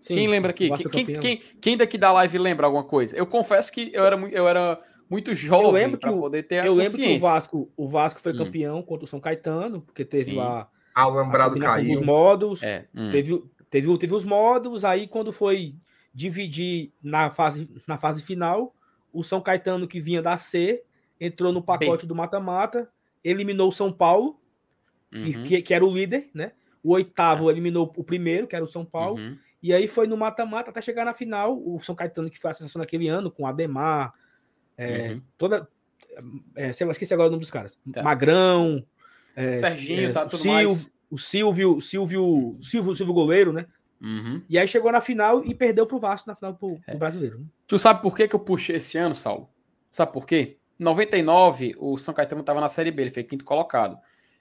Sim, 0.00 0.16
quem 0.16 0.28
lembra 0.28 0.50
aqui? 0.50 0.68
Quem, 0.90 1.06
quem, 1.06 1.42
quem, 1.60 1.76
daqui 1.76 1.96
da 1.96 2.10
live 2.10 2.36
lembra 2.38 2.66
alguma 2.66 2.82
coisa? 2.82 3.16
Eu 3.16 3.24
confesso 3.24 3.70
que 3.70 3.90
eu 3.94 4.04
era, 4.04 4.16
eu 4.16 4.48
era 4.48 4.82
muito 5.08 5.32
jovem 5.32 5.96
para 5.96 6.12
poder 6.12 6.42
ter 6.42 6.58
a 6.58 6.66
Eu 6.66 6.74
lembro 6.74 6.96
que 6.96 7.16
o 7.16 7.20
Vasco, 7.20 7.70
o 7.76 7.88
Vasco 7.88 8.20
foi 8.20 8.32
hum. 8.32 8.38
campeão 8.38 8.82
contra 8.82 9.04
o 9.04 9.08
São 9.08 9.20
Caetano, 9.20 9.82
porque 9.82 10.04
teve 10.04 10.32
Sim. 10.32 10.36
lá 10.36 10.68
ah, 10.94 11.08
o 11.08 11.22
Lembrado 11.22 11.58
caiu. 11.58 11.94
Dos 11.94 12.04
modos, 12.04 12.62
é. 12.62 12.86
hum. 12.94 13.10
teve, 13.10 13.42
Teve, 13.72 13.96
teve 13.96 14.14
os 14.14 14.22
módulos, 14.22 14.84
aí 14.84 15.08
quando 15.08 15.32
foi 15.32 15.74
dividir 16.12 16.92
na 17.02 17.30
fase, 17.30 17.66
na 17.86 17.96
fase 17.96 18.22
final, 18.22 18.76
o 19.10 19.24
São 19.24 19.40
Caetano, 19.40 19.88
que 19.88 19.98
vinha 19.98 20.20
da 20.20 20.36
C, 20.36 20.84
entrou 21.18 21.54
no 21.54 21.62
pacote 21.62 22.02
Bem. 22.02 22.08
do 22.08 22.14
mata-mata, 22.14 22.86
eliminou 23.24 23.70
o 23.70 23.72
São 23.72 23.90
Paulo, 23.90 24.38
uhum. 25.10 25.42
que, 25.42 25.62
que, 25.62 25.72
era 25.72 25.82
o 25.82 25.90
líder, 25.90 26.28
né? 26.34 26.52
O 26.84 26.92
oitavo 26.92 27.50
eliminou 27.50 27.90
o 27.96 28.04
primeiro, 28.04 28.46
que 28.46 28.54
era 28.54 28.62
o 28.62 28.68
São 28.68 28.84
Paulo. 28.84 29.18
Uhum. 29.18 29.38
E 29.62 29.72
aí 29.72 29.88
foi 29.88 30.06
no 30.06 30.18
mata-mata 30.18 30.68
até 30.68 30.82
chegar 30.82 31.06
na 31.06 31.14
final. 31.14 31.58
O 31.58 31.80
São 31.80 31.94
Caetano, 31.94 32.28
que 32.28 32.38
foi 32.38 32.50
a 32.50 32.54
sensação 32.54 32.78
daquele 32.78 33.08
ano, 33.08 33.30
com 33.30 33.46
Ademar, 33.46 34.12
é, 34.76 35.12
uhum. 35.12 35.22
toda. 35.38 35.66
É, 36.54 36.74
sei 36.74 36.86
lá, 36.86 36.92
esqueci 36.92 37.14
agora 37.14 37.28
o 37.28 37.30
nome 37.30 37.40
dos 37.40 37.50
caras. 37.50 37.78
Tá. 37.90 38.02
Magrão. 38.02 38.84
É, 39.34 39.54
Serginho, 39.54 40.10
é, 40.10 40.12
tá 40.12 40.26
tudo 40.26 40.42
Sil, 40.44 40.52
mais 40.52 40.98
o 41.12 41.18
Silvio, 41.18 41.78
Silvio, 41.78 42.56
Silvio, 42.62 42.94
Silvio 42.94 43.12
goleiro, 43.12 43.52
né? 43.52 43.66
Uhum. 44.00 44.42
E 44.48 44.58
aí 44.58 44.66
chegou 44.66 44.90
na 44.90 45.00
final 45.00 45.44
e 45.44 45.54
perdeu 45.54 45.86
pro 45.86 46.00
Vasco 46.00 46.26
na 46.26 46.34
final 46.34 46.54
pro, 46.54 46.76
pro 46.76 46.94
é. 46.94 46.96
brasileiro. 46.96 47.40
Né? 47.40 47.44
Tu 47.66 47.78
sabe 47.78 48.00
por 48.00 48.16
que, 48.16 48.26
que 48.26 48.34
eu 48.34 48.40
puxei 48.40 48.76
esse 48.76 48.96
ano, 48.96 49.14
Saulo? 49.14 49.50
Sabe 49.92 50.10
por 50.10 50.26
quê? 50.26 50.56
Em 50.80 50.84
99, 50.84 51.76
o 51.78 51.98
São 51.98 52.14
Caetano 52.14 52.40
estava 52.40 52.62
na 52.62 52.68
Série 52.68 52.90
B, 52.90 53.02
ele 53.02 53.10
foi 53.10 53.22
quinto 53.24 53.44
colocado. 53.44 53.98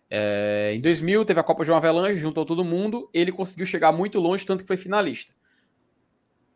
É, 0.09 0.71
em 0.73 0.79
2000 0.79 1.25
teve 1.25 1.41
a 1.41 1.43
Copa 1.43 1.65
João 1.65 1.77
Avelange, 1.77 2.17
juntou 2.17 2.45
todo 2.45 2.63
mundo, 2.63 3.09
ele 3.13 3.33
conseguiu 3.33 3.65
chegar 3.65 3.91
muito 3.91 4.17
longe, 4.17 4.45
tanto 4.45 4.63
que 4.63 4.67
foi 4.67 4.77
finalista. 4.77 5.33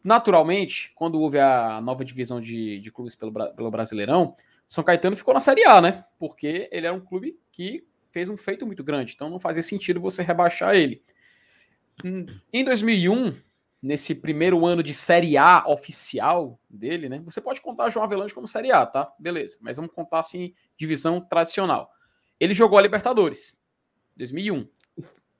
Naturalmente, 0.02 0.94
quando 0.96 1.20
houve 1.20 1.40
a 1.40 1.82
nova 1.82 2.06
divisão 2.06 2.40
de, 2.40 2.80
de 2.80 2.90
clubes 2.90 3.16
pelo, 3.16 3.34
pelo 3.34 3.70
Brasileirão, 3.70 4.34
São 4.66 4.82
Caetano 4.82 5.18
ficou 5.18 5.34
na 5.34 5.42
Série 5.42 5.66
A, 5.66 5.82
né? 5.82 6.06
Porque 6.18 6.70
ele 6.72 6.88
era 6.88 6.96
um 6.96 7.02
clube 7.02 7.38
que 7.52 7.86
fez 8.16 8.30
um 8.30 8.38
feito 8.38 8.66
muito 8.66 8.82
grande, 8.82 9.12
então 9.14 9.30
não 9.30 9.38
fazia 9.38 9.62
sentido 9.62 10.00
você 10.00 10.24
rebaixar 10.24 10.74
ele. 10.74 11.04
Em 12.54 12.64
2001, 12.64 13.36
nesse 13.82 14.16
primeiro 14.16 14.66
ano 14.66 14.82
de 14.82 14.94
Série 14.94 15.36
A 15.36 15.66
oficial 15.68 16.58
dele, 16.70 17.10
né? 17.10 17.22
Você 17.26 17.42
pode 17.42 17.60
contar 17.60 17.90
João 17.90 18.06
Avelange 18.06 18.34
como 18.34 18.48
Série 18.48 18.72
A, 18.72 18.86
tá? 18.86 19.12
Beleza, 19.20 19.58
mas 19.62 19.76
vamos 19.76 19.92
contar 19.92 20.20
assim, 20.20 20.54
divisão 20.78 21.20
tradicional. 21.20 21.92
Ele 22.40 22.54
jogou 22.54 22.80
a 22.80 22.82
Libertadores, 22.82 23.60
2001. 24.16 24.66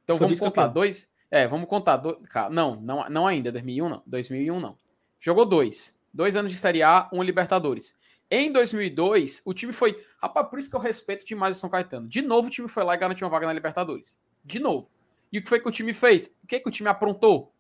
Então 0.04 0.18
Foi 0.18 0.26
vamos 0.26 0.38
contar 0.38 0.68
dois. 0.68 1.10
É, 1.32 1.48
vamos 1.48 1.70
contar. 1.70 1.96
dois. 1.96 2.18
não, 2.52 2.76
não, 2.76 3.10
não 3.10 3.26
ainda, 3.26 3.54
2001 3.54 3.88
não. 3.88 4.04
2001 4.06 4.60
não. 4.60 4.78
Jogou 5.18 5.46
dois. 5.46 5.98
Dois 6.14 6.36
anos 6.36 6.52
de 6.52 6.58
Série 6.58 6.84
A, 6.84 7.10
um 7.14 7.24
Libertadores. 7.24 7.98
Em 8.30 8.52
2002, 8.52 9.42
o 9.46 9.54
time 9.54 9.72
foi. 9.72 10.04
Rapaz, 10.22 10.50
por 10.50 10.60
isso 10.60 10.70
que 10.70 10.76
eu 10.76 10.80
respeito 10.80 11.26
demais 11.26 11.58
o 11.58 11.60
São 11.60 11.70
Caetano. 11.70 12.08
De 12.08 12.22
novo, 12.22 12.48
o 12.48 12.52
time 12.52 12.68
foi 12.68 12.84
lá 12.84 12.96
e 12.96 12.98
garantiu 12.98 13.26
uma 13.26 13.32
vaga 13.32 13.46
na 13.46 13.54
Libertadores. 13.54 14.22
De 14.44 14.60
novo. 14.60 14.90
E 15.32 15.40
o 15.40 15.44
que 15.44 15.50
foi 15.50 15.60
que 15.60 15.68
o 15.68 15.72
time 15.72 15.94
fez? 15.94 16.38
O 16.44 16.48
que, 16.48 16.60
que 16.60 16.68
o 16.68 16.72
time 16.72 16.90
aprontou? 16.90 17.54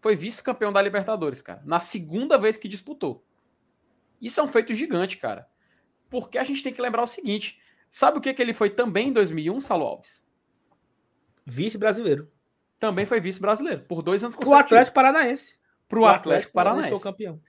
Foi 0.00 0.16
vice-campeão 0.16 0.72
da 0.72 0.82
Libertadores, 0.82 1.40
cara. 1.40 1.62
Na 1.64 1.78
segunda 1.78 2.38
vez 2.38 2.56
que 2.56 2.68
disputou. 2.68 3.24
Isso 4.20 4.40
é 4.40 4.42
um 4.42 4.48
feito 4.48 4.72
gigante, 4.74 5.16
cara. 5.16 5.48
Porque 6.08 6.38
a 6.38 6.44
gente 6.44 6.62
tem 6.62 6.72
que 6.72 6.80
lembrar 6.80 7.02
o 7.02 7.06
seguinte: 7.06 7.60
Sabe 7.88 8.18
o 8.18 8.20
que, 8.20 8.34
que 8.34 8.42
ele 8.42 8.52
foi 8.52 8.70
também 8.70 9.08
em 9.08 9.12
2001, 9.12 9.60
Salo 9.60 9.84
Alves? 9.86 10.24
Vice-brasileiro. 11.44 12.30
Também 12.78 13.06
foi 13.06 13.20
vice-brasileiro, 13.20 13.82
por 13.84 14.02
dois 14.02 14.22
anos 14.22 14.34
consecutivos. 14.34 14.68
Pro 14.68 14.76
Atlético 14.76 14.94
Paranaense. 14.94 15.58
Pro 15.88 16.00
o 16.02 16.06
Atlético, 16.06 16.28
Atlético 16.28 16.52
Paranaense. 16.52 16.88
Paranaense. 16.88 17.04
campeão. 17.04 17.40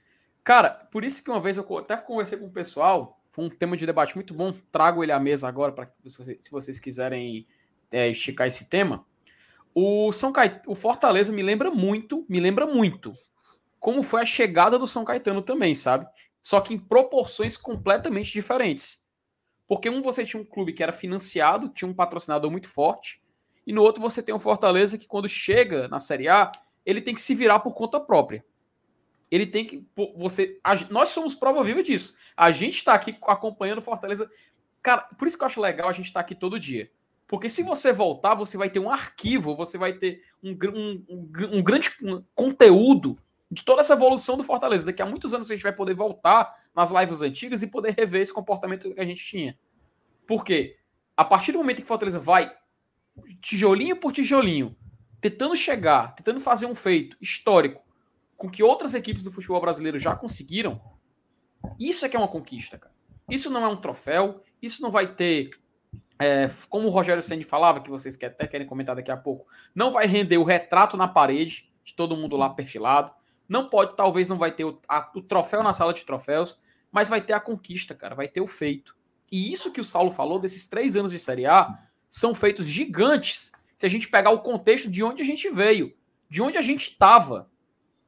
Cara, 0.48 0.70
por 0.70 1.04
isso 1.04 1.22
que 1.22 1.30
uma 1.30 1.42
vez 1.42 1.58
eu 1.58 1.78
até 1.78 1.98
conversei 1.98 2.38
com 2.38 2.46
o 2.46 2.50
pessoal, 2.50 3.20
foi 3.32 3.44
um 3.44 3.50
tema 3.50 3.76
de 3.76 3.86
debate 3.86 4.16
muito 4.16 4.34
bom, 4.34 4.54
trago 4.72 5.04
ele 5.04 5.12
à 5.12 5.20
mesa 5.20 5.46
agora, 5.46 5.74
para 5.74 5.92
se, 6.06 6.40
se 6.42 6.50
vocês 6.50 6.80
quiserem 6.80 7.46
é, 7.92 8.10
esticar 8.10 8.48
esse 8.48 8.70
tema. 8.70 9.06
O 9.76 10.10
São 10.14 10.32
Caetano, 10.32 10.64
o 10.66 10.74
Fortaleza 10.74 11.34
me 11.34 11.44
lembra 11.44 11.70
muito, 11.70 12.26
me 12.30 12.40
lembra 12.40 12.66
muito 12.66 13.14
como 13.78 14.02
foi 14.02 14.22
a 14.22 14.26
chegada 14.26 14.80
do 14.80 14.88
São 14.88 15.04
Caetano 15.04 15.42
também, 15.42 15.76
sabe? 15.76 16.08
Só 16.42 16.62
que 16.62 16.74
em 16.74 16.80
proporções 16.80 17.58
completamente 17.58 18.32
diferentes. 18.32 19.06
Porque 19.68 19.90
um 19.90 20.02
você 20.02 20.24
tinha 20.24 20.42
um 20.42 20.46
clube 20.46 20.72
que 20.72 20.82
era 20.82 20.94
financiado, 20.94 21.68
tinha 21.68 21.92
um 21.92 21.94
patrocinador 21.94 22.50
muito 22.50 22.70
forte, 22.70 23.22
e 23.66 23.74
no 23.74 23.82
outro 23.82 24.02
você 24.02 24.24
tem 24.24 24.34
um 24.34 24.40
Fortaleza 24.40 24.98
que 24.98 25.08
quando 25.08 25.28
chega 25.28 25.90
na 25.90 26.00
Série 26.00 26.30
A, 26.30 26.54
ele 26.86 27.02
tem 27.02 27.14
que 27.14 27.20
se 27.20 27.36
virar 27.36 27.60
por 27.60 27.74
conta 27.74 28.00
própria. 28.00 28.46
Ele 29.30 29.46
tem 29.46 29.66
que 29.66 29.86
você, 30.16 30.60
a, 30.64 30.76
nós 30.90 31.10
somos 31.10 31.36
prova 31.36 31.64
viva 31.64 31.84
disso. 31.84 32.16
A 32.36 32.52
gente 32.52 32.76
está 32.76 32.94
aqui 32.94 33.18
acompanhando 33.24 33.82
Fortaleza. 33.82 34.30
Cara, 34.82 35.02
por 35.18 35.28
isso 35.28 35.38
que 35.38 35.44
eu 35.44 35.48
acho 35.48 35.62
legal 35.62 35.90
a 35.90 35.94
gente 35.94 36.08
estar 36.08 36.22
tá 36.22 36.26
aqui 36.26 36.34
todo 36.34 36.60
dia. 36.60 36.90
Porque 37.28 37.50
se 37.50 37.62
você 37.62 37.92
voltar, 37.92 38.36
você 38.36 38.58
vai 38.58 38.70
ter 38.70 38.80
um 38.80 38.90
arquivo, 38.90 39.56
você 39.56 39.78
vai 39.78 39.94
ter 39.94 40.22
um, 40.42 40.52
um, 40.52 41.06
um, 41.10 41.58
um 41.58 41.64
grande 41.64 41.90
conteúdo 42.34 43.18
de 43.52 43.66
toda 43.66 43.82
essa 43.82 43.94
evolução 43.94 44.38
do 44.38 44.44
Fortaleza. 44.44 44.86
Daqui 44.86 45.02
a 45.02 45.06
muitos 45.06 45.34
anos 45.34 45.50
a 45.50 45.54
gente 45.54 45.64
vai 45.64 45.74
poder 45.74 45.94
voltar 45.94 46.56
nas 46.74 46.90
lives 46.90 47.22
antigas 47.22 47.62
e 47.62 47.68
poder 47.68 47.94
rever 47.98 48.22
esse 48.22 48.34
comportamento 48.34 48.94
que 48.94 49.00
a 49.00 49.06
gente 49.06 49.24
tinha. 49.26 49.60
Por 50.26 50.44
quê? 50.46 50.78
A 51.18 51.26
partir 51.26 51.52
do 51.52 51.58
momento 51.58 51.82
que 51.82 51.88
Fortaleza 51.88 52.20
vai 52.20 52.56
tijolinho 53.42 53.98
por 53.98 54.14
tijolinho, 54.14 54.76
tentando 55.20 55.56
chegar, 55.56 56.16
tentando 56.16 56.40
fazer 56.40 56.66
um 56.66 56.76
feito 56.76 57.18
histórico 57.20 57.87
com 58.38 58.50
que 58.50 58.64
outras 58.64 58.94
equipes 58.94 59.24
do 59.24 59.32
futebol 59.32 59.60
brasileiro 59.60 59.98
já 59.98 60.16
conseguiram, 60.16 60.80
isso 61.80 62.06
é 62.06 62.10
que 62.10 62.16
é 62.16 62.20
uma 62.20 62.28
conquista, 62.28 62.78
cara. 62.78 62.96
Isso 63.30 63.50
não 63.50 63.64
é 63.64 63.68
um 63.68 63.76
troféu, 63.76 64.42
isso 64.62 64.82
não 64.82 64.92
vai 64.92 65.14
ter, 65.14 65.50
é, 66.18 66.50
como 66.70 66.88
o 66.88 66.92
Rogério 66.92 67.22
Senni 67.22 67.44
falava, 67.44 67.82
que 67.82 67.90
vocês 67.90 68.18
até 68.24 68.48
querem 68.48 68.68
comentar 68.68 68.96
daqui 68.96 69.12
a 69.12 69.18
pouco, 69.18 69.48
não 69.76 69.92
vai 69.92 70.06
render 70.06 70.38
o 70.38 70.44
retrato 70.44 70.96
na 70.96 71.08
parede 71.08 71.70
de 71.84 71.94
todo 71.94 72.16
mundo 72.16 72.38
lá 72.38 72.50
perfilado, 72.50 73.12
não 73.50 73.70
pode, 73.70 73.96
talvez 73.96 74.30
não 74.30 74.38
vai 74.38 74.52
ter 74.52 74.66
o, 74.66 74.80
a, 74.88 75.12
o 75.16 75.22
troféu 75.22 75.64
na 75.64 75.74
sala 75.74 75.94
de 75.94 76.06
troféus, 76.06 76.62
mas 76.92 77.10
vai 77.10 77.22
ter 77.22 77.34
a 77.34 77.40
conquista, 77.40 77.96
cara, 77.96 78.16
vai 78.16 78.28
ter 78.28 78.42
o 78.42 78.48
feito. 78.48 78.96
E 79.32 79.52
isso 79.52 79.72
que 79.72 79.82
o 79.82 79.84
Saulo 79.84 80.12
falou 80.12 80.40
desses 80.40 80.66
três 80.66 80.96
anos 80.96 81.12
de 81.12 81.20
Série 81.20 81.46
A 81.46 81.78
são 82.10 82.34
feitos 82.34 82.66
gigantes 82.66 83.52
se 83.76 83.86
a 83.86 83.90
gente 83.90 84.10
pegar 84.10 84.32
o 84.32 84.40
contexto 84.40 84.90
de 84.90 85.04
onde 85.04 85.22
a 85.22 85.26
gente 85.26 85.50
veio, 85.50 85.94
de 86.30 86.42
onde 86.42 86.58
a 86.58 86.62
gente 86.62 86.90
estava, 86.90 87.50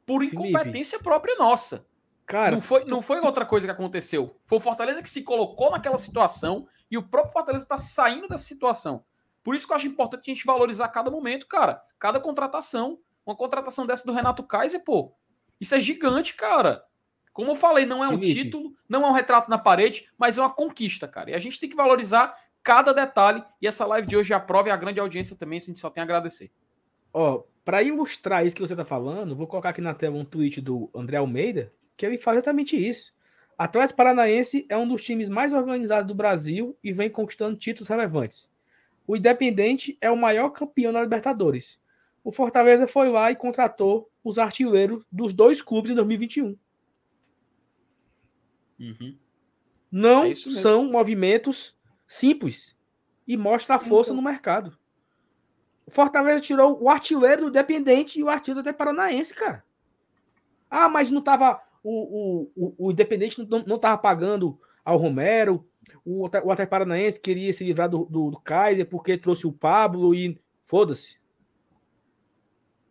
por 0.09 0.23
incompetência 0.23 0.97
Felipe. 0.97 1.03
própria 1.03 1.35
nossa. 1.35 1.87
Cara, 2.25 2.51
não 2.51 2.61
foi, 2.61 2.85
não 2.85 3.01
foi 3.01 3.19
outra 3.19 3.45
coisa 3.45 3.67
que 3.67 3.71
aconteceu. 3.71 4.35
Foi 4.45 4.57
o 4.57 4.61
Fortaleza 4.61 5.03
que 5.03 5.09
se 5.09 5.23
colocou 5.23 5.71
naquela 5.71 5.97
situação 5.97 6.67
e 6.89 6.97
o 6.97 7.03
próprio 7.03 7.33
Fortaleza 7.33 7.63
está 7.63 7.77
saindo 7.77 8.27
dessa 8.27 8.43
situação. 8.43 9.03
Por 9.43 9.55
isso 9.55 9.67
que 9.67 9.71
eu 9.71 9.75
acho 9.75 9.87
importante 9.87 10.29
a 10.29 10.33
gente 10.33 10.45
valorizar 10.45 10.87
cada 10.89 11.11
momento, 11.11 11.47
cara. 11.47 11.81
Cada 11.99 12.19
contratação. 12.19 12.99
Uma 13.25 13.35
contratação 13.35 13.85
dessa 13.85 14.05
do 14.05 14.11
Renato 14.11 14.43
Kaiser, 14.43 14.83
pô. 14.83 15.13
Isso 15.61 15.75
é 15.75 15.79
gigante, 15.79 16.33
cara. 16.33 16.83
Como 17.31 17.51
eu 17.51 17.55
falei, 17.55 17.85
não 17.85 18.03
é 18.03 18.07
um 18.07 18.19
Felipe. 18.19 18.33
título, 18.33 18.73
não 18.87 19.05
é 19.05 19.09
um 19.09 19.13
retrato 19.13 19.49
na 19.49 19.57
parede, 19.57 20.09
mas 20.17 20.37
é 20.37 20.41
uma 20.41 20.49
conquista, 20.49 21.07
cara. 21.07 21.31
E 21.31 21.33
a 21.35 21.39
gente 21.39 21.59
tem 21.59 21.69
que 21.69 21.75
valorizar 21.75 22.35
cada 22.63 22.93
detalhe. 22.93 23.43
E 23.61 23.67
essa 23.67 23.85
live 23.85 24.07
de 24.07 24.17
hoje 24.17 24.33
aprova 24.33 24.69
e 24.69 24.71
a 24.71 24.77
grande 24.77 24.99
audiência 24.99 25.35
também, 25.35 25.57
a 25.57 25.61
gente 25.61 25.79
só 25.79 25.89
tem 25.89 26.01
a 26.01 26.03
agradecer. 26.03 26.51
Ó, 27.13 27.43
para 27.69 27.83
ilustrar 27.83 28.43
isso 28.43 28.55
que 28.55 28.63
você 28.63 28.75
tá 28.75 28.83
falando, 28.83 29.35
vou 29.35 29.45
colocar 29.45 29.69
aqui 29.69 29.79
na 29.79 29.93
tela 29.93 30.17
um 30.17 30.25
tweet 30.25 30.59
do 30.59 30.89
André 30.91 31.17
Almeida, 31.17 31.71
que 31.95 32.03
ele 32.03 32.17
faz 32.17 32.37
exatamente 32.37 32.75
isso. 32.75 33.13
Atlético 33.55 33.95
Paranaense 33.95 34.65
é 34.67 34.75
um 34.75 34.87
dos 34.87 35.03
times 35.03 35.29
mais 35.29 35.53
organizados 35.53 36.07
do 36.07 36.15
Brasil 36.15 36.75
e 36.83 36.91
vem 36.91 37.11
conquistando 37.11 37.55
títulos 37.55 37.87
relevantes. 37.87 38.49
O 39.05 39.15
Independente 39.15 39.95
é 40.01 40.09
o 40.09 40.17
maior 40.17 40.49
campeão 40.49 40.91
da 40.91 40.99
Libertadores. 40.99 41.79
O 42.23 42.31
Fortaleza 42.31 42.87
foi 42.87 43.07
lá 43.07 43.29
e 43.29 43.35
contratou 43.35 44.09
os 44.23 44.39
artilheiros 44.39 45.05
dos 45.11 45.31
dois 45.31 45.61
clubes 45.61 45.91
em 45.91 45.95
2021. 45.95 46.57
Uhum. 48.79 49.15
Não 49.91 50.23
é 50.23 50.33
são 50.33 50.89
movimentos 50.89 51.77
simples 52.07 52.75
e 53.27 53.37
mostra 53.37 53.75
a 53.75 53.79
força 53.79 54.09
então. 54.09 54.23
no 54.23 54.27
mercado. 54.27 54.75
Fortaleza 55.89 56.41
tirou 56.41 56.81
o 56.81 56.89
artilheiro 56.89 57.43
do 57.43 57.47
Independente 57.49 58.19
e 58.19 58.23
o 58.23 58.29
artilheiro 58.29 58.63
do 58.63 58.73
Paranaense, 58.73 59.33
cara. 59.33 59.63
Ah, 60.69 60.89
mas 60.89 61.11
não 61.11 61.21
tava. 61.21 61.61
O, 61.83 61.91
o, 61.91 62.51
o, 62.55 62.87
o 62.87 62.91
Independente 62.91 63.47
não, 63.49 63.63
não 63.65 63.79
tava 63.79 63.97
pagando 63.97 64.59
ao 64.83 64.97
Romero. 64.97 65.65
O, 66.05 66.23
o 66.23 66.25
Atlético 66.25 66.69
Paranaense 66.69 67.19
queria 67.19 67.51
se 67.53 67.63
livrar 67.63 67.89
do, 67.89 68.05
do, 68.05 68.31
do 68.31 68.39
Kaiser 68.39 68.87
porque 68.87 69.17
trouxe 69.17 69.47
o 69.47 69.51
Pablo 69.51 70.13
e. 70.13 70.39
Foda-se 70.65 71.19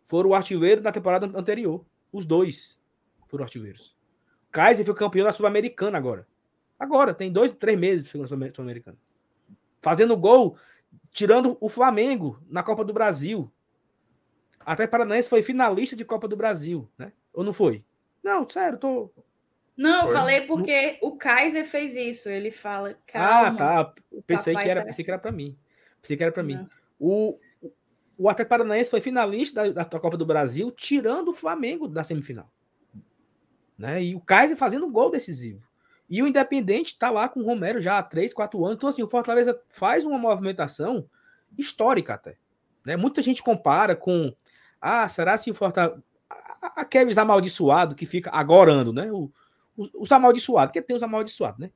foram 0.09 0.31
o 0.31 0.33
artilheiro 0.33 0.81
da 0.81 0.91
temporada 0.91 1.27
anterior. 1.37 1.85
Os 2.11 2.25
dois 2.25 2.75
foram 3.27 3.43
artilheiros. 3.43 3.95
Kaiser 4.51 4.83
foi 4.83 4.95
campeão 4.95 5.23
da 5.23 5.31
Sul-Americana 5.31 5.99
agora. 5.99 6.27
Agora, 6.79 7.13
tem 7.13 7.31
dois, 7.31 7.51
três 7.51 7.77
meses 7.77 8.11
na 8.15 8.25
Sul-Americana. 8.25 8.97
Fazendo 9.79 10.17
gol, 10.17 10.57
tirando 11.11 11.57
o 11.59 11.69
Flamengo 11.69 12.41
na 12.49 12.63
Copa 12.63 12.83
do 12.83 12.93
Brasil. 12.93 13.51
Até 14.59 14.87
Paranaense 14.87 15.29
foi 15.29 15.41
finalista 15.41 15.95
de 15.95 16.05
Copa 16.05 16.27
do 16.27 16.35
Brasil, 16.35 16.89
né? 16.97 17.11
Ou 17.33 17.43
não 17.43 17.53
foi? 17.53 17.83
Não, 18.23 18.47
sério, 18.49 18.77
tô. 18.77 19.11
Não, 19.75 20.07
eu 20.07 20.13
falei 20.13 20.41
porque 20.41 20.99
o 21.01 21.15
Kaiser 21.15 21.65
fez 21.65 21.95
isso. 21.95 22.27
Ele 22.27 22.51
fala. 22.51 22.97
Ah, 23.13 23.51
tá. 23.51 23.93
Pensei 24.27 24.55
que 24.55 24.67
era, 24.67 24.81
tá... 24.81 24.87
pensei 24.87 25.05
que 25.05 25.11
era 25.11 25.19
para 25.19 25.31
mim. 25.31 25.57
Pensei 26.01 26.17
que 26.17 26.23
era 26.23 26.31
para 26.31 26.43
mim. 26.43 26.67
O, 26.99 27.39
o 28.17 28.27
Atlético 28.27 28.49
Paranaense 28.49 28.89
foi 28.89 28.99
finalista 28.99 29.71
da, 29.71 29.83
da 29.83 29.99
Copa 29.99 30.17
do 30.17 30.25
Brasil, 30.25 30.69
tirando 30.71 31.29
o 31.29 31.33
Flamengo 31.33 31.87
da 31.87 32.03
semifinal. 32.03 32.51
Né? 33.77 34.03
E 34.03 34.15
o 34.15 34.19
Kaiser 34.19 34.57
fazendo 34.57 34.91
gol 34.91 35.09
decisivo. 35.09 35.65
E 36.09 36.23
o 36.23 36.27
Independente 36.27 36.93
está 36.93 37.09
lá 37.09 37.29
com 37.29 37.41
o 37.41 37.45
Romero 37.45 37.79
já 37.79 37.99
há 37.99 38.03
3, 38.03 38.33
4 38.33 38.65
anos. 38.65 38.77
Então, 38.77 38.89
assim, 38.89 39.03
o 39.03 39.09
Fortaleza 39.09 39.61
faz 39.69 40.05
uma 40.05 40.17
movimentação 40.17 41.07
histórica 41.57 42.15
até. 42.15 42.37
Né? 42.85 42.97
Muita 42.97 43.21
gente 43.21 43.43
compara 43.43 43.95
com. 43.95 44.33
Ah, 44.81 45.07
será 45.07 45.37
se 45.37 45.51
o 45.51 45.53
Fortaleza. 45.53 46.01
Aqueles 46.61 47.17
amaldiçoados 47.17 47.95
que 47.95 48.05
fica 48.05 48.29
agorando, 48.31 48.91
né? 48.91 49.11
O, 49.11 49.31
os, 49.77 49.89
os 49.93 50.11
amaldiçoados, 50.11 50.73
que 50.73 50.81
tem 50.81 50.95
os 50.95 51.03
amaldiçoados, 51.03 51.59
né? 51.59 51.71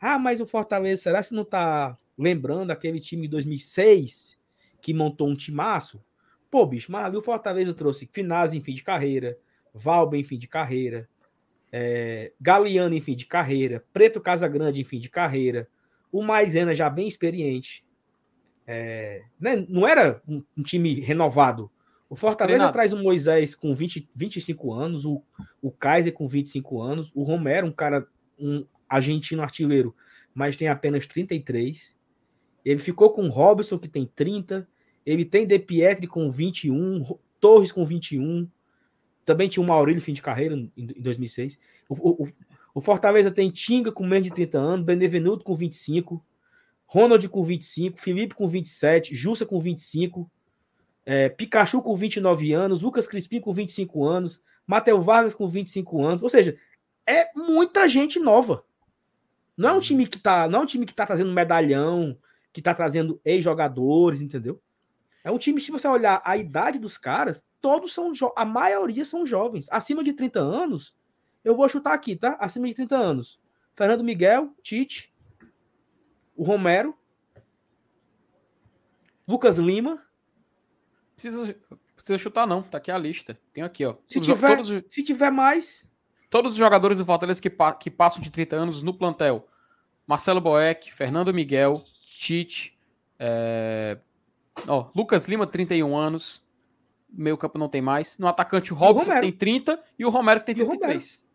Ah, 0.00 0.18
mas 0.18 0.40
o 0.40 0.46
Fortaleza, 0.46 1.02
será 1.02 1.22
se 1.22 1.34
não 1.34 1.42
está 1.42 1.96
lembrando 2.16 2.70
aquele 2.70 3.00
time 3.00 3.22
de 3.22 3.28
2006 3.28 4.38
que 4.80 4.94
montou 4.94 5.28
um 5.28 5.34
timaço. 5.34 6.02
Pô, 6.50 6.64
bicho, 6.64 6.90
mas 6.90 7.04
ali 7.04 7.16
o 7.16 7.22
Fortaleza 7.22 7.74
trouxe 7.74 8.08
Finazzi 8.10 8.56
em 8.56 8.60
fim 8.60 8.74
de 8.74 8.82
carreira, 8.82 9.38
Valber 9.74 10.18
em 10.18 10.24
fim 10.24 10.38
de 10.38 10.48
carreira, 10.48 11.08
é, 11.78 12.32
Galeano 12.40 12.94
em 12.94 13.02
fim 13.02 13.14
de 13.14 13.26
carreira, 13.26 13.84
Preto 13.92 14.18
Casagrande 14.18 14.80
em 14.80 14.84
fim 14.84 14.98
de 14.98 15.10
carreira, 15.10 15.68
o 16.10 16.22
Maisena 16.22 16.72
já 16.72 16.88
bem 16.88 17.06
experiente. 17.06 17.84
É, 18.66 19.22
né, 19.38 19.66
não 19.68 19.86
era 19.86 20.22
um, 20.26 20.42
um, 20.56 20.62
time 20.62 20.94
renovado. 21.00 21.70
O 22.08 22.16
Fortaleza 22.16 22.60
Treinado. 22.60 22.72
traz 22.72 22.94
o 22.94 23.02
Moisés 23.02 23.54
com 23.54 23.74
20, 23.74 24.08
25 24.14 24.72
anos, 24.72 25.04
o, 25.04 25.22
o 25.60 25.70
Kaiser 25.70 26.14
com 26.14 26.26
25 26.26 26.80
anos, 26.80 27.12
o 27.14 27.22
Romero, 27.22 27.66
um 27.66 27.72
cara, 27.72 28.06
um 28.38 28.64
argentino 28.88 29.42
artilheiro, 29.42 29.94
mas 30.34 30.56
tem 30.56 30.68
apenas 30.68 31.06
33. 31.06 31.94
Ele 32.64 32.78
ficou 32.78 33.10
com 33.10 33.26
o 33.26 33.30
Robson, 33.30 33.78
que 33.78 33.88
tem 33.88 34.10
30. 34.16 34.66
Ele 35.04 35.26
tem 35.26 35.46
De 35.46 35.58
Pietri 35.58 36.06
com 36.06 36.30
21, 36.30 37.04
Torres 37.38 37.70
com 37.70 37.84
21. 37.84 38.48
Também 39.26 39.48
tinha 39.48 39.62
o 39.62 39.66
Maurílio, 39.66 40.00
fim 40.00 40.12
de 40.12 40.22
carreira, 40.22 40.54
em, 40.54 40.72
em 40.76 41.02
2006. 41.02 41.58
O, 41.88 42.24
o, 42.24 42.28
o, 42.76 42.80
Fortaleza 42.80 43.30
tem 43.30 43.50
Tinga 43.50 43.90
com 43.90 44.06
menos 44.06 44.28
de 44.28 44.32
30 44.32 44.56
anos, 44.56 44.86
Benevenuto 44.86 45.44
com 45.44 45.54
25, 45.54 46.24
Ronald 46.86 47.28
com 47.28 47.42
25, 47.42 48.00
Felipe 48.00 48.36
com 48.36 48.46
27, 48.46 49.14
Jussa 49.16 49.44
com 49.44 49.58
25, 49.58 50.30
é, 51.04 51.28
Pikachu 51.28 51.82
com 51.82 51.94
29 51.96 52.52
anos, 52.52 52.82
Lucas 52.82 53.08
Crispim 53.08 53.40
com 53.40 53.52
25 53.52 54.04
anos, 54.04 54.40
Matheus 54.64 55.04
Vargas 55.04 55.34
com 55.34 55.48
25 55.48 56.04
anos. 56.04 56.22
Ou 56.22 56.30
seja, 56.30 56.56
é 57.04 57.28
muita 57.34 57.88
gente 57.88 58.20
nova. 58.20 58.64
Não 59.56 59.70
é 59.70 59.72
um 59.72 59.80
time 59.80 60.06
que 60.06 60.20
tá, 60.20 60.48
não 60.48 60.60
é 60.60 60.62
um 60.62 60.66
time 60.66 60.86
que 60.86 60.94
tá 60.94 61.04
trazendo 61.04 61.32
medalhão, 61.32 62.16
que 62.52 62.62
tá 62.62 62.72
trazendo 62.72 63.20
ex-jogadores, 63.24 64.20
entendeu? 64.20 64.62
É 65.24 65.30
um 65.32 65.38
time, 65.38 65.60
se 65.60 65.72
você 65.72 65.88
olhar 65.88 66.22
a 66.24 66.36
idade 66.36 66.78
dos 66.78 66.96
caras, 66.96 67.44
todos 67.66 67.92
são 67.92 68.12
a 68.36 68.44
maioria 68.44 69.04
são 69.04 69.26
jovens, 69.26 69.66
acima 69.72 70.04
de 70.04 70.12
30 70.12 70.38
anos. 70.38 70.94
Eu 71.42 71.56
vou 71.56 71.68
chutar 71.68 71.94
aqui, 71.94 72.14
tá? 72.14 72.36
Acima 72.38 72.68
de 72.68 72.74
30 72.74 72.96
anos. 72.96 73.40
Fernando 73.74 74.04
Miguel, 74.04 74.54
Tite, 74.62 75.12
o 76.36 76.44
Romero, 76.44 76.96
Lucas 79.26 79.58
Lima. 79.58 80.00
Precisa, 81.16 81.56
precisa 81.96 82.16
chutar, 82.16 82.46
não. 82.46 82.62
Tá 82.62 82.78
aqui 82.78 82.92
a 82.92 82.96
lista. 82.96 83.36
Tem 83.52 83.64
aqui, 83.64 83.84
ó. 83.84 83.96
Se, 84.06 84.20
tiver, 84.20 84.58
todos, 84.58 84.84
se 84.88 85.02
tiver 85.02 85.32
mais. 85.32 85.84
Todos 86.30 86.52
os 86.52 86.58
jogadores 86.58 86.98
do 86.98 87.04
Fortaleza 87.04 87.42
que, 87.42 87.50
que 87.80 87.90
passam 87.90 88.22
de 88.22 88.30
30 88.30 88.54
anos 88.54 88.80
no 88.80 88.94
plantel: 88.94 89.48
Marcelo 90.06 90.40
Boeck, 90.40 90.94
Fernando 90.94 91.34
Miguel, 91.34 91.82
Tite, 92.16 92.78
é... 93.18 93.98
Ó, 94.68 94.88
Lucas 94.94 95.24
Lima, 95.24 95.48
31 95.48 95.96
anos. 95.96 96.45
Meio 97.08 97.38
campo 97.38 97.58
não 97.58 97.68
tem 97.68 97.80
mais. 97.80 98.18
No 98.18 98.26
atacante, 98.26 98.72
o 98.72 98.76
Robson 98.76 99.16
o 99.16 99.20
tem 99.20 99.32
30 99.32 99.82
e 99.98 100.04
o 100.04 100.10
Romero 100.10 100.40
tem 100.40 100.54
33. 100.54 101.26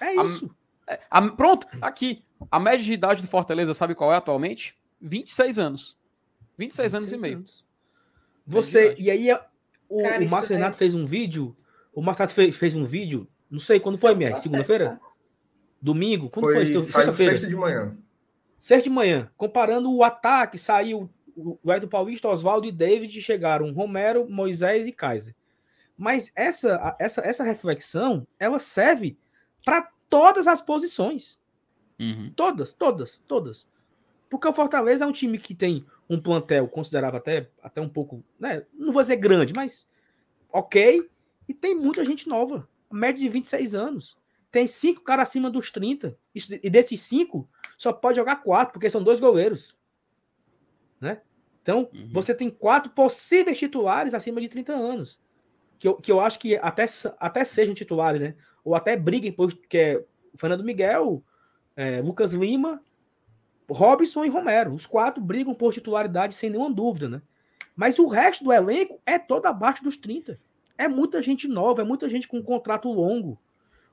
É 0.00 0.14
isso. 0.24 0.54
A, 0.86 0.92
é, 0.92 1.00
a, 1.10 1.22
pronto, 1.30 1.66
aqui. 1.80 2.24
A 2.50 2.60
média 2.60 2.84
de 2.84 2.92
idade 2.92 3.20
do 3.20 3.26
Fortaleza, 3.28 3.74
sabe 3.74 3.94
qual 3.94 4.12
é 4.12 4.16
atualmente? 4.16 4.76
26 5.00 5.58
anos. 5.58 5.98
26, 6.56 6.92
26 6.92 6.94
anos 6.94 7.12
e 7.12 7.18
meio. 7.18 7.44
Você, 8.46 8.94
e 8.96 9.10
aí 9.10 9.28
o, 9.88 10.02
Cara, 10.02 10.24
o 10.24 10.30
Márcio 10.30 10.54
Renato 10.54 10.76
é... 10.76 10.78
fez 10.78 10.94
um 10.94 11.04
vídeo. 11.04 11.56
O 11.92 12.00
Márcio 12.00 12.20
Renato 12.20 12.34
fez, 12.34 12.56
fez 12.56 12.76
um 12.76 12.84
vídeo. 12.84 13.28
Não 13.50 13.58
sei 13.58 13.80
quando 13.80 13.98
foi, 13.98 14.14
minha 14.14 14.36
Segunda-feira? 14.36 15.00
Domingo? 15.80 16.30
Quando 16.30 16.46
foi? 16.46 16.66
foi? 16.72 16.82
Sexta 17.14 17.46
de 17.46 17.56
manhã. 17.56 17.96
Sexta 18.58 18.84
de 18.84 18.90
manhã. 18.90 19.30
Comparando 19.36 19.92
o 19.92 20.02
ataque, 20.02 20.58
saiu 20.58 21.08
o 21.64 21.72
Edson 21.72 21.88
Paulista, 21.88 22.28
Oswaldo 22.28 22.66
e 22.66 22.72
David 22.72 23.20
chegaram 23.22 23.72
Romero, 23.72 24.28
Moisés 24.28 24.86
e 24.86 24.92
Kaiser. 24.92 25.34
Mas 25.96 26.32
essa, 26.34 26.96
essa, 26.98 27.20
essa 27.22 27.44
reflexão, 27.44 28.26
ela 28.38 28.58
serve 28.58 29.16
para 29.64 29.90
todas 30.08 30.46
as 30.46 30.60
posições. 30.60 31.38
Uhum. 31.98 32.32
Todas, 32.34 32.72
todas, 32.72 33.22
todas. 33.26 33.66
Porque 34.30 34.46
o 34.46 34.52
Fortaleza 34.52 35.04
é 35.04 35.08
um 35.08 35.12
time 35.12 35.38
que 35.38 35.54
tem 35.54 35.84
um 36.08 36.20
plantel 36.20 36.68
considerável 36.68 37.18
até, 37.18 37.50
até 37.62 37.80
um 37.80 37.88
pouco, 37.88 38.24
né? 38.38 38.64
Não 38.72 38.92
vou 38.92 39.02
dizer 39.02 39.16
grande, 39.16 39.52
mas 39.52 39.86
ok. 40.50 41.08
E 41.48 41.54
tem 41.54 41.74
muita 41.74 42.04
gente 42.04 42.28
nova. 42.28 42.68
Média 42.90 43.20
de 43.20 43.28
26 43.28 43.74
anos. 43.74 44.16
Tem 44.50 44.66
cinco 44.66 45.02
caras 45.02 45.28
acima 45.28 45.50
dos 45.50 45.70
30. 45.70 46.16
e 46.34 46.70
desses 46.70 47.00
cinco, 47.00 47.48
só 47.76 47.92
pode 47.92 48.16
jogar 48.16 48.36
quatro, 48.36 48.72
porque 48.72 48.88
são 48.88 49.02
dois 49.02 49.20
goleiros. 49.20 49.76
Né? 51.00 51.20
Então, 51.62 51.88
uhum. 51.92 52.10
você 52.12 52.34
tem 52.34 52.48
quatro 52.48 52.90
possíveis 52.90 53.58
titulares 53.58 54.14
acima 54.14 54.40
de 54.40 54.48
30 54.48 54.72
anos. 54.72 55.20
Que 55.78 55.86
eu, 55.86 55.94
que 55.94 56.10
eu 56.10 56.20
acho 56.20 56.38
que 56.38 56.56
até, 56.56 56.86
até 57.18 57.44
sejam 57.44 57.74
titulares, 57.74 58.20
né? 58.20 58.34
Ou 58.64 58.74
até 58.74 58.96
briguem, 58.96 59.34
que 59.68 59.78
é 59.78 60.04
Fernando 60.34 60.64
Miguel, 60.64 61.22
é, 61.76 62.00
Lucas 62.00 62.32
Lima, 62.32 62.82
Robson 63.68 64.24
e 64.24 64.28
Romero. 64.28 64.74
Os 64.74 64.86
quatro 64.86 65.22
brigam 65.22 65.54
por 65.54 65.72
titularidade 65.72 66.34
sem 66.34 66.50
nenhuma 66.50 66.70
dúvida, 66.70 67.08
né? 67.08 67.22
Mas 67.76 67.98
o 67.98 68.08
resto 68.08 68.42
do 68.42 68.52
elenco 68.52 69.00
é 69.06 69.18
todo 69.18 69.46
abaixo 69.46 69.84
dos 69.84 69.96
30. 69.96 70.38
É 70.76 70.88
muita 70.88 71.22
gente 71.22 71.46
nova, 71.46 71.82
é 71.82 71.84
muita 71.84 72.08
gente 72.08 72.26
com 72.26 72.42
contrato 72.42 72.90
longo. 72.90 73.38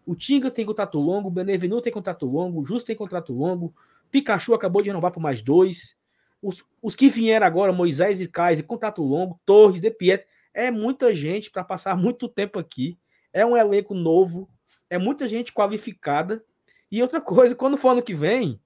O 0.05 0.15
Tinga 0.15 0.49
tem 0.49 0.65
contrato 0.65 0.97
longo, 0.99 1.27
o 1.27 1.31
Benevenuto 1.31 1.83
tem 1.83 1.93
contrato 1.93 2.25
longo, 2.25 2.61
o 2.61 2.65
Justo 2.65 2.87
tem 2.87 2.95
contrato 2.95 3.33
longo, 3.33 3.73
Pikachu 4.11 4.53
acabou 4.53 4.81
de 4.81 4.89
renovar 4.89 5.11
por 5.11 5.19
mais 5.19 5.41
dois. 5.41 5.95
Os, 6.45 6.63
os 6.79 6.95
que 6.95 7.09
vieram 7.09 7.47
agora, 7.47 7.71
Moisés 7.71 8.21
e 8.21 8.27
Kaiser, 8.27 8.63
Contato 8.65 9.01
Longo, 9.01 9.39
Torres, 9.43 9.81
De 9.81 9.89
Pietro, 9.89 10.27
é 10.53 10.69
muita 10.69 11.13
gente 11.15 11.49
para 11.49 11.63
passar 11.63 11.95
muito 11.97 12.27
tempo 12.29 12.59
aqui. 12.59 12.97
É 13.33 13.45
um 13.45 13.57
elenco 13.57 13.93
novo, 13.95 14.47
é 14.89 14.97
muita 14.97 15.27
gente 15.27 15.51
qualificada. 15.51 16.43
E 16.91 17.01
outra 17.01 17.19
coisa, 17.19 17.55
quando 17.55 17.77
for 17.77 17.89
ano 17.89 18.03
que 18.03 18.13
vem, 18.13 18.61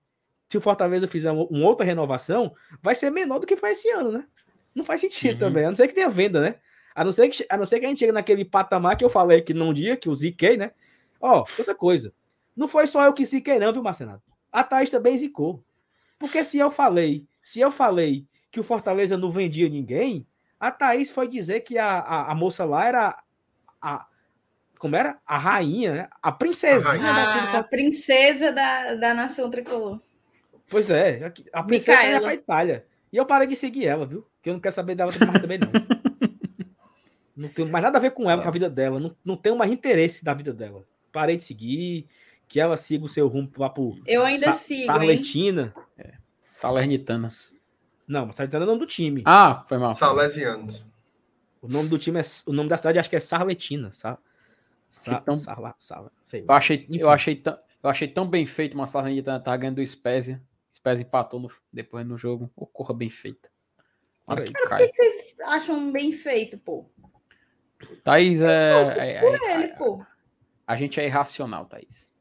se 0.49 0.57
o 0.57 0.61
Fortaleza 0.61 1.07
fizer 1.07 1.31
uma 1.31 1.65
outra 1.65 1.85
renovação, 1.85 2.53
vai 2.81 2.95
ser 2.95 3.09
menor 3.09 3.39
do 3.39 3.47
que 3.47 3.55
foi 3.55 3.71
esse 3.71 3.89
ano, 3.91 4.11
né? 4.11 4.25
Não 4.75 4.83
faz 4.83 4.99
sentido 4.99 5.33
uhum. 5.33 5.39
também, 5.39 5.63
a 5.63 5.69
não 5.69 5.75
ser 5.75 5.87
que 5.87 5.93
tenha 5.93 6.09
venda, 6.09 6.41
né? 6.41 6.55
A 6.93 7.03
não, 7.03 7.13
ser 7.13 7.29
que, 7.29 7.45
a 7.49 7.55
não 7.55 7.65
ser 7.65 7.79
que 7.79 7.85
a 7.85 7.89
gente 7.89 7.99
chegue 7.99 8.11
naquele 8.11 8.43
patamar 8.43 8.97
que 8.97 9.05
eu 9.05 9.09
falei 9.09 9.39
aqui 9.39 9.53
num 9.53 9.71
dia, 9.71 9.95
que 9.95 10.09
eu 10.09 10.15
ziquei, 10.15 10.57
né? 10.57 10.71
Ó, 11.21 11.45
outra 11.57 11.73
coisa. 11.73 12.13
Não 12.55 12.67
foi 12.67 12.87
só 12.87 13.05
eu 13.05 13.13
que 13.13 13.25
ziquei, 13.25 13.57
não, 13.57 13.71
viu, 13.71 13.81
Marcelo? 13.81 14.21
A 14.51 14.63
Thaís 14.63 14.89
também 14.89 15.17
zicou. 15.17 15.63
Porque 16.17 16.43
se 16.43 16.57
eu 16.59 16.69
falei 16.69 17.25
se 17.41 17.59
eu 17.59 17.71
falei 17.71 18.27
que 18.51 18.59
o 18.59 18.63
Fortaleza 18.63 19.17
não 19.17 19.31
vendia 19.31 19.69
ninguém, 19.69 20.25
a 20.59 20.71
Thaís 20.71 21.09
foi 21.09 21.27
dizer 21.27 21.61
que 21.61 21.77
a, 21.77 21.99
a, 21.99 22.31
a 22.31 22.35
moça 22.35 22.65
lá 22.65 22.85
era 22.85 23.23
a. 23.81 24.05
Como 24.77 24.95
era? 24.95 25.17
A 25.25 25.37
rainha, 25.37 25.93
né? 25.93 26.09
A 26.21 26.31
princesinha 26.31 27.11
a, 27.11 27.59
a 27.59 27.63
princesa 27.63 28.51
da, 28.51 28.95
da 28.95 29.13
nação 29.13 29.49
tricolor. 29.49 29.99
Pois 30.69 30.89
é, 30.89 31.33
a 31.51 31.63
princesa 31.63 32.03
ia 32.03 32.21
pra 32.21 32.33
Itália. 32.33 32.85
E 33.11 33.17
eu 33.17 33.25
parei 33.25 33.47
de 33.47 33.55
seguir 33.55 33.87
ela, 33.87 34.05
viu? 34.05 34.21
Porque 34.35 34.49
eu 34.49 34.53
não 34.53 34.61
quero 34.61 34.75
saber 34.75 34.95
dela 34.95 35.11
mais 35.11 35.41
também, 35.41 35.57
não. 35.57 35.71
não 37.35 37.49
tenho 37.49 37.67
mais 37.69 37.83
nada 37.83 37.97
a 37.97 38.01
ver 38.01 38.11
com 38.11 38.29
ela, 38.29 38.41
com 38.41 38.47
a 38.47 38.51
vida 38.51 38.69
dela. 38.69 38.99
Não, 38.99 39.15
não 39.25 39.35
tenho 39.35 39.57
mais 39.57 39.71
interesse 39.71 40.23
da 40.23 40.33
vida 40.33 40.53
dela. 40.53 40.85
Parei 41.11 41.35
de 41.35 41.43
seguir. 41.43 42.07
Que 42.47 42.59
ela 42.59 42.77
siga 42.77 43.05
o 43.05 43.09
seu 43.09 43.27
rumo 43.27 43.51
lá 43.57 43.69
pro. 43.69 43.99
Eu 44.07 44.23
ainda 44.23 44.47
Sa 44.47 44.53
sigo. 44.53 44.87
Sarletina. 44.87 45.73
É. 45.97 46.13
Salernitanas. 46.49 47.55
Não, 48.07 48.31
Salernitana 48.31 48.63
é 48.63 48.65
o 48.65 48.69
nome 48.69 48.79
do 48.79 48.87
time. 48.87 49.21
Ah, 49.23 49.63
foi 49.67 49.77
mal. 49.77 49.93
Salesianos. 49.93 50.83
O 51.61 51.67
nome 51.67 51.87
do 51.87 51.99
time 51.99 52.19
é. 52.19 52.23
O 52.47 52.51
nome 52.51 52.67
da 52.67 52.75
cidade 52.75 52.97
acho 52.97 53.07
que 53.07 53.15
é 53.15 53.19
Sarletina. 53.19 53.93
Sa, 53.93 54.17
sa, 54.89 55.19
então, 55.21 55.35
Sarla, 55.35 55.75
Sarla, 55.77 56.11
sei 56.23 56.41
eu, 56.41 56.51
achei, 56.51 56.87
eu, 56.89 57.07
achei 57.07 57.35
tão, 57.35 57.59
eu 57.83 57.89
achei 57.89 58.07
tão 58.07 58.27
bem 58.27 58.47
feito 58.47 58.73
uma 58.73 58.87
Salernitana 58.87 59.39
tá 59.39 59.55
ganhando 59.55 59.75
do 59.75 59.85
Spezia. 59.85 60.41
Spezia 60.73 61.05
empatou 61.05 61.39
no, 61.39 61.51
depois 61.71 62.03
no 62.03 62.17
jogo. 62.17 62.51
Ocorra 62.55 62.95
bem 62.95 63.11
feita. 63.11 63.47
Cara, 64.25 64.43
que 64.43 64.51
por 64.51 64.77
que 64.77 64.87
vocês 64.87 65.35
acham 65.41 65.91
bem 65.91 66.11
feito, 66.11 66.57
pô? 66.57 66.89
Thaís 68.03 68.41
é. 68.41 68.71
é, 68.97 69.07
é, 69.07 69.25
é 69.25 69.53
ele, 69.53 69.67
pô. 69.75 70.03
A 70.65 70.75
gente 70.75 70.99
é 70.99 71.05
irracional, 71.05 71.67
Thaís. 71.67 72.11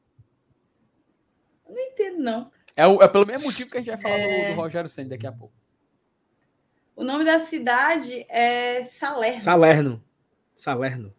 Não 1.67 1.79
entendo, 1.79 2.19
não. 2.19 2.58
É, 2.79 2.87
o, 2.87 3.03
é 3.03 3.09
pelo 3.09 3.27
mesmo 3.27 3.47
motivo 3.47 3.69
que 3.69 3.77
a 3.77 3.81
gente 3.81 3.89
vai 3.89 3.99
falar 3.99 4.15
é... 4.15 4.51
do, 4.51 4.55
do 4.55 4.61
Rogério 4.61 4.89
Senna 4.89 5.09
daqui 5.09 5.27
a 5.27 5.33
pouco. 5.33 5.53
O 6.95 7.03
nome 7.03 7.25
da 7.25 7.41
cidade 7.41 8.25
é 8.29 8.85
Salerno. 8.85 9.37
Salerno. 9.37 10.05
Salerno. 10.55 11.15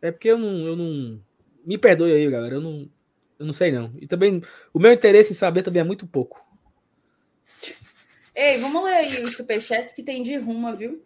É 0.00 0.12
porque 0.12 0.28
eu 0.28 0.38
não, 0.38 0.66
eu 0.68 0.76
não. 0.76 1.20
Me 1.66 1.76
perdoe 1.76 2.12
aí, 2.12 2.30
galera. 2.30 2.54
Eu 2.54 2.60
não, 2.60 2.88
eu 3.40 3.46
não 3.46 3.52
sei, 3.52 3.72
não. 3.72 3.92
E 3.98 4.06
também, 4.06 4.40
o 4.72 4.78
meu 4.78 4.92
interesse 4.92 5.32
em 5.32 5.36
saber 5.36 5.64
também 5.64 5.80
é 5.80 5.84
muito 5.84 6.06
pouco. 6.06 6.46
Ei, 8.32 8.56
vamos 8.58 8.84
ler 8.84 8.94
aí 8.94 9.22
os 9.22 9.36
superchats 9.36 9.92
que 9.92 10.02
tem 10.04 10.22
de 10.22 10.36
ruma, 10.36 10.76
viu? 10.76 11.04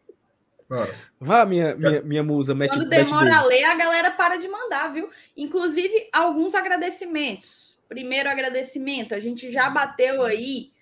Vá, 1.19 1.47
minha, 1.47 1.75
minha, 1.77 2.03
minha 2.03 2.23
musa. 2.23 2.55
Mete, 2.55 2.71
Quando 2.71 2.91
demora 2.91 3.39
a 3.39 3.45
ler, 3.45 3.65
a 3.65 3.75
galera 3.75 4.11
para 4.11 4.37
de 4.37 4.49
mandar, 4.49 4.93
viu? 4.93 5.09
Inclusive, 5.35 6.11
alguns 6.13 6.55
agradecimentos. 6.55 7.74
Primeiro 7.95 8.29
agradecimento, 8.29 9.15
a 9.15 9.21
gente 9.21 9.53
já 9.53 9.71
bateu 9.71 10.25
aí 10.25 10.73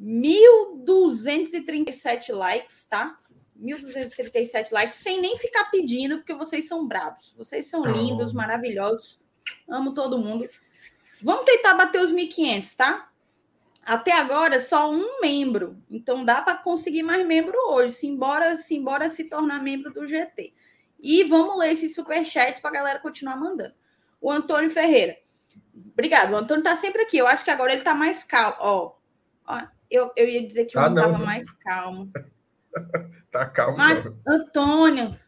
1.237 0.00 2.34
likes, 2.34 2.84
tá? 2.84 3.18
1.237 3.58 4.70
likes, 4.70 4.98
sem 4.98 5.18
nem 5.20 5.36
ficar 5.38 5.70
pedindo, 5.70 6.18
porque 6.18 6.34
vocês 6.34 6.68
são 6.68 6.86
bravos. 6.86 7.34
Vocês 7.36 7.66
são 7.68 7.82
lindos, 7.82 8.34
maravilhosos. 8.34 9.18
Amo 9.68 9.94
todo 9.94 10.18
mundo. 10.18 10.46
Vamos 11.22 11.46
tentar 11.46 11.74
bater 11.74 12.02
os 12.02 12.12
1.500, 12.12 12.76
tá? 12.76 13.10
até 13.82 14.12
agora 14.12 14.60
só 14.60 14.90
um 14.90 15.20
membro, 15.20 15.82
então 15.90 16.24
dá 16.24 16.42
para 16.42 16.58
conseguir 16.58 17.02
mais 17.02 17.26
membro 17.26 17.56
hoje, 17.70 17.94
se 17.94 18.06
embora, 18.06 18.56
se 18.56 18.76
embora 18.76 19.08
se 19.08 19.24
tornar 19.24 19.62
membro 19.62 19.92
do 19.92 20.06
GT. 20.06 20.52
E 21.00 21.24
vamos 21.24 21.58
ler 21.58 21.72
esses 21.72 21.94
superchats 21.94 22.60
para 22.60 22.70
a 22.70 22.74
galera 22.74 23.00
continuar 23.00 23.36
mandando. 23.36 23.74
O 24.20 24.30
Antônio 24.30 24.68
Ferreira. 24.68 25.16
Obrigado. 25.92 26.32
O 26.32 26.36
Antônio 26.36 26.60
está 26.60 26.76
sempre 26.76 27.02
aqui. 27.02 27.18
Eu 27.18 27.26
acho 27.26 27.44
que 27.44 27.50
agora 27.50 27.72
ele 27.72 27.80
está 27.80 27.94
mais 27.94 28.24
calmo. 28.24 28.56
Ó, 28.60 28.92
ó, 29.46 29.62
eu, 29.90 30.10
eu 30.16 30.28
ia 30.28 30.46
dizer 30.46 30.66
que 30.66 30.76
o 30.76 30.80
ah, 30.80 30.88
estava 30.88 31.18
mais 31.18 31.50
calmo. 31.50 32.10
tá 33.30 33.46
calmo. 33.46 33.76
Mas, 33.76 34.04
Antônio, 34.26 35.18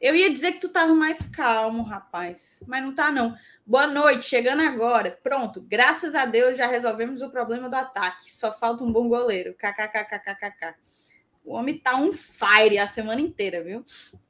eu 0.00 0.14
ia 0.16 0.32
dizer 0.32 0.52
que 0.52 0.60
tu 0.60 0.66
estava 0.66 0.94
mais 0.94 1.26
calmo, 1.26 1.82
rapaz. 1.82 2.62
Mas 2.66 2.82
não 2.82 2.94
tá, 2.94 3.10
não. 3.10 3.36
Boa 3.64 3.86
noite, 3.86 4.24
chegando 4.24 4.62
agora. 4.62 5.16
Pronto, 5.22 5.60
graças 5.60 6.14
a 6.14 6.24
Deus 6.24 6.58
já 6.58 6.66
resolvemos 6.66 7.22
o 7.22 7.30
problema 7.30 7.68
do 7.68 7.76
ataque. 7.76 8.32
Só 8.32 8.52
falta 8.52 8.82
um 8.82 8.92
bom 8.92 9.08
goleiro. 9.08 9.54
KKKKKK. 9.54 10.74
O 11.44 11.54
homem 11.54 11.78
tá 11.78 11.96
um 11.96 12.12
fire 12.12 12.78
a 12.78 12.86
semana 12.86 13.20
inteira, 13.20 13.62
viu? 13.62 13.84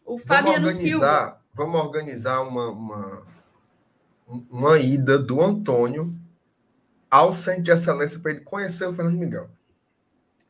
O 0.05 0.19
Fabiano 0.19 0.67
vamos 0.67 0.75
organizar, 0.75 0.91
Silva. 0.91 1.43
Vamos 1.55 1.81
organizar 1.81 2.41
uma, 2.43 2.71
uma, 2.71 3.27
uma 4.51 4.79
ida 4.79 5.19
do 5.19 5.41
Antônio 5.41 6.15
ao 7.11 7.33
Centro 7.33 7.63
de 7.63 7.71
Excelência 7.71 8.19
para 8.19 8.33
ele 8.33 8.41
conhecer 8.41 8.87
o 8.87 8.95
Fernando 8.95 9.19
Miguel. 9.19 9.51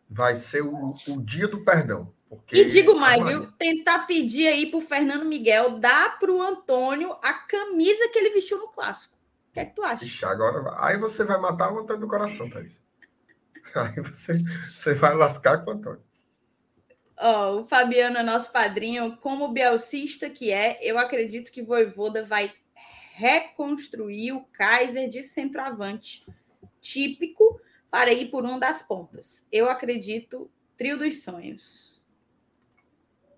Vai 0.09 0.37
ser 0.37 0.63
o, 0.63 0.95
o 1.09 1.23
dia 1.23 1.49
do 1.49 1.65
perdão. 1.65 2.13
Porque 2.29 2.63
e 2.63 2.65
digo 2.67 2.95
mais, 2.95 3.23
viu? 3.25 3.51
Tentar 3.53 4.07
pedir 4.07 4.47
aí 4.47 4.71
pro 4.71 4.81
Fernando 4.81 5.25
Miguel, 5.25 5.79
dar 5.79 6.19
pro 6.19 6.41
Antônio 6.41 7.17
a 7.23 7.33
camisa 7.33 8.09
que 8.09 8.19
ele 8.19 8.31
vestiu 8.31 8.59
no 8.59 8.69
clássico. 8.69 9.15
O 9.51 9.53
que 9.53 9.61
é 9.61 9.65
que 9.67 9.75
tu 9.75 9.83
acha? 9.83 10.05
Ixi, 10.05 10.25
agora 10.25 10.75
aí 10.79 10.97
você 10.97 11.25
vai 11.25 11.39
matar 11.39 11.73
o 11.73 11.79
Antônio 11.79 12.01
do 12.01 12.09
coração, 12.09 12.49
Thaís. 12.49 12.81
Aí 13.77 14.03
você, 14.03 14.39
você 14.75 14.93
vai 14.93 15.15
lascar 15.15 15.65
com 15.65 15.71
o 15.71 15.75
Antônio. 15.75 16.03
Oh, 17.21 17.61
o 17.61 17.67
Fabiano 17.67 18.19
é 18.19 18.23
nosso 18.23 18.51
padrinho. 18.51 19.17
Como 19.19 19.53
bielcista 19.53 20.29
que 20.29 20.51
é, 20.51 20.79
eu 20.83 20.99
acredito 20.99 21.53
que 21.53 21.63
Voivoda 21.63 22.25
vai 22.25 22.53
reconstruir 23.15 24.33
o 24.33 24.45
Kaiser 24.53 25.09
de 25.09 25.23
centroavante 25.23 26.25
típico 26.81 27.61
para 27.91 28.13
ir 28.13 28.31
por 28.31 28.45
um 28.45 28.59
das 28.59 28.83
pontas. 28.83 29.47
Eu 29.53 29.69
acredito, 29.69 30.51
trio 30.77 30.99
dos 30.99 31.23
sonhos. 31.23 32.03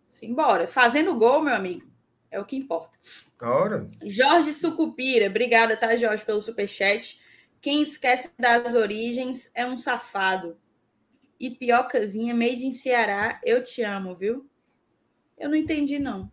Simbora. 0.09 0.69
Fazendo 0.69 1.19
gol, 1.19 1.43
meu 1.43 1.55
amigo, 1.55 1.91
é 2.31 2.39
o 2.39 2.45
que 2.45 2.57
importa. 2.57 2.97
Hora. 3.43 3.91
Jorge 4.05 4.53
Sucupira, 4.53 5.27
obrigada, 5.27 5.77
tá, 5.77 5.97
Jorge, 5.97 6.25
pelo 6.25 6.41
superchat. 6.41 7.21
Quem 7.61 7.83
esquece 7.83 8.31
das 8.39 8.75
origens 8.75 9.51
é 9.55 9.67
um 9.67 9.77
safado 9.77 10.57
e 11.39 11.51
piocazinha 11.51 12.35
made 12.35 12.65
in 12.65 12.73
Ceará, 12.73 13.41
eu 13.45 13.63
te 13.63 13.83
amo, 13.83 14.15
viu? 14.15 14.49
Eu 15.37 15.49
não 15.49 15.57
entendi, 15.57 15.99
não. 15.99 16.31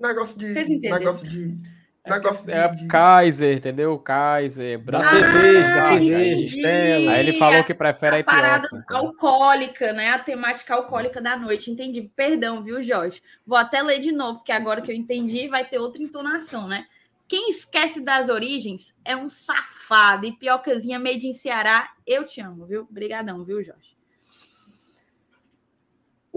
Negócio 0.00 0.38
de. 0.38 0.52
Vocês 0.52 0.68
entenderam? 0.68 0.98
Negócio 0.98 1.28
de. 1.28 1.58
É 2.04 2.10
negócio 2.10 2.46
de, 2.46 2.52
é 2.52 2.68
de... 2.68 2.86
Kaiser, 2.86 3.56
entendeu? 3.56 3.98
Kaiser, 3.98 4.78
da 4.82 5.04
cerveja, 5.04 5.74
da 5.74 5.82
cerveja, 5.92 6.44
Estela. 6.44 7.12
Aí 7.12 7.20
ele 7.20 7.38
falou 7.38 7.64
que 7.64 7.74
prefere 7.74 8.16
a, 8.16 8.20
a 8.20 8.24
parada 8.24 8.68
alcoólica, 8.92 9.92
né? 9.92 10.10
A 10.10 10.18
temática 10.18 10.74
alcoólica 10.74 11.20
da 11.20 11.36
noite. 11.36 11.70
Entendi. 11.70 12.10
Perdão, 12.16 12.62
viu, 12.62 12.80
Jorge? 12.82 13.22
Vou 13.46 13.58
até 13.58 13.82
ler 13.82 13.98
de 13.98 14.12
novo, 14.12 14.38
porque 14.38 14.52
agora 14.52 14.80
que 14.80 14.90
eu 14.90 14.96
entendi 14.96 15.48
vai 15.48 15.64
ter 15.64 15.78
outra 15.78 16.02
entonação, 16.02 16.66
né? 16.66 16.86
Quem 17.26 17.50
esquece 17.50 18.00
das 18.00 18.30
origens 18.30 18.94
é 19.04 19.14
um 19.14 19.28
safado. 19.28 20.24
E 20.24 20.32
piocazinha 20.32 20.98
made 20.98 21.26
in 21.26 21.34
Ceará, 21.34 21.90
eu 22.06 22.24
te 22.24 22.40
amo, 22.40 22.64
viu? 22.64 22.86
Obrigadão, 22.88 23.44
viu, 23.44 23.62
Jorge? 23.62 23.97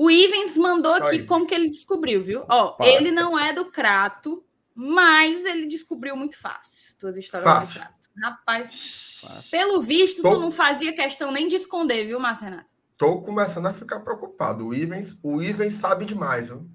O 0.02 0.10
Ivens 0.10 0.58
mandou 0.58 0.94
aqui 0.94 1.18
Oi. 1.18 1.26
como 1.28 1.46
que 1.46 1.54
ele 1.54 1.70
descobriu, 1.70 2.24
viu? 2.24 2.44
Ó, 2.50 2.72
Para. 2.72 2.88
ele 2.88 3.12
não 3.12 3.38
é 3.38 3.54
do 3.54 3.66
Crato, 3.66 4.44
mas 4.74 5.46
ele 5.46 5.68
descobriu 5.68 6.16
muito 6.16 6.36
fácil. 6.40 6.96
Tuas 6.98 7.16
histórias 7.16 7.48
fácil. 7.48 7.74
do 7.76 7.80
Crato. 7.82 8.10
Rapaz, 8.20 9.20
fácil. 9.22 9.52
pelo 9.52 9.80
visto, 9.80 10.24
Tô... 10.24 10.32
tu 10.32 10.40
não 10.40 10.52
fazia 10.52 10.96
questão 10.96 11.32
nem 11.32 11.48
de 11.48 11.56
esconder, 11.56 12.08
viu, 12.08 12.20
Márcio 12.20 12.46
Renato? 12.46 12.72
Tô 12.98 13.22
começando 13.22 13.68
a 13.68 13.74
ficar 13.74 14.00
preocupado. 14.00 14.66
O 14.66 14.74
Ivens, 14.74 15.20
o 15.22 15.40
Ivens 15.40 15.74
sabe 15.74 16.04
demais, 16.04 16.50
viu? 16.50 16.68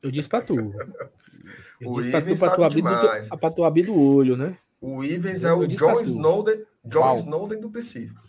Eu 0.00 0.12
disse 0.12 0.28
para 0.28 0.42
tu. 0.44 0.54
o 1.84 2.00
Ivens 2.00 2.38
pra 2.38 2.50
tu, 2.54 2.62
abrir 2.62 2.82
do, 2.82 3.38
pra 3.38 3.50
tu 3.50 3.64
abrir 3.64 3.86
do 3.86 4.00
olho, 4.00 4.36
né? 4.36 4.56
O 4.80 5.02
Ivens 5.02 5.42
é 5.42 5.52
o 5.52 5.66
John 5.66 6.00
Snowden, 6.00 6.64
John 6.84 7.14
Snowden 7.14 7.60
do 7.60 7.68
Pacífico. 7.68 8.22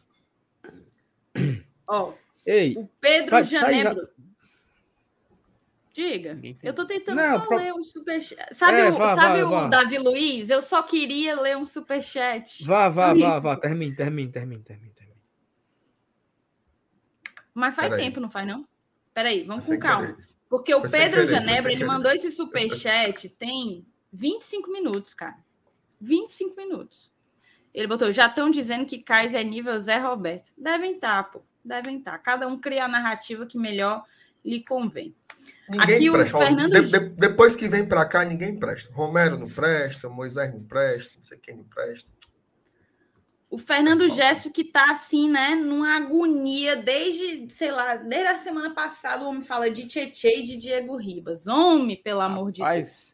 Ó, 1.88 2.10
oh, 2.10 2.14
Ei, 2.46 2.76
o 2.78 2.90
Pedro 3.00 3.30
faz, 3.30 3.50
Janeiro. 3.50 3.96
Faz... 3.96 4.08
Diga, 5.94 6.40
eu 6.64 6.74
tô 6.74 6.88
tentando 6.88 7.18
Não, 7.18 7.40
só 7.40 7.46
pro... 7.46 7.58
ler 7.58 7.72
um 7.72 7.84
superchat. 7.84 8.56
Sabe, 8.56 8.80
é, 8.80 8.90
o, 8.90 8.96
vá, 8.96 9.16
sabe 9.16 9.44
vá, 9.44 9.48
o 9.48 9.50
vá. 9.52 9.68
Davi 9.68 10.00
Luiz? 10.00 10.50
Eu 10.50 10.64
só 10.64 10.82
queria 10.82 11.40
ler 11.40 11.56
um 11.56 11.68
superchat. 11.68 12.64
Vá, 12.66 12.90
vá, 12.90 13.14
vá, 13.14 13.38
vá. 13.38 13.56
Termine, 13.58 13.96
termine, 13.96 14.32
termine, 14.32 14.64
termine. 14.64 14.92
termine. 14.92 15.22
Mas 17.54 17.76
faz 17.76 17.96
tempo, 17.96 18.20
não 18.20 18.28
faz, 18.28 18.48
não? 18.48 18.68
Peraí, 19.14 19.44
vamos 19.44 19.68
com 19.68 19.78
calma. 19.78 20.14
Querer. 20.14 20.28
Porque 20.50 20.74
o 20.74 20.82
Pedro 20.82 21.26
querer, 21.26 21.28
Genebra, 21.28 21.72
ele 21.72 21.86
mandou 21.86 22.12
esse 22.12 22.32
superchat 22.32 23.30
tem 23.30 23.86
25 24.12 24.72
minutos, 24.72 25.14
cara. 25.14 25.38
25 26.02 26.56
minutos. 26.56 27.12
Ele 27.72 27.88
botou, 27.88 28.12
já 28.12 28.26
estão 28.26 28.50
dizendo 28.50 28.86
que 28.88 28.98
Kais 28.98 29.36
é 29.36 29.44
nível 29.44 29.80
Zé 29.80 29.98
Roberto. 29.98 30.52
Devem 30.58 30.96
estar, 30.96 31.24
tá, 31.24 31.30
pô. 31.30 31.42
Devem 31.64 32.00
estar. 32.00 32.14
Tá. 32.14 32.18
Cada 32.18 32.48
um 32.48 32.60
cria 32.60 32.86
a 32.86 32.88
narrativa 32.88 33.46
que 33.46 33.60
melhor 33.60 34.04
lhe 34.44 34.64
convém. 34.64 35.16
Ninguém 35.70 35.96
Aqui 35.96 36.12
presta. 36.12 36.38
o 36.38 36.40
Fernando... 36.40 36.72
De, 36.72 36.90
de, 36.90 37.00
depois 37.10 37.56
que 37.56 37.68
vem 37.68 37.88
para 37.88 38.06
cá, 38.06 38.24
ninguém 38.26 38.58
presta. 38.58 38.94
Romero 38.94 39.38
não 39.38 39.50
presta, 39.50 40.10
Moisés 40.10 40.54
não 40.54 40.64
presta, 40.64 41.14
não 41.16 41.24
sei 41.24 41.38
quem 41.38 41.56
não 41.56 41.64
presta. 41.64 42.12
O 43.50 43.58
Fernando 43.58 44.10
Gesso 44.10 44.50
que 44.52 44.64
tá 44.64 44.92
assim, 44.92 45.30
né, 45.30 45.54
numa 45.54 45.96
agonia 45.96 46.76
desde, 46.76 47.54
sei 47.54 47.72
lá, 47.72 47.96
desde 47.98 48.28
a 48.28 48.38
semana 48.40 48.74
passada, 48.74 49.24
o 49.24 49.28
homem 49.28 49.44
fala 49.44 49.70
de 49.70 49.86
Tietê 49.86 50.40
e 50.40 50.44
de 50.44 50.58
Diego 50.58 50.98
Ribas. 50.98 51.46
Homem, 51.46 51.96
pelo 51.96 52.22
amor 52.22 52.52
Rapaz. 52.52 52.88
de 52.88 53.14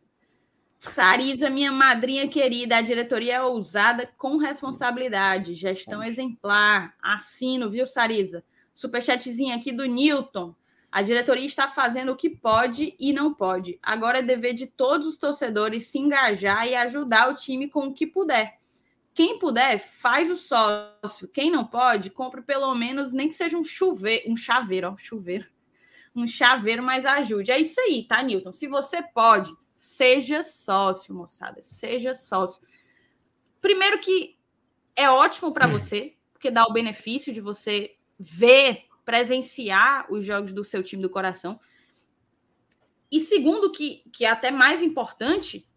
Deus. 0.80 0.94
Sarisa, 0.94 1.50
minha 1.50 1.74
madrinha 1.74 2.26
querida, 2.30 2.78
a 2.78 2.82
diretoria 2.82 3.36
é 3.36 3.42
ousada 3.42 4.10
com 4.18 4.38
responsabilidade, 4.38 5.54
gestão 5.54 6.02
exemplar. 6.02 6.96
Assino, 7.02 7.70
viu, 7.70 7.86
Sarisa? 7.86 8.42
Superchatzinho 8.74 9.54
aqui 9.54 9.74
do 9.74 9.86
Newton. 9.86 10.56
A 10.92 11.02
diretoria 11.04 11.46
está 11.46 11.68
fazendo 11.68 12.12
o 12.12 12.16
que 12.16 12.30
pode 12.30 12.96
e 13.00 13.14
não 13.14 13.34
pode. 13.34 13.80
Agora 13.82 14.20
é 14.20 14.24
dever 14.24 14.54
de 14.54 14.66
todos 14.66 15.06
os 15.06 15.18
torcedores 15.18 15.88
se 15.88 16.00
engajar 16.00 16.68
e 16.68 16.76
ajudar 16.76 17.30
o 17.30 17.36
time 17.36 17.70
com 17.70 17.88
o 17.88 17.94
que 17.94 18.08
puder. 18.08 18.58
Quem 19.14 19.38
puder, 19.38 19.80
faz 19.80 20.32
o 20.32 20.36
sócio. 20.36 21.28
Quem 21.28 21.52
não 21.52 21.66
pode, 21.66 22.10
compre 22.10 22.42
pelo 22.42 22.74
menos, 22.74 23.14
nem 23.14 23.28
que 23.28 23.36
seja 23.36 23.58
um 23.58 23.64
chuveiro, 23.64 24.32
um 24.32 24.38
chaveiro, 24.38 24.92
ó, 24.92 24.98
chuveiro. 24.98 25.46
Um 26.16 26.26
chaveiro, 26.26 26.82
mas 26.82 27.06
ajude. 27.06 27.52
É 27.52 27.60
isso 27.60 27.80
aí, 27.82 28.06
tá, 28.08 28.24
Newton? 28.24 28.52
Se 28.52 28.68
você 28.68 29.04
pode, 29.04 29.54
seja 29.76 30.42
sócio, 30.42 31.14
moçada. 31.14 31.62
Seja 31.62 32.16
sócio. 32.16 32.66
Primeiro 33.62 34.00
que 34.00 34.38
é 34.96 35.10
ótimo 35.10 35.54
para 35.54 35.68
você, 35.68 36.16
porque 36.34 36.50
dá 36.50 36.66
o 36.66 36.74
benefício 36.74 37.32
de 37.32 37.42
você 37.42 37.96
ver, 38.18 38.86
presenciar 39.10 40.06
os 40.14 40.24
jogos 40.24 40.54
do 40.54 40.64
seu 40.64 40.84
time 40.84 41.02
do 41.02 41.10
coração. 41.10 41.60
E 43.12 43.20
segundo, 43.20 43.72
que, 43.72 44.04
que 44.14 44.24
é 44.24 44.30
até 44.30 44.52
mais 44.52 44.84
importante, 44.84 45.68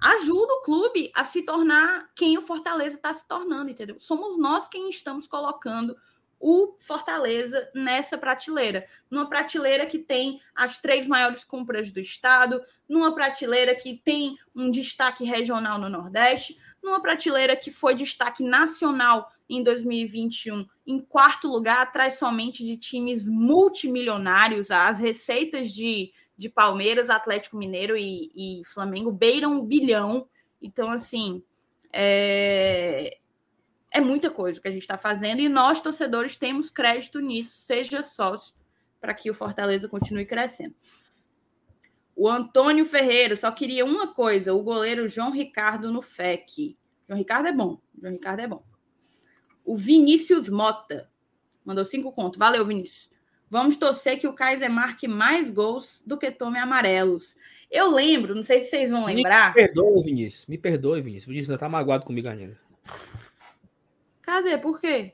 ajuda 0.00 0.54
o 0.54 0.62
clube 0.62 1.12
a 1.14 1.22
se 1.22 1.42
tornar 1.42 2.10
quem 2.16 2.38
o 2.38 2.40
Fortaleza 2.40 2.96
está 2.96 3.12
se 3.12 3.28
tornando, 3.28 3.70
entendeu? 3.70 4.00
Somos 4.00 4.38
nós 4.38 4.66
quem 4.66 4.88
estamos 4.88 5.28
colocando 5.28 5.94
o 6.40 6.76
Fortaleza 6.78 7.68
nessa 7.74 8.16
prateleira. 8.16 8.86
Numa 9.10 9.28
prateleira 9.28 9.84
que 9.84 9.98
tem 9.98 10.40
as 10.54 10.80
três 10.80 11.06
maiores 11.06 11.44
compras 11.44 11.92
do 11.92 12.00
estado, 12.00 12.64
numa 12.88 13.14
prateleira 13.14 13.74
que 13.74 13.98
tem 14.02 14.38
um 14.56 14.70
destaque 14.70 15.24
regional 15.24 15.78
no 15.78 15.90
Nordeste, 15.90 16.58
numa 16.82 17.02
prateleira 17.02 17.54
que 17.54 17.70
foi 17.70 17.94
destaque 17.94 18.42
nacional 18.42 19.30
em 19.46 19.62
2021, 19.62 20.66
em 20.88 20.98
quarto 20.98 21.46
lugar, 21.46 21.82
atrás 21.82 22.18
somente 22.18 22.64
de 22.64 22.76
times 22.76 23.28
multimilionários, 23.28 24.70
as 24.70 24.98
receitas 24.98 25.70
de 25.70 26.12
de 26.38 26.48
Palmeiras, 26.48 27.10
Atlético 27.10 27.56
Mineiro 27.56 27.96
e, 27.96 28.30
e 28.34 28.64
Flamengo 28.64 29.10
beiram 29.10 29.54
um 29.54 29.60
bilhão. 29.60 30.28
Então, 30.62 30.88
assim, 30.88 31.42
é, 31.92 33.18
é 33.90 34.00
muita 34.00 34.30
coisa 34.30 34.60
que 34.60 34.68
a 34.68 34.70
gente 34.70 34.82
está 34.82 34.96
fazendo 34.96 35.40
e 35.40 35.48
nós, 35.48 35.80
torcedores, 35.80 36.36
temos 36.36 36.70
crédito 36.70 37.18
nisso. 37.18 37.58
Seja 37.58 38.04
sócio 38.04 38.54
para 39.00 39.12
que 39.12 39.28
o 39.28 39.34
Fortaleza 39.34 39.88
continue 39.88 40.24
crescendo. 40.24 40.76
O 42.14 42.28
Antônio 42.28 42.86
Ferreira 42.86 43.34
só 43.34 43.50
queria 43.50 43.84
uma 43.84 44.14
coisa: 44.14 44.54
o 44.54 44.62
goleiro 44.62 45.08
João 45.08 45.32
Ricardo 45.32 45.90
no 45.90 46.02
FEC. 46.02 46.78
João 47.08 47.18
Ricardo 47.18 47.48
é 47.48 47.52
bom. 47.52 47.80
João 48.00 48.12
Ricardo 48.12 48.40
é 48.40 48.46
bom. 48.46 48.62
O 49.68 49.76
Vinícius 49.76 50.48
Mota 50.48 51.10
mandou 51.62 51.84
cinco 51.84 52.10
contos. 52.10 52.38
Valeu, 52.38 52.66
Vinícius. 52.66 53.10
Vamos 53.50 53.76
torcer 53.76 54.18
que 54.18 54.26
o 54.26 54.32
Kaiser 54.32 54.70
marque 54.70 55.06
mais 55.06 55.50
gols 55.50 56.02
do 56.06 56.16
que 56.16 56.30
tome 56.30 56.58
amarelos. 56.58 57.36
Eu 57.70 57.90
lembro, 57.90 58.34
não 58.34 58.42
sei 58.42 58.60
se 58.60 58.70
vocês 58.70 58.90
vão 58.90 59.04
lembrar. 59.04 59.50
Me 59.50 59.54
perdoe, 59.56 60.02
Vinícius. 60.02 60.46
Me 60.46 60.56
perdoe, 60.56 61.02
Vinícius. 61.02 61.26
O 61.26 61.28
Vinícius 61.28 61.50
ainda 61.50 61.60
tá 61.60 61.68
magoado 61.68 62.06
comigo 62.06 62.26
ainda. 62.30 62.58
Cadê? 64.22 64.56
Por 64.56 64.80
quê? 64.80 65.12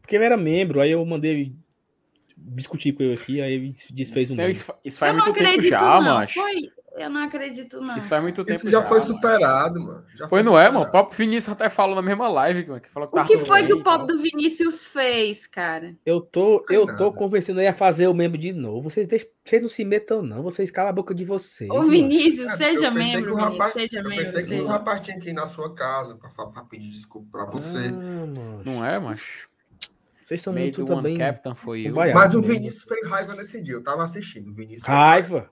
Porque 0.00 0.14
ele 0.14 0.26
era 0.26 0.36
membro, 0.36 0.80
aí 0.80 0.92
eu 0.92 1.04
mandei 1.04 1.52
discutir 2.36 2.92
com 2.92 3.02
ele 3.02 3.14
aqui, 3.14 3.40
aí 3.40 3.52
ele 3.52 3.74
desfez 3.90 4.30
um. 4.30 4.40
Isso, 4.48 4.72
isso 4.84 4.98
faz 5.00 5.12
eu 5.12 5.24
muito 5.24 5.36
tempo 5.36 5.62
já, 5.62 5.80
não. 5.80 6.02
macho. 6.02 6.34
Foi, 6.34 6.70
eu 6.96 7.10
não 7.10 7.22
acredito, 7.22 7.80
não. 7.80 7.96
Isso 7.96 8.08
faz 8.08 8.22
muito 8.22 8.44
tempo 8.44 8.58
Isso 8.58 8.70
já, 8.70 8.80
já 8.80 8.86
foi 8.86 9.00
superado, 9.00 9.80
mano. 9.80 10.04
Já 10.14 10.28
foi, 10.28 10.42
foi 10.42 10.50
não 10.50 10.58
é, 10.58 10.70
mano? 10.70 10.86
O 10.86 10.90
próprio 10.90 11.18
Vinícius 11.18 11.52
até 11.52 11.68
falou 11.68 11.94
na 11.94 12.02
mesma 12.02 12.28
live, 12.28 12.64
que 12.80 12.88
falou 12.88 13.08
que 13.08 13.18
O 13.18 13.24
que 13.24 13.38
foi 13.38 13.66
que 13.66 13.72
o 13.72 13.82
pop 13.82 14.06
do 14.06 14.18
Vinícius 14.18 14.86
fez, 14.86 15.46
cara? 15.46 15.94
Eu 16.06 16.20
tô, 16.20 16.64
eu 16.70 16.86
tô 16.96 17.12
conversando 17.12 17.60
aí 17.60 17.66
a 17.66 17.74
fazer 17.74 18.08
o 18.08 18.14
membro 18.14 18.38
de 18.38 18.52
novo. 18.52 18.88
Vocês, 18.88 19.06
vocês 19.44 19.62
não 19.62 19.68
se 19.68 19.84
metam, 19.84 20.22
não. 20.22 20.42
Vocês 20.42 20.70
calam 20.70 20.90
a 20.90 20.94
boca 20.94 21.14
de 21.14 21.24
vocês. 21.24 21.70
Ô, 21.70 21.82
Vinícius, 21.82 22.52
é, 22.52 22.56
seja 22.56 22.90
membro, 22.90 23.34
rapaz, 23.34 23.74
seja 23.74 23.98
eu 23.98 24.02
membro. 24.04 24.24
Pensei 24.24 24.44
que 24.44 24.60
o 24.60 24.66
rapaz 24.66 25.00
tinha 25.00 25.18
que 25.18 25.30
ir 25.30 25.34
na 25.34 25.46
sua 25.46 25.74
casa 25.74 26.16
pra, 26.16 26.46
pra 26.46 26.64
pedir 26.64 26.90
desculpa 26.90 27.28
pra 27.30 27.46
você. 27.46 27.88
Ah, 27.88 28.62
não 28.64 28.84
é, 28.84 28.98
macho? 28.98 29.48
Vocês 30.22 30.42
são 30.42 30.52
Meio 30.52 30.74
muito 30.76 30.84
também. 30.84 31.16
Captain 31.16 31.54
foi 31.54 31.86
eu. 31.86 31.94
Mas 31.94 32.34
o 32.34 32.42
Vinícius 32.42 32.82
fez 32.82 33.06
raiva 33.06 33.36
nesse 33.36 33.62
dia. 33.62 33.74
Eu 33.74 33.82
tava 33.82 34.02
assistindo. 34.02 34.50
O 34.50 34.54
Vinícius 34.54 34.84
raiva. 34.84 35.48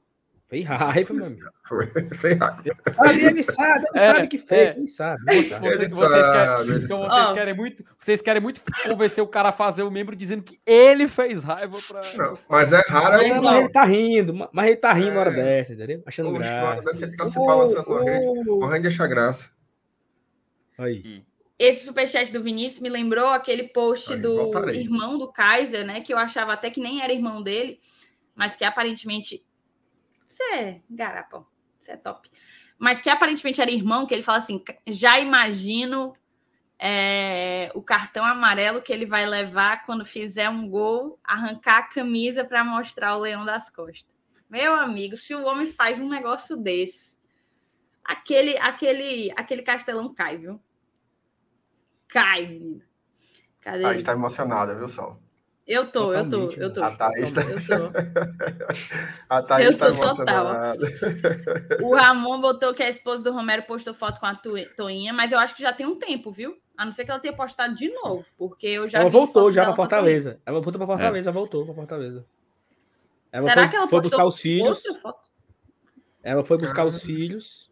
Fez 0.55 0.67
raiva, 0.67 1.15
meu 1.15 1.27
amigo. 1.27 1.51
Foi, 1.67 1.87
fez 1.87 2.39
raiva. 2.39 2.63
Ali 2.99 3.25
ele 3.25 3.43
sabe, 3.43 3.87
ele 3.95 4.05
é, 4.05 4.15
sabe 4.15 4.29
que 4.29 4.39
fez, 4.39 4.61
é. 4.61 4.77
ele 4.77 4.87
sabe. 4.87 5.23
Ele 5.29 5.43
sabe. 5.43 5.67
Vocês, 5.67 5.91
vocês, 5.91 6.27
querem, 6.27 6.85
então 6.85 6.99
vocês 6.99 7.29
oh. 7.29 7.35
querem 7.35 7.55
muito, 7.55 7.85
vocês 7.99 8.23
querem 8.23 8.43
muito 8.43 8.61
convencer 8.87 9.25
o 9.25 9.27
cara 9.27 9.49
a 9.49 9.53
fazer 9.53 9.83
o 9.83 9.91
membro 9.91 10.15
dizendo 10.15 10.43
que 10.43 10.61
ele 10.67 11.09
fez 11.09 11.43
raiva 11.43 11.79
pra. 11.89 12.03
Não, 12.15 12.35
mas 12.51 12.73
é 12.73 12.83
raro. 12.87 13.17
Mas, 13.17 13.43
mas 13.43 13.59
ele 13.59 13.69
tá 13.71 13.85
rindo, 13.85 14.49
mas 14.53 14.67
ele 14.67 14.77
tá 14.77 14.93
rindo 14.93 15.09
é. 15.09 15.15
na 15.15 15.21
hora 15.21 15.31
dessa, 15.31 15.73
entendeu? 15.73 16.03
Achando 16.07 16.31
Poxa, 16.31 16.39
graça. 16.41 16.57
Na 16.57 16.69
hora 16.69 16.83
dessa 16.83 17.05
ele 17.05 17.17
tá 17.17 17.27
se 17.27 17.39
balançando 17.39 17.85
oh, 17.89 18.05
na 18.05 18.11
rede, 18.11 18.45
morrendo 18.47 18.83
de 18.83 18.89
achar 18.89 19.07
graça. 19.09 19.51
Aí. 20.79 21.03
Hum. 21.05 21.23
Esse 21.59 21.87
superchat 21.87 22.33
do 22.33 22.43
Vinícius 22.43 22.81
me 22.81 22.89
lembrou 22.89 23.29
aquele 23.29 23.69
post 23.69 24.13
Aí, 24.13 24.21
do 24.21 24.35
voltarei. 24.35 24.81
irmão 24.81 25.17
do 25.17 25.33
Kaiser, 25.33 25.87
né? 25.87 26.01
Que 26.01 26.13
eu 26.13 26.19
achava 26.19 26.53
até 26.53 26.69
que 26.69 26.81
nem 26.81 27.01
era 27.01 27.13
irmão 27.13 27.43
dele, 27.43 27.79
mas 28.35 28.57
que 28.57 28.65
aparentemente 28.65 29.43
você 30.35 30.43
é 30.55 30.81
garapa, 30.91 31.47
você 31.81 31.93
é 31.93 31.97
top. 31.97 32.31
Mas 32.79 33.01
que 33.01 33.09
aparentemente 33.09 33.61
era 33.61 33.71
irmão, 33.71 34.07
que 34.07 34.13
ele 34.13 34.23
fala 34.23 34.39
assim: 34.39 34.63
já 34.89 35.19
imagino 35.21 36.15
é, 36.79 37.71
o 37.75 37.81
cartão 37.81 38.25
amarelo 38.25 38.83
que 38.83 38.93
ele 38.93 39.07
vai 39.07 39.27
levar 39.27 39.87
quando 39.87 40.05
fizer 40.05 40.51
um 40.51 40.69
gol, 40.69 41.19
arrancar 41.23 41.79
a 41.79 41.83
camisa 41.83 42.45
para 42.45 42.65
mostrar 42.65 43.17
o 43.17 43.21
leão 43.21 43.45
das 43.45 43.71
costas. 43.71 44.13
Meu 44.51 44.75
amigo, 44.75 45.17
se 45.17 45.35
o 45.35 45.45
homem 45.45 45.67
faz 45.67 46.01
um 46.01 46.09
negócio 46.09 46.57
desse, 46.57 47.19
aquele, 48.05 48.59
aquele, 48.59 49.33
aquele 49.37 49.63
castelão 49.63 50.13
cai, 50.13 50.37
viu? 50.37 50.61
Cai, 52.09 52.47
menino. 52.47 52.83
Cadê? 53.61 53.85
A 53.85 53.93
gente 53.93 54.05
tá 54.05 54.13
emocionada, 54.13 54.75
viu, 54.75 54.89
Sol? 54.89 55.24
Eu 55.67 55.91
tô, 55.91 56.13
eu 56.13 56.29
tô, 56.29 56.51
eu 56.51 56.71
tô. 56.71 56.85
A 56.85 56.91
Thaís 56.91 57.33
tá... 57.33 57.41
Eu 57.41 57.57
tô. 57.67 57.99
a 59.31 59.43
Thaís 59.43 59.67
eu 59.69 59.79
tá 59.79 59.93
tô 59.93 60.17
total. 60.17 60.75
O 61.83 61.95
Ramon 61.95 62.39
botou 62.41 62.75
que 62.75 62.83
a 62.83 62.89
esposa 62.89 63.25
do 63.25 63.33
Romero 63.33 63.63
postou 63.63 63.95
foto 63.95 64.21
com 64.21 64.27
a 64.27 64.35
Toinha, 64.35 65.13
mas 65.13 65.33
eu 65.33 65.39
acho 65.39 65.57
que 65.57 65.63
já 65.63 65.73
tem 65.73 65.87
um 65.87 65.99
tempo, 65.99 66.31
viu? 66.31 66.55
A 66.77 66.85
não 66.85 66.93
ser 66.93 67.05
que 67.05 67.11
ela 67.11 67.21
tenha 67.21 67.35
postado 67.35 67.75
de 67.75 67.89
novo, 67.89 68.27
porque 68.37 68.67
eu 68.67 68.89
já 68.91 69.01
Ela 69.01 69.09
voltou 69.09 69.51
já 69.51 69.65
pra 69.65 69.75
Fortaleza. 69.75 70.39
Ela 70.45 70.61
voltou 70.61 70.79
pra 70.79 70.87
Fortaleza, 70.87 71.31
é. 71.31 71.33
voltou 71.33 71.65
pra 71.65 71.75
Fortaleza. 71.75 72.27
Ela 73.33 73.49
Será 73.49 73.63
foi, 73.63 73.71
que 73.71 73.77
ela 73.77 73.89
foi 73.89 74.01
buscar 74.03 74.27
os 74.27 74.39
filhos? 74.39 74.83
Ela 76.23 76.45
foi 76.45 76.59
buscar 76.59 76.85
os 76.85 77.03
filhos, 77.03 77.71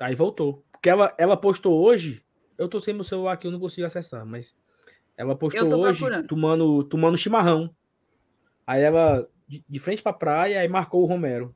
aí 0.00 0.14
voltou. 0.14 0.64
Porque 0.72 0.90
ela, 0.90 1.14
ela 1.16 1.36
postou 1.36 1.80
hoje, 1.80 2.20
eu 2.58 2.68
tô 2.68 2.80
sem 2.80 2.92
meu 2.92 3.04
celular 3.04 3.34
aqui, 3.34 3.46
eu 3.46 3.52
não 3.52 3.60
consigo 3.60 3.86
acessar, 3.86 4.26
mas 4.26 4.54
ela 5.16 5.36
postou 5.36 5.74
hoje 5.74 6.22
tomando, 6.24 6.84
tomando 6.84 7.18
chimarrão. 7.18 7.74
Aí 8.66 8.82
ela, 8.82 9.28
de, 9.46 9.64
de 9.68 9.78
frente 9.78 10.02
pra 10.02 10.12
praia, 10.12 10.60
aí 10.60 10.68
marcou 10.68 11.02
o 11.02 11.06
Romero. 11.06 11.54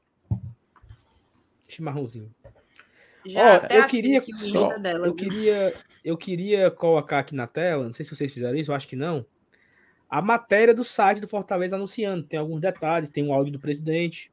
Chimarrãozinho. 1.68 2.32
Já 3.24 3.60
Ó, 3.70 3.74
eu 3.74 3.86
queria, 3.86 4.22
ó, 4.54 4.78
dela, 4.78 5.06
eu 5.06 5.14
queria, 5.14 5.74
eu 6.04 6.16
queria 6.16 6.70
colocar 6.70 7.18
aqui 7.18 7.34
na 7.34 7.46
tela, 7.46 7.84
não 7.84 7.92
sei 7.92 8.04
se 8.04 8.14
vocês 8.14 8.32
fizeram 8.32 8.56
isso, 8.56 8.70
eu 8.70 8.74
acho 8.74 8.86
que 8.86 8.94
não. 8.94 9.26
A 10.08 10.22
matéria 10.22 10.72
do 10.72 10.84
site 10.84 11.20
do 11.20 11.26
Fortaleza 11.26 11.74
anunciando, 11.74 12.22
tem 12.22 12.38
alguns 12.38 12.60
detalhes, 12.60 13.10
tem 13.10 13.24
um 13.26 13.32
áudio 13.32 13.52
do 13.52 13.58
presidente. 13.58 14.30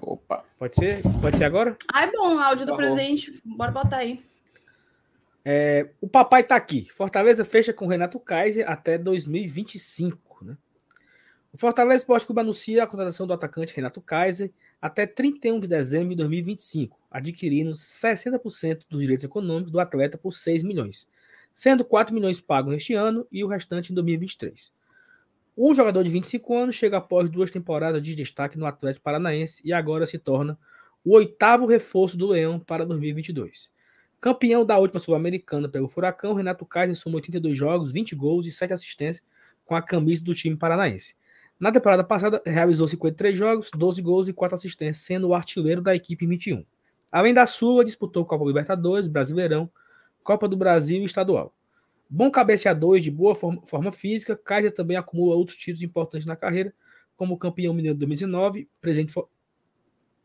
Opa, 0.00 0.44
pode 0.58 0.74
ser? 0.74 1.02
Pode 1.20 1.36
ser 1.36 1.44
agora? 1.44 1.76
Ah, 1.92 2.02
é 2.02 2.10
bom, 2.10 2.34
o 2.34 2.38
áudio 2.40 2.66
do 2.66 2.72
tá 2.72 2.76
presidente. 2.76 3.40
Bora 3.44 3.70
botar 3.70 3.98
aí. 3.98 4.20
É, 5.44 5.90
o 6.00 6.08
papai 6.08 6.40
está 6.40 6.56
aqui. 6.56 6.88
Fortaleza 6.94 7.44
fecha 7.44 7.72
com 7.72 7.86
Renato 7.86 8.18
Kaiser 8.18 8.68
até 8.68 8.96
2025. 8.96 10.44
Né? 10.44 10.56
O 11.52 11.58
Fortaleza 11.58 11.98
Esporte 11.98 12.24
Clube 12.24 12.40
anuncia 12.40 12.82
a 12.82 12.86
contratação 12.86 13.26
do 13.26 13.32
atacante 13.32 13.76
Renato 13.76 14.00
Kaiser 14.00 14.50
até 14.80 15.06
31 15.06 15.60
de 15.60 15.66
dezembro 15.66 16.10
de 16.10 16.16
2025, 16.16 16.98
adquirindo 17.10 17.72
60% 17.72 18.82
dos 18.88 19.00
direitos 19.00 19.24
econômicos 19.24 19.70
do 19.70 19.80
atleta 19.80 20.18
por 20.18 20.32
6 20.32 20.62
milhões, 20.62 21.06
sendo 21.52 21.84
4 21.84 22.14
milhões 22.14 22.40
pagos 22.40 22.72
neste 22.72 22.94
ano 22.94 23.26
e 23.30 23.44
o 23.44 23.46
restante 23.46 23.92
em 23.92 23.94
2023. 23.94 24.72
O 25.56 25.72
jogador 25.72 26.02
de 26.02 26.10
25 26.10 26.56
anos 26.56 26.74
chega 26.74 26.96
após 26.96 27.30
duas 27.30 27.50
temporadas 27.50 28.02
de 28.02 28.14
destaque 28.14 28.58
no 28.58 28.66
Atlético 28.66 29.04
Paranaense 29.04 29.62
e 29.64 29.72
agora 29.72 30.04
se 30.06 30.18
torna 30.18 30.58
o 31.04 31.12
oitavo 31.12 31.66
reforço 31.66 32.16
do 32.16 32.26
Leão 32.26 32.58
para 32.58 32.84
2022. 32.84 33.70
Campeão 34.24 34.64
da 34.64 34.78
última 34.78 34.98
Sul-Americana 34.98 35.68
pelo 35.68 35.86
Furacão, 35.86 36.32
Renato 36.32 36.64
Kaiser 36.64 36.96
somou 36.96 37.16
82 37.16 37.58
jogos, 37.58 37.92
20 37.92 38.16
gols 38.16 38.46
e 38.46 38.50
7 38.50 38.72
assistências 38.72 39.22
com 39.66 39.76
a 39.76 39.82
camisa 39.82 40.24
do 40.24 40.34
time 40.34 40.56
paranaense. 40.56 41.14
Na 41.60 41.70
temporada 41.70 42.02
passada, 42.02 42.40
realizou 42.46 42.88
53 42.88 43.36
jogos, 43.36 43.70
12 43.76 44.00
gols 44.00 44.26
e 44.26 44.32
4 44.32 44.54
assistências, 44.54 45.04
sendo 45.04 45.28
o 45.28 45.34
artilheiro 45.34 45.82
da 45.82 45.94
equipe 45.94 46.24
em 46.24 46.28
21. 46.28 46.64
Além 47.12 47.34
da 47.34 47.46
Sula, 47.46 47.84
disputou 47.84 48.24
Copa 48.24 48.46
Libertadores, 48.46 49.06
Brasileirão, 49.06 49.70
Copa 50.22 50.48
do 50.48 50.56
Brasil 50.56 51.02
e 51.02 51.04
Estadual. 51.04 51.54
Bom 52.08 52.30
cabeceador 52.30 52.96
e 52.96 53.02
de 53.02 53.10
boa 53.10 53.34
forma 53.34 53.92
física, 53.92 54.34
Kaiser 54.34 54.72
também 54.72 54.96
acumula 54.96 55.36
outros 55.36 55.58
títulos 55.58 55.82
importantes 55.82 56.26
na 56.26 56.34
carreira, 56.34 56.72
como 57.14 57.36
campeão 57.36 57.74
mineiro 57.74 57.94
de 57.94 58.06
2019, 58.06 58.70
presidente 58.80 59.12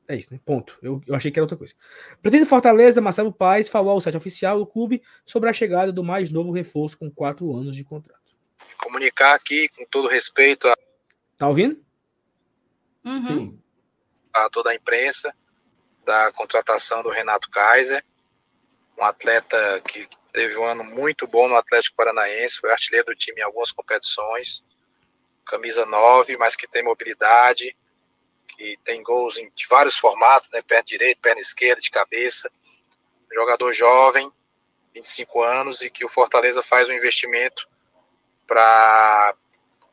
é 0.10 0.15
isso, 0.15 0.34
né? 0.34 0.40
Ponto. 0.44 0.77
Eu, 0.81 1.02
eu 1.06 1.14
achei 1.14 1.31
que 1.31 1.40
era 1.40 1.44
outra 1.44 1.56
coisa. 1.56 1.76
Presidente 2.19 2.45
de 2.45 2.49
Fortaleza, 2.49 2.99
Marcelo 2.99 3.31
Paes, 3.31 3.69
falou 3.69 3.91
ao 3.91 4.02
site 4.02 4.18
oficial 4.18 4.57
do 4.57 4.65
clube 4.65 5.03
sobre 5.23 5.48
a 5.48 5.53
chegada 5.53 5.91
do 5.91 6.03
mais 6.03 6.31
novo 6.31 6.52
reforço 6.52 6.98
com 6.98 7.11
quatro 7.11 7.56
anos 7.56 7.76
de 7.76 7.84
contrato. 7.84 8.19
Comunicar 8.77 9.36
aqui, 9.36 9.69
com 9.69 9.86
todo 9.86 10.07
respeito 10.07 10.68
a. 10.68 10.76
Tá 11.38 11.48
ouvindo? 11.48 11.80
Uhum. 13.06 13.22
Sim. 13.22 13.60
A 14.34 14.49
toda 14.49 14.72
a 14.72 14.76
imprensa, 14.76 15.31
da 16.03 16.31
contratação 16.31 17.03
do 17.03 17.10
Renato 17.10 17.48
Kaiser, 17.52 18.03
um 18.98 19.03
atleta 19.03 19.80
que 19.88 20.07
teve 20.34 20.57
um 20.57 20.65
ano 20.65 20.84
muito 20.84 21.27
bom 21.27 21.48
no 21.48 21.56
Atlético 21.56 21.95
Paranaense, 21.95 22.60
foi 22.60 22.72
artilheiro 22.72 23.06
do 23.06 23.15
time 23.15 23.41
em 23.41 23.44
algumas 23.44 23.72
competições, 23.72 24.65
camisa 25.45 25.86
9, 25.86 26.36
mas 26.38 26.56
que 26.56 26.68
tem 26.68 26.84
mobilidade 26.84 27.76
que 28.49 28.77
tem 28.84 29.01
gols 29.03 29.38
em, 29.38 29.49
de 29.55 29.67
vários 29.67 29.97
formatos, 29.97 30.49
né? 30.51 30.61
Perna 30.61 30.84
direita, 30.84 31.21
perna 31.21 31.41
esquerda, 31.41 31.81
de 31.81 31.89
cabeça. 31.89 32.51
Jogador 33.34 33.71
jovem, 33.73 34.31
25 34.93 35.43
anos, 35.43 35.81
e 35.81 35.89
que 35.89 36.03
o 36.03 36.09
Fortaleza 36.09 36.63
faz 36.63 36.89
um 36.89 36.93
investimento 36.93 37.67
para 38.47 39.35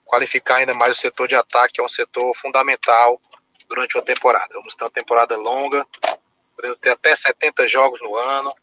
qualificar 0.05 0.57
ainda 0.57 0.73
mais 0.73 0.97
o 0.97 1.01
setor 1.01 1.29
de 1.29 1.37
ataque, 1.37 1.75
que 1.75 1.81
é 1.81 1.85
um 1.85 1.89
setor 1.89 2.35
fundamental 2.35 3.21
durante 3.69 3.97
uma 3.97 4.05
temporada. 4.05 4.55
Vamos 4.55 4.75
ter 4.75 4.85
uma 4.85 4.91
temporada 4.91 5.37
longa, 5.37 5.87
podendo 6.55 6.77
ter 6.77 6.91
até 6.91 7.15
70 7.15 7.67
jogos 7.67 8.01
no 8.01 8.17
ano. 8.17 8.55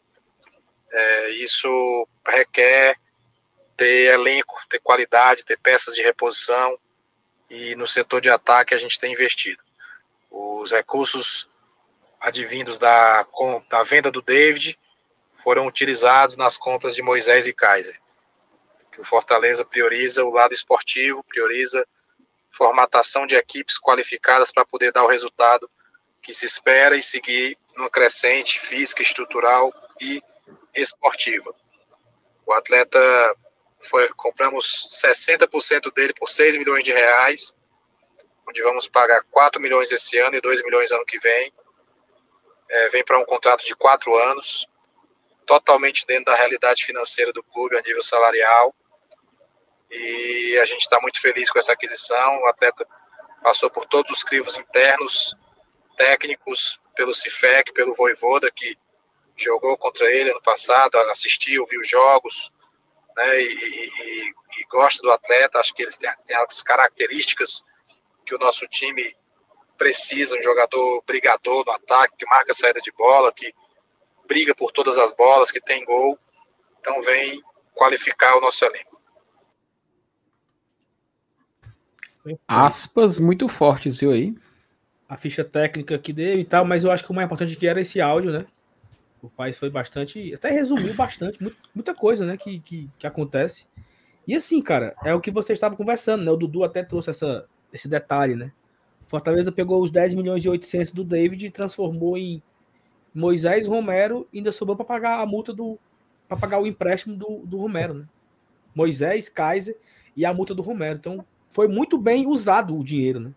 É, 0.90 1.30
isso 1.30 2.08
requer 2.26 2.96
ter 3.76 4.12
elenco, 4.12 4.56
ter 4.68 4.80
qualidade, 4.80 5.44
ter 5.44 5.58
peças 5.58 5.94
de 5.94 6.02
reposição. 6.02 6.76
E 7.50 7.74
no 7.76 7.86
setor 7.86 8.20
de 8.20 8.30
ataque 8.30 8.74
a 8.74 8.78
gente 8.78 8.98
tem 8.98 9.12
investido. 9.12 9.62
Os 10.36 10.72
recursos 10.72 11.48
advindos 12.20 12.76
da, 12.76 13.24
da 13.68 13.84
venda 13.84 14.10
do 14.10 14.20
David 14.20 14.76
foram 15.36 15.64
utilizados 15.64 16.36
nas 16.36 16.56
compras 16.56 16.96
de 16.96 17.02
Moisés 17.02 17.46
e 17.46 17.52
Kaiser. 17.52 18.00
Que 18.90 19.00
o 19.00 19.04
Fortaleza 19.04 19.64
prioriza 19.64 20.24
o 20.24 20.30
lado 20.30 20.52
esportivo, 20.52 21.22
prioriza 21.22 21.86
formatação 22.50 23.28
de 23.28 23.36
equipes 23.36 23.78
qualificadas 23.78 24.50
para 24.50 24.64
poder 24.64 24.90
dar 24.90 25.04
o 25.04 25.08
resultado 25.08 25.70
que 26.20 26.34
se 26.34 26.46
espera 26.46 26.96
e 26.96 27.02
seguir 27.02 27.56
numa 27.76 27.90
crescente 27.90 28.58
física, 28.58 29.02
estrutural 29.02 29.72
e 30.00 30.20
esportiva. 30.74 31.54
O 32.44 32.52
atleta 32.52 32.98
foi, 33.78 34.08
compramos 34.14 35.00
60% 35.00 35.94
dele 35.94 36.12
por 36.12 36.28
6 36.28 36.56
milhões 36.56 36.82
de 36.82 36.92
reais, 36.92 37.54
onde 38.48 38.62
vamos 38.62 38.88
pagar 38.88 39.22
4 39.30 39.60
milhões 39.60 39.90
esse 39.90 40.18
ano 40.18 40.36
e 40.36 40.40
2 40.40 40.62
milhões 40.62 40.92
ano 40.92 41.04
que 41.04 41.18
vem. 41.18 41.52
É, 42.68 42.88
vem 42.88 43.04
para 43.04 43.18
um 43.18 43.24
contrato 43.24 43.64
de 43.64 43.74
quatro 43.74 44.14
anos, 44.16 44.66
totalmente 45.46 46.06
dentro 46.06 46.26
da 46.26 46.34
realidade 46.34 46.84
financeira 46.84 47.32
do 47.32 47.42
clube 47.42 47.76
a 47.76 47.82
nível 47.82 48.02
salarial. 48.02 48.74
E 49.90 50.58
a 50.60 50.64
gente 50.64 50.80
está 50.80 51.00
muito 51.00 51.20
feliz 51.20 51.50
com 51.50 51.58
essa 51.58 51.72
aquisição. 51.72 52.40
O 52.40 52.46
atleta 52.46 52.86
passou 53.42 53.70
por 53.70 53.86
todos 53.86 54.10
os 54.10 54.24
crivos 54.24 54.56
internos, 54.56 55.36
técnicos, 55.96 56.80
pelo 56.96 57.14
CIFEC, 57.14 57.72
pelo 57.72 57.94
Voivoda, 57.94 58.50
que 58.50 58.76
jogou 59.36 59.76
contra 59.76 60.10
ele 60.12 60.30
ano 60.30 60.42
passado, 60.42 60.96
assistiu, 61.10 61.64
viu 61.66 61.82
jogos, 61.82 62.52
né, 63.16 63.40
e, 63.40 63.46
e, 63.46 64.30
e 64.60 64.64
gosta 64.70 65.02
do 65.02 65.10
atleta. 65.10 65.58
Acho 65.58 65.74
que 65.74 65.82
eles 65.82 65.96
têm, 65.96 66.10
têm 66.26 66.36
as 66.36 66.62
características 66.62 67.64
que 68.24 68.34
o 68.34 68.38
nosso 68.38 68.66
time 68.66 69.14
precisa, 69.76 70.36
um 70.36 70.42
jogador 70.42 71.02
brigador 71.06 71.64
no 71.64 71.72
ataque, 71.72 72.16
que 72.18 72.26
marca 72.26 72.52
a 72.52 72.54
saída 72.54 72.80
de 72.80 72.92
bola, 72.92 73.32
que 73.32 73.52
briga 74.26 74.54
por 74.54 74.72
todas 74.72 74.96
as 74.98 75.12
bolas, 75.12 75.50
que 75.50 75.60
tem 75.60 75.84
gol. 75.84 76.18
Então 76.80 77.00
vem 77.02 77.42
qualificar 77.74 78.36
o 78.36 78.40
nosso 78.40 78.64
elenco. 78.64 78.94
Aspas 82.48 83.18
muito 83.18 83.48
fortes, 83.48 83.98
viu 83.98 84.12
aí? 84.12 84.34
A 85.08 85.16
ficha 85.16 85.44
técnica 85.44 85.94
aqui 85.94 86.12
dele 86.12 86.40
e 86.40 86.44
tal, 86.44 86.64
mas 86.64 86.84
eu 86.84 86.90
acho 86.90 87.04
que 87.04 87.10
o 87.10 87.14
mais 87.14 87.26
importante 87.26 87.54
aqui 87.54 87.66
era 87.66 87.80
esse 87.80 88.00
áudio, 88.00 88.32
né? 88.32 88.46
O 89.20 89.28
pai 89.28 89.52
foi 89.52 89.68
bastante. 89.70 90.34
Até 90.34 90.50
resumiu 90.50 90.94
bastante, 90.94 91.38
muita 91.74 91.94
coisa, 91.94 92.24
né? 92.24 92.36
Que, 92.36 92.60
que, 92.60 92.90
que 92.98 93.06
acontece. 93.06 93.66
E 94.26 94.34
assim, 94.34 94.62
cara, 94.62 94.94
é 95.04 95.14
o 95.14 95.20
que 95.20 95.30
você 95.30 95.52
estava 95.52 95.76
conversando, 95.76 96.24
né? 96.24 96.30
O 96.30 96.36
Dudu 96.36 96.64
até 96.64 96.82
trouxe 96.82 97.10
essa, 97.10 97.46
esse 97.74 97.88
detalhe, 97.88 98.36
né? 98.36 98.52
Fortaleza 99.08 99.52
pegou 99.52 99.82
os 99.82 99.90
10 99.90 100.14
milhões 100.14 100.44
e 100.44 100.48
800 100.48 100.92
do 100.92 101.04
David 101.04 101.46
e 101.46 101.50
transformou 101.50 102.16
em 102.16 102.42
Moisés 103.12 103.66
Romero, 103.66 104.26
ainda 104.32 104.52
sobrou 104.52 104.76
para 104.76 104.86
pagar 104.86 105.20
a 105.20 105.26
multa 105.26 105.52
do. 105.52 105.78
para 106.26 106.36
pagar 106.36 106.60
o 106.60 106.66
empréstimo 106.66 107.16
do, 107.16 107.44
do 107.44 107.58
Romero, 107.58 107.94
né? 107.94 108.08
Moisés, 108.74 109.28
Kaiser 109.28 109.76
e 110.16 110.24
a 110.24 110.32
multa 110.32 110.54
do 110.54 110.62
Romero. 110.62 110.98
Então, 110.98 111.24
foi 111.50 111.68
muito 111.68 111.98
bem 111.98 112.26
usado 112.26 112.76
o 112.76 112.82
dinheiro, 112.82 113.20
né? 113.20 113.32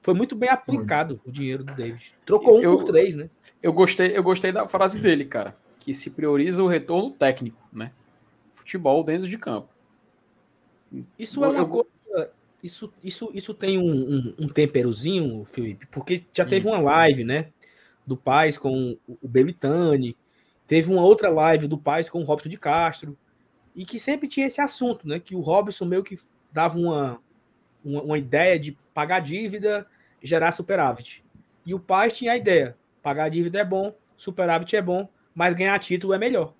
Foi 0.00 0.14
muito 0.14 0.36
bem 0.36 0.48
aplicado 0.48 1.20
o 1.26 1.32
dinheiro 1.32 1.64
do 1.64 1.74
David. 1.74 2.14
Trocou 2.24 2.58
um 2.58 2.62
eu, 2.62 2.76
por 2.76 2.84
três, 2.84 3.16
né? 3.16 3.28
Eu 3.62 3.72
gostei, 3.72 4.16
eu 4.16 4.22
gostei 4.22 4.52
da 4.52 4.66
frase 4.66 5.00
dele, 5.00 5.24
cara. 5.24 5.56
Que 5.78 5.92
se 5.92 6.10
prioriza 6.10 6.62
o 6.62 6.68
retorno 6.68 7.10
técnico, 7.10 7.62
né? 7.72 7.92
Futebol 8.54 9.02
dentro 9.04 9.28
de 9.28 9.36
campo. 9.36 9.68
Isso 11.18 11.44
é 11.44 11.48
uma 11.48 11.58
eu, 11.58 11.68
coisa. 11.68 11.88
Isso, 12.62 12.92
isso, 13.02 13.30
isso 13.32 13.54
tem 13.54 13.78
um, 13.78 13.92
um, 13.92 14.34
um, 14.40 14.48
temperozinho, 14.48 15.44
Felipe, 15.44 15.86
porque 15.86 16.24
já 16.32 16.44
teve 16.44 16.66
hum. 16.66 16.72
uma 16.72 16.80
live, 16.80 17.22
né? 17.24 17.50
Do 18.06 18.16
Paz 18.16 18.58
com 18.58 18.98
o 19.06 19.28
Belitani. 19.28 20.16
Teve 20.66 20.92
uma 20.92 21.02
outra 21.02 21.30
live 21.30 21.68
do 21.68 21.78
Paz 21.78 22.10
com 22.10 22.20
o 22.20 22.24
Robson 22.24 22.48
de 22.48 22.56
Castro. 22.56 23.16
E 23.76 23.84
que 23.84 24.00
sempre 24.00 24.26
tinha 24.26 24.46
esse 24.46 24.60
assunto, 24.60 25.06
né? 25.06 25.20
Que 25.20 25.36
o 25.36 25.40
Robson 25.40 25.84
meio 25.84 26.02
que 26.02 26.18
dava 26.52 26.76
uma, 26.76 27.20
uma, 27.84 28.02
uma 28.02 28.18
ideia 28.18 28.58
de 28.58 28.76
pagar 28.92 29.20
dívida, 29.20 29.86
gerar 30.22 30.50
superávit. 30.52 31.24
E 31.64 31.74
o 31.74 31.78
pai 31.78 32.10
tinha 32.10 32.32
a 32.32 32.36
ideia: 32.36 32.76
pagar 33.02 33.28
dívida 33.28 33.60
é 33.60 33.64
bom, 33.64 33.94
superávit 34.16 34.74
é 34.74 34.82
bom, 34.82 35.08
mas 35.34 35.54
ganhar 35.54 35.78
título 35.78 36.12
é 36.12 36.18
melhor. 36.18 36.54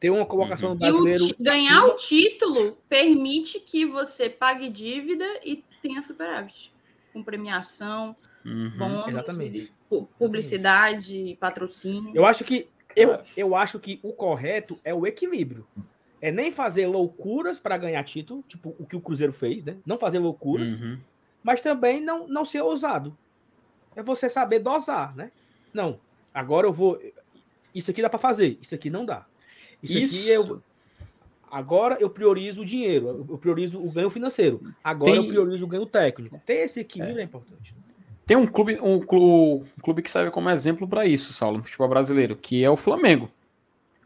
Ter 0.00 0.10
uma 0.10 0.26
colocação 0.26 0.70
uhum. 0.70 0.76
brasileiro. 0.76 1.24
O 1.24 1.42
ganhar 1.42 1.84
o 1.86 1.96
título 1.96 2.78
permite 2.88 3.60
que 3.60 3.84
você 3.84 4.30
pague 4.30 4.68
dívida 4.68 5.26
e 5.44 5.64
tenha 5.82 6.02
superávit. 6.02 6.72
Com 7.12 7.22
premiação, 7.22 8.16
uhum. 8.44 8.72
bônus, 8.78 9.08
Exatamente. 9.08 9.72
publicidade, 10.18 11.14
Exatamente. 11.14 11.36
patrocínio. 11.36 12.12
Eu 12.14 12.24
acho 12.24 12.44
que 12.44 12.68
eu, 12.96 13.18
eu 13.36 13.54
acho 13.54 13.78
que 13.78 14.00
o 14.02 14.12
correto 14.12 14.80
é 14.84 14.94
o 14.94 15.06
equilíbrio 15.06 15.66
é 16.20 16.30
nem 16.30 16.50
fazer 16.50 16.86
loucuras 16.86 17.58
para 17.58 17.76
ganhar 17.76 18.02
título, 18.04 18.44
tipo 18.48 18.74
o 18.78 18.86
que 18.86 18.96
o 18.96 19.00
Cruzeiro 19.00 19.32
fez, 19.32 19.64
né? 19.64 19.76
Não 19.86 19.98
fazer 19.98 20.18
loucuras, 20.18 20.80
uhum. 20.80 20.98
mas 21.42 21.60
também 21.60 22.00
não, 22.00 22.26
não 22.26 22.44
ser 22.44 22.60
ousado. 22.60 23.16
É 23.94 24.02
você 24.02 24.28
saber 24.28 24.58
dosar, 24.58 25.14
né? 25.16 25.30
Não, 25.72 26.00
agora 26.32 26.66
eu 26.66 26.72
vou. 26.72 27.00
Isso 27.74 27.90
aqui 27.90 28.02
dá 28.02 28.10
para 28.10 28.18
fazer, 28.18 28.58
isso 28.60 28.74
aqui 28.74 28.90
não 28.90 29.04
dá. 29.04 29.26
Isso, 29.82 29.98
isso, 29.98 30.20
aqui 30.20 30.28
eu. 30.30 30.62
Agora 31.50 31.96
eu 31.98 32.10
priorizo 32.10 32.62
o 32.62 32.64
dinheiro, 32.64 33.26
eu 33.28 33.38
priorizo 33.38 33.80
o 33.80 33.90
ganho 33.90 34.10
financeiro. 34.10 34.60
Agora 34.84 35.12
Tem... 35.12 35.22
eu 35.22 35.28
priorizo 35.28 35.64
o 35.64 35.68
ganho 35.68 35.86
técnico. 35.86 36.40
Ter 36.44 36.64
esse 36.64 36.80
equilíbrio 36.80 37.18
é, 37.18 37.22
é 37.22 37.24
importante. 37.24 37.74
Tem 38.26 38.36
um 38.36 38.46
clube, 38.46 38.78
um 38.82 39.00
clube, 39.00 39.66
um 39.78 39.82
clube 39.82 40.02
que 40.02 40.10
serve 40.10 40.30
como 40.30 40.50
exemplo 40.50 40.86
para 40.86 41.06
isso, 41.06 41.32
Saulo, 41.32 41.56
no 41.56 41.64
futebol 41.64 41.88
brasileiro, 41.88 42.36
que 42.36 42.62
é 42.62 42.68
o 42.68 42.76
Flamengo. 42.76 43.30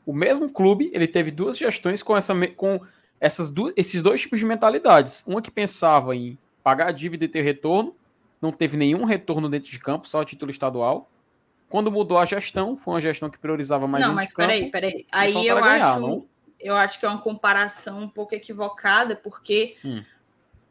O 0.07 0.13
mesmo 0.13 0.49
clube, 0.53 0.91
ele 0.95 1.09
teve 1.09 1.33
duas 1.33 1.59
gestões 1.59 2.03
com, 2.03 2.17
essa, 2.17 2.33
com 2.55 2.81
essas 3.21 3.51
duas, 3.51 3.73
esses 3.77 4.01
dois 4.01 4.21
tipos 4.21 4.39
de 4.39 4.45
mentalidades. 4.45 5.25
Uma 5.27 5.43
que 5.43 5.51
pensava 5.51 6.15
em 6.15 6.39
pagar 6.63 6.89
a 6.89 6.93
dívida 6.93 7.25
e 7.25 7.29
ter 7.29 7.43
retorno, 7.43 7.97
não 8.41 8.53
teve 8.53 8.77
nenhum 8.77 9.05
retorno 9.05 9.49
dentro 9.49 9.71
de 9.71 9.79
campo, 9.81 10.07
só 10.07 10.25
título 10.25 10.53
estadual. 10.53 11.09
Quando 11.73 11.91
mudou 11.91 12.19
a 12.19 12.27
gestão, 12.27 12.77
foi 12.77 12.93
uma 12.93 13.01
gestão 13.01 13.31
que 13.31 13.39
priorizava 13.39 13.89
mais 13.89 14.07
Não, 14.07 14.13
mas 14.13 14.35
peraí, 14.35 14.71
peraí. 14.71 15.07
Aí 15.11 15.47
eu 15.47 15.59
ganhar, 15.59 15.93
acho, 15.93 16.01
não? 16.01 16.29
eu 16.61 16.77
acho 16.77 17.01
que 17.01 17.07
é 17.07 17.09
uma 17.09 17.17
comparação 17.17 18.01
um 18.01 18.09
pouco 18.11 18.35
equivocada, 18.35 19.17
porque 19.17 19.79
hum. 19.83 20.05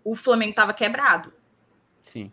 o 0.03 0.13
Flamengo 0.13 0.51
estava 0.51 0.75
quebrado. 0.75 1.33
Sim. 2.03 2.31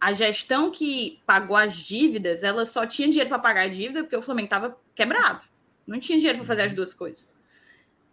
A 0.00 0.12
gestão 0.12 0.70
que 0.70 1.20
pagou 1.26 1.56
as 1.56 1.74
dívidas, 1.74 2.44
ela 2.44 2.66
só 2.66 2.86
tinha 2.86 3.08
dinheiro 3.08 3.28
para 3.28 3.40
pagar 3.40 3.62
a 3.62 3.68
dívida 3.68 4.04
porque 4.04 4.16
o 4.16 4.22
Flamengo 4.22 4.46
estava 4.46 4.78
quebrado. 4.94 5.40
Não 5.84 5.98
tinha 5.98 6.18
dinheiro 6.18 6.38
para 6.38 6.46
fazer 6.46 6.62
as 6.62 6.68
uhum. 6.68 6.76
duas 6.76 6.94
coisas. 6.94 7.32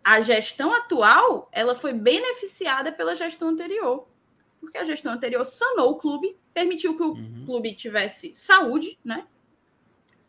A 0.04 0.20
gestão 0.20 0.74
atual, 0.74 1.48
ela 1.52 1.76
foi 1.76 1.94
beneficiada 1.94 2.92
pela 2.92 3.14
gestão 3.14 3.50
anterior. 3.50 4.08
Porque 4.60 4.80
a 4.80 4.84
gestão 4.84 5.14
anterior 5.14 5.46
sanou 5.46 5.92
o 5.92 5.98
clube, 5.98 6.36
permitiu 6.56 6.98
que 6.98 7.04
o 7.04 7.14
uhum. 7.14 7.44
clube 7.46 7.76
tivesse 7.76 8.34
saúde, 8.34 8.98
né? 9.06 9.28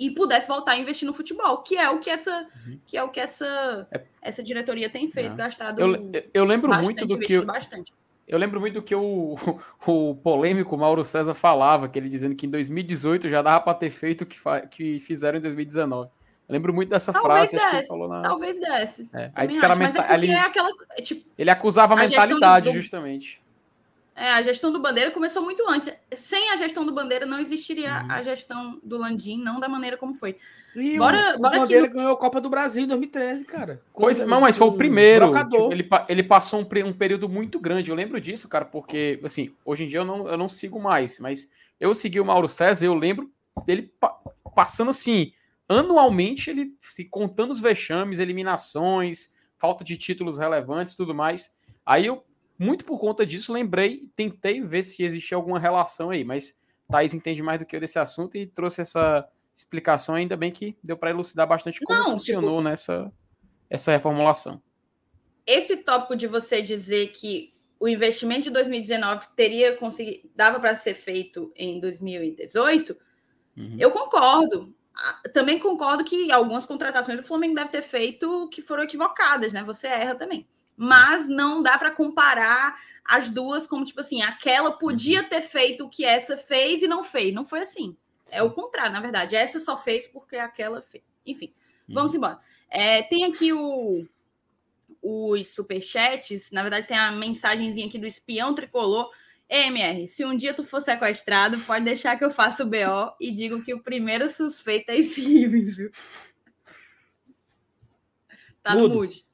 E 0.01 0.11
pudesse 0.11 0.49
voltar 0.49 0.73
a 0.73 0.79
investir 0.79 1.07
no 1.07 1.13
futebol, 1.13 1.59
que 1.59 1.77
é 1.77 1.91
o 1.91 2.01
que 2.01 2.09
essa, 2.09 2.49
uhum. 2.67 2.81
que 2.87 2.97
é 2.97 3.03
o 3.03 3.11
que 3.11 3.21
essa, 3.21 3.87
é. 3.93 4.01
essa 4.23 4.43
diretoria 4.43 4.89
tem 4.89 5.07
feito, 5.09 5.35
é. 5.35 5.37
gastado. 5.37 5.79
Eu, 5.79 6.11
eu 6.33 6.45
lembro 6.47 6.71
bastante, 6.71 6.85
muito 6.87 7.07
do 7.07 7.19
que 7.19 7.35
eu, 7.35 7.45
bastante. 7.45 7.93
Eu 8.27 8.39
lembro 8.39 8.59
muito 8.61 8.75
do 8.75 8.83
que 8.83 8.95
o, 8.95 9.37
o 9.87 10.15
polêmico 10.15 10.75
Mauro 10.79 11.05
César 11.05 11.35
falava, 11.35 11.87
que 11.87 11.99
ele 11.99 12.09
dizendo 12.09 12.35
que 12.35 12.47
em 12.47 12.51
2018 12.51 13.29
já 13.29 13.43
dava 13.43 13.63
para 13.63 13.75
ter 13.75 13.91
feito 13.91 14.23
o 14.23 14.27
que, 14.27 14.39
que 14.71 15.01
fizeram 15.01 15.39
em 15.39 15.43
2019. 15.43 16.09
Eu 16.49 16.53
lembro 16.53 16.73
muito 16.73 16.89
dessa 16.89 17.13
talvez 17.13 17.51
frase 17.51 17.57
desse, 17.57 17.71
que 17.71 17.77
ele 17.77 17.87
falou 17.87 18.09
na. 18.09 18.23
Talvez 18.23 18.59
desse. 18.59 19.11
É. 19.13 19.31
Aí 19.35 19.47
disse 19.47 19.61
que 19.61 19.67
era 19.67 19.77
menta... 19.77 20.03
é 20.03 20.15
ele... 20.15 20.31
É 20.31 20.41
aquela, 20.41 20.71
é 20.97 21.03
tipo, 21.03 21.31
ele 21.37 21.51
acusava 21.51 21.95
a 21.95 21.97
mentalidade, 21.99 22.71
do... 22.71 22.81
justamente. 22.81 23.41
É, 24.21 24.31
a 24.31 24.43
gestão 24.43 24.71
do 24.71 24.79
Bandeira 24.79 25.11
começou 25.11 25.43
muito 25.43 25.69
antes. 25.69 25.93
Sem 26.13 26.51
a 26.51 26.57
gestão 26.57 26.85
do 26.85 26.93
Bandeira 26.93 27.25
não 27.25 27.39
existiria 27.39 28.03
uhum. 28.03 28.11
a 28.11 28.23
gestão 28.23 28.79
do 28.83 28.99
Landim, 28.99 29.43
não 29.43 29.59
da 29.59 29.69
maneira 29.69 29.97
como 29.97 30.15
foi. 30.15 30.37
E 30.77 30.99
bora, 30.99 31.37
o, 31.37 31.41
bora 31.41 31.57
o 31.57 31.61
Bandeira 31.61 31.89
no... 31.89 31.95
ganhou 31.95 32.13
a 32.13 32.17
Copa 32.17 32.41
do 32.41 32.51
Brasil 32.51 32.85
em 32.85 32.87
2013, 32.87 33.45
cara. 33.45 33.83
Coisa, 33.93 34.27
não, 34.27 34.43
mas 34.43 34.57
foi 34.59 34.69
o 34.69 34.73
primeiro. 34.73 35.33
Tipo, 35.33 35.73
ele, 35.73 35.89
ele 36.09 36.23
passou 36.23 36.61
um, 36.61 36.87
um, 36.87 36.93
período 36.93 37.29
muito 37.29 37.59
grande. 37.59 37.91
Eu 37.91 37.97
lembro 37.97 38.21
disso, 38.21 38.49
cara, 38.49 38.65
porque, 38.65 39.19
assim, 39.25 39.55
hoje 39.65 39.85
em 39.85 39.89
dia 39.89 40.01
eu 40.01 40.05
não, 40.05 40.29
eu 40.29 40.37
não 40.37 40.49
sigo 40.49 40.81
mais, 40.81 41.19
mas 41.19 41.51
eu 41.81 41.95
segui 41.95 42.21
o 42.21 42.25
Mauro 42.25 42.49
César, 42.49 42.85
eu 42.85 42.95
lembro 42.95 43.31
dele 43.67 43.93
pa 43.99 44.17
passando 44.55 44.91
assim 44.91 45.33
anualmente 45.71 46.51
ele 46.51 46.75
se 46.81 47.05
contando 47.05 47.53
os 47.53 47.61
vexames, 47.61 48.19
eliminações, 48.19 49.33
falta 49.57 49.85
de 49.85 49.97
títulos 49.97 50.39
relevantes, 50.39 50.97
tudo 50.97 51.15
mais. 51.15 51.55
Aí 51.87 52.07
eu, 52.07 52.25
muito 52.61 52.85
por 52.85 52.99
conta 52.99 53.24
disso, 53.24 53.55
lembrei, 53.55 54.11
tentei 54.15 54.61
ver 54.61 54.82
se 54.82 55.03
existia 55.03 55.35
alguma 55.35 55.59
relação 55.59 56.11
aí, 56.11 56.23
mas 56.23 56.61
Thaís 56.91 57.15
entende 57.15 57.43
mais 57.43 57.59
do 57.59 57.65
que 57.65 57.74
eu 57.74 57.81
desse 57.81 57.99
assunto 57.99 58.37
e 58.37 58.47
trouxe 58.47 58.82
essa 58.82 59.27
explicação, 59.55 60.15
ainda 60.15 60.37
bem 60.37 60.53
que 60.53 60.77
deu 60.85 60.95
para 60.95 61.09
elucidar 61.09 61.49
bastante 61.49 61.81
como 61.81 61.99
Não, 61.99 62.11
funcionou 62.11 62.59
tipo, 62.59 62.62
nessa 62.69 63.11
essa 63.70 63.93
reformulação. 63.93 64.61
Esse 65.47 65.78
tópico 65.78 66.15
de 66.15 66.27
você 66.27 66.61
dizer 66.61 67.12
que 67.12 67.51
o 67.78 67.89
investimento 67.89 68.43
de 68.43 68.51
2019 68.51 69.28
teria 69.35 69.74
conseguido, 69.78 70.28
dava 70.37 70.61
para 70.61 70.77
ser 70.77 70.93
feito 70.93 71.51
em 71.57 71.81
2018, 71.81 72.95
uhum. 73.57 73.77
eu 73.78 73.91
concordo 73.91 74.74
também 75.32 75.59
concordo 75.59 76.05
que 76.05 76.31
algumas 76.31 76.66
contratações 76.66 77.16
do 77.16 77.27
Flamengo 77.27 77.55
deve 77.55 77.70
ter 77.70 77.81
feito 77.81 78.51
que 78.51 78.61
foram 78.61 78.82
equivocadas, 78.82 79.51
né? 79.51 79.65
Você 79.65 79.87
erra 79.87 80.15
também. 80.15 80.47
Mas 80.82 81.28
não 81.28 81.62
dá 81.62 81.77
para 81.77 81.90
comparar 81.90 82.74
as 83.05 83.28
duas 83.28 83.66
como 83.66 83.85
tipo 83.85 84.01
assim, 84.01 84.23
aquela 84.23 84.73
podia 84.73 85.20
uhum. 85.20 85.28
ter 85.28 85.43
feito 85.43 85.85
o 85.85 85.90
que 85.90 86.07
essa 86.07 86.39
fez 86.39 86.81
e 86.81 86.89
não 86.89 87.05
fez. 87.05 87.35
Não 87.35 87.44
foi 87.44 87.61
assim. 87.61 87.94
Sim. 88.24 88.36
É 88.36 88.43
o 88.43 88.51
contrário, 88.51 88.90
na 88.90 89.01
verdade. 89.01 89.36
Essa 89.36 89.61
só 89.61 89.77
fez 89.77 90.09
porque 90.09 90.36
aquela 90.36 90.81
fez. 90.81 91.05
Enfim, 91.27 91.52
vamos 91.86 92.12
uhum. 92.12 92.16
embora. 92.16 92.40
É, 92.70 93.02
tem 93.02 93.27
aqui 93.27 93.52
o, 93.52 94.07
os 95.02 95.55
superchats, 95.55 96.51
na 96.51 96.62
verdade 96.62 96.86
tem 96.86 96.97
a 96.97 97.12
mensagenzinha 97.12 97.86
aqui 97.86 97.98
do 97.98 98.07
espião 98.07 98.55
tricolor. 98.55 99.11
MR, 99.51 100.09
se 100.09 100.24
um 100.24 100.35
dia 100.35 100.55
tu 100.55 100.65
for 100.65 100.81
sequestrado, 100.81 101.61
pode 101.61 101.85
deixar 101.85 102.16
que 102.16 102.24
eu 102.24 102.31
faça 102.31 102.62
o 102.62 102.66
BO 102.66 103.15
e 103.20 103.31
digo 103.31 103.62
que 103.62 103.74
o 103.74 103.82
primeiro 103.82 104.31
suspeito 104.31 104.93
é 104.93 104.97
esse 104.97 105.20
viu? 105.47 105.90
Tá 108.62 108.74
Mudo. 108.74 108.89
no 108.89 108.94
mood. 108.94 109.27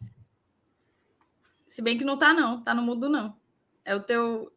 Se 1.76 1.82
bem 1.82 1.98
que 1.98 2.04
não 2.06 2.16
tá, 2.16 2.32
não. 2.32 2.62
Tá 2.62 2.72
no 2.72 2.80
mudo, 2.80 3.06
não. 3.06 3.36
É 3.84 3.94
o 3.94 4.00
teu. 4.00 4.50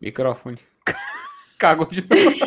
Microfone. 0.00 0.58
Cagou 1.56 1.86
de 1.86 2.00
novo. 2.00 2.44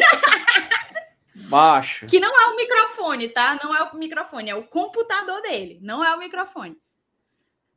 Macho. 1.47 2.05
Que 2.05 2.19
não 2.19 2.37
é 2.37 2.47
o 2.47 2.57
microfone, 2.57 3.29
tá? 3.29 3.57
Não 3.63 3.73
é 3.73 3.81
o 3.81 3.95
microfone, 3.95 4.49
é 4.49 4.55
o 4.55 4.67
computador 4.67 5.41
dele. 5.41 5.79
Não 5.81 6.03
é 6.03 6.13
o 6.13 6.19
microfone. 6.19 6.77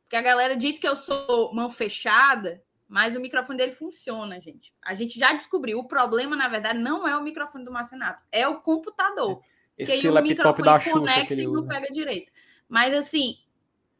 Porque 0.03 0.17
a 0.17 0.21
galera 0.21 0.57
diz 0.57 0.77
que 0.77 0.85
eu 0.85 0.97
sou 0.97 1.55
mão 1.55 1.71
fechada, 1.71 2.61
mas 2.89 3.15
o 3.15 3.21
microfone 3.21 3.57
dele 3.57 3.71
funciona, 3.71 4.41
gente. 4.41 4.73
A 4.81 4.93
gente 4.95 5.17
já 5.17 5.31
descobriu. 5.31 5.79
O 5.79 5.87
problema, 5.87 6.35
na 6.35 6.49
verdade, 6.49 6.77
não 6.77 7.07
é 7.07 7.15
o 7.15 7.23
microfone 7.23 7.63
do 7.63 7.71
Marcenato, 7.71 8.21
é 8.29 8.45
o 8.45 8.59
computador. 8.59 9.41
Esse 9.77 10.01
que 10.01 10.07
aí 10.07 10.13
o 10.13 10.21
microfone 10.21 10.65
da 10.65 10.79
conecta 10.81 11.33
e 11.35 11.47
não 11.47 11.65
pega 11.65 11.87
direito. 11.87 12.33
Mas 12.67 12.93
assim, 12.93 13.37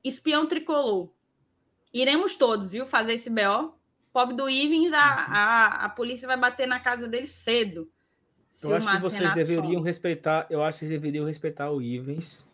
espião 0.03 0.45
tricolor. 0.45 1.09
Iremos 1.93 2.35
todos, 2.35 2.71
viu, 2.71 2.85
fazer 2.85 3.13
esse 3.13 3.29
BO. 3.29 3.73
Pobre 4.11 4.35
do 4.35 4.49
Ivens, 4.49 4.93
a, 4.93 4.97
uhum. 4.97 5.33
a, 5.33 5.65
a 5.85 5.89
polícia 5.89 6.27
vai 6.27 6.37
bater 6.37 6.67
na 6.67 6.79
casa 6.79 7.07
dele 7.07 7.27
cedo. 7.27 7.89
Eu 8.61 8.75
acho 8.75 8.87
que 8.87 9.01
vocês 9.01 9.21
Renato 9.21 9.35
deveriam 9.35 9.81
respeitar. 9.81 10.45
Eu 10.49 10.63
acho 10.63 10.79
que 10.79 10.85
vocês 10.85 10.91
deveriam 10.91 11.25
respeitar 11.25 11.71
o 11.71 11.81
Ivens. 11.81 12.45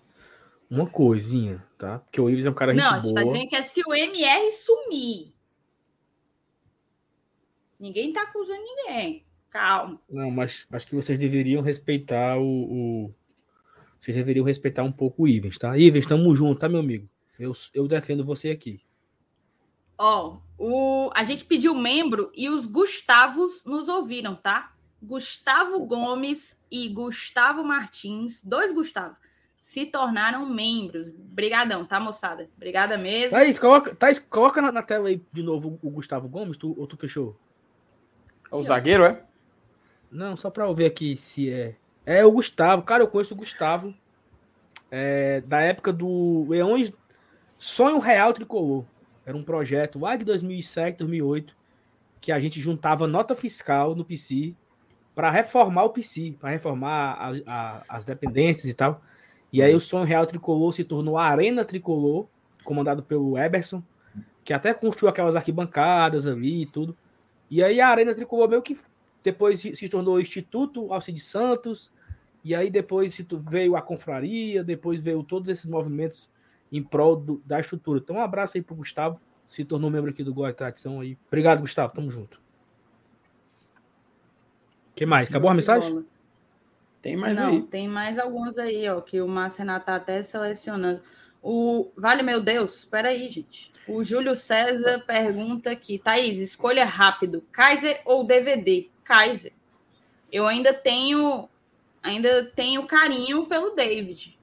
Uma 0.69 0.87
coisinha, 0.87 1.65
tá? 1.77 1.99
Porque 1.99 2.21
o 2.21 2.29
Ivens 2.29 2.45
é 2.45 2.49
um 2.51 2.53
cara 2.53 2.73
Não, 2.73 2.93
a 2.93 2.99
gente 2.99 3.13
tá 3.13 3.23
dizendo 3.23 3.49
que 3.49 3.55
é 3.55 3.61
se 3.61 3.81
o 3.85 3.93
MR 3.93 4.51
sumir. 4.51 5.33
Ninguém 7.79 8.13
tá 8.13 8.21
acusando 8.21 8.61
ninguém. 8.61 9.25
Calma. 9.49 9.99
Não, 10.09 10.29
mas 10.29 10.67
acho 10.71 10.87
que 10.87 10.95
vocês 10.95 11.17
deveriam 11.17 11.61
respeitar 11.61 12.37
o, 12.37 12.43
o... 12.45 13.15
Vocês 13.99 14.15
deveriam 14.15 14.45
respeitar 14.45 14.83
um 14.83 14.91
pouco 14.91 15.23
o 15.23 15.27
Ivens, 15.27 15.57
tá? 15.57 15.77
Ivens, 15.77 16.05
tamo 16.05 16.33
junto, 16.35 16.59
tá, 16.59 16.69
meu 16.69 16.79
amigo? 16.79 17.09
Eu, 17.37 17.51
eu 17.73 17.87
defendo 17.87 18.23
você 18.23 18.49
aqui. 18.49 18.81
Ó, 20.01 20.37
o, 20.57 21.11
a 21.13 21.25
gente 21.25 21.43
pediu 21.43 21.75
membro 21.75 22.31
e 22.33 22.49
os 22.49 22.65
Gustavos 22.65 23.65
nos 23.65 23.89
ouviram, 23.89 24.33
tá? 24.33 24.71
Gustavo 25.03 25.85
Gomes 25.85 26.57
e 26.71 26.87
Gustavo 26.87 27.65
Martins, 27.65 28.41
dois 28.41 28.73
Gustavo, 28.73 29.17
se 29.59 29.85
tornaram 29.85 30.45
membros. 30.45 31.09
Brigadão, 31.11 31.83
tá, 31.83 31.99
moçada? 31.99 32.49
Obrigada 32.55 32.97
mesmo. 32.97 33.31
Thaís, 33.31 33.59
coloca, 33.59 33.93
Thaís, 33.93 34.19
coloca 34.19 34.61
na, 34.61 34.71
na, 34.71 34.81
tela 34.81 35.09
aí 35.09 35.21
de 35.33 35.43
novo 35.43 35.77
o 35.83 35.89
Gustavo 35.89 36.29
Gomes, 36.29 36.55
tu, 36.55 36.73
ou 36.79 36.87
tu 36.87 36.95
fechou? 36.95 37.37
É 38.49 38.55
o 38.55 38.63
zagueiro, 38.63 39.03
é? 39.03 39.21
Não, 40.09 40.37
só 40.37 40.49
pra 40.49 40.63
eu 40.63 40.73
ver 40.73 40.85
aqui 40.85 41.17
se 41.17 41.51
é. 41.51 41.75
É 42.05 42.25
o 42.25 42.31
Gustavo, 42.31 42.83
cara, 42.83 43.03
eu 43.03 43.07
conheço 43.07 43.33
o 43.33 43.37
Gustavo. 43.37 43.93
É, 44.89 45.41
da 45.41 45.59
época 45.59 45.91
do 45.91 46.45
Leões 46.47 46.91
Sonho 47.57 47.99
Real 47.99 48.33
Tricolor. 48.33 48.85
Era 49.29 49.37
um 49.37 49.43
projeto 49.43 49.99
lá 49.99 50.15
de 50.15 50.25
2007, 50.25 50.97
2008, 50.97 51.55
que 52.19 52.31
a 52.31 52.39
gente 52.39 52.59
juntava 52.59 53.05
nota 53.05 53.35
fiscal 53.35 53.93
no 53.93 54.03
PC 54.03 54.55
para 55.13 55.29
reformar 55.29 55.83
o 55.83 55.91
PC, 55.91 56.35
para 56.39 56.49
reformar 56.49 57.13
a, 57.13 57.31
a, 57.45 57.83
as 57.87 58.03
dependências 58.03 58.65
e 58.65 58.73
tal. 58.73 59.03
E 59.53 59.61
aí 59.61 59.75
o 59.75 59.79
Sonho 59.79 60.03
Real 60.03 60.25
Tricolor 60.25 60.71
se 60.71 60.83
tornou 60.83 61.15
a 61.15 61.25
Arena 61.25 61.63
Tricolor, 61.63 62.25
comandado 62.63 63.03
pelo 63.03 63.37
Eberson, 63.37 63.83
que 64.43 64.51
até 64.51 64.73
construiu 64.73 65.11
aquelas 65.11 65.35
arquibancadas 65.35 66.25
ali 66.25 66.63
e 66.63 66.65
tudo. 66.65 66.97
E 67.51 67.63
aí 67.63 67.79
a 67.79 67.87
Arena 67.87 68.15
Tricolor 68.15 68.49
meio 68.49 68.63
que 68.63 68.75
depois 69.23 69.59
se 69.59 69.89
tornou 69.89 70.15
o 70.15 70.19
Instituto 70.19 70.91
Alcides 70.91 71.25
Santos, 71.25 71.91
e 72.43 72.55
aí 72.55 72.71
depois 72.71 73.15
veio 73.47 73.75
a 73.75 73.81
confraria, 73.83 74.63
depois 74.63 75.03
veio 75.03 75.21
todos 75.21 75.49
esses 75.49 75.65
movimentos 75.65 76.27
em 76.71 76.83
prol 76.83 77.15
do, 77.15 77.41
da 77.45 77.59
estrutura. 77.59 77.99
Então, 77.99 78.15
um 78.17 78.21
abraço 78.21 78.57
aí 78.57 78.61
pro 78.61 78.75
Gustavo, 78.75 79.19
se 79.47 79.65
tornou 79.65 79.89
membro 79.89 80.11
aqui 80.11 80.23
do 80.23 80.33
Glória 80.33 80.53
Tradição 80.53 80.99
aí. 81.01 81.17
Obrigado, 81.27 81.61
Gustavo, 81.61 81.93
tamo 81.93 82.09
junto. 82.11 82.41
que 84.95 85.05
mais? 85.05 85.29
Acabou 85.29 85.49
a 85.49 85.53
mensagem? 85.53 86.05
Tem 87.01 87.15
mais 87.15 87.37
Não, 87.37 87.49
aí. 87.49 87.61
tem 87.63 87.87
mais 87.87 88.19
alguns 88.19 88.57
aí, 88.57 88.87
ó, 88.89 88.99
que 88.99 89.21
o 89.21 89.27
Márcio 89.27 89.59
Renato 89.59 89.85
tá 89.85 89.95
até 89.95 90.21
selecionando. 90.21 91.01
O 91.41 91.89
Vale 91.95 92.21
Meu 92.21 92.41
Deus, 92.41 92.79
espera 92.79 93.09
aí, 93.09 93.29
gente. 93.29 93.71
O 93.87 94.03
Júlio 94.03 94.35
César 94.35 94.99
pergunta 95.07 95.71
aqui, 95.71 95.97
Thaís, 95.97 96.37
escolha 96.39 96.83
rápido, 96.83 97.41
Kaiser 97.51 98.01
ou 98.03 98.25
DVD? 98.25 98.89
Kaiser. 99.03 99.53
Eu 100.31 100.45
ainda 100.45 100.73
tenho 100.73 101.47
ainda 102.03 102.45
tenho 102.55 102.85
carinho 102.85 103.45
pelo 103.47 103.71
David, 103.75 104.37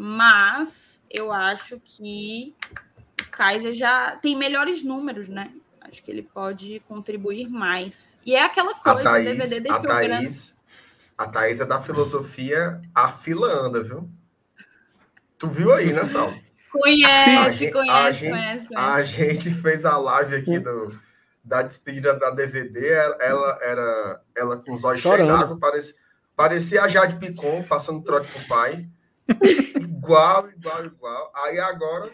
mas 0.00 1.02
eu 1.10 1.32
acho 1.32 1.80
que 1.84 2.54
o 3.20 3.30
Kaiser 3.32 3.74
já 3.74 4.16
tem 4.22 4.36
melhores 4.36 4.84
números, 4.84 5.26
né? 5.26 5.50
Acho 5.80 6.04
que 6.04 6.10
ele 6.12 6.22
pode 6.22 6.80
contribuir 6.86 7.48
mais. 7.48 8.16
E 8.24 8.32
é 8.32 8.44
aquela 8.44 8.74
coisa, 8.74 9.00
a 9.00 9.12
Thaís, 9.14 9.26
o 9.26 9.30
DVD 9.30 9.60
deixou 9.60 9.80
a 9.80 9.82
Thaís, 9.82 10.56
a 11.16 11.26
Thaís 11.26 11.60
é 11.60 11.64
da 11.64 11.82
filosofia 11.82 12.80
a 12.94 13.08
fila 13.08 13.48
anda, 13.48 13.82
viu? 13.82 14.08
Tu 15.36 15.48
viu 15.48 15.72
aí, 15.72 15.92
né, 15.92 16.04
Sal? 16.04 16.32
Conhece, 16.70 17.66
a 17.66 17.72
conhece, 17.72 17.90
a 17.90 18.10
gente, 18.10 18.30
conhece, 18.30 18.68
conhece. 18.68 18.76
A 18.76 19.02
gente 19.02 19.50
fez 19.50 19.84
a 19.84 19.98
live 19.98 20.36
aqui 20.36 20.60
do, 20.60 20.96
da 21.42 21.62
despedida 21.62 22.14
da 22.14 22.30
DVD, 22.30 22.88
ela 23.18 23.58
era 23.62 24.22
ela 24.36 24.56
com 24.58 24.74
os 24.74 24.84
olhos 24.84 25.00
cheios 25.00 25.26
d'água, 25.26 25.58
parecia, 25.58 25.94
parecia 26.36 26.82
a 26.82 26.88
Jade 26.88 27.16
Picon 27.16 27.64
passando 27.64 28.04
trote 28.04 28.30
pro 28.30 28.46
pai 28.46 28.88
igual, 29.80 30.48
igual, 30.50 30.84
igual. 30.84 31.32
Aí 31.34 31.58
agora, 31.58 32.10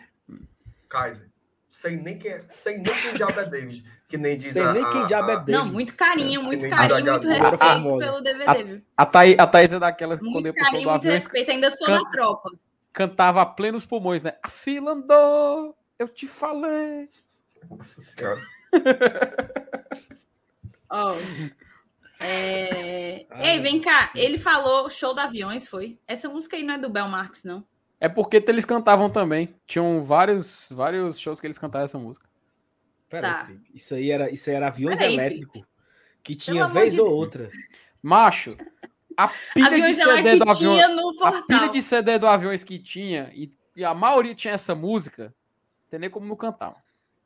Kaiser. 0.89 1.29
Sem 1.69 1.97
nem 1.97 2.17
quem, 2.19 2.31
é, 2.31 2.43
sem 2.47 2.79
nem 2.79 2.95
quem 3.03 3.15
diabo 3.15 3.41
é 3.41 3.45
David. 3.45 3.85
Que 4.07 4.17
nem 4.17 4.37
diz 4.37 4.53
sem 4.53 4.63
a, 4.63 4.73
nem 4.73 4.85
quem 4.85 5.07
diabo 5.07 5.31
é 5.31 5.37
David. 5.37 5.53
Não, 5.53 5.67
muito 5.67 5.97
carinho, 5.97 6.41
é, 6.41 6.45
muito 6.45 6.71
carinho, 6.71 7.05
muito 7.05 7.27
respeito 7.27 7.63
a, 7.63 7.99
pelo 7.99 8.21
DVD, 8.21 8.63
viu? 8.63 8.83
A, 8.97 9.07
Thaís, 9.07 9.39
a 9.39 9.47
Thaís 9.47 9.73
é 9.73 9.79
daquelas 9.81 10.21
que 10.21 10.33
quando 10.33 10.47
eu 10.47 10.55
carinho, 10.55 10.85
do 10.85 10.91
muito 10.91 11.09
respeito, 11.09 11.51
ainda 11.51 11.71
sou 11.73 11.87
can, 11.87 11.99
da 11.99 12.11
tropa. 12.11 12.51
Cantava 12.93 13.43
a 13.43 13.47
plenos 13.47 13.85
pulmões, 13.85 14.23
né? 14.23 14.35
A 14.41 14.49
fila 14.49 14.93
andou, 14.93 15.77
eu 15.99 16.09
te 16.09 16.29
falei. 16.29 17.09
Nossa 17.69 18.01
senhora. 18.01 18.41
oh, 20.91 21.15
é... 22.25 23.27
Ei, 23.41 23.59
vem 23.61 23.81
cá. 23.81 24.11
Ele 24.15 24.39
falou 24.39 24.89
show 24.89 25.15
da 25.15 25.25
aviões, 25.25 25.67
foi? 25.67 25.99
Essa 26.07 26.29
música 26.29 26.57
aí 26.57 26.63
não 26.63 26.75
é 26.75 26.79
do 26.79 26.89
Bel 26.89 27.09
Marx, 27.09 27.45
não? 27.45 27.65
É 28.01 28.09
porque 28.09 28.43
eles 28.47 28.65
cantavam 28.65 29.11
também. 29.11 29.55
Tinham 29.67 30.03
vários, 30.03 30.69
vários 30.71 31.19
shows 31.19 31.41
que 31.41 31.47
eles 31.47 31.59
cantavam 31.59 31.85
essa 31.85 31.99
música. 31.99 32.29
Pera 33.09 33.29
tá. 33.29 33.47
aí, 33.49 33.61
isso 33.75 33.95
aí 33.95 34.11
era, 34.11 34.31
isso 34.31 34.51
aí 34.51 34.57
era 34.57 34.69
aviões 34.69 35.01
elétricos. 35.01 35.63
Que 36.23 36.35
tinha 36.35 36.67
vez 36.67 36.99
ou 36.99 37.11
outra. 37.11 37.51
Macho, 38.03 38.57
a 39.17 39.29
pilha 39.29 39.67
aviões 39.67 39.97
de 39.97 40.03
CD 40.03 40.37
do 40.37 40.51
avião. 40.51 40.77
A 41.23 41.43
pilha 41.43 41.69
de 41.69 41.83
CD 41.83 42.19
do 42.19 42.27
aviões 42.27 42.65
que 42.65 42.79
tinha, 42.79 43.31
e, 43.35 43.51
e, 43.77 43.85
a 43.85 43.95
maioria 43.95 44.35
tinha 44.35 44.55
essa 44.55 44.75
música, 44.75 45.25
não 45.25 45.91
tem 45.91 46.01
nem 46.01 46.11
como 46.11 46.27
não 46.27 46.37
cantar. 46.37 46.75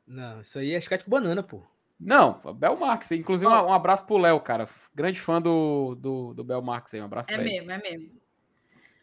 Não, 0.05 0.41
isso 0.41 0.59
aí 0.59 0.73
é 0.73 0.77
escate 0.77 1.03
com 1.03 1.11
banana, 1.11 1.43
pô. 1.43 1.61
Não, 1.99 2.39
Bel 2.55 2.77
Marx. 2.77 3.11
Inclusive, 3.11 3.51
oh. 3.51 3.65
um 3.67 3.73
abraço 3.73 4.05
pro 4.05 4.17
Léo, 4.17 4.39
cara. 4.39 4.67
Grande 4.95 5.19
fã 5.19 5.41
do, 5.41 5.95
do, 5.95 6.33
do 6.33 6.43
Bel 6.43 6.61
Marx 6.61 6.93
aí. 6.93 7.01
Um 7.01 7.05
abraço 7.05 7.29
é 7.29 7.33
pra 7.33 7.43
ele. 7.43 7.57
É 7.57 7.59
mesmo, 7.59 7.71
é 7.71 7.77
mesmo. 7.77 8.19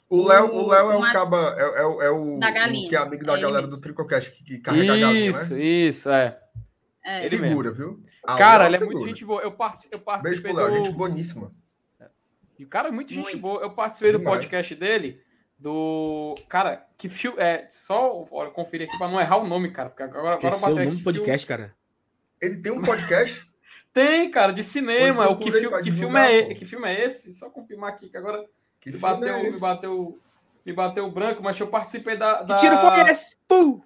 O 0.09 0.27
Léo, 0.27 0.55
o 0.55 0.68
Léo 0.68 0.93
é 0.93 0.97
o 0.97 1.12
caba, 1.12 1.56
é, 1.59 1.62
é, 1.62 2.06
é 2.06 2.10
o, 2.10 2.39
da 2.39 2.51
galinha. 2.51 2.86
O 2.86 2.89
que 2.89 2.97
é 2.97 2.98
amigo 2.98 3.24
da 3.24 3.36
é 3.36 3.40
galera 3.40 3.66
do 3.66 3.81
Tricocast 3.81 4.31
que, 4.31 4.44
que 4.44 4.59
carrega 4.59 4.85
isso, 4.85 4.93
a 4.93 4.98
galinha, 4.98 5.24
né? 5.24 5.31
Isso, 5.31 5.59
isso, 5.59 6.10
é. 6.10 6.40
é. 7.05 7.27
Ele 7.27 7.39
figura, 7.39 7.70
mesmo. 7.70 7.85
viu? 7.85 8.05
A 8.24 8.36
cara, 8.36 8.64
é 8.64 8.66
ele 8.68 8.77
é 8.77 8.81
muito 8.81 9.05
gente 9.05 9.24
boa. 9.24 9.43
Eu, 9.43 9.52
partic, 9.52 9.93
eu 9.93 9.98
participei 9.98 10.52
Beijo 10.52 10.56
pro 10.56 10.70
Léo, 10.70 10.81
do... 10.81 10.85
gente 10.85 10.97
boníssima. 10.97 11.52
E 12.59 12.64
o 12.64 12.68
cara 12.68 12.89
é 12.89 12.93
muito, 12.93 13.12
muito 13.12 13.28
gente 13.28 13.40
boa. 13.40 13.60
Eu 13.60 13.70
participei 13.70 14.12
Demais. 14.12 14.24
do 14.24 14.31
podcast 14.32 14.74
dele, 14.77 15.20
do... 15.59 16.35
Cara, 16.48 16.86
que 16.97 17.09
filme... 17.09 17.39
É, 17.39 17.66
só 17.68 18.24
olha, 18.31 18.51
conferir 18.51 18.89
aqui 18.89 18.97
pra 18.97 19.09
não 19.09 19.20
errar 19.20 19.39
o 19.39 19.47
nome, 19.47 19.70
cara. 19.73 19.90
Porque 19.90 20.05
agora, 20.05 20.35
agora 20.35 20.56
bateu 20.56 20.68
o 20.68 20.78
nome 20.78 20.97
do 20.97 21.02
podcast, 21.02 21.47
cara. 21.47 21.74
Ele 22.40 22.56
tem 22.56 22.72
um 22.72 22.82
podcast? 22.82 23.46
tem, 23.92 24.30
cara, 24.30 24.52
de 24.52 24.62
cinema. 24.62 25.28
O 25.28 25.38
que, 25.38 25.50
fi 25.50 25.68
que, 25.82 25.92
filme 25.92 26.20
é, 26.20 26.54
que 26.54 26.64
filme 26.64 26.88
é 26.88 27.04
esse? 27.04 27.32
Só 27.32 27.48
confirmar 27.48 27.90
aqui 27.90 28.08
que 28.08 28.16
agora 28.16 28.44
que 28.80 28.90
me, 28.90 28.98
bateu, 28.98 29.34
é 29.34 29.42
me 29.42 29.58
bateu 29.58 30.20
me 30.66 30.72
bateu 30.72 31.10
branco, 31.10 31.42
mas 31.42 31.58
eu 31.60 31.68
participei 31.68 32.16
da. 32.16 32.42
da... 32.42 32.56
Que 32.56 32.60
tiro 32.62 32.76
foi 32.78 33.00
esse? 33.08 33.36
Pum! 33.46 33.80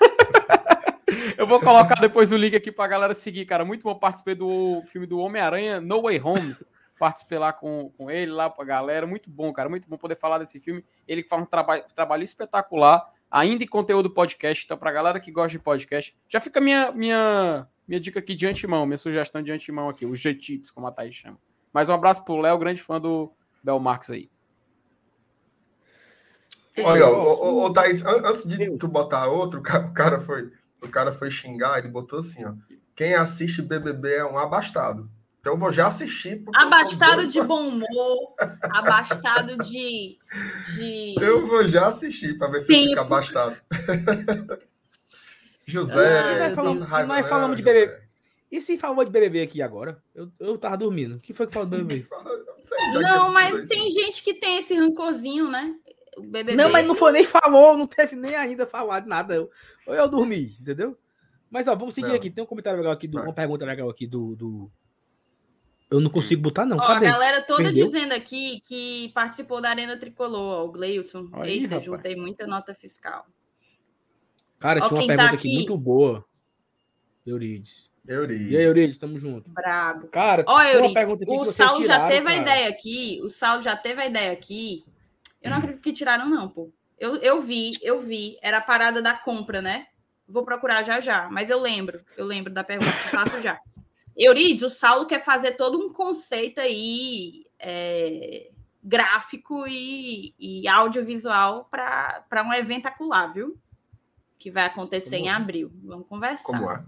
eu 1.36 1.46
vou 1.46 1.60
colocar 1.60 2.00
depois 2.00 2.32
o 2.32 2.36
link 2.36 2.56
aqui 2.56 2.72
pra 2.72 2.86
galera 2.88 3.12
seguir, 3.12 3.44
cara. 3.44 3.64
Muito 3.66 3.82
bom 3.82 3.94
participar 3.94 4.34
do 4.34 4.82
filme 4.86 5.06
do 5.06 5.18
Homem-Aranha 5.18 5.80
No 5.80 6.02
Way 6.02 6.20
Home. 6.22 6.56
Participei 6.98 7.38
lá 7.38 7.52
com, 7.52 7.90
com 7.96 8.10
ele, 8.10 8.32
lá 8.32 8.48
pra 8.48 8.64
galera. 8.64 9.06
Muito 9.06 9.30
bom, 9.30 9.52
cara. 9.52 9.68
Muito 9.68 9.88
bom 9.88 9.96
poder 9.98 10.16
falar 10.16 10.38
desse 10.38 10.58
filme. 10.58 10.84
Ele 11.06 11.22
faz 11.22 11.42
um 11.42 11.46
trabalho, 11.46 11.84
trabalho 11.94 12.22
espetacular 12.22 13.06
ainda 13.30 13.62
em 13.62 13.66
conteúdo 13.66 14.10
podcast. 14.10 14.64
Então, 14.64 14.76
para 14.76 14.90
a 14.90 14.92
galera 14.92 15.20
que 15.20 15.30
gosta 15.30 15.50
de 15.50 15.58
podcast, 15.58 16.16
já 16.28 16.40
fica 16.40 16.60
minha, 16.60 16.90
minha, 16.92 17.66
minha 17.86 18.00
dica 18.00 18.18
aqui 18.18 18.34
de 18.34 18.46
antemão, 18.46 18.84
minha 18.84 18.98
sugestão 18.98 19.42
de 19.42 19.52
antemão 19.52 19.88
aqui, 19.88 20.04
os 20.04 20.18
G-Tips, 20.18 20.70
como 20.70 20.86
a 20.86 20.92
Thaís 20.92 21.14
chama. 21.14 21.38
Mais 21.72 21.88
um 21.88 21.94
abraço 21.94 22.24
pro 22.24 22.36
Léo, 22.36 22.58
grande 22.58 22.82
fã 22.82 23.00
do 23.00 23.32
Bel 23.62 23.78
Marx 23.78 24.10
aí. 24.10 24.28
Olha, 26.82 27.06
ô, 27.06 27.64
ô, 27.64 27.72
Thaís, 27.72 28.04
antes 28.04 28.46
de 28.48 28.76
tu 28.78 28.88
botar 28.88 29.26
outro, 29.26 29.60
o 29.60 29.92
cara 29.92 30.18
foi, 30.18 30.50
o 30.82 30.88
cara 30.88 31.12
foi 31.12 31.30
xingar, 31.30 31.78
ele 31.78 31.88
botou 31.88 32.18
assim, 32.18 32.44
ó. 32.44 32.54
Quem 32.96 33.14
assiste 33.14 33.62
BBB 33.62 34.16
é 34.16 34.24
um 34.24 34.38
abastado. 34.38 35.10
Então 35.40 35.54
eu 35.54 35.58
vou 35.58 35.72
já 35.72 35.86
assistir. 35.86 36.44
Abastado 36.54 37.26
de 37.26 37.40
bom 37.40 37.68
humor, 37.68 38.34
abastado 38.62 39.56
de, 39.56 40.18
de. 40.74 41.14
Eu 41.18 41.46
vou 41.46 41.66
já 41.66 41.86
assistir 41.86 42.36
para 42.36 42.48
ver 42.48 42.60
se 42.60 42.66
Sim. 42.66 42.88
fica 42.88 43.00
abastado. 43.00 43.56
José, 45.64 46.18
ah, 46.18 46.84
raiva, 46.84 47.06
nós 47.06 47.26
falamos 47.26 47.56
de 47.56 47.62
BBB. 47.62 48.00
E 48.50 48.60
se 48.60 48.76
falou 48.76 49.04
de 49.04 49.10
BBB 49.10 49.42
aqui 49.42 49.62
agora? 49.62 50.02
Eu, 50.14 50.30
eu 50.38 50.58
tava 50.58 50.76
dormindo. 50.76 51.16
O 51.16 51.20
que 51.20 51.32
foi 51.32 51.46
que 51.46 51.54
falou 51.54 51.68
do 51.68 51.76
BBB? 51.78 52.06
não, 53.00 53.32
mas 53.32 53.66
tem 53.68 53.90
gente 53.90 54.22
que 54.22 54.34
tem 54.34 54.58
esse 54.58 54.74
rancorzinho, 54.74 55.48
né? 55.48 55.74
O 56.18 56.22
BBB. 56.22 56.56
Não, 56.56 56.70
mas 56.70 56.84
não 56.84 56.94
foi 56.94 57.12
nem 57.12 57.24
falou, 57.24 57.78
não 57.78 57.86
teve 57.86 58.14
nem 58.14 58.34
ainda 58.34 58.66
falar 58.66 59.00
de 59.00 59.08
nada. 59.08 59.34
Eu, 59.34 59.50
eu 59.86 60.08
dormi, 60.08 60.56
entendeu? 60.60 60.98
Mas 61.48 61.66
ó, 61.66 61.74
vamos 61.74 61.94
seguir 61.94 62.08
não. 62.08 62.16
aqui. 62.16 62.28
Tem 62.28 62.44
um 62.44 62.46
comentário 62.46 62.78
legal 62.78 62.92
aqui, 62.92 63.08
do, 63.08 63.22
uma 63.22 63.32
pergunta 63.32 63.64
legal 63.64 63.88
aqui 63.88 64.06
do, 64.06 64.36
do 64.36 64.70
eu 65.90 66.00
não 66.00 66.08
consigo 66.08 66.40
botar, 66.40 66.64
não. 66.64 66.76
Ó, 66.76 66.82
a 66.82 67.00
galera 67.00 67.42
toda 67.42 67.64
Perdeu? 67.64 67.86
dizendo 67.86 68.12
aqui 68.12 68.60
que 68.64 69.10
participou 69.12 69.60
da 69.60 69.70
Arena 69.70 69.96
Tricolor, 69.96 70.64
o 70.64 70.70
Gleilson. 70.70 71.28
Aí, 71.32 71.54
Eita, 71.54 71.68
rapaz. 71.68 71.84
juntei 71.84 72.14
muita 72.14 72.46
nota 72.46 72.72
fiscal. 72.74 73.26
Cara, 74.58 74.84
ó, 74.84 74.88
tinha 74.88 75.00
uma 75.00 75.06
tá 75.06 75.06
pergunta 75.08 75.28
tá 75.30 75.34
aqui, 75.34 75.48
aqui 75.48 75.56
muito 75.56 75.76
boa. 75.76 76.24
Eurides. 77.26 77.90
Eurides. 78.06 78.52
E 78.52 78.56
aí, 78.56 78.64
Eurides, 78.64 78.98
tamo 78.98 79.18
junto. 79.18 79.50
Brabo. 79.50 80.08
Cara, 80.08 80.44
ó, 80.46 80.62
Eurides, 80.62 81.08
o 81.28 81.44
Saulo 81.46 81.84
já 81.84 82.06
teve 82.06 82.24
cara. 82.24 82.38
a 82.38 82.42
ideia 82.42 82.68
aqui. 82.68 83.20
O 83.24 83.30
Saulo 83.30 83.62
já 83.62 83.74
teve 83.74 84.00
a 84.00 84.06
ideia 84.06 84.32
aqui. 84.32 84.84
Eu 85.42 85.50
não 85.50 85.58
acredito 85.58 85.82
que 85.82 85.92
tiraram, 85.92 86.28
não, 86.28 86.48
pô. 86.48 86.72
Eu, 86.98 87.16
eu 87.16 87.40
vi, 87.40 87.72
eu 87.82 88.00
vi. 88.00 88.38
Era 88.42 88.58
a 88.58 88.62
parada 88.62 89.02
da 89.02 89.14
compra, 89.14 89.60
né? 89.60 89.86
Vou 90.28 90.44
procurar 90.44 90.84
já 90.84 91.00
já. 91.00 91.28
Mas 91.32 91.50
eu 91.50 91.58
lembro. 91.58 92.00
Eu 92.16 92.26
lembro 92.26 92.52
da 92.52 92.62
pergunta 92.62 92.92
que 92.92 93.08
faço 93.08 93.40
já. 93.40 93.58
Eurides, 94.16 94.62
o 94.62 94.70
Saulo 94.70 95.06
quer 95.06 95.24
fazer 95.24 95.52
todo 95.52 95.78
um 95.78 95.92
conceito 95.92 96.60
aí 96.60 97.46
é, 97.58 98.50
gráfico 98.82 99.66
e, 99.66 100.34
e 100.38 100.68
audiovisual 100.68 101.66
para 101.70 102.44
um 102.44 102.52
evento 102.52 102.86
acular, 102.86 103.32
viu? 103.32 103.58
Que 104.38 104.50
vai 104.50 104.66
acontecer 104.66 105.16
Como 105.16 105.24
em 105.24 105.28
é? 105.28 105.32
abril. 105.32 105.72
Vamos 105.82 106.06
conversar. 106.06 106.58
Como 106.58 106.70
é? 106.70 106.84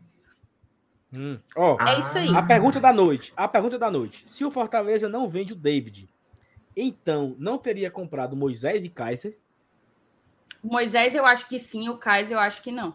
Hum. 1.16 1.39
Oh, 1.55 1.77
é 1.81 2.01
isso 2.01 2.16
aí. 2.16 2.35
A 2.35 2.43
pergunta 2.43 2.81
da 2.81 2.93
noite. 2.93 3.32
A 3.36 3.47
pergunta 3.47 3.78
da 3.78 3.90
noite. 3.90 4.24
Se 4.28 4.44
o 4.44 4.51
Fortaleza 4.51 5.09
não 5.09 5.28
vende 5.28 5.53
o 5.53 5.57
David, 5.57 6.09
então 6.74 7.36
não 7.39 7.59
teria 7.59 7.90
comprado 7.90 8.35
Moisés 8.35 8.85
e 8.85 8.89
Kaiser? 8.89 9.39
Moisés 10.62 11.15
eu 11.15 11.27
acho 11.27 11.47
que 11.49 11.59
sim, 11.59 11.89
o 11.89 11.99
Kaiser 11.99 12.36
eu 12.36 12.40
acho 12.40 12.62
que 12.62 12.70
não. 12.70 12.94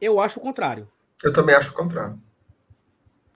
Eu 0.00 0.18
acho 0.18 0.40
o 0.40 0.42
contrário. 0.42 0.90
Eu 1.22 1.32
também 1.32 1.54
acho 1.54 1.70
o 1.70 1.74
contrário. 1.74 2.20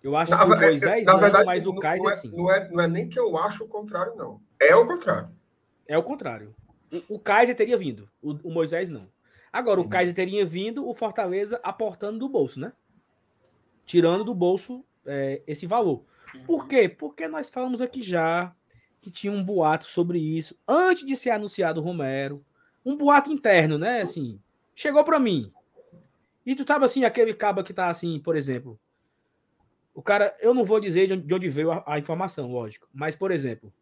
Eu 0.02 0.16
acho 0.16 0.30
na, 0.30 0.38
que 0.38 0.44
o 0.44 0.54
é, 0.54 0.68
Moisés 0.68 1.06
na 1.06 1.16
verdade, 1.16 1.46
não, 1.46 1.52
mas 1.54 1.66
o 1.66 1.74
Kaiser 1.76 2.04
não 2.04 2.10
é, 2.10 2.16
sim. 2.16 2.30
Não 2.34 2.50
é, 2.50 2.68
não 2.70 2.84
é 2.84 2.88
nem 2.88 3.08
que 3.08 3.18
eu 3.18 3.36
acho 3.38 3.64
o 3.64 3.68
contrário, 3.68 4.14
não. 4.14 4.40
É 4.60 4.76
o 4.76 4.86
contrário. 4.86 5.30
É 5.86 5.96
o 5.96 6.02
contrário. 6.02 6.54
O, 6.92 7.14
o 7.14 7.18
Kaiser 7.18 7.56
teria 7.56 7.76
vindo, 7.78 8.08
o, 8.22 8.32
o 8.44 8.50
Moisés 8.50 8.90
não. 8.90 9.08
Agora, 9.52 9.80
o 9.80 9.88
Kaiser 9.88 10.14
teria 10.14 10.44
vindo, 10.44 10.86
o 10.86 10.92
Fortaleza 10.94 11.60
aportando 11.62 12.18
do 12.18 12.28
bolso, 12.28 12.58
né? 12.58 12.72
Tirando 13.86 14.24
do 14.24 14.34
bolso 14.34 14.84
é, 15.06 15.42
esse 15.46 15.64
valor. 15.64 16.02
Por 16.44 16.66
quê? 16.66 16.88
Porque 16.88 17.28
nós 17.28 17.50
falamos 17.50 17.80
aqui 17.80 18.02
já 18.02 18.52
que 19.00 19.10
tinha 19.10 19.32
um 19.32 19.44
boato 19.44 19.84
sobre 19.84 20.18
isso 20.18 20.56
antes 20.66 21.06
de 21.06 21.16
ser 21.16 21.30
anunciado 21.30 21.80
o 21.80 21.84
Romero. 21.84 22.44
Um 22.84 22.96
boato 22.96 23.30
interno, 23.30 23.78
né? 23.78 24.02
Assim, 24.02 24.40
chegou 24.74 25.04
para 25.04 25.20
mim. 25.20 25.52
E 26.44 26.54
tu 26.54 26.64
tava 26.64 26.84
assim, 26.84 27.04
aquele 27.04 27.32
cabo 27.32 27.62
que 27.64 27.72
tá 27.72 27.88
assim, 27.88 28.18
por 28.20 28.36
exemplo. 28.36 28.78
O 29.94 30.02
cara, 30.02 30.36
eu 30.40 30.52
não 30.52 30.64
vou 30.64 30.80
dizer 30.80 31.16
de 31.16 31.34
onde 31.34 31.48
veio 31.48 31.70
a, 31.70 31.84
a 31.86 31.98
informação, 31.98 32.50
lógico. 32.50 32.88
Mas, 32.92 33.14
por 33.14 33.30
exemplo, 33.30 33.72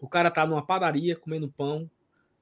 o 0.00 0.08
cara 0.08 0.30
tá 0.30 0.46
numa 0.46 0.64
padaria 0.64 1.16
comendo 1.16 1.50
pão. 1.50 1.90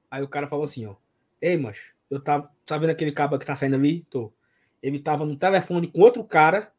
Aí 0.09 0.23
o 0.23 0.27
cara 0.27 0.47
falou 0.47 0.65
assim, 0.65 0.85
ó. 0.85 0.95
Ei, 1.41 1.55
macho, 1.57 1.93
eu 2.09 2.19
tava. 2.19 2.51
Tá 2.65 2.77
vendo 2.77 2.89
aquele 2.89 3.11
cabo 3.11 3.37
que 3.37 3.45
tá 3.45 3.55
saindo 3.55 3.75
ali? 3.75 4.01
Tô. 4.09 4.33
Ele 4.81 4.99
tava 4.99 5.25
no 5.25 5.37
telefone 5.37 5.87
com 5.87 6.01
outro 6.01 6.23
cara 6.23 6.71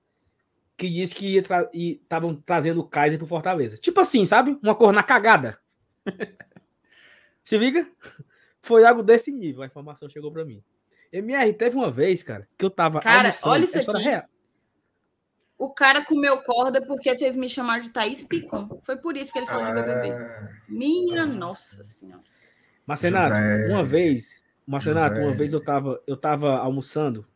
que 0.76 0.88
disse 0.88 1.14
que 1.14 1.34
ia 1.34 1.42
tra 1.42 1.68
e 1.72 2.00
estavam 2.02 2.34
trazendo 2.34 2.80
o 2.80 2.86
Kaiser 2.86 3.18
pro 3.18 3.26
Fortaleza. 3.26 3.76
Tipo 3.76 4.00
assim, 4.00 4.24
sabe? 4.26 4.58
Uma 4.62 4.74
cor 4.74 4.92
na 4.92 5.02
cagada. 5.02 5.58
Se 7.42 7.58
liga? 7.58 7.88
Foi 8.62 8.84
algo 8.84 9.02
desse 9.02 9.32
nível. 9.32 9.62
A 9.62 9.66
informação 9.66 10.08
chegou 10.08 10.30
para 10.30 10.44
mim. 10.44 10.62
MR, 11.12 11.52
teve 11.54 11.76
uma 11.76 11.90
vez, 11.90 12.22
cara, 12.22 12.46
que 12.56 12.64
eu 12.64 12.70
tava. 12.70 13.00
Cara, 13.00 13.34
olha 13.44 13.64
isso 13.64 13.90
aqui. 13.90 14.28
O 15.58 15.70
cara 15.70 16.04
comeu 16.04 16.40
corda 16.42 16.80
porque 16.86 17.16
vocês 17.16 17.36
me 17.36 17.50
chamaram 17.50 17.82
de 17.82 17.90
Thaís 17.90 18.22
Picon. 18.22 18.80
Foi 18.84 18.96
por 18.96 19.16
isso 19.16 19.32
que 19.32 19.40
ele 19.40 19.46
falou 19.46 19.64
ah, 19.64 19.74
de 19.74 19.80
BBB. 19.80 20.14
Minha 20.68 21.26
nossa 21.26 21.82
senhora. 21.82 22.22
Marcenato, 22.86 23.34
José, 23.34 23.68
uma 23.68 23.84
vez, 23.84 24.44
Marcenato, 24.66 25.16
José. 25.16 25.26
uma 25.26 25.34
vez 25.34 25.52
eu 25.52 25.62
tava, 25.62 26.02
eu 26.06 26.16
tava 26.16 26.56
almoçando 26.56 27.26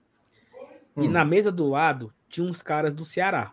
hum. 0.96 1.04
e 1.04 1.08
na 1.08 1.24
mesa 1.24 1.50
do 1.50 1.68
lado 1.68 2.14
tinha 2.28 2.46
uns 2.46 2.62
caras 2.62 2.94
do 2.94 3.04
Ceará. 3.04 3.52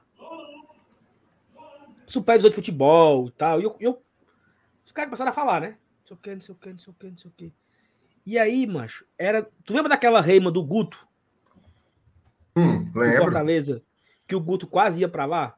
Supervisor 2.06 2.50
de 2.50 2.56
futebol 2.56 3.28
e 3.28 3.32
tal. 3.32 3.60
E 3.60 3.64
eu, 3.64 3.76
eu, 3.80 4.04
os 4.86 4.92
caras 4.92 5.10
passaram 5.10 5.32
a 5.32 5.34
falar, 5.34 5.62
né? 5.62 5.78
Não 6.02 6.08
sei 6.08 6.16
o 6.16 6.20
que, 6.20 6.36
não 6.36 6.42
sei 6.42 6.54
o 6.54 6.58
que, 6.58 6.70
não 6.70 6.80
sei 6.80 6.92
o 6.92 6.96
que, 6.96 7.08
não 7.10 7.18
sei 7.18 7.30
o 7.30 7.34
que. 7.34 7.54
E 8.30 8.38
aí, 8.38 8.68
macho, 8.68 9.08
era. 9.18 9.42
Tu 9.66 9.74
lembra 9.74 9.90
daquela 9.90 10.22
reima 10.22 10.52
do 10.52 10.64
Guto? 10.64 11.04
Hum, 12.56 12.92
lembro. 12.94 13.24
Fortaleza, 13.24 13.82
que 14.28 14.36
o 14.36 14.40
Guto 14.40 14.68
quase 14.68 15.02
ia 15.02 15.10
para 15.10 15.26
lá? 15.26 15.58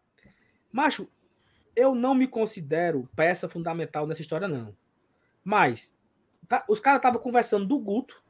Macho, 0.72 1.06
eu 1.76 1.94
não 1.94 2.16
me 2.16 2.26
considero 2.30 3.10
peça 3.14 3.50
fundamental 3.50 4.08
nessa 4.08 4.22
história, 4.22 4.48
não. 4.48 4.74
Mas, 5.44 5.94
tá, 6.48 6.64
os 6.66 6.80
caras 6.80 7.00
estavam 7.00 7.20
conversando 7.20 7.66
do 7.66 7.78
Guto, 7.78 8.24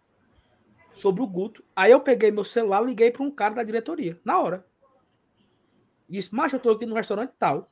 sobre 0.95 1.22
o 1.22 1.27
Guto. 1.27 1.63
Aí 1.76 1.91
eu 1.91 1.99
peguei 1.99 2.31
meu 2.31 2.43
celular 2.43 2.81
e 2.81 2.88
liguei 2.88 3.11
para 3.11 3.22
um 3.22 3.30
cara 3.30 3.53
da 3.53 3.63
diretoria, 3.63 4.19
na 4.26 4.39
hora. 4.39 4.65
Disse, 6.09 6.34
macho, 6.34 6.55
eu 6.55 6.59
tô 6.59 6.72
aqui 6.72 6.88
no 6.88 6.95
restaurante 6.95 7.34
tal. 7.38 7.72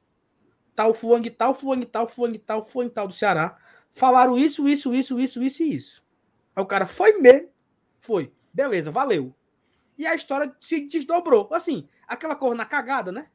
Tal, 0.76 0.94
fulano 0.94 1.32
tal, 1.32 1.56
fulano 1.56 1.88
tal, 1.88 2.08
fulano 2.08 2.38
tal, 2.38 2.64
fulano 2.64 2.92
tal 2.92 3.08
do 3.08 3.14
Ceará. 3.16 3.58
Falaram 3.92 4.38
isso, 4.38 4.70
isso, 4.70 4.94
isso, 4.94 5.20
isso, 5.20 5.42
isso 5.42 5.64
e 5.64 5.76
isso. 5.76 6.09
Aí 6.56 6.64
o 6.64 6.66
cara 6.66 6.88
foi 6.88 7.14
mesmo. 7.20 7.50
Foi. 8.00 8.32
Beleza, 8.54 8.92
valeu. 8.92 9.34
E 9.98 10.08
a 10.08 10.16
história 10.16 10.56
se 10.62 10.82
desdobrou. 10.88 11.50
Assim, 11.52 11.88
aquela 12.08 12.36
cor 12.36 12.56
na 12.56 12.66
cagada, 12.66 13.12
né? 13.12 13.28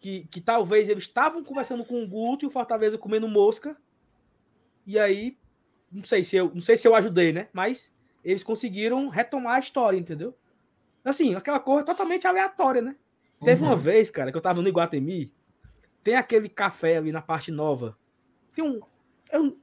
Que, 0.00 0.26
que 0.28 0.40
talvez 0.40 0.88
eles 0.88 1.04
estavam 1.04 1.44
conversando 1.44 1.84
com 1.84 2.02
o 2.02 2.08
Guto 2.08 2.44
e 2.44 2.48
o 2.48 2.50
Fortaleza 2.50 2.98
comendo 2.98 3.28
mosca. 3.28 3.76
E 4.86 4.98
aí, 4.98 5.38
não 5.90 6.02
sei 6.02 6.24
se 6.24 6.36
eu, 6.36 6.50
não 6.54 6.60
sei 6.60 6.76
se 6.76 6.88
eu 6.88 6.94
ajudei, 6.94 7.32
né? 7.32 7.48
Mas 7.52 7.92
eles 8.24 8.42
conseguiram 8.42 9.08
retomar 9.08 9.56
a 9.56 9.60
história, 9.60 9.98
entendeu? 9.98 10.36
Assim, 11.04 11.34
aquela 11.34 11.60
cor 11.60 11.84
totalmente 11.84 12.26
aleatória, 12.26 12.80
né? 12.80 12.96
Uhum. 13.40 13.46
Teve 13.46 13.62
uma 13.62 13.72
uhum. 13.72 13.76
vez, 13.78 14.10
cara, 14.10 14.30
que 14.30 14.36
eu 14.36 14.42
tava 14.42 14.62
no 14.62 14.68
Iguatemi, 14.68 15.32
tem 16.02 16.14
aquele 16.14 16.48
café 16.48 16.96
ali 16.96 17.12
na 17.12 17.22
parte 17.22 17.50
nova. 17.50 17.96
Tem 18.54 18.64
um. 18.64 18.80
Eu, 19.30 19.58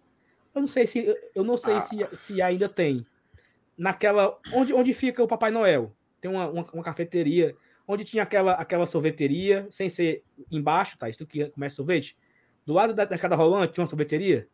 eu 0.54 0.62
não 0.62 0.68
sei 0.68 0.88
se 0.88 1.18
eu 1.36 1.44
não 1.44 1.58
sei 1.58 1.76
ah. 1.76 1.82
se, 1.82 2.08
se 2.14 2.42
ainda 2.42 2.68
tem. 2.68 3.06
Naquela 3.78 4.38
onde, 4.54 4.74
onde 4.74 4.94
fica 4.94 5.24
o 5.24 5.28
Papai 5.28 5.52
Noel. 5.52 5.94
Tem 6.20 6.30
uma, 6.30 6.50
uma, 6.50 6.66
uma, 6.74 6.84
cafeteria 6.84 7.56
onde 7.88 8.04
tinha 8.04 8.24
aquela 8.24 8.54
aquela 8.54 8.86
sorveteria, 8.86 9.68
sem 9.72 9.90
ser 9.90 10.24
embaixo, 10.52 10.98
tá? 10.98 11.10
Isso 11.10 11.26
que 11.26 11.50
começa 11.50 11.78
sorvete. 11.78 12.18
Do 12.66 12.74
lado 12.74 12.94
da, 12.94 13.06
da 13.06 13.16
escada 13.16 13.36
rolante 13.36 13.74
tinha 13.74 13.82
uma 13.82 13.88
sorveteria 13.88 14.48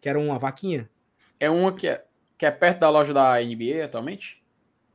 que 0.00 0.08
era 0.08 0.18
uma 0.18 0.38
vaquinha. 0.38 0.90
É 1.38 1.50
uma 1.50 1.74
que 1.74 1.88
é, 1.88 2.04
que 2.38 2.46
é 2.46 2.50
perto 2.50 2.80
da 2.80 2.90
loja 2.90 3.12
da 3.12 3.40
NBA 3.40 3.84
atualmente? 3.84 4.42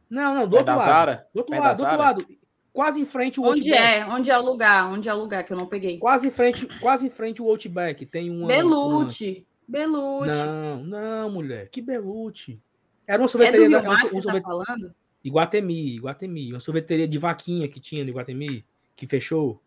Não, 0.10 0.34
não, 0.34 0.48
do 0.48 0.58
outro 0.58 0.76
lado. 0.76 0.86
Zara? 0.86 1.28
Do 1.34 1.40
outro 1.40 1.60
lado, 1.60 1.78
do 1.78 1.84
outro 1.84 1.98
lado. 1.98 2.28
Quase 2.72 3.02
em 3.02 3.06
frente 3.06 3.40
o 3.40 3.44
Onde 3.44 3.72
Outback. 3.72 3.82
é? 3.82 4.06
Onde 4.06 4.32
é 4.32 4.38
o 4.38 4.42
lugar? 4.42 4.92
Onde 4.92 5.10
é 5.10 5.14
o 5.14 5.18
lugar 5.18 5.44
que 5.44 5.52
eu 5.52 5.58
não 5.58 5.66
peguei? 5.66 5.98
Quase 6.00 6.28
em 6.28 6.32
frente, 6.32 6.68
quase 6.80 7.06
em 7.06 7.10
frente 7.10 7.42
o 7.42 7.50
Outback. 7.50 8.06
Tem 8.06 8.30
uma. 8.30 8.48
Belute. 8.48 9.46
Belute. 9.70 10.30
Não, 10.30 10.84
não, 10.84 11.30
mulher. 11.30 11.70
Que 11.70 11.80
Belute. 11.80 12.60
Era 13.08 13.22
uma 13.22 13.28
sorveteria. 13.28 13.66
É 13.66 13.70
do 13.70 13.78
Rio 13.78 13.88
Mar, 13.88 14.06
um, 14.12 14.18
um 14.18 14.22
tá 14.22 14.42
falando? 14.42 14.96
Iguatemi, 15.24 15.96
Iguatemi. 15.96 16.52
Uma 16.52 16.60
sorveteria 16.60 17.08
de 17.08 17.18
vaquinha 17.20 17.68
que 17.68 17.80
tinha 17.80 18.04
no 18.04 18.10
Iguatemi, 18.10 18.66
que 18.96 19.06
fechou. 19.06 19.62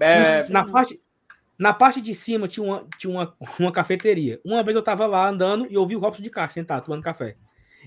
É... 0.00 0.48
Na 0.48 0.64
parte. 0.64 1.00
Na 1.58 1.74
parte 1.74 2.00
de 2.00 2.14
cima 2.14 2.46
tinha 2.46 2.64
uma, 2.64 2.86
tinha 2.96 3.10
uma, 3.10 3.36
uma 3.60 3.72
cafeteria. 3.72 4.40
Uma 4.44 4.62
vez 4.62 4.76
eu 4.76 4.82
tava 4.82 5.06
lá 5.06 5.28
andando 5.28 5.66
e 5.68 5.76
ouvi 5.76 5.94
o 5.94 5.98
Robson 5.98 6.22
de 6.22 6.30
carro 6.30 6.50
sentado, 6.50 6.84
tomando 6.84 7.02
café. 7.02 7.36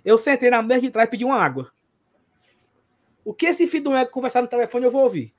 Eu 0.03 0.17
sentei 0.17 0.49
na 0.49 0.61
mesa 0.61 0.81
de 0.81 0.91
trás 0.91 1.07
e 1.07 1.11
pedi 1.11 1.25
uma 1.25 1.37
água. 1.37 1.71
O 3.23 3.33
que 3.33 3.45
esse 3.45 3.67
filho 3.67 3.85
do 3.85 3.95
ego 3.95 4.11
conversar 4.11 4.41
no 4.41 4.47
telefone 4.47 4.85
eu 4.85 4.91
vou 4.91 5.03
ouvir. 5.03 5.33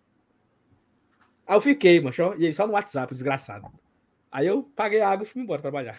Aí 1.46 1.56
eu 1.56 1.60
fiquei, 1.60 2.00
macho, 2.00 2.34
e 2.38 2.46
aí 2.46 2.54
só 2.54 2.66
no 2.66 2.72
WhatsApp, 2.72 3.12
desgraçado. 3.12 3.66
Aí 4.32 4.46
eu 4.46 4.62
paguei 4.74 5.02
a 5.02 5.10
água 5.10 5.24
e 5.24 5.28
fui 5.28 5.42
embora 5.42 5.60
trabalhar. 5.60 5.98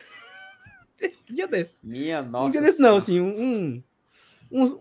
Esse 0.99 1.21
dia 1.29 1.47
desse. 1.47 1.75
Minha 1.83 2.23
nossa. 2.23 2.47
Um 2.47 2.49
dia 2.49 2.61
desse 2.61 2.81
não, 2.81 2.95
assim, 2.95 3.21
um, 3.21 3.83
uns, 4.51 4.75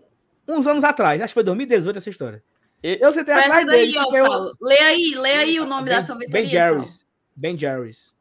uns 0.49 0.67
anos 0.67 0.83
atrás. 0.83 1.21
Acho 1.21 1.31
que 1.31 1.35
foi 1.35 1.43
2018 1.43 1.97
essa 1.97 2.09
história. 2.09 2.43
E... 2.81 2.97
Eu 2.99 3.11
sentei 3.11 3.33
atrás 3.33 3.65
dele. 3.65 3.93
Daí, 3.93 3.97
ó, 3.97 4.15
eu... 4.15 4.53
Lê 4.59 4.79
aí, 4.79 5.15
lê 5.15 5.33
aí 5.35 5.59
o 5.59 5.65
nome 5.67 5.85
ben, 5.85 5.95
da 5.95 6.03
sorveteria. 6.03 6.41
Ben 6.41 6.49
Jerry's. 6.49 7.05
Ben 7.35 7.57
Jerry's. 7.57 8.13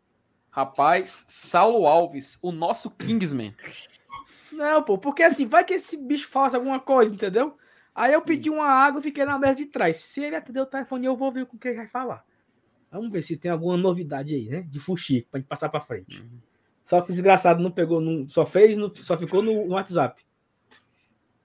Rapaz, 0.50 1.24
Saulo 1.28 1.86
Alves, 1.86 2.38
o 2.42 2.52
nosso 2.52 2.90
Kingsman. 2.90 3.56
Não, 4.52 4.82
pô, 4.82 4.98
porque 4.98 5.22
assim, 5.22 5.46
vai 5.46 5.64
que 5.64 5.72
esse 5.72 5.96
bicho 5.96 6.28
faça 6.28 6.59
alguma 6.59 6.78
coisa, 6.78 7.14
entendeu? 7.14 7.56
Aí 7.94 8.12
eu 8.12 8.20
pedi 8.20 8.50
uma 8.50 8.66
água 8.66 9.00
e 9.00 9.02
fiquei 9.02 9.24
na 9.24 9.38
mesa 9.38 9.54
de 9.54 9.66
trás. 9.66 9.96
Se 9.96 10.22
ele 10.22 10.36
atender 10.36 10.60
o 10.60 10.66
telefone, 10.66 11.06
eu 11.06 11.16
vou 11.16 11.32
ver 11.32 11.46
com 11.46 11.56
o 11.56 11.59
que 11.59 11.68
ele 11.68 11.78
vai 11.78 11.88
falar. 11.88 12.22
Vamos 12.93 13.10
ver 13.10 13.23
se 13.23 13.39
tem 13.39 13.51
alguma 13.51 13.77
novidade 13.77 14.35
aí, 14.35 14.51
né? 14.51 14.66
De 14.69 14.78
fuxico, 14.78 15.31
pra 15.31 15.40
gente 15.40 15.48
passar 15.48 15.70
pra 15.70 15.81
frente. 15.81 16.20
Uhum. 16.20 16.28
Só 16.85 17.01
que 17.01 17.10
o 17.10 17.12
desgraçado 17.12 17.62
não 17.62 17.70
pegou, 17.70 18.01
não, 18.02 18.28
só 18.28 18.44
fez, 18.44 18.77
no, 18.77 18.93
só 18.94 19.16
ficou 19.16 19.43
no, 19.43 19.66
no, 19.66 19.73
WhatsApp. 19.73 20.23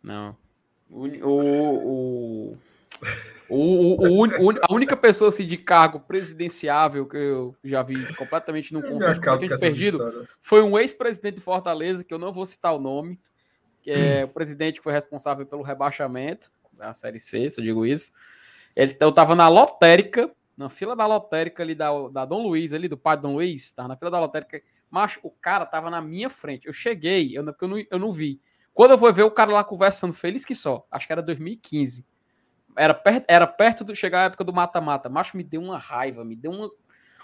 Não. 0.03 0.35
O, 0.89 1.05
o, 1.05 2.57
o, 3.49 4.25
o, 4.25 4.51
a 4.61 4.73
única 4.73 4.97
pessoa 4.97 5.29
assim, 5.29 5.45
de 5.45 5.57
cargo 5.57 6.01
presidenciável 6.01 7.05
que 7.05 7.15
eu 7.15 7.55
já 7.63 7.81
vi 7.81 8.13
completamente 8.15 8.73
num 8.73 8.81
contexto 8.81 9.21
completamente 9.21 9.59
perdido 9.59 10.27
foi 10.41 10.61
um 10.61 10.77
ex-presidente 10.77 11.35
de 11.35 11.41
Fortaleza, 11.41 12.03
que 12.03 12.13
eu 12.13 12.19
não 12.19 12.33
vou 12.33 12.45
citar 12.45 12.75
o 12.75 12.79
nome, 12.79 13.19
que 13.81 13.91
é 13.91 14.25
o 14.25 14.29
presidente 14.29 14.79
que 14.79 14.83
foi 14.83 14.93
responsável 14.93 15.45
pelo 15.45 15.61
rebaixamento 15.61 16.51
da 16.73 16.93
Série 16.93 17.19
C, 17.19 17.49
se 17.49 17.61
eu 17.61 17.63
digo 17.63 17.85
isso. 17.85 18.11
Ele, 18.75 18.95
eu 18.99 19.11
tava 19.11 19.35
na 19.35 19.47
lotérica, 19.47 20.29
na 20.57 20.69
fila 20.69 20.95
da 20.95 21.05
lotérica 21.05 21.61
ali 21.61 21.75
da, 21.75 21.89
da 22.09 22.25
Dom 22.25 22.41
Luiz, 22.41 22.73
ali 22.73 22.87
do 22.87 22.97
pai 22.97 23.15
do 23.15 23.23
Dom 23.23 23.35
Luiz, 23.35 23.71
tava 23.71 23.87
na 23.87 23.95
fila 23.95 24.09
da 24.11 24.19
lotérica 24.19 24.61
Macho, 24.89 25.19
o 25.21 25.29
cara 25.29 25.65
tava 25.65 25.89
na 25.89 26.01
minha 26.01 26.29
frente. 26.29 26.65
Eu 26.65 26.73
cheguei, 26.73 27.37
eu, 27.37 27.45
eu, 27.61 27.67
não, 27.67 27.77
eu 27.91 27.99
não 27.99 28.11
vi. 28.11 28.41
Quando 28.73 28.91
eu 28.91 28.97
vou 28.97 29.11
ver 29.11 29.23
o 29.23 29.31
cara 29.31 29.51
lá 29.51 29.63
conversando, 29.63 30.13
feliz 30.13 30.45
que 30.45 30.55
só. 30.55 30.85
Acho 30.89 31.05
que 31.07 31.11
era 31.11 31.21
2015. 31.21 32.05
Era 32.75 32.93
perto, 32.93 33.25
era 33.27 33.47
perto 33.47 33.83
de 33.83 33.95
chegar 33.95 34.21
a 34.21 34.23
época 34.25 34.43
do 34.43 34.53
mata-mata. 34.53 35.09
Macho, 35.09 35.35
me 35.35 35.43
deu 35.43 35.61
uma 35.61 35.77
raiva, 35.77 36.23
me 36.23 36.35
deu 36.35 36.51
uma, 36.51 36.71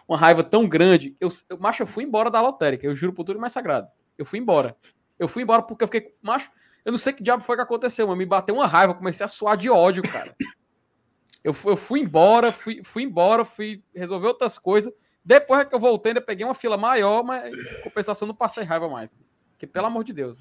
uma 0.08 0.18
raiva 0.18 0.44
tão 0.44 0.68
grande. 0.68 1.16
Eu, 1.20 1.30
eu, 1.50 1.58
macho, 1.58 1.84
eu 1.84 1.88
fui 1.88 2.04
embora 2.04 2.30
da 2.30 2.42
lotérica. 2.42 2.86
Eu 2.86 2.96
juro 2.96 3.14
por 3.14 3.24
tudo 3.24 3.40
mais 3.40 3.54
sagrado. 3.54 3.88
Eu 4.18 4.26
fui 4.26 4.40
embora. 4.40 4.76
Eu 5.18 5.28
fui 5.28 5.44
embora 5.44 5.62
porque 5.62 5.84
eu 5.84 5.88
fiquei. 5.88 6.14
Macho, 6.22 6.52
eu 6.84 6.92
não 6.92 7.00
sei 7.00 7.14
que 7.14 7.24
diabo 7.24 7.44
foi 7.44 7.56
que 7.56 7.62
aconteceu, 7.62 8.08
mas 8.08 8.18
me 8.18 8.26
bateu 8.26 8.56
uma 8.56 8.68
raiva. 8.68 8.94
Comecei 8.94 9.26
a 9.26 9.30
suar 9.30 9.56
de 9.56 9.70
ódio, 9.70 10.04
cara. 10.04 10.36
Eu, 11.44 11.56
eu 11.66 11.76
fui 11.76 12.00
embora, 12.00 12.52
fui, 12.52 12.82
fui 12.84 13.04
embora, 13.04 13.44
fui 13.44 13.84
resolver 13.94 14.28
outras 14.28 14.58
coisas. 14.58 14.94
Depois 15.24 15.68
que 15.68 15.76
eu 15.76 15.80
voltei, 15.80 16.12
ainda 16.12 16.22
peguei 16.22 16.46
uma 16.46 16.54
fila 16.54 16.78
maior, 16.78 17.24
mas 17.24 17.54
compensação 17.84 18.28
não 18.28 18.36
passei 18.36 18.64
raiva 18.64 18.88
mais. 18.90 19.10
Porque, 19.52 19.68
pelo 19.68 19.88
amor 19.88 20.04
de 20.04 20.14
Deus. 20.14 20.38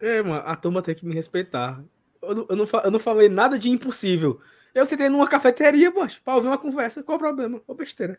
É, 0.00 0.22
mano, 0.22 0.42
a 0.44 0.56
turma 0.56 0.82
tem 0.82 0.94
que 0.94 1.06
me 1.06 1.14
respeitar. 1.14 1.82
Eu 2.22 2.34
não, 2.34 2.46
eu 2.48 2.56
não, 2.56 2.68
eu 2.84 2.90
não 2.90 2.98
falei 2.98 3.28
nada 3.28 3.58
de 3.58 3.70
impossível. 3.70 4.40
Eu 4.74 4.86
sentei 4.86 5.08
numa 5.08 5.28
cafeteria, 5.28 5.90
poxa, 5.90 6.20
pra 6.24 6.36
ouvir 6.36 6.48
uma 6.48 6.58
conversa. 6.58 7.02
Qual 7.02 7.16
o 7.16 7.20
problema? 7.20 7.60
Qual 7.60 7.76
besteira? 7.76 8.18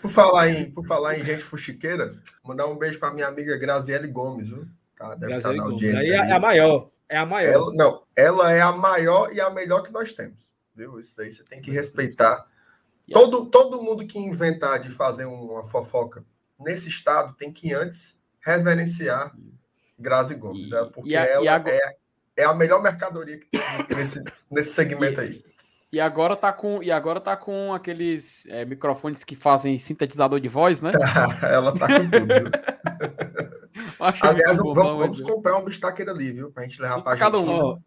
Por 0.00 0.10
falar 0.10 0.48
em, 0.48 0.70
por 0.70 0.86
falar 0.86 1.18
em 1.18 1.24
gente 1.24 1.42
fuxiqueira, 1.42 2.16
mandar 2.42 2.66
um 2.66 2.76
beijo 2.76 2.98
pra 2.98 3.12
minha 3.12 3.26
amiga 3.26 3.56
Graziele 3.56 4.08
Gomes, 4.08 4.48
viu? 4.48 4.66
Tá, 4.96 5.14
deve 5.14 5.32
Graziele 5.32 5.38
estar 5.38 5.54
na 5.54 5.62
audiência. 5.62 6.00
Aí, 6.00 6.20
aí. 6.20 6.30
É 6.30 6.32
a 6.32 6.40
maior. 6.40 6.90
É 7.08 7.18
a 7.18 7.26
maior. 7.26 7.52
Ela, 7.52 7.74
não, 7.74 8.02
ela 8.16 8.52
é 8.52 8.60
a 8.60 8.72
maior 8.72 9.32
e 9.32 9.40
a 9.40 9.50
melhor 9.50 9.82
que 9.82 9.92
nós 9.92 10.12
temos. 10.12 10.52
Viu? 10.74 10.98
Isso 10.98 11.16
daí 11.16 11.30
você 11.30 11.44
tem 11.44 11.60
que 11.60 11.70
respeitar. 11.70 12.46
Todo, 13.12 13.46
todo 13.46 13.82
mundo 13.82 14.06
que 14.06 14.18
inventar 14.18 14.78
de 14.80 14.90
fazer 14.90 15.26
uma 15.26 15.64
fofoca 15.66 16.24
nesse 16.58 16.88
estado 16.88 17.34
tem 17.34 17.52
que 17.52 17.72
antes 17.74 18.18
reverenciar 18.40 19.34
Grazi 19.98 20.34
Gomes, 20.34 20.70
e, 20.70 20.74
é, 20.74 20.84
porque 20.84 21.16
a, 21.16 21.24
ela 21.24 21.52
agora... 21.52 21.74
é, 21.74 21.96
é 22.36 22.44
a 22.44 22.54
melhor 22.54 22.82
mercadoria 22.82 23.38
que 23.38 23.46
tem 23.50 23.96
nesse, 23.96 24.22
nesse 24.50 24.72
segmento 24.72 25.20
e, 25.20 25.24
aí. 25.24 25.44
E 25.92 26.00
agora 26.00 26.34
tá 26.34 26.52
com, 26.52 26.82
e 26.82 26.90
agora 26.90 27.20
tá 27.20 27.36
com 27.36 27.72
aqueles 27.72 28.46
é, 28.46 28.64
microfones 28.64 29.22
que 29.22 29.36
fazem 29.36 29.78
sintetizador 29.78 30.40
de 30.40 30.48
voz, 30.48 30.80
né? 30.80 30.90
ela 31.42 31.72
tá 31.72 31.86
com 31.86 32.10
tudo. 32.10 32.34
Aliás, 34.20 34.58
bom, 34.58 34.74
vamos, 34.74 34.96
vamos 34.96 35.20
comprar 35.20 35.58
um 35.58 35.64
bistaqueiro 35.64 36.10
ali, 36.10 36.32
viu? 36.32 36.50
Pra 36.50 36.64
gente 36.64 36.80
levar 36.80 37.02
pra, 37.02 37.16
pra 37.16 37.30
gente. 37.30 37.36
Um, 37.36 37.50
ó, 37.50 37.78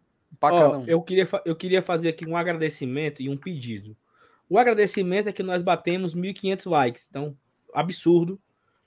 ó, 0.42 0.78
um. 0.78 0.84
eu, 0.86 1.02
queria, 1.02 1.28
eu 1.44 1.56
queria 1.56 1.82
fazer 1.82 2.08
aqui 2.08 2.26
um 2.26 2.36
agradecimento 2.36 3.22
e 3.22 3.28
um 3.28 3.36
pedido. 3.36 3.96
O 4.48 4.58
agradecimento 4.58 5.28
é 5.28 5.32
que 5.32 5.42
nós 5.42 5.62
batemos 5.62 6.14
1.500 6.14 6.70
likes. 6.70 7.06
Então, 7.10 7.36
absurdo. 7.74 8.40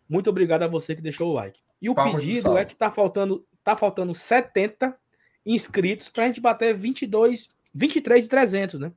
Muito 0.09 0.29
obrigado 0.29 0.63
a 0.63 0.67
você 0.67 0.95
que 0.95 1.01
deixou 1.01 1.29
o 1.29 1.33
like. 1.33 1.59
E 1.81 1.89
o 1.89 1.95
Palma 1.95 2.19
pedido 2.19 2.57
é 2.57 2.65
que 2.65 2.75
tá 2.75 2.91
faltando, 2.91 3.45
tá 3.63 3.75
faltando 3.77 4.13
70 4.13 4.97
inscritos 5.45 6.09
para 6.09 6.25
a 6.25 6.27
gente 6.27 6.41
bater 6.41 6.75
22, 6.75 7.49
23 7.73 8.25
e 8.25 8.27
300, 8.27 8.79
né? 8.79 8.91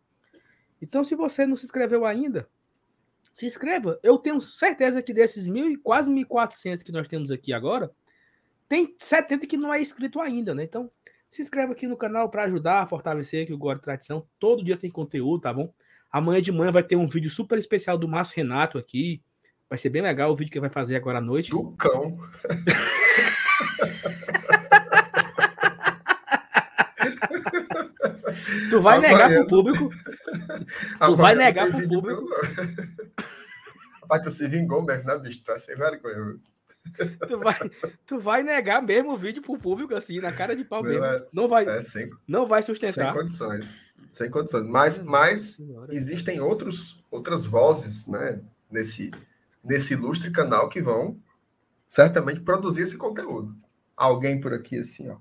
Então, 0.82 1.04
se 1.04 1.14
você 1.14 1.46
não 1.46 1.56
se 1.56 1.64
inscreveu 1.64 2.04
ainda, 2.04 2.48
se 3.32 3.46
inscreva. 3.46 3.98
Eu 4.02 4.18
tenho 4.18 4.40
certeza 4.40 5.02
que 5.02 5.12
desses 5.12 5.46
mil 5.46 5.70
e 5.70 5.76
quase 5.76 6.10
1.400 6.10 6.82
que 6.82 6.92
nós 6.92 7.08
temos 7.08 7.30
aqui 7.30 7.52
agora, 7.52 7.90
tem 8.68 8.94
70 8.98 9.46
que 9.46 9.56
não 9.56 9.72
é 9.72 9.80
inscrito 9.80 10.20
ainda, 10.20 10.54
né? 10.54 10.64
Então, 10.64 10.90
se 11.30 11.42
inscreva 11.42 11.72
aqui 11.72 11.86
no 11.86 11.96
canal 11.96 12.28
para 12.28 12.44
ajudar 12.44 12.82
a 12.82 12.86
fortalecer 12.86 13.44
aqui 13.44 13.52
o 13.52 13.58
Gore 13.58 13.80
Tradição. 13.80 14.26
Todo 14.38 14.64
dia 14.64 14.76
tem 14.76 14.90
conteúdo, 14.90 15.42
tá 15.42 15.52
bom? 15.52 15.72
Amanhã 16.10 16.40
de 16.40 16.52
manhã 16.52 16.70
vai 16.70 16.82
ter 16.82 16.96
um 16.96 17.08
vídeo 17.08 17.28
super 17.28 17.58
especial 17.58 17.98
do 17.98 18.06
Márcio 18.06 18.36
Renato 18.36 18.78
aqui. 18.78 19.20
Vai 19.68 19.78
ser 19.78 19.88
bem 19.88 20.02
legal 20.02 20.30
o 20.30 20.36
vídeo 20.36 20.52
que 20.52 20.58
ele 20.58 20.66
vai 20.66 20.70
fazer 20.70 20.94
agora 20.94 21.18
à 21.18 21.20
noite. 21.20 21.50
Do 21.50 21.72
cão. 21.72 22.18
tu 28.70 28.80
vai 28.80 29.00
negar 29.00 29.32
pro 29.32 29.46
público. 29.46 29.90
Tu 31.04 31.16
vai 31.16 31.34
negar 31.34 31.70
pro 31.70 31.88
público. 31.88 32.28
Rapaz, 34.02 34.22
tu 34.22 34.30
se 34.30 34.46
vingou 34.46 34.82
mesmo, 34.82 35.04
né, 35.04 35.18
bicho? 35.18 35.42
Tu 35.42 35.50
é 35.50 35.56
sem 35.56 35.74
vergonha. 35.74 36.36
Tu 37.28 37.38
vai, 37.38 37.70
tu 38.06 38.20
vai 38.20 38.42
negar 38.42 38.82
mesmo 38.82 39.12
o 39.12 39.18
vídeo 39.18 39.42
pro 39.42 39.58
público, 39.58 39.94
assim, 39.94 40.20
na 40.20 40.30
cara 40.30 40.54
de 40.54 40.64
pau 40.64 40.82
mesmo. 40.82 41.04
É, 41.04 41.26
não 41.32 41.48
vai, 41.48 41.66
é, 41.66 41.80
sem, 41.80 42.10
não 42.26 42.46
vai 42.46 42.62
sustentar. 42.62 43.06
Sem 43.06 43.14
condições. 43.14 43.74
Sem 44.12 44.30
condições. 44.30 44.66
Mas, 44.66 45.02
mas 45.02 45.58
existem 45.90 46.40
outros, 46.40 47.02
outras 47.10 47.46
vozes, 47.46 48.06
né, 48.06 48.40
nesse, 48.70 49.10
nesse 49.62 49.94
ilustre 49.94 50.30
canal 50.30 50.68
que 50.68 50.80
vão 50.80 51.20
certamente 51.86 52.40
produzir 52.40 52.82
esse 52.82 52.96
conteúdo. 52.96 53.56
Alguém 53.96 54.40
por 54.40 54.52
aqui, 54.52 54.78
assim, 54.78 55.08
ó. 55.08 55.16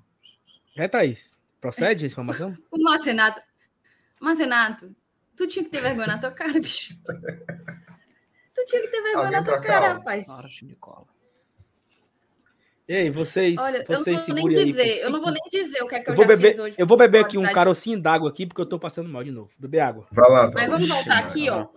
É, 0.76 0.88
Thaís. 0.88 1.36
Procede 1.62 2.06
a 2.06 2.08
informação? 2.08 2.58
O 2.70 2.78
Marcenato. 2.84 3.42
Marcenato, 4.20 4.96
tu 5.36 5.48
tinha 5.48 5.64
que 5.64 5.72
ter 5.72 5.82
vergonha 5.82 6.08
na 6.08 6.18
tua 6.18 6.32
cara, 6.32 6.54
bicho. 6.60 6.98
Tu 8.56 8.64
tinha 8.66 8.82
que 8.84 8.88
ter 8.90 9.02
vergonha 9.02 9.26
Alguém 9.26 9.40
na 9.40 9.44
tua 9.44 9.60
cara, 9.60 9.94
rapaz. 9.94 10.28
Ei, 12.88 13.10
vocês. 13.10 13.58
Olha, 13.58 13.86
vocês 13.86 14.28
eu 14.28 14.36
não 14.36 14.42
vou 14.42 14.52
nem 14.52 14.66
dizer, 14.66 14.82
aí, 14.82 15.00
eu 15.00 15.10
não 15.10 15.22
vou 15.22 15.32
nem 15.32 15.42
dizer 15.50 15.82
o 15.84 15.88
que 15.88 15.96
é 15.96 16.00
que 16.02 16.10
eu, 16.10 16.12
eu 16.12 16.18
vou 16.18 16.28
beber, 16.28 16.60
hoje. 16.60 16.76
Eu 16.78 16.86
vou 16.86 16.98
beber 16.98 17.20
aqui 17.20 17.38
um 17.38 17.44
carocinho 17.44 18.02
d'água 18.02 18.30
aqui, 18.30 18.46
porque 18.46 18.62
eu 18.62 18.66
tô 18.66 18.78
passando 18.78 19.10
mal 19.10 19.24
de 19.24 19.32
novo. 19.32 19.52
Beber 19.58 19.80
água. 19.80 20.06
Vai 20.12 20.30
lá, 20.30 20.48
tá 20.48 20.54
Mas 20.56 20.70
vamos 20.70 20.88
voltar 20.90 21.20
aqui, 21.20 21.50
ó. 21.50 21.68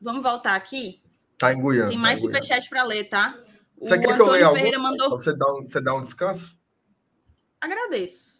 Vamos 0.00 0.22
voltar 0.22 0.54
aqui. 0.54 1.02
Tá 1.38 1.54
em 1.54 1.62
Guiana. 1.62 1.88
Tem 1.88 1.96
tá 1.96 2.02
mais 2.02 2.20
tá 2.20 2.26
superchat 2.26 2.68
para 2.68 2.84
ler, 2.84 3.04
tá? 3.04 3.38
Você 3.80 3.96
o 3.96 4.00
quer 4.00 4.14
que 4.14 4.20
eu 4.20 4.30
leia 4.30 4.50
Ferreira 4.50 4.76
algum? 4.76 4.90
mandou. 4.90 5.10
Você 5.10 5.34
dá, 5.34 5.54
um, 5.54 5.64
você 5.64 5.80
dá 5.80 5.94
um 5.94 6.02
descanso? 6.02 6.58
Agradeço. 7.58 8.38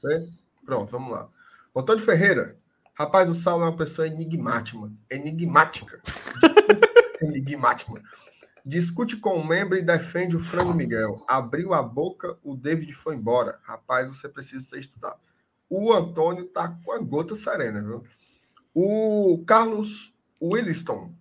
Pronto, 0.66 0.90
vamos 0.90 1.12
lá. 1.12 1.28
Antônio 1.74 2.04
Ferreira. 2.04 2.58
Rapaz, 2.94 3.30
o 3.30 3.34
Saulo 3.34 3.64
é 3.64 3.68
uma 3.68 3.76
pessoa 3.76 4.06
enigmática. 4.06 4.78
Enigmática. 5.10 6.02
enigmática. 7.22 8.02
Discute 8.64 9.16
com 9.16 9.38
um 9.38 9.46
membro 9.46 9.76
e 9.76 9.82
defende 9.82 10.36
o 10.36 10.40
frango 10.40 10.74
Miguel. 10.74 11.24
Abriu 11.26 11.72
a 11.72 11.82
boca, 11.82 12.36
o 12.42 12.54
David 12.54 12.92
foi 12.94 13.14
embora. 13.14 13.58
Rapaz, 13.62 14.08
você 14.08 14.28
precisa 14.28 14.64
ser 14.64 14.80
estudado. 14.80 15.18
O 15.68 15.92
Antônio 15.92 16.46
tá 16.46 16.76
com 16.84 16.92
a 16.92 16.98
gota 16.98 17.34
serena, 17.34 17.82
viu? 17.82 18.04
O 18.74 19.42
Carlos 19.46 20.14
Williston 20.40 21.12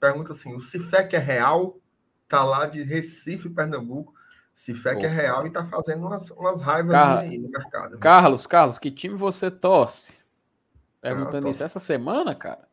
pergunta 0.00 0.32
assim: 0.32 0.54
o 0.54 0.60
Cifec 0.60 1.14
é 1.14 1.18
real? 1.18 1.78
Tá 2.26 2.44
lá 2.44 2.66
de 2.66 2.82
Recife, 2.82 3.48
Pernambuco. 3.48 4.14
Cifec 4.52 5.04
é 5.04 5.08
real 5.08 5.46
e 5.46 5.50
tá 5.50 5.64
fazendo 5.64 6.04
umas, 6.04 6.30
umas 6.32 6.60
raivas 6.60 6.92
Car... 6.92 7.18
aí 7.18 7.38
no 7.38 7.48
mercado. 7.48 7.90
Viu? 7.92 8.00
Carlos, 8.00 8.46
Carlos, 8.46 8.78
que 8.78 8.90
time 8.90 9.14
você 9.14 9.50
torce? 9.50 10.18
Perguntando 11.00 11.46
ah, 11.46 11.50
isso 11.50 11.62
essa 11.62 11.78
semana, 11.78 12.34
cara. 12.34 12.66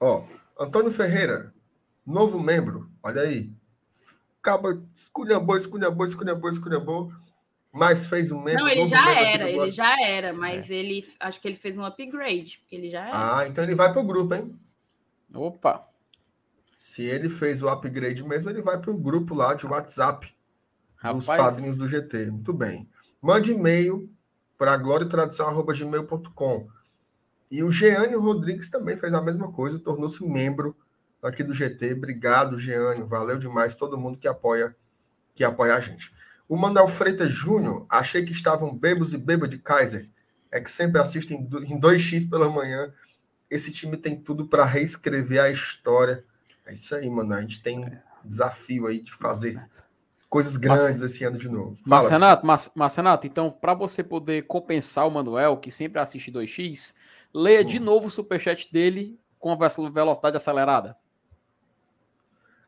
Ó, 0.00 0.24
Antônio 0.58 0.90
Ferreira, 0.90 1.52
Novo 2.06 2.38
membro, 2.38 2.90
olha 3.04 3.22
aí. 3.22 3.52
Acaba, 4.40 4.82
esculhambou, 4.92 5.56
esculhambou, 5.56 6.04
esculhambou, 6.04 6.50
esculhambou. 6.50 7.12
Mas 7.70 8.06
fez 8.06 8.32
um 8.32 8.40
membro. 8.40 8.62
Não, 8.62 8.68
ele 8.68 8.86
já 8.86 9.12
era, 9.12 9.50
ele 9.50 9.70
já 9.70 10.00
era, 10.00 10.32
mas 10.32 10.70
é. 10.70 10.74
ele 10.74 11.06
acho 11.18 11.40
que 11.40 11.48
ele 11.48 11.56
fez 11.56 11.76
um 11.76 11.84
upgrade, 11.84 12.58
porque 12.60 12.76
ele 12.76 12.88
já 12.88 13.06
era. 13.06 13.38
Ah, 13.38 13.48
então 13.48 13.64
ele 13.64 13.74
vai 13.74 13.92
pro 13.92 14.04
grupo, 14.04 14.34
hein? 14.34 14.56
Opa! 15.34 15.84
Se 16.72 17.02
ele 17.02 17.28
fez 17.28 17.62
o 17.62 17.68
upgrade 17.68 18.22
mesmo, 18.24 18.48
ele 18.50 18.62
vai 18.62 18.80
pro 18.80 18.96
grupo 18.96 19.34
lá 19.34 19.54
de 19.54 19.66
WhatsApp 19.66 20.32
Rapaz. 20.96 21.16
dos 21.16 21.26
padrinhos 21.26 21.76
do 21.76 21.88
GT. 21.88 22.30
Muito 22.30 22.52
bem. 22.52 22.88
Mande 23.20 23.52
e-mail 23.52 24.08
para 24.56 24.76
gloriatradição.gmail.com. 24.76 26.68
E 27.50 27.62
o 27.62 27.72
Jeane 27.72 28.14
Rodrigues 28.14 28.68
também 28.68 28.96
fez 28.96 29.12
a 29.14 29.22
mesma 29.22 29.52
coisa, 29.52 29.78
tornou-se 29.78 30.24
membro 30.26 30.76
aqui 31.26 31.42
do 31.42 31.52
GT. 31.52 31.92
Obrigado, 31.94 32.56
Jeane. 32.56 33.02
Valeu 33.02 33.38
demais 33.38 33.74
todo 33.74 33.98
mundo 33.98 34.18
que 34.18 34.28
apoia 34.28 34.74
que 35.34 35.42
apoia 35.42 35.74
a 35.74 35.80
gente. 35.80 36.12
O 36.48 36.56
Manuel 36.56 36.86
Freitas 36.86 37.32
Júnior, 37.32 37.86
achei 37.88 38.24
que 38.24 38.32
estavam 38.32 38.72
bebos 38.74 39.12
e 39.12 39.18
bêbados 39.18 39.50
de 39.56 39.58
Kaiser. 39.58 40.08
É 40.50 40.60
que 40.60 40.70
sempre 40.70 41.00
assistem 41.00 41.48
em 41.66 41.80
2x 41.80 42.30
pela 42.30 42.48
manhã. 42.48 42.92
Esse 43.50 43.72
time 43.72 43.96
tem 43.96 44.16
tudo 44.16 44.46
para 44.46 44.64
reescrever 44.64 45.42
a 45.42 45.50
história. 45.50 46.24
É 46.64 46.72
isso 46.72 46.94
aí, 46.94 47.10
mano. 47.10 47.34
A 47.34 47.40
gente 47.40 47.60
tem 47.60 47.80
um 47.80 47.98
desafio 48.24 48.86
aí 48.86 49.02
de 49.02 49.12
fazer 49.12 49.60
coisas 50.28 50.56
grandes 50.56 50.84
mas, 50.84 51.02
esse 51.02 51.24
ano 51.24 51.38
de 51.38 51.48
novo. 51.48 51.76
Fala, 51.76 52.02
mas, 52.02 52.08
Renato, 52.08 52.46
mas, 52.46 52.70
mas, 52.74 52.96
Renato, 52.96 53.26
então, 53.26 53.50
para 53.50 53.74
você 53.74 54.02
poder 54.02 54.46
compensar 54.46 55.06
o 55.06 55.10
Manuel, 55.10 55.56
que 55.56 55.70
sempre 55.70 56.00
assiste 56.00 56.30
2x, 56.30 56.94
leia 57.32 57.62
hum. 57.62 57.64
de 57.64 57.80
novo 57.80 58.06
o 58.06 58.10
superchat 58.10 58.72
dele 58.72 59.18
com 59.38 59.52
a 59.52 59.90
velocidade 59.90 60.36
acelerada. 60.36 60.96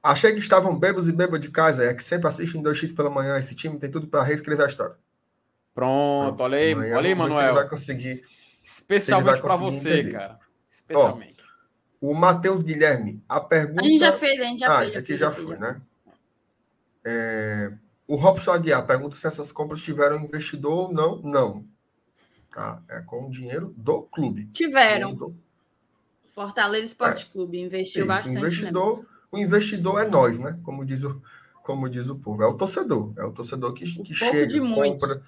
Achei 0.06 0.32
que 0.32 0.38
estavam 0.38 0.78
bebos 0.78 1.08
e 1.08 1.12
bêbados 1.12 1.40
de 1.40 1.50
casa, 1.50 1.84
é 1.84 1.92
que 1.92 2.02
sempre 2.02 2.28
assistem 2.28 2.62
2x 2.62 2.94
pela 2.94 3.10
manhã. 3.10 3.36
Esse 3.36 3.56
time 3.56 3.76
tem 3.76 3.90
tudo 3.90 4.06
para 4.06 4.22
reescrever 4.22 4.64
a 4.64 4.68
história. 4.68 4.94
Pronto, 5.74 6.40
olha 6.40 6.58
aí, 6.58 6.74
olha 6.76 7.08
aí, 7.08 7.14
Manuel. 7.14 7.54
vai 7.56 7.68
conseguir. 7.68 8.22
Especialmente 8.62 9.42
para 9.42 9.56
você, 9.56 9.98
entender. 9.98 10.12
cara. 10.12 10.38
Especialmente. 10.68 11.42
Ó, 12.00 12.10
o 12.10 12.14
Matheus 12.14 12.62
Guilherme, 12.62 13.20
a 13.28 13.40
pergunta. 13.40 13.82
A 13.82 13.84
gente 13.84 13.98
já 13.98 14.12
fez, 14.12 14.40
a 14.40 14.44
gente 14.44 14.60
já 14.60 14.66
ah, 14.66 14.78
fez. 14.78 14.80
Ah, 14.80 14.84
esse 14.84 14.98
aqui 14.98 15.16
já, 15.16 15.26
já 15.26 15.32
foi, 15.32 15.56
né? 15.58 15.80
É... 17.04 17.72
O 18.06 18.14
Robson 18.14 18.52
Aguiar 18.52 18.86
pergunta 18.86 19.16
se 19.16 19.26
essas 19.26 19.50
compras 19.50 19.82
tiveram 19.82 20.20
investidor 20.20 20.88
ou 20.88 20.92
não. 20.92 21.20
Não. 21.20 21.64
Tá? 22.54 22.80
É 22.88 23.00
com 23.00 23.26
o 23.26 23.30
dinheiro 23.30 23.74
do 23.76 24.02
clube. 24.02 24.46
Tiveram. 24.52 25.16
Do... 25.16 25.36
Fortaleza 26.26 26.86
Esporte 26.86 27.26
é. 27.28 27.32
Clube 27.32 27.58
investiu 27.58 28.02
Isso, 28.02 28.08
bastante. 28.08 28.38
Investidor 28.38 29.04
o 29.36 29.46
investidor 29.46 30.00
é 30.00 30.08
nós, 30.08 30.38
né? 30.38 30.58
Como 30.62 30.84
diz 30.84 31.04
o, 31.04 31.20
como 31.62 31.88
diz 31.88 32.08
o 32.08 32.16
povo. 32.16 32.42
É 32.42 32.46
o 32.46 32.54
torcedor. 32.54 33.12
É 33.16 33.24
o 33.24 33.32
torcedor 33.32 33.72
que, 33.72 33.84
que 34.02 34.14
chega, 34.14 34.46
de 34.46 34.60
compra. 34.60 35.20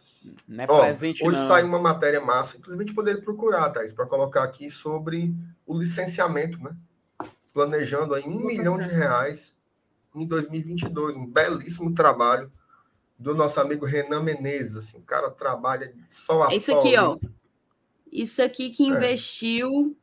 Não 0.46 0.64
é 0.64 0.66
Ó, 0.68 0.80
presente, 0.80 1.26
hoje 1.26 1.38
não. 1.38 1.48
sai 1.48 1.62
uma 1.64 1.78
matéria 1.78 2.20
massa, 2.20 2.56
inclusive 2.56 2.82
a 2.82 2.86
gente 2.86 2.94
poderia 2.94 3.20
procurar, 3.20 3.70
Thaís, 3.70 3.92
para 3.92 4.06
colocar 4.06 4.44
aqui 4.44 4.70
sobre 4.70 5.34
o 5.66 5.76
licenciamento, 5.76 6.58
né? 6.62 6.76
Planejando 7.52 8.14
aí 8.14 8.24
um 8.24 8.46
milhão 8.46 8.78
de 8.78 8.86
reais 8.86 9.54
em 10.14 10.26
2022. 10.26 11.16
Um 11.16 11.26
belíssimo 11.26 11.92
trabalho 11.94 12.52
do 13.18 13.34
nosso 13.34 13.60
amigo 13.60 13.84
Renan 13.84 14.22
Menezes. 14.22 14.76
Assim, 14.76 14.98
o 14.98 15.02
cara 15.02 15.30
trabalha 15.30 15.92
só 16.08 16.44
a 16.44 16.54
Isso 16.54 16.76
aqui, 16.76 16.96
ó. 16.96 17.18
Isso 18.12 18.42
aqui 18.42 18.70
que 18.70 18.84
é. 18.84 18.86
investiu 18.86 19.96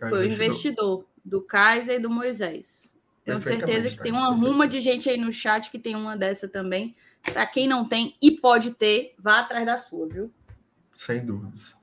é. 0.00 0.08
foi 0.08 0.20
o 0.20 0.24
investidor 0.24 1.06
do 1.24 1.42
Kaiser 1.42 1.96
e 1.96 2.02
do 2.02 2.10
Moisés. 2.10 2.89
Tenho 3.24 3.40
certeza 3.40 3.96
que 3.96 4.02
tem 4.02 4.12
uma 4.12 4.30
ruma 4.30 4.66
de 4.66 4.80
gente 4.80 5.08
aí 5.08 5.16
no 5.16 5.32
chat 5.32 5.70
que 5.70 5.78
tem 5.78 5.94
uma 5.94 6.16
dessa 6.16 6.48
também. 6.48 6.96
Para 7.22 7.46
quem 7.46 7.68
não 7.68 7.86
tem 7.86 8.16
e 8.20 8.30
pode 8.30 8.72
ter, 8.72 9.14
vá 9.18 9.40
atrás 9.40 9.66
da 9.66 9.76
sua, 9.76 10.08
viu? 10.08 10.32
Sem 10.92 11.24
dúvidas. 11.24 11.76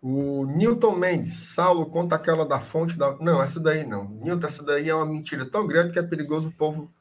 O 0.00 0.44
Newton 0.44 0.94
Mendes, 0.96 1.32
Saulo, 1.32 1.86
conta 1.86 2.14
aquela 2.14 2.46
da 2.46 2.60
fonte 2.60 2.96
da. 2.96 3.16
Não, 3.18 3.42
essa 3.42 3.58
daí 3.58 3.84
não. 3.86 4.04
Newton, 4.04 4.46
essa 4.46 4.62
daí 4.62 4.88
é 4.88 4.94
uma 4.94 5.06
mentira 5.06 5.46
tão 5.46 5.66
grande 5.66 5.92
que 5.92 5.98
é 5.98 6.02
perigoso 6.02 6.48
o 6.48 6.52
povo, 6.52 6.92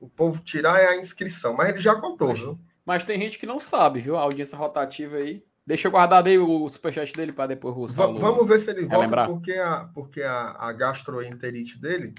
o 0.00 0.08
povo 0.08 0.42
tirar 0.42 0.74
a 0.74 0.96
inscrição. 0.96 1.54
Mas 1.54 1.70
ele 1.70 1.80
já 1.80 1.94
contou, 1.94 2.28
mas, 2.28 2.38
viu? 2.40 2.58
Mas 2.84 3.04
tem 3.04 3.20
gente 3.20 3.38
que 3.38 3.46
não 3.46 3.60
sabe, 3.60 4.00
viu? 4.00 4.16
A 4.16 4.22
audiência 4.22 4.58
rotativa 4.58 5.16
aí. 5.16 5.44
Deixa 5.64 5.86
eu 5.86 5.92
guardar 5.92 6.26
aí 6.26 6.38
o 6.38 6.68
superchat 6.68 7.12
dele 7.14 7.32
para 7.32 7.46
depois 7.46 7.76
o 7.76 7.86
Saulo 7.86 8.18
Vamos 8.18 8.48
ver 8.48 8.58
se 8.58 8.70
ele 8.70 8.86
volta, 8.86 9.26
porque 9.26 9.52
a, 9.52 9.88
porque 9.94 10.22
a, 10.22 10.56
a 10.58 10.72
gastroenterite 10.72 11.80
dele 11.80 12.12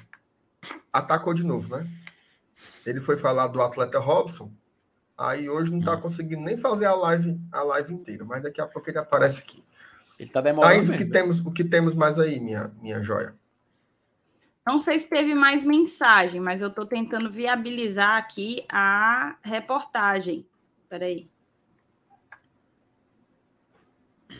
atacou 0.92 1.34
de 1.34 1.44
novo, 1.44 1.76
né? 1.76 1.88
Ele 2.86 3.00
foi 3.00 3.18
falar 3.18 3.48
do 3.48 3.62
atleta 3.62 4.00
Robson, 4.00 4.52
aí 5.18 5.50
hoje 5.50 5.72
não 5.72 5.80
está 5.80 5.96
hum. 5.96 6.02
conseguindo 6.02 6.42
nem 6.42 6.58
fazer 6.58 6.86
a 6.86 6.96
live, 6.96 7.40
a 7.52 7.64
live 7.64 7.94
inteira, 7.94 8.26
mas 8.26 8.44
daqui 8.44 8.62
a 8.62 8.68
pouco 8.68 8.90
ele 8.90 8.98
aparece 8.98 9.42
aqui. 9.42 9.64
Ele 10.18 10.30
está 10.30 10.42
demorando. 10.42 10.74
Thaís, 10.74 10.90
o 10.90 10.98
que 10.98 11.06
temos, 11.06 11.40
o 11.40 11.52
que 11.52 11.64
temos 11.64 11.96
mais 11.96 12.20
aí, 12.20 12.40
minha, 12.40 12.72
minha 12.80 13.02
joia? 13.02 13.36
Não 14.66 14.78
sei 14.80 15.00
se 15.00 15.10
teve 15.10 15.34
mais 15.34 15.64
mensagem, 15.64 16.40
mas 16.40 16.62
eu 16.62 16.68
estou 16.68 16.86
tentando 16.86 17.32
viabilizar 17.32 18.18
aqui 18.18 18.64
a 18.72 19.36
reportagem. 19.42 20.48
Peraí. 20.88 21.30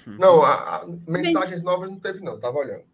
Não, 0.06 0.44
a, 0.44 0.78
a, 0.78 0.88
mensagens 1.08 1.64
novas 1.64 1.90
não 1.90 2.00
teve, 2.00 2.22
não. 2.22 2.40
Tava 2.40 2.60
olhando. 2.60 2.86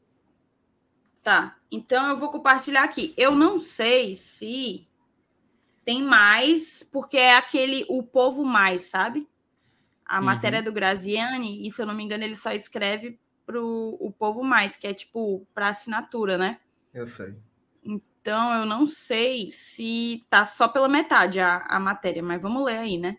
Tá. 1.22 1.57
Então 1.72 2.10
eu 2.10 2.18
vou 2.18 2.30
compartilhar 2.30 2.84
aqui. 2.84 3.14
Eu 3.18 3.36
não 3.36 3.60
sei 3.60 4.16
se 4.16 4.88
tem 5.84 6.04
mais, 6.04 6.84
porque 6.92 7.18
é 7.18 7.36
aquele 7.36 7.86
o 7.90 8.04
povo 8.04 8.44
mais, 8.44 8.86
sabe? 8.86 9.28
A 10.06 10.20
uhum. 10.20 10.26
matéria 10.26 10.62
do 10.62 10.72
Graziani, 10.72 11.66
e 11.66 11.72
se 11.72 11.82
eu 11.82 11.86
não 11.86 11.94
me 11.94 12.04
engano, 12.04 12.24
ele 12.24 12.36
só 12.36 12.52
escreve 12.52 13.20
pro 13.46 13.98
o 14.00 14.12
povo 14.12 14.44
mais, 14.44 14.78
que 14.78 14.86
é 14.86 14.94
tipo 14.94 15.48
para 15.54 15.70
assinatura, 15.70 16.38
né? 16.38 16.60
Eu 16.94 17.08
sei. 17.08 17.38
Então 17.84 18.54
eu 18.54 18.66
não 18.66 18.86
sei 18.88 19.50
se 19.52 20.26
tá 20.30 20.46
só 20.46 20.68
pela 20.68 20.90
metade 20.90 21.40
a, 21.40 21.60
a 21.60 21.80
matéria, 21.80 22.22
mas 22.22 22.42
vamos 22.42 22.64
ler 22.66 22.78
aí, 22.78 22.98
né? 22.98 23.18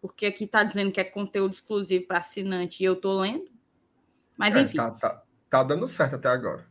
Porque 0.00 0.26
aqui 0.26 0.46
tá 0.46 0.62
dizendo 0.62 0.92
que 0.92 1.00
é 1.00 1.04
conteúdo 1.04 1.52
exclusivo 1.52 2.06
para 2.06 2.18
assinante 2.18 2.82
e 2.82 2.86
eu 2.86 2.94
tô 2.94 3.20
lendo. 3.20 3.50
Mas 4.36 4.54
é, 4.54 4.60
enfim. 4.60 4.76
Tá, 4.76 4.92
tá, 4.92 5.22
Tá 5.48 5.62
dando 5.62 5.88
certo 5.88 6.16
até 6.16 6.28
agora. 6.28 6.66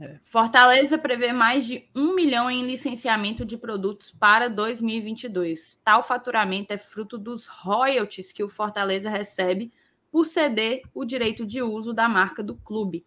É. 0.00 0.20
Fortaleza 0.22 0.96
prevê 0.96 1.32
mais 1.32 1.66
de 1.66 1.88
um 1.94 2.14
milhão 2.14 2.48
em 2.48 2.64
licenciamento 2.64 3.44
de 3.44 3.56
produtos 3.56 4.12
para 4.12 4.48
2022. 4.48 5.80
Tal 5.82 6.04
faturamento 6.04 6.72
é 6.72 6.78
fruto 6.78 7.18
dos 7.18 7.48
royalties 7.48 8.32
que 8.32 8.44
o 8.44 8.48
Fortaleza 8.48 9.10
recebe 9.10 9.72
por 10.10 10.24
ceder 10.24 10.82
o 10.94 11.04
direito 11.04 11.44
de 11.44 11.60
uso 11.62 11.92
da 11.92 12.08
marca 12.08 12.44
do 12.44 12.54
clube. 12.54 13.04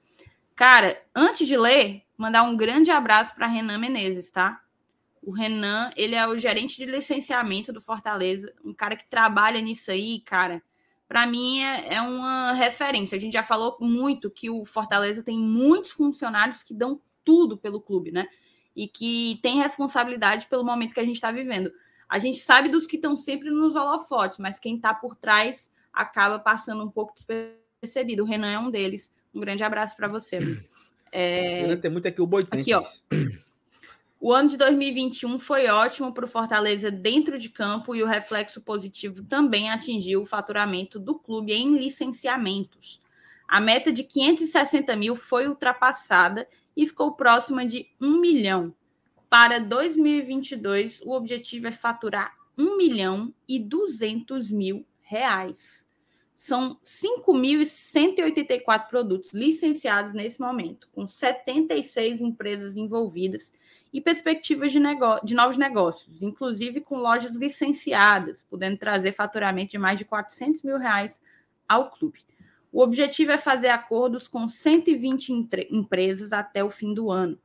Cara, 0.53 1.01
antes 1.15 1.47
de 1.47 1.55
ler, 1.55 2.03
mandar 2.17 2.43
um 2.43 2.57
grande 2.57 2.91
abraço 2.91 3.33
para 3.33 3.47
Renan 3.47 3.77
Menezes, 3.77 4.29
tá? 4.29 4.61
O 5.21 5.31
Renan, 5.31 5.91
ele 5.95 6.15
é 6.15 6.27
o 6.27 6.35
gerente 6.35 6.75
de 6.75 6.85
licenciamento 6.85 7.71
do 7.71 7.79
Fortaleza, 7.79 8.53
um 8.65 8.73
cara 8.73 8.97
que 8.97 9.09
trabalha 9.09 9.61
nisso 9.61 9.91
aí, 9.91 10.19
cara 10.19 10.61
para 11.11 11.27
mim 11.27 11.61
é, 11.61 11.95
é, 11.95 12.01
uma 12.01 12.53
referência. 12.53 13.17
A 13.17 13.19
gente 13.19 13.33
já 13.33 13.43
falou 13.43 13.77
muito 13.81 14.31
que 14.31 14.49
o 14.49 14.63
Fortaleza 14.63 15.21
tem 15.21 15.37
muitos 15.37 15.91
funcionários 15.91 16.63
que 16.63 16.73
dão 16.73 17.01
tudo 17.21 17.57
pelo 17.57 17.81
clube, 17.81 18.13
né? 18.13 18.29
E 18.73 18.87
que 18.87 19.37
tem 19.43 19.57
responsabilidade 19.57 20.47
pelo 20.47 20.63
momento 20.63 20.93
que 20.93 21.01
a 21.01 21.05
gente 21.05 21.15
está 21.15 21.29
vivendo. 21.29 21.69
A 22.07 22.17
gente 22.17 22.37
sabe 22.37 22.69
dos 22.69 22.87
que 22.87 22.95
estão 22.95 23.17
sempre 23.17 23.49
nos 23.49 23.75
holofotes, 23.75 24.39
mas 24.39 24.57
quem 24.57 24.77
está 24.77 24.93
por 24.93 25.17
trás 25.17 25.69
acaba 25.91 26.39
passando 26.39 26.81
um 26.81 26.89
pouco 26.89 27.13
despercebido. 27.13 28.23
O 28.23 28.25
Renan 28.25 28.49
é 28.49 28.59
um 28.59 28.71
deles. 28.71 29.11
Um 29.35 29.41
grande 29.41 29.65
abraço 29.65 29.97
para 29.97 30.07
você. 30.07 30.39
É... 31.11 31.75
Tem 31.75 31.91
muito 31.91 32.07
aqui 32.07 32.21
o 32.21 32.25
boi 32.25 32.47
Aqui, 32.49 32.73
ó. 32.73 32.85
O 34.23 34.31
ano 34.31 34.49
de 34.49 34.55
2021 34.55 35.39
foi 35.39 35.65
ótimo 35.65 36.13
para 36.13 36.25
o 36.25 36.27
Fortaleza 36.27 36.91
dentro 36.91 37.39
de 37.39 37.49
campo 37.49 37.95
e 37.95 38.03
o 38.03 38.05
reflexo 38.05 38.61
positivo 38.61 39.23
também 39.23 39.71
atingiu 39.71 40.21
o 40.21 40.27
faturamento 40.27 40.99
do 40.99 41.17
clube 41.17 41.51
em 41.51 41.75
licenciamentos. 41.75 43.01
A 43.47 43.59
meta 43.59 43.91
de 43.91 44.03
560 44.03 44.95
mil 44.95 45.15
foi 45.15 45.47
ultrapassada 45.47 46.47
e 46.77 46.85
ficou 46.85 47.13
próxima 47.13 47.65
de 47.65 47.87
1 47.99 48.21
milhão. 48.21 48.75
Para 49.27 49.57
2022, 49.57 51.01
o 51.01 51.13
objetivo 51.13 51.69
é 51.69 51.71
faturar 51.71 52.37
1 52.55 52.77
milhão 52.77 53.33
e 53.47 53.57
200 53.57 54.51
mil 54.51 54.85
reais. 55.01 55.83
São 56.35 56.77
5.184 56.83 58.87
produtos 58.87 59.33
licenciados 59.33 60.13
nesse 60.13 60.39
momento, 60.39 60.87
com 60.91 61.07
76 61.07 62.21
empresas 62.21 62.77
envolvidas 62.77 63.51
e 63.93 63.99
perspectivas 63.99 64.71
de, 64.71 64.79
de 65.23 65.33
novos 65.33 65.57
negócios, 65.57 66.21
inclusive 66.21 66.81
com 66.81 66.97
lojas 66.97 67.35
licenciadas, 67.35 68.43
podendo 68.43 68.77
trazer 68.77 69.11
faturamento 69.11 69.71
de 69.71 69.77
mais 69.77 69.99
de 69.99 70.05
400 70.05 70.63
mil 70.63 70.77
reais 70.77 71.21
ao 71.67 71.91
clube. 71.91 72.25
O 72.71 72.81
objetivo 72.81 73.31
é 73.31 73.37
fazer 73.37 73.67
acordos 73.67 74.27
com 74.27 74.47
120 74.47 75.49
empresas 75.69 76.31
até 76.31 76.63
o 76.63 76.69
fim 76.69 76.93
do 76.93 77.11
ano. 77.11 77.37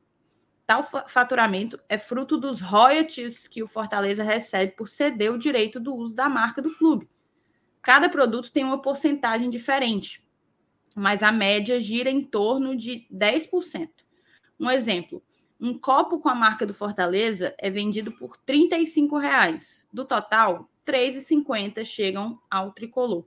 Tal 0.65 0.83
faturamento 0.83 1.79
é 1.89 1.97
fruto 1.97 2.37
dos 2.37 2.61
royalties 2.61 3.47
que 3.47 3.63
o 3.63 3.69
Fortaleza 3.69 4.23
recebe 4.23 4.73
por 4.73 4.89
ceder 4.89 5.33
o 5.33 5.39
direito 5.39 5.79
do 5.79 5.95
uso 5.95 6.15
da 6.15 6.29
marca 6.29 6.61
do 6.61 6.75
clube. 6.77 7.09
Cada 7.83 8.09
produto 8.09 8.51
tem 8.51 8.65
uma 8.65 8.83
porcentagem 8.83 9.49
diferente, 9.49 10.25
mas 10.95 11.23
a 11.23 11.31
média 11.31 11.79
gira 11.81 12.11
em 12.11 12.21
torno 12.21 12.77
de 12.77 13.07
10%. 13.13 13.89
Um 14.59 14.71
exemplo, 14.71 15.23
um 15.61 15.79
copo 15.79 16.21
com 16.21 16.29
a 16.29 16.35
marca 16.35 16.67
do 16.67 16.75
Fortaleza 16.75 17.55
é 17.59 17.71
vendido 17.71 18.13
por 18.13 18.37
35 18.37 19.17
reais. 19.17 19.89
Do 19.93 20.05
total, 20.05 20.69
R$ 20.87 20.93
3,50 20.93 21.85
chegam 21.85 22.39
ao 22.51 22.73
tricolor. 22.73 23.27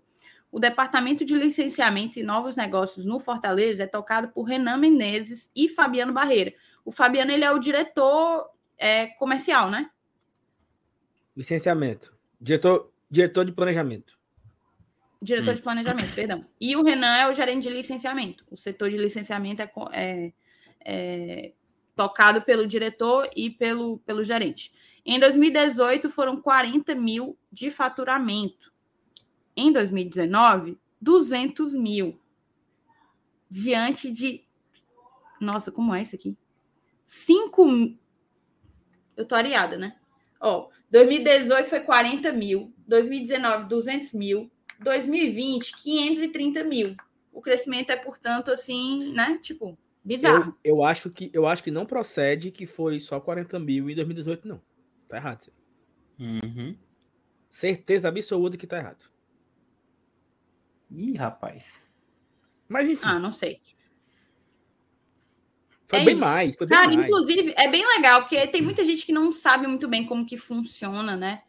O 0.51 0.59
departamento 0.59 1.23
de 1.23 1.35
licenciamento 1.35 2.19
e 2.19 2.23
novos 2.23 2.55
negócios 2.55 3.05
no 3.05 3.19
Fortaleza 3.19 3.83
é 3.83 3.87
tocado 3.87 4.29
por 4.29 4.43
Renan 4.43 4.77
Menezes 4.77 5.51
e 5.55 5.67
Fabiano 5.67 6.13
Barreira. 6.13 6.53
O 6.83 6.91
Fabiano 6.91 7.31
ele 7.31 7.43
é 7.43 7.51
o 7.51 7.59
diretor 7.59 8.49
é, 8.77 9.07
comercial, 9.07 9.69
né? 9.69 9.89
Licenciamento. 11.35 12.15
Diretor, 12.41 12.91
diretor 13.09 13.45
de 13.45 13.51
planejamento. 13.51 14.17
Diretor 15.21 15.51
hum. 15.51 15.55
de 15.55 15.61
planejamento, 15.61 16.15
perdão. 16.15 16.45
E 16.59 16.75
o 16.75 16.83
Renan 16.83 17.15
é 17.17 17.29
o 17.29 17.33
gerente 17.33 17.63
de 17.63 17.69
licenciamento. 17.69 18.45
O 18.49 18.57
setor 18.57 18.89
de 18.89 18.97
licenciamento 18.97 19.61
é, 19.61 19.71
é, 19.93 20.33
é 20.83 21.53
tocado 21.99 22.41
pelo 22.43 22.65
diretor 22.65 23.29
e 23.35 23.49
pelo, 23.49 23.99
pelo 24.05 24.23
gerente. 24.23 24.71
Em 25.05 25.19
2018, 25.19 26.09
foram 26.09 26.41
40 26.41 26.95
mil 26.95 27.37
de 27.51 27.69
faturamento. 27.69 28.71
Em 29.53 29.69
2019, 29.69 30.77
200 31.01 31.73
mil. 31.73 32.17
Diante 33.49 34.13
de. 34.13 34.45
Nossa, 35.41 35.73
como 35.73 35.93
é 35.93 36.01
isso 36.01 36.15
aqui? 36.15 36.37
5 37.05 37.97
Eu 39.17 39.25
tô 39.25 39.35
areada, 39.35 39.77
né? 39.77 39.97
Ó, 40.39 40.69
2018 40.89 41.67
foi 41.67 41.81
40 41.81 42.31
mil, 42.31 42.73
2019, 42.87 43.67
200 43.67 44.13
mil, 44.13 44.49
2020, 44.79 45.75
530 45.75 46.63
mil. 46.63 46.95
O 47.33 47.41
crescimento 47.41 47.89
é, 47.89 47.97
portanto, 47.97 48.51
assim, 48.51 49.11
né? 49.11 49.37
Tipo, 49.41 49.77
bizarro. 50.03 50.55
Eu, 50.63 50.77
eu, 50.77 50.83
acho, 50.83 51.09
que, 51.09 51.29
eu 51.33 51.47
acho 51.47 51.63
que 51.63 51.71
não 51.71 51.85
procede 51.85 52.51
que 52.51 52.65
foi 52.65 52.99
só 52.99 53.19
40 53.19 53.59
mil 53.59 53.89
em 53.89 53.95
2018, 53.95 54.47
não. 54.47 54.61
Tá 55.07 55.17
errado. 55.17 55.41
Isso 55.41 55.51
uhum. 56.19 56.75
Certeza 57.47 58.07
absoluta 58.07 58.57
que 58.57 58.67
tá 58.67 58.77
errado. 58.77 59.09
Ih, 60.91 61.15
rapaz. 61.15 61.87
Mas 62.67 62.87
enfim. 62.87 63.05
Ah, 63.05 63.19
não 63.19 63.31
sei. 63.31 63.59
Foi 65.87 65.99
é 65.99 66.05
bem 66.05 66.13
isso. 66.13 66.21
mais. 66.21 66.55
Foi 66.55 66.67
bem 66.67 66.77
Cara, 66.77 66.91
mais. 66.91 67.07
inclusive, 67.07 67.53
é 67.57 67.67
bem 67.67 67.85
legal, 67.85 68.21
porque 68.21 68.45
tem 68.47 68.61
muita 68.61 68.85
gente 68.85 69.05
que 69.05 69.11
não 69.11 69.31
sabe 69.31 69.65
muito 69.65 69.87
bem 69.87 70.05
como 70.05 70.25
que 70.25 70.37
funciona, 70.37 71.17
né? 71.17 71.41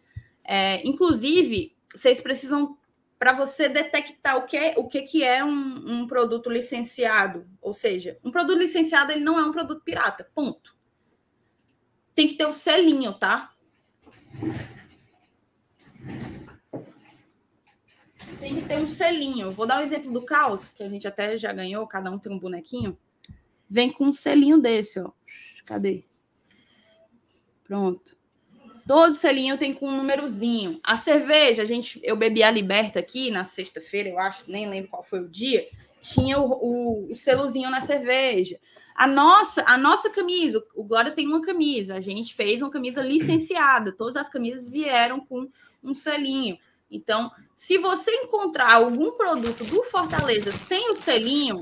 É, 0.43 0.87
inclusive, 0.87 1.77
vocês 1.95 2.21
precisam, 2.21 2.79
para 3.21 3.33
você 3.35 3.69
detectar 3.69 4.37
o 4.37 4.47
que 4.47 4.57
é, 4.57 4.75
o 4.77 4.89
que, 4.89 5.03
que 5.03 5.23
é 5.23 5.45
um, 5.45 6.01
um, 6.01 6.07
produto 6.09 6.51
licenciado, 6.51 7.47
ou 7.61 7.73
seja, 7.73 8.19
um 8.25 8.33
produto 8.33 8.59
licenciado 8.59 9.13
ele 9.13 9.23
não 9.23 9.39
é 9.39 9.45
um 9.45 9.53
produto 9.53 9.85
pirata, 9.85 10.29
ponto. 10.35 10.75
Tem 12.15 12.27
que 12.27 12.35
ter 12.35 12.47
o 12.47 12.53
selinho, 12.53 13.13
tá? 13.13 13.53
Tem 18.41 18.55
que 18.55 18.63
ter 18.67 18.79
um 18.79 18.87
selinho. 18.87 19.53
Vou 19.53 19.67
dar 19.67 19.81
um 19.81 19.87
exemplo 19.87 20.11
do 20.11 20.25
caos, 20.25 20.71
que 20.71 20.83
a 20.83 20.89
gente 20.89 21.07
até 21.07 21.37
já 21.37 21.53
ganhou, 21.53 21.87
cada 21.87 22.11
um 22.11 22.19
tem 22.19 22.33
um 22.33 22.39
bonequinho 22.39 22.99
vem 23.71 23.93
com 23.93 24.07
um 24.07 24.13
selinho 24.13 24.59
desse, 24.59 24.99
ó. 24.99 25.13
Cadê? 25.65 26.05
Pronto. 27.63 28.19
Todo 28.87 29.15
selinho 29.15 29.59
tem 29.59 29.73
com 29.75 29.89
um 29.89 29.97
númerozinho. 29.97 30.81
A 30.83 30.97
cerveja, 30.97 31.63
a 31.63 31.65
gente, 31.65 32.01
eu 32.03 32.17
bebi 32.17 32.43
a 32.43 32.51
Liberta 32.51 32.99
aqui 32.99 33.31
na 33.31 33.45
sexta-feira, 33.45 34.09
eu 34.09 34.19
acho, 34.19 34.51
nem 34.51 34.69
lembro 34.69 34.91
qual 34.91 35.03
foi 35.03 35.21
o 35.21 35.29
dia. 35.29 35.67
Tinha 36.03 36.39
o, 36.39 36.51
o, 36.51 37.13
o 37.13 37.15
selozinho 37.15 37.71
na 37.71 37.81
cerveja. 37.81 38.59
A 38.95 39.07
nossa, 39.07 39.65
a 39.67 39.77
nossa 39.77 40.11
camisa, 40.11 40.63
o 40.75 40.85
Glória 40.85 41.13
tem 41.13 41.27
uma 41.27 41.41
camisa. 41.41 41.95
A 41.95 42.01
gente 42.01 42.35
fez 42.35 42.63
uma 42.63 42.71
camisa 42.71 43.03
licenciada. 43.03 43.93
Todas 43.93 44.17
as 44.17 44.29
camisas 44.29 44.69
vieram 44.69 45.21
com 45.21 45.49
um 45.83 45.95
selinho. 45.95 46.59
Então, 46.91 47.31
se 47.55 47.79
você 47.79 48.11
encontrar 48.11 48.75
algum 48.75 49.13
produto 49.13 49.65
do 49.65 49.85
Fortaleza 49.85 50.51
sem 50.53 50.91
o 50.91 50.97
selinho, 50.97 51.61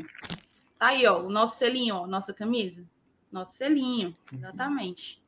Tá 0.79 0.89
aí, 0.89 1.05
ó, 1.07 1.21
o 1.23 1.29
nosso 1.29 1.59
selinho, 1.59 1.97
ó, 1.97 2.07
nossa 2.07 2.33
camisa. 2.33 2.85
Nosso 3.33 3.57
selinho, 3.57 4.15
exatamente. 4.33 5.21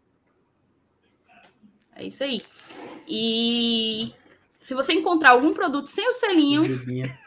É 2.01 2.07
isso 2.07 2.25
aí. 2.25 2.41
E 3.07 4.15
se 4.59 4.73
você 4.73 4.95
encontrar 4.95 5.31
algum 5.31 5.53
produto 5.53 5.89
sem 5.89 6.09
o 6.09 6.15
selinho, 6.15 6.63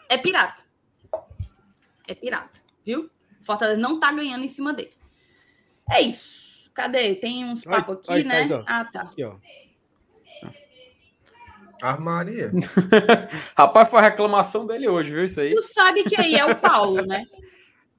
é 0.10 0.18
pirata. 0.18 0.64
É 2.08 2.16
pirata, 2.16 2.60
viu? 2.84 3.08
Fortaleza 3.44 3.80
não 3.80 4.00
tá 4.00 4.12
ganhando 4.12 4.44
em 4.44 4.48
cima 4.48 4.74
dele. 4.74 4.94
É 5.91 6.02
isso. 6.02 6.72
Cadê? 6.74 7.14
Tem 7.16 7.45
uns 7.45 7.64
papos 7.64 7.98
aqui, 7.98 8.14
oi, 8.14 8.24
né? 8.24 8.48
ah, 8.66 8.84
tá. 8.86 9.02
Aqui, 9.04 9.24
ó. 9.24 9.36
Armaria. 11.80 12.52
Rapaz, 13.56 13.90
foi 13.90 14.00
a 14.00 14.04
reclamação 14.04 14.66
dele 14.66 14.88
hoje, 14.88 15.14
viu? 15.14 15.26
Isso 15.26 15.40
aí. 15.40 15.52
Tu 15.52 15.62
sabe 15.62 16.04
que 16.04 16.20
aí 16.20 16.34
é 16.34 16.45
o 16.45 16.56
Paulo, 16.56 17.06
né? 17.06 17.26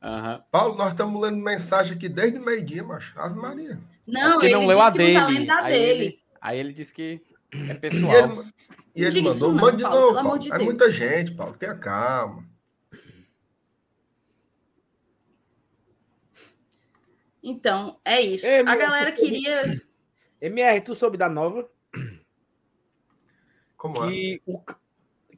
Uhum. 0.02 0.40
Paulo, 0.50 0.74
nós 0.76 0.90
estamos 0.90 1.22
lendo 1.22 1.36
mensagem 1.36 1.96
aqui 1.96 2.08
desde 2.08 2.40
meio-dia, 2.40 2.82
macho. 2.82 3.18
Ave 3.20 3.36
Maria. 3.36 3.78
Não, 4.06 4.42
é 4.42 4.46
ele 4.46 4.54
não 4.54 4.66
leu 4.66 4.80
a 4.80 4.90
dele. 4.90 5.46
Tá 5.46 5.58
aí, 5.60 5.72
dele. 5.72 6.04
Ele, 6.04 6.23
aí 6.44 6.58
ele 6.58 6.74
disse 6.74 6.92
que 6.92 7.22
é 7.70 7.74
pessoal. 7.74 8.44
E 8.94 9.02
ele, 9.02 9.16
e 9.16 9.18
ele 9.18 9.22
mandou, 9.22 9.50
não, 9.50 9.60
mande 9.60 9.78
de 9.78 9.82
Paulo, 9.82 10.00
novo, 10.00 10.14
Paulo. 10.14 10.38
De 10.38 10.52
é 10.52 10.58
muita 10.58 10.90
gente, 10.90 11.32
Paulo. 11.32 11.56
Tenha 11.56 11.74
calma. 11.74 12.44
Então, 17.42 17.98
é 18.04 18.20
isso. 18.20 18.46
Ei, 18.46 18.60
a 18.60 18.76
galera 18.76 19.10
queria. 19.10 19.82
MR, 20.40 20.80
tu 20.82 20.94
soube 20.94 21.16
da 21.16 21.28
nova? 21.28 21.68
Como 23.76 24.06
que 24.06 24.34
é? 24.34 24.50
O, 24.50 24.62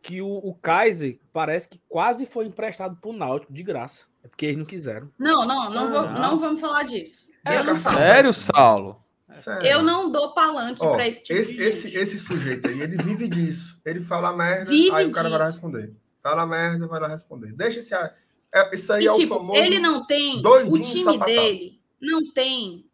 que 0.03 0.23
o, 0.23 0.29
o 0.29 0.55
Kaiser 0.55 1.21
parece 1.33 1.69
que 1.69 1.81
quase 1.89 2.27
foi 2.27 2.47
emprestado 2.47 2.97
pro 2.97 3.13
Náutico 3.13 3.53
de 3.53 3.63
graça. 3.63 4.07
É 4.25 4.29
porque 4.29 4.47
eles 4.47 4.59
não 4.59 4.65
quiseram. 4.65 5.11
Não, 5.19 5.43
não, 5.43 5.71
não, 5.71 5.85
ah, 5.85 5.87
vou, 5.87 6.03
não. 6.03 6.21
não 6.21 6.39
vamos 6.39 6.61
falar 6.61 6.83
disso. 6.83 7.29
É, 7.45 7.63
sério, 7.63 8.35
Saulo? 8.35 9.06
Sério. 9.31 9.67
Eu 9.67 9.83
não 9.83 10.11
dou 10.11 10.33
palanque 10.33 10.79
para 10.79 11.09
esse 11.09 11.23
tipo 11.23 11.39
esse, 11.39 11.57
de 11.57 11.63
esse, 11.65 11.97
esse 11.97 12.19
sujeito 12.19 12.69
aí, 12.69 12.81
ele 12.81 12.97
vive 12.97 13.29
disso. 13.29 13.81
Ele 13.85 14.01
fala 14.01 14.33
merda, 14.37 14.71
vive 14.71 14.95
aí 14.95 15.07
o 15.07 15.13
cara 15.13 15.29
disso. 15.29 15.39
vai 15.39 15.39
lá 15.39 15.47
responder. 15.47 15.95
Fala 16.23 16.47
merda, 16.47 16.87
vai 16.87 17.01
lá 17.01 17.09
responder. 17.09 17.53
Deixa 17.53 17.81
esse. 17.81 17.95
É, 17.95 18.75
isso 18.75 18.93
aí 18.93 19.05
e, 19.05 19.09
é 19.09 19.13
tipo, 19.13 19.35
o 19.35 19.39
famoso. 19.39 19.61
Ele 19.61 19.79
não 19.79 20.07
tem. 20.07 20.41
O 20.45 20.73
time 20.73 21.03
sapatão. 21.03 21.27
dele 21.27 21.81
não 22.01 22.33
tem. 22.33 22.87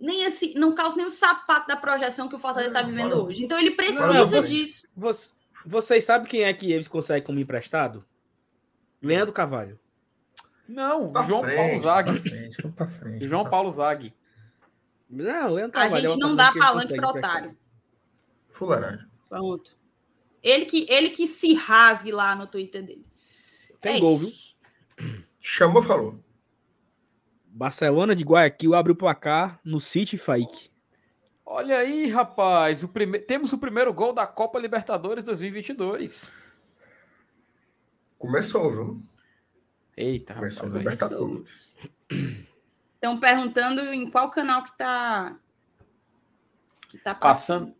Nem 0.00 0.26
assim, 0.26 0.54
não 0.56 0.74
causa 0.74 0.96
nem 0.96 1.06
o 1.06 1.10
sapato 1.10 1.68
da 1.68 1.76
projeção 1.76 2.28
que 2.28 2.34
o 2.34 2.38
Fortaleza 2.38 2.70
está 2.70 2.82
vivendo 2.82 3.24
hoje. 3.24 3.44
Então 3.44 3.58
ele 3.58 3.72
precisa 3.72 4.12
não, 4.12 4.40
disso. 4.40 4.88
Você, 4.96 5.32
vocês 5.64 6.04
sabem 6.04 6.28
quem 6.28 6.44
é 6.44 6.52
que 6.52 6.72
eles 6.72 6.88
conseguem 6.88 7.22
como 7.22 7.38
emprestado? 7.38 8.04
Leandro 9.00 9.32
Cavalho. 9.32 9.78
Não, 10.66 11.12
pra 11.12 11.22
João 11.24 11.42
frente, 11.42 11.56
Paulo 11.56 11.78
Zag. 11.78 12.72
Pra 12.74 12.86
frente, 12.86 13.28
João 13.28 13.44
Paulo 13.44 13.70
Zag. 13.70 14.12
Não, 15.14 15.54
Leandro 15.54 15.78
A 15.78 16.00
gente 16.00 16.18
não 16.18 16.34
dá 16.34 16.52
palanque 16.52 16.94
para 16.94 17.08
otário. 17.08 17.56
Fularagem. 18.50 19.06
Pronto. 19.28 19.76
Ele 20.42 20.66
que, 20.66 20.86
ele 20.90 21.10
que 21.10 21.26
se 21.26 21.54
rasgue 21.54 22.12
lá 22.12 22.34
no 22.34 22.46
Twitter 22.46 22.84
dele. 22.84 23.06
Tem 23.80 23.96
é 23.96 24.00
gol, 24.00 24.16
isso. 24.22 24.56
viu? 24.98 25.24
Chamou, 25.40 25.82
falou. 25.82 26.18
Barcelona 27.46 28.14
de 28.14 28.24
Guayaquil 28.24 28.74
abre 28.74 28.92
o 28.92 28.96
placar 28.96 29.60
no 29.64 29.78
City 29.78 30.18
Fake. 30.18 30.70
Olha 31.46 31.78
aí, 31.78 32.08
rapaz. 32.08 32.82
O 32.82 32.88
prime... 32.88 33.20
Temos 33.20 33.52
o 33.52 33.58
primeiro 33.58 33.92
gol 33.92 34.12
da 34.12 34.26
Copa 34.26 34.58
Libertadores 34.58 35.24
2022. 35.24 36.32
Começou, 38.18 38.70
viu? 38.70 39.02
Eita, 39.96 40.34
Começou 40.34 40.66
rapaz, 40.66 40.78
Libertadores. 40.78 41.72
Estão 43.04 43.20
perguntando 43.20 43.82
em 43.92 44.10
qual 44.10 44.30
canal 44.30 44.62
que 44.62 44.74
tá. 44.78 45.36
Que 46.88 46.96
tá 46.96 47.14
passando. 47.14 47.66
passando. 47.66 47.76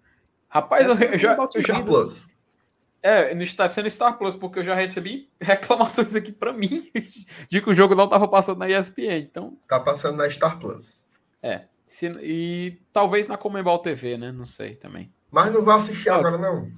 Rapaz, 0.51 0.86
eu, 0.86 1.09
eu, 1.12 1.18
já. 1.18 1.34
Eu 1.55 1.62
já... 1.62 1.82
Plus. 1.82 2.26
É, 3.02 3.32
está 3.42 3.70
sendo 3.70 3.88
Star 3.88 4.18
Plus, 4.18 4.36
porque 4.36 4.59
eu 4.59 4.62
já 4.62 4.74
recebi 4.74 5.30
reclamações 5.40 6.14
aqui 6.14 6.30
para 6.30 6.52
mim 6.52 6.92
de 7.48 7.62
que 7.62 7.70
o 7.70 7.74
jogo 7.74 7.94
não 7.94 8.05
estava 8.05 8.28
passando 8.28 8.59
na 8.59 8.68
ESPN. 8.68 9.16
Então. 9.20 9.56
Tá 9.66 9.80
passando 9.80 10.18
na 10.18 10.28
Star 10.28 10.59
Plus. 10.59 11.02
É. 11.42 11.64
Se, 11.86 12.06
e 12.20 12.78
talvez 12.92 13.26
na 13.26 13.38
Comembol 13.38 13.78
TV, 13.78 14.18
né? 14.18 14.30
Não 14.30 14.46
sei 14.46 14.76
também. 14.76 15.10
Mas 15.30 15.51
não 15.51 15.64
vai 15.64 15.76
assistir 15.76 16.10
agora, 16.10 16.36
não. 16.36 16.70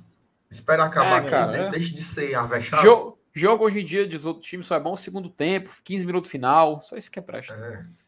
Espera 0.48 0.85
acabar 0.85 1.24
é, 1.24 1.28
cara, 1.28 1.56
é. 1.56 1.70
deixe 1.70 1.93
de 1.93 2.02
ser 2.05 2.36
avexado. 2.36 2.81
Jo 2.85 3.18
jogo 3.35 3.64
hoje 3.64 3.81
em 3.81 3.85
dia 3.85 4.06
dos 4.06 4.24
outros 4.24 4.48
times 4.48 4.66
só 4.66 4.77
é 4.77 4.81
bom 4.81 4.97
segundo 4.97 5.28
tempo, 5.28 5.70
15 5.82 6.06
minutos 6.06 6.31
final, 6.31 6.81
só 6.81 6.97
isso 6.97 7.10
que 7.10 7.18
é 7.18 7.23
presta. 7.23 7.52
É. 7.52 8.06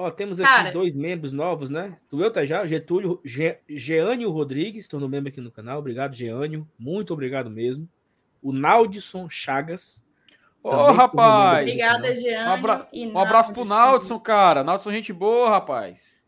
Ó, 0.00 0.12
temos 0.12 0.38
aqui 0.38 0.48
Cara, 0.48 0.70
dois 0.70 0.94
membros 0.94 1.32
novos, 1.32 1.70
né? 1.70 1.98
Tu 2.08 2.22
eu 2.22 2.32
tá 2.32 2.46
já? 2.46 2.64
Getúlio, 2.64 3.20
Ge, 3.24 3.58
Geânio 3.68 4.30
Rodrigues, 4.30 4.86
tornou 4.86 5.08
membro 5.08 5.28
aqui 5.28 5.40
no 5.40 5.50
canal. 5.50 5.80
Obrigado, 5.80 6.14
Geânio. 6.14 6.68
Muito 6.78 7.12
obrigado 7.12 7.50
mesmo. 7.50 7.88
O 8.40 8.52
Naldson 8.52 9.28
Chagas. 9.28 10.00
Ô, 10.62 10.68
oh, 10.68 10.92
rapaz! 10.92 11.62
Obrigada, 11.62 12.14
Geânio. 12.14 12.46
Um, 12.46 12.52
abra... 12.52 12.88
um 12.94 13.18
abraço 13.18 13.52
pro 13.52 13.64
Naldson, 13.64 14.20
cara. 14.20 14.62
Naldson, 14.62 14.92
gente 14.92 15.12
boa, 15.12 15.50
rapaz. 15.50 16.22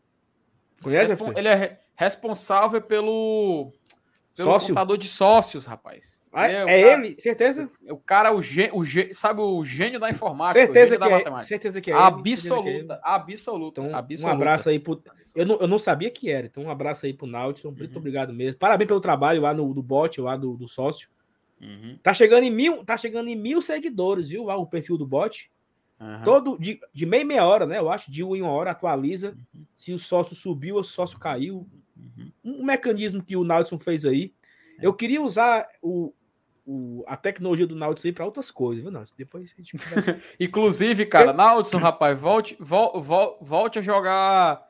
Conhece? 0.83 1.11
Respon... 1.11 1.31
Ele 1.33 1.47
é 1.47 1.79
responsável 1.95 2.81
pelo, 2.81 3.71
pelo 4.35 4.51
Sócio? 4.51 4.69
contador 4.69 4.97
de 4.97 5.07
sócios, 5.07 5.65
rapaz. 5.65 6.21
Ah, 6.31 6.49
é, 6.49 6.55
é 6.55 6.65
cara, 6.65 7.07
ele? 7.07 7.19
Certeza? 7.19 7.69
O 7.89 7.97
cara, 7.97 8.33
o, 8.33 8.41
gê, 8.41 8.69
o 8.73 8.83
gê, 8.83 9.13
sabe 9.13 9.41
o 9.41 9.63
gênio 9.65 9.99
da 9.99 10.09
informática, 10.09 10.65
certeza 10.65 10.97
que 10.97 11.03
é, 11.03 11.39
certeza 11.41 11.81
que 11.81 11.91
é 11.91 11.93
absoluta, 11.93 12.69
ele. 12.69 12.87
absoluta, 13.03 13.81
então, 13.81 13.95
absoluta. 13.95 14.27
Um 14.27 14.31
abraço 14.31 14.69
aí 14.69 14.79
pro 14.79 15.03
eu 15.35 15.45
não, 15.45 15.57
eu 15.59 15.67
não 15.67 15.77
sabia 15.77 16.09
que 16.09 16.29
era, 16.29 16.47
então 16.47 16.63
um 16.63 16.69
abraço 16.69 17.05
aí 17.05 17.13
pro 17.13 17.27
muito 17.27 17.91
uhum. 17.91 17.97
obrigado 17.97 18.33
mesmo. 18.33 18.57
Parabéns 18.57 18.87
pelo 18.87 19.01
trabalho 19.01 19.41
lá 19.41 19.53
no 19.53 19.73
do 19.73 19.83
bot, 19.83 20.21
lá 20.21 20.37
do, 20.37 20.55
do 20.55 20.67
sócio. 20.67 21.09
Uhum. 21.61 21.97
Tá 22.01 22.13
chegando 22.13 22.43
em 22.43 22.49
mil, 22.49 22.83
tá 22.85 22.97
chegando 22.97 23.27
em 23.27 23.35
mil 23.35 23.61
seguidores, 23.61 24.29
viu? 24.29 24.45
Lá 24.45 24.55
o 24.55 24.65
perfil 24.65 24.97
do 24.97 25.05
bot. 25.05 25.51
Uhum. 25.99 26.23
Todo 26.23 26.57
de, 26.57 26.79
de 26.93 27.05
meia 27.05 27.23
meia 27.23 27.45
hora, 27.45 27.65
né? 27.65 27.77
Eu 27.77 27.91
acho, 27.91 28.11
de 28.11 28.23
uma 28.23 28.35
em 28.35 28.41
uma 28.41 28.51
hora 28.51 28.71
atualiza 28.71 29.37
uhum. 29.53 29.65
se 29.75 29.93
o 29.93 29.99
sócio 29.99 30.35
subiu 30.35 30.77
ou 30.77 30.83
se 30.83 30.91
o 30.91 30.93
sócio 30.93 31.19
caiu. 31.19 31.67
Uhum. 32.43 32.61
Um 32.61 32.63
mecanismo 32.63 33.23
que 33.23 33.35
o 33.35 33.43
Nautson 33.43 33.79
fez 33.79 34.05
aí. 34.05 34.33
É. 34.79 34.85
Eu 34.85 34.93
queria 34.93 35.21
usar 35.21 35.67
o, 35.81 36.13
o, 36.65 37.03
a 37.07 37.17
tecnologia 37.17 37.67
do 37.67 37.75
Nautilus 37.75 38.05
aí 38.05 38.11
para 38.11 38.25
outras 38.25 38.51
coisas, 38.51 38.83
viu, 38.83 38.91
Nautilus? 38.91 39.17
Depois 39.17 39.51
a 39.51 39.61
gente 39.61 39.77
Inclusive, 40.39 41.05
cara, 41.05 41.33
Nautilus, 41.33 41.81
rapaz, 41.81 42.19
volte, 42.19 42.55
vol, 42.59 43.01
vol, 43.01 43.37
volte 43.41 43.79
a 43.79 43.81
jogar 43.81 44.65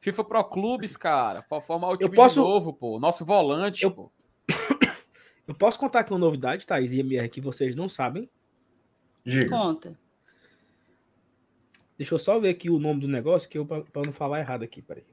FIFA 0.00 0.24
Pro 0.24 0.44
Clubes, 0.44 0.96
cara. 0.96 1.42
Formar 1.62 1.88
o 1.88 1.96
time 1.96 2.10
eu 2.10 2.14
posso... 2.14 2.40
de 2.40 2.46
novo, 2.46 2.72
pô. 2.72 2.98
Nosso 3.00 3.24
volante, 3.24 3.82
eu... 3.84 3.90
pô. 3.90 4.12
eu 5.46 5.54
posso 5.54 5.78
contar 5.78 6.00
aqui 6.00 6.12
uma 6.12 6.18
novidade, 6.18 6.66
Thaís 6.66 6.92
e 6.92 7.00
MR, 7.00 7.28
que 7.28 7.40
vocês 7.40 7.74
não 7.74 7.88
sabem? 7.88 8.30
Diga. 9.24 9.50
Conta. 9.50 9.98
Deixa 11.98 12.14
eu 12.14 12.18
só 12.18 12.38
ver 12.38 12.50
aqui 12.50 12.68
o 12.68 12.78
nome 12.78 13.00
do 13.00 13.08
negócio, 13.08 13.48
que 13.48 13.56
eu 13.56 13.64
para 13.64 14.02
não 14.04 14.12
falar 14.12 14.40
errado 14.40 14.62
aqui, 14.62 14.82
peraí. 14.82 15.06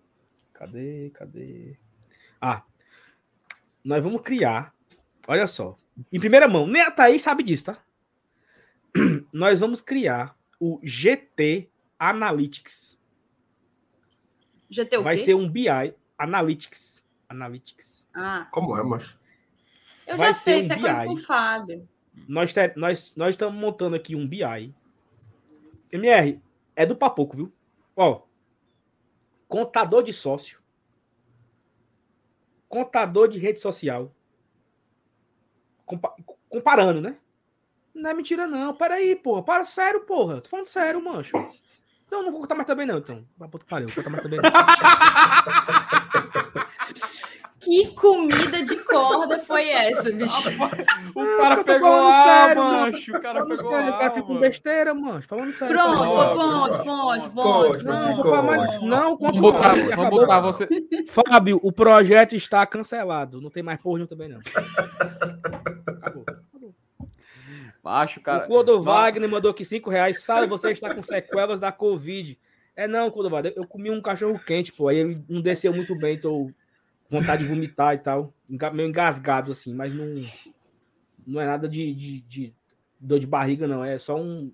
Cadê, 0.54 1.10
cadê? 1.12 1.78
Ah, 2.46 2.62
nós 3.82 4.04
vamos 4.04 4.20
criar, 4.20 4.76
olha 5.26 5.48
só, 5.48 5.78
em 6.12 6.20
primeira 6.20 6.46
mão. 6.46 6.68
Nem 6.68 6.82
a 6.82 6.92
Thaís 6.92 7.22
sabe 7.22 7.42
disso, 7.42 7.68
tá? 7.68 7.82
Nós 9.32 9.62
vamos 9.62 9.80
criar 9.80 10.38
o 10.60 10.78
GT 10.84 11.70
Analytics. 11.98 13.00
GT 14.70 14.98
o 14.98 15.04
Vai 15.04 15.18
ser 15.18 15.36
um 15.36 15.50
BI 15.50 15.96
Analytics. 16.18 17.02
Analytics. 17.30 18.10
Ah. 18.14 18.50
Como 18.52 18.78
é, 18.78 18.84
mas? 18.84 19.18
Eu 20.06 20.18
Vai 20.18 20.28
já 20.28 20.34
sei, 20.34 20.58
um 20.58 20.62
isso 20.64 20.74
é 20.74 20.80
coisa 20.80 21.06
com 21.06 21.14
o 21.14 21.18
Fábio. 21.20 21.88
Nós, 22.28 22.54
te, 22.54 22.74
nós, 22.76 23.14
nós 23.16 23.30
estamos 23.30 23.58
montando 23.58 23.96
aqui 23.96 24.18
um 24.18 24.28
BI. 24.28 24.76
MR, 25.90 26.42
é 26.76 26.86
do 26.86 26.96
Papoco, 26.96 27.38
viu? 27.38 27.54
Ó, 27.96 28.24
contador 29.48 30.04
de 30.04 30.12
sócio, 30.12 30.62
contador 32.74 33.28
de 33.28 33.38
rede 33.38 33.60
social, 33.60 34.12
Compa 35.86 36.12
comparando, 36.50 37.00
né? 37.00 37.18
Não 37.94 38.10
é 38.10 38.14
mentira, 38.16 38.48
não. 38.48 38.74
Peraí, 38.74 39.16
porra. 39.16 39.44
Para 39.44 39.64
sério, 39.64 40.02
porra. 40.02 40.42
Tô 40.42 40.50
falando 40.50 40.66
sério, 40.66 41.04
mancho. 41.04 41.38
Não, 42.10 42.24
não 42.24 42.32
vou 42.32 42.42
contar 42.42 42.56
mais 42.56 42.66
também, 42.66 42.88
não, 42.88 42.98
então. 42.98 43.24
Puto 43.52 43.66
pariu, 43.66 43.88
vou 43.88 43.98
contar 43.98 44.10
mais 44.10 44.24
também, 44.24 44.40
não. 44.42 44.50
Que 47.64 47.88
comida 47.94 48.64
de 48.64 48.76
corda 48.84 49.40
foi 49.40 49.70
essa, 49.70 50.12
bicho? 50.12 50.50
O 51.16 51.38
cara 51.38 51.64
pegou 51.64 52.08
a 52.08 52.24
sério, 52.24 52.64
mancho. 52.64 53.16
O 53.16 53.22
cara 53.22 53.46
pegou 53.46 53.58
sério, 53.58 53.90
O 53.90 53.98
cara 53.98 54.12
fica 54.12 54.28
com 54.28 54.40
besteira, 54.40 54.94
mancho. 54.94 55.28
Falando 55.28 55.54
sério. 55.54 55.76
Pronto, 55.76 56.00
pronto, 56.04 56.84
pronto, 56.84 57.30
pronto. 57.32 57.86
Não, 57.86 58.44
mais. 58.44 58.82
Não, 58.82 59.18
vamos 59.18 59.40
botar, 59.40 59.76
vamos 59.96 60.10
botar 60.10 60.42
você. 60.42 60.68
Fábio, 61.08 61.60
o 61.64 61.72
projeto 61.72 62.36
está 62.36 62.66
cancelado. 62.66 63.40
Não 63.40 63.50
tem 63.50 63.64
mais 63.64 63.82
porra 63.82 64.06
também, 64.06 64.28
não. 64.28 64.40
Acabou. 66.02 66.26
Macho, 67.82 68.22
cara. 68.22 68.46
O 68.46 68.48
Clodo 68.48 68.82
Wagner 68.82 69.30
mandou 69.30 69.52
aqui 69.52 69.64
5 69.64 69.90
reais. 69.90 70.24
Sabe, 70.24 70.48
você 70.48 70.72
está 70.72 70.94
com 70.94 71.04
sequelas 71.04 71.60
da 71.60 71.72
Covid. 71.72 72.40
É 72.76 72.88
não, 72.88 73.12
Clodo 73.12 73.30
Wagner. 73.30 73.54
Eu 73.56 73.68
comi 73.68 73.90
um 73.92 74.02
cachorro 74.02 74.40
quente, 74.40 74.72
pô. 74.72 74.88
Aí 74.88 74.98
ele 74.98 75.24
não 75.30 75.42
desceu 75.42 75.74
muito 75.74 75.96
bem, 75.96 76.20
tô 76.20 76.50
vontade 77.14 77.44
de 77.44 77.50
vomitar 77.50 77.94
e 77.94 78.00
tal. 78.00 78.34
Meio 78.74 78.90
engasgado, 78.90 79.52
assim, 79.52 79.74
mas 79.74 79.94
não, 79.94 80.22
não 81.26 81.40
é 81.40 81.46
nada 81.46 81.68
de, 81.68 81.94
de, 81.94 82.22
de 82.22 82.56
dor 83.00 83.20
de 83.20 83.28
barriga, 83.28 83.68
não. 83.68 83.84
É 83.84 83.98
só 83.98 84.16
um 84.20 84.52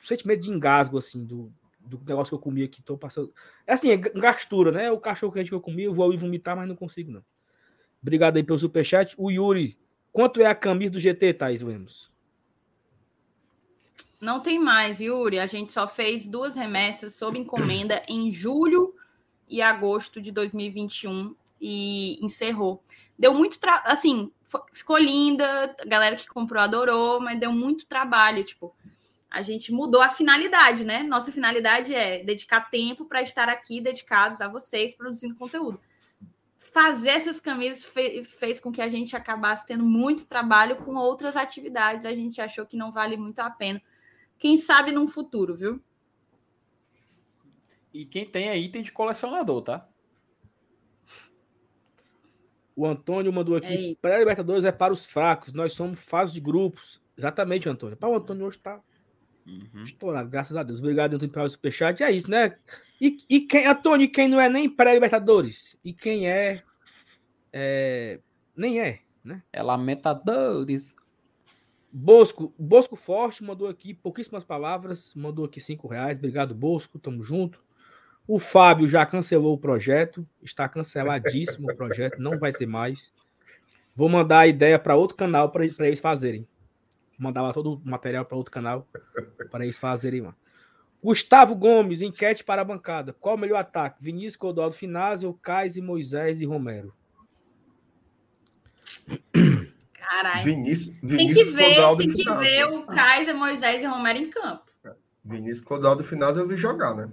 sentimento 0.00 0.42
de 0.42 0.50
engasgo, 0.50 0.98
assim, 0.98 1.24
do, 1.24 1.52
do 1.80 2.00
negócio 2.06 2.30
que 2.30 2.34
eu 2.34 2.42
comi 2.42 2.62
aqui. 2.62 2.82
Tô 2.82 2.96
passando. 2.96 3.32
É 3.66 3.74
assim, 3.74 3.90
é 3.90 3.96
gastura, 3.96 4.72
né? 4.72 4.90
O 4.90 4.98
cachorro 4.98 5.32
quente 5.32 5.50
que 5.50 5.54
eu 5.54 5.60
comi, 5.60 5.84
eu 5.84 5.94
vou 5.94 6.12
ir 6.12 6.16
vomitar, 6.16 6.56
mas 6.56 6.68
não 6.68 6.76
consigo, 6.76 7.12
não. 7.12 7.24
Obrigado 8.00 8.36
aí 8.36 8.42
pelo 8.42 8.58
superchat. 8.58 9.14
O 9.18 9.30
Yuri, 9.30 9.76
quanto 10.12 10.40
é 10.40 10.46
a 10.46 10.54
camisa 10.54 10.92
do 10.92 11.00
GT, 11.00 11.34
Thais 11.34 11.62
Lemos? 11.62 12.10
Não 14.20 14.40
tem 14.40 14.58
mais, 14.58 15.00
Yuri. 15.00 15.38
A 15.38 15.46
gente 15.46 15.72
só 15.72 15.86
fez 15.86 16.26
duas 16.26 16.56
remessas 16.56 17.14
sob 17.14 17.38
encomenda 17.38 18.02
em 18.08 18.32
julho 18.32 18.94
e 19.48 19.62
agosto 19.62 20.20
de 20.20 20.30
2021 20.30 21.34
e 21.60 22.18
encerrou. 22.24 22.82
Deu 23.18 23.34
muito 23.34 23.58
tra... 23.58 23.82
assim, 23.84 24.32
ficou 24.72 24.98
linda, 24.98 25.76
a 25.80 25.84
galera 25.84 26.16
que 26.16 26.28
comprou 26.28 26.62
adorou, 26.62 27.20
mas 27.20 27.38
deu 27.38 27.52
muito 27.52 27.86
trabalho, 27.86 28.44
tipo, 28.44 28.74
a 29.30 29.42
gente 29.42 29.72
mudou 29.72 30.00
a 30.00 30.08
finalidade, 30.08 30.84
né? 30.84 31.02
Nossa 31.02 31.30
finalidade 31.30 31.94
é 31.94 32.22
dedicar 32.24 32.70
tempo 32.70 33.04
para 33.04 33.20
estar 33.20 33.48
aqui 33.48 33.80
dedicados 33.80 34.40
a 34.40 34.48
vocês 34.48 34.94
produzindo 34.94 35.34
conteúdo. 35.34 35.80
Fazer 36.56 37.10
essas 37.10 37.40
camisas 37.40 37.82
fe 37.82 38.22
fez 38.24 38.60
com 38.60 38.72
que 38.72 38.80
a 38.80 38.88
gente 38.88 39.16
acabasse 39.16 39.66
tendo 39.66 39.84
muito 39.84 40.26
trabalho 40.26 40.76
com 40.76 40.94
outras 40.94 41.36
atividades. 41.36 42.06
A 42.06 42.14
gente 42.14 42.40
achou 42.40 42.64
que 42.64 42.76
não 42.76 42.92
vale 42.92 43.16
muito 43.16 43.40
a 43.40 43.50
pena. 43.50 43.82
Quem 44.38 44.56
sabe 44.56 44.92
num 44.92 45.08
futuro, 45.08 45.54
viu? 45.54 45.82
E 47.92 48.04
quem 48.04 48.24
tem 48.24 48.48
aí 48.48 48.70
tem 48.70 48.82
de 48.82 48.92
colecionador, 48.92 49.62
tá? 49.62 49.88
O 52.78 52.86
Antônio 52.86 53.32
mandou 53.32 53.56
aqui: 53.56 53.90
é 53.90 53.94
pré-Libertadores 54.00 54.64
é 54.64 54.70
para 54.70 54.92
os 54.92 55.04
fracos, 55.04 55.52
nós 55.52 55.72
somos 55.72 56.00
fase 56.00 56.32
de 56.32 56.40
grupos. 56.40 57.02
Exatamente, 57.16 57.68
Antônio. 57.68 57.98
Para 57.98 58.08
o 58.08 58.14
Antônio 58.14 58.46
hoje 58.46 58.58
está 58.58 58.80
uhum. 59.44 59.82
estourado, 59.82 60.30
graças 60.30 60.56
a 60.56 60.62
Deus. 60.62 60.78
Obrigado, 60.78 61.14
Antônio, 61.14 61.34
pelo 61.34 61.48
superchat. 61.48 62.04
É 62.04 62.12
isso, 62.12 62.30
né? 62.30 62.56
E, 63.00 63.18
e 63.28 63.40
quem, 63.40 63.66
Antônio, 63.66 64.08
quem 64.08 64.28
não 64.28 64.40
é 64.40 64.48
nem 64.48 64.70
pré-Libertadores? 64.70 65.76
E 65.84 65.92
quem 65.92 66.28
é, 66.30 66.62
é. 67.52 68.20
Nem 68.56 68.80
é, 68.80 69.00
né? 69.24 69.42
É 69.52 69.60
Lamentadores. 69.60 70.94
Bosco, 71.90 72.54
Bosco 72.56 72.94
Forte 72.94 73.42
mandou 73.42 73.66
aqui 73.66 73.92
pouquíssimas 73.92 74.44
palavras, 74.44 75.12
mandou 75.16 75.46
aqui 75.46 75.60
cinco 75.60 75.88
reais. 75.88 76.16
Obrigado, 76.18 76.54
Bosco, 76.54 76.96
tamo 77.00 77.24
junto. 77.24 77.58
O 78.28 78.38
Fábio 78.38 78.86
já 78.86 79.06
cancelou 79.06 79.54
o 79.54 79.58
projeto, 79.58 80.28
está 80.42 80.68
canceladíssimo 80.68 81.72
o 81.72 81.74
projeto, 81.74 82.18
não 82.18 82.38
vai 82.38 82.52
ter 82.52 82.66
mais. 82.66 83.10
Vou 83.96 84.06
mandar 84.06 84.40
a 84.40 84.46
ideia 84.46 84.78
para 84.78 84.94
outro 84.94 85.16
canal 85.16 85.50
para 85.50 85.64
eles 85.64 85.98
fazerem. 85.98 86.46
Vou 87.18 87.24
mandar 87.26 87.40
lá 87.40 87.54
todo 87.54 87.76
o 87.76 87.80
material 87.82 88.26
para 88.26 88.36
outro 88.36 88.52
canal 88.52 88.86
para 89.50 89.64
eles 89.64 89.78
fazerem 89.78 90.20
lá. 90.20 90.34
Gustavo 91.02 91.54
Gomes, 91.54 92.02
enquete 92.02 92.44
para 92.44 92.60
a 92.60 92.64
bancada. 92.66 93.14
Qual 93.14 93.34
o 93.34 93.38
melhor 93.38 93.60
ataque? 93.60 93.96
Vinícius, 94.02 94.36
Codaldo, 94.36 94.76
Finazio, 94.76 95.32
Cais, 95.32 95.78
Moisés 95.78 96.42
e 96.42 96.44
Romero. 96.44 96.92
Caralho. 99.94 100.44
Vinícius, 100.44 100.94
Vinícius, 101.02 101.16
tem 101.16 101.32
que 101.32 101.44
ver, 101.44 101.74
Codaldo 101.76 102.02
tem 102.04 102.12
que 102.12 102.34
ver 102.34 102.64
o 102.66 102.86
Cais, 102.86 103.34
Moisés 103.34 103.80
e 103.82 103.86
Romero 103.86 104.18
em 104.18 104.28
campo. 104.28 104.70
Vinícius, 105.24 105.64
Codaldo 105.64 106.02
e 106.02 106.06
Finazio 106.06 106.42
eu 106.42 106.48
vi 106.48 106.56
jogar, 106.56 106.94
né? 106.94 107.08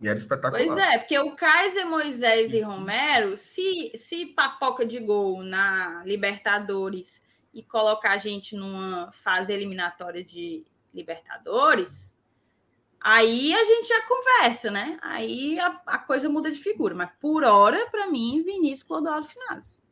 E 0.00 0.08
era 0.08 0.16
espetacular. 0.16 0.64
Pois 0.64 0.76
é, 0.76 0.98
porque 0.98 1.18
o 1.18 1.34
Kaiser, 1.36 1.86
Moisés 1.86 2.52
e 2.52 2.60
Romero, 2.60 3.36
se, 3.36 3.92
se 3.96 4.26
papoca 4.26 4.84
de 4.84 4.98
gol 4.98 5.42
na 5.42 6.02
Libertadores 6.04 7.22
e 7.52 7.62
colocar 7.62 8.12
a 8.12 8.18
gente 8.18 8.56
numa 8.56 9.10
fase 9.12 9.52
eliminatória 9.52 10.24
de 10.24 10.66
Libertadores, 10.92 12.16
aí 13.00 13.54
a 13.54 13.64
gente 13.64 13.88
já 13.88 14.02
conversa, 14.02 14.70
né? 14.70 14.98
Aí 15.02 15.58
a, 15.58 15.80
a 15.86 15.98
coisa 15.98 16.28
muda 16.28 16.50
de 16.50 16.58
figura. 16.58 16.94
Mas 16.94 17.10
por 17.20 17.44
hora, 17.44 17.88
para 17.90 18.08
mim, 18.08 18.42
Vinícius 18.44 18.82
Clodoaldo 18.82 19.26
Finazzi. 19.26 19.82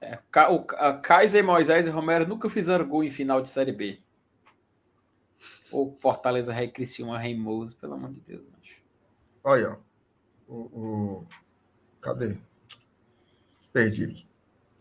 É, 0.00 0.18
o 0.50 0.64
Kaiser, 1.02 1.44
Moisés 1.44 1.86
e 1.86 1.90
Romero 1.90 2.26
nunca 2.26 2.48
fizeram 2.48 2.88
gol 2.88 3.02
em 3.02 3.10
final 3.10 3.42
de 3.42 3.48
Série 3.48 3.72
B. 3.72 4.00
Ou 5.70 5.96
Fortaleza 6.00 6.52
Rei 6.52 6.68
Criciúma 6.68 7.18
Reimoso, 7.18 7.76
pelo 7.76 7.94
amor 7.94 8.12
de 8.12 8.20
Deus. 8.20 8.57
Olha, 9.44 9.70
ó. 9.70 9.88
O, 10.52 10.56
o... 10.56 11.26
Cadê? 12.00 12.36
Perdi 13.72 14.04
aqui. 14.04 14.26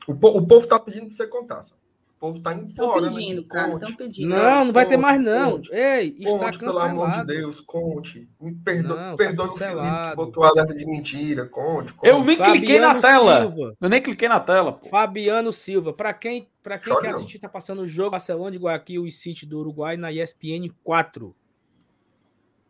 O, 0.07 0.15
po... 0.15 0.29
o 0.29 0.47
povo 0.47 0.65
tá 0.67 0.79
pedindo 0.79 1.07
pra 1.07 1.15
você 1.15 1.27
contar. 1.27 1.63
Sabe? 1.63 1.81
O 2.17 2.19
povo 2.19 2.41
tá 2.41 2.51
implorando. 2.51 3.07
Estão 3.07 3.19
pedindo, 3.19 3.43
cara. 3.43 3.73
Estão 3.75 3.95
pedindo. 3.95 4.29
Não, 4.29 4.65
não 4.65 4.73
vai 4.73 4.85
conte, 4.85 4.95
ter 4.95 4.97
mais, 4.97 5.21
não. 5.21 5.51
Conte, 5.51 5.71
Ei, 5.71 6.15
está 6.17 6.45
conte, 6.45 6.59
pelo 6.59 6.79
amor 6.79 7.11
de 7.11 7.25
Deus, 7.25 7.61
conte. 7.61 8.27
Perdo... 8.63 8.95
Não, 8.95 9.15
Perdoe 9.15 9.47
tá 9.47 9.53
o 9.53 9.57
Felipe 9.57 10.09
que 10.09 10.15
botou 10.15 10.43
a 10.43 10.47
alerta 10.47 10.75
de 10.75 10.85
mentira. 10.88 11.45
Conte, 11.45 11.93
conte. 11.93 12.09
Eu 12.09 12.23
nem 12.23 12.35
Fabiano 12.35 12.57
cliquei 12.57 12.79
na 12.79 12.99
tela. 12.99 13.41
Silva. 13.41 13.77
Eu 13.79 13.89
nem 13.89 14.01
cliquei 14.01 14.29
na 14.29 14.39
tela. 14.39 14.73
Pô. 14.73 14.89
Fabiano 14.89 15.51
Silva. 15.51 15.93
Para 15.93 16.11
quem, 16.11 16.49
pra 16.63 16.79
quem 16.79 16.99
quer 16.99 17.09
assistir, 17.09 17.38
tá 17.38 17.47
passando 17.47 17.84
o 17.84 17.88
jogo 17.88 18.11
Barcelona 18.11 18.49
de 18.49 18.57
Guayaquil 18.57 19.05
e 19.05 19.11
City 19.11 19.45
do 19.45 19.59
Uruguai 19.59 19.95
na 19.95 20.11
ESPN 20.11 20.73
4. 20.84 21.35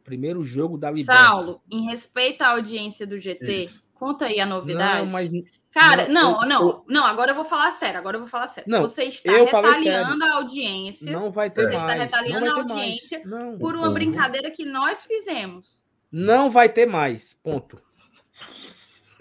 Primeiro 0.07 0.41
jogo 0.41 0.77
da 0.77 0.89
Libertadores. 0.89 1.27
Saulo, 1.27 1.61
em 1.69 1.83
respeito 1.83 2.41
à 2.41 2.51
audiência 2.51 3.05
do 3.05 3.17
GT, 3.17 3.65
Isso. 3.65 3.83
conta 3.93 4.23
aí 4.23 4.39
a 4.39 4.45
novidade. 4.45 5.05
Não, 5.05 5.11
mas 5.11 5.29
Cara, 5.69 6.07
não, 6.07 6.39
não, 6.39 6.47
não, 6.47 6.83
não, 6.87 7.05
agora 7.05 7.31
eu 7.31 7.35
vou 7.35 7.43
falar 7.43 7.73
sério, 7.73 7.99
agora 7.99 8.15
eu 8.15 8.21
vou 8.21 8.29
falar 8.29 8.47
sério. 8.47 8.71
Não, 8.71 8.83
você 8.83 9.03
está 9.03 9.33
retaliando 9.33 10.23
a 10.23 10.35
audiência. 10.37 11.11
Não 11.11 11.29
vai 11.29 11.49
ter 11.49 11.65
você 11.65 11.73
mais. 11.73 11.83
Você 11.83 11.91
está 11.91 12.03
retaliando 12.05 12.49
a 12.49 12.53
audiência 12.55 13.21
não, 13.25 13.57
por 13.57 13.75
uma 13.75 13.91
brincadeira 13.91 14.49
que 14.49 14.63
nós 14.63 15.03
fizemos. 15.03 15.83
Não 16.09 16.49
vai 16.49 16.69
ter 16.69 16.85
mais. 16.85 17.33
Ponto. 17.43 17.81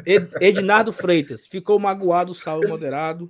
Ed, 0.07 0.31
Ednardo 0.41 0.93
Freitas 0.93 1.49
ficou 1.49 1.79
magoado, 1.81 2.33
Saulo 2.33 2.69
moderado, 2.69 3.29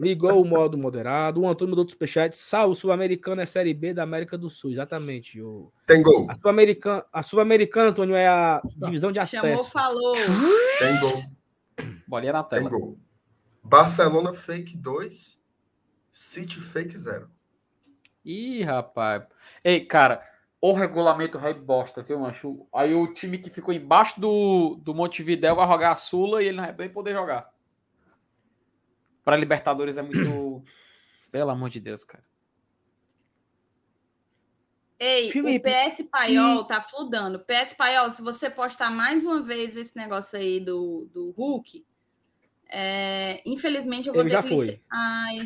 ligou 0.00 0.40
o 0.40 0.44
modo 0.46 0.78
moderado. 0.78 1.42
O 1.42 1.48
Antônio 1.48 1.70
mudou 1.70 1.84
do 1.84 1.90
superchat. 1.90 2.34
Saulo, 2.34 2.74
Sul-Americano 2.74 3.42
é 3.42 3.46
Série 3.46 3.74
B 3.74 3.92
da 3.92 4.02
América 4.02 4.38
do 4.38 4.48
Sul, 4.48 4.70
exatamente. 4.70 5.42
O... 5.42 5.70
Tem 5.86 6.02
gol. 6.02 6.26
A 6.30 6.34
Sul-Americana, 6.34 7.04
a 7.12 7.22
Sul-Americana, 7.22 7.90
Antônio, 7.90 8.16
é 8.16 8.26
a 8.26 8.62
divisão 8.78 9.12
de 9.12 9.18
acesso. 9.18 9.46
Chamou, 9.46 9.64
falou. 9.64 10.14
Tem 10.78 10.98
gol. 11.00 11.96
Bolinha 12.08 12.32
na 12.32 12.42
tela. 12.42 12.70
Tem 12.70 12.80
gol. 12.80 12.98
Barcelona 13.62 14.32
fake 14.32 14.76
2, 14.76 15.38
City 16.10 16.60
fake 16.60 16.96
0. 16.96 17.28
Ih, 18.24 18.62
rapaz. 18.62 19.24
Ei, 19.62 19.84
cara, 19.84 20.22
o 20.70 20.72
regulamento 20.72 21.38
rei 21.38 21.54
bosta, 21.54 22.02
viu, 22.02 22.18
macho? 22.18 22.66
Aí 22.74 22.94
o 22.94 23.12
time 23.12 23.38
que 23.38 23.50
ficou 23.50 23.72
embaixo 23.72 24.20
do, 24.20 24.76
do 24.82 24.94
Montevidéu 24.94 25.56
vai 25.56 25.66
jogar 25.66 25.90
a 25.90 25.96
Sula 25.96 26.42
e 26.42 26.48
ele 26.48 26.56
não 26.56 26.64
vai 26.64 26.74
nem 26.76 26.88
poder 26.88 27.12
jogar. 27.12 27.52
Para 29.24 29.36
Libertadores 29.36 29.96
é 29.96 30.02
muito. 30.02 30.64
Pelo 31.30 31.50
amor 31.50 31.70
de 31.70 31.80
Deus, 31.80 32.04
cara. 32.04 32.24
Ei, 34.98 35.30
Felipe, 35.30 35.68
o 35.68 35.72
PS 35.72 36.02
Paiol 36.10 36.62
e... 36.62 36.68
tá 36.68 36.80
fludando. 36.80 37.40
PS 37.40 37.74
Paiol, 37.74 38.10
se 38.12 38.22
você 38.22 38.48
postar 38.48 38.90
mais 38.90 39.24
uma 39.24 39.42
vez 39.42 39.76
esse 39.76 39.94
negócio 39.94 40.38
aí 40.38 40.58
do, 40.58 41.06
do 41.12 41.32
Hulk, 41.32 41.84
é... 42.68 43.42
infelizmente 43.44 44.08
eu 44.08 44.14
vou 44.14 44.22
Ele 44.22 44.30
ter 44.30 44.36
já 44.36 44.42
que... 44.42 44.48
foi. 44.48 44.80
Ai, 44.90 45.36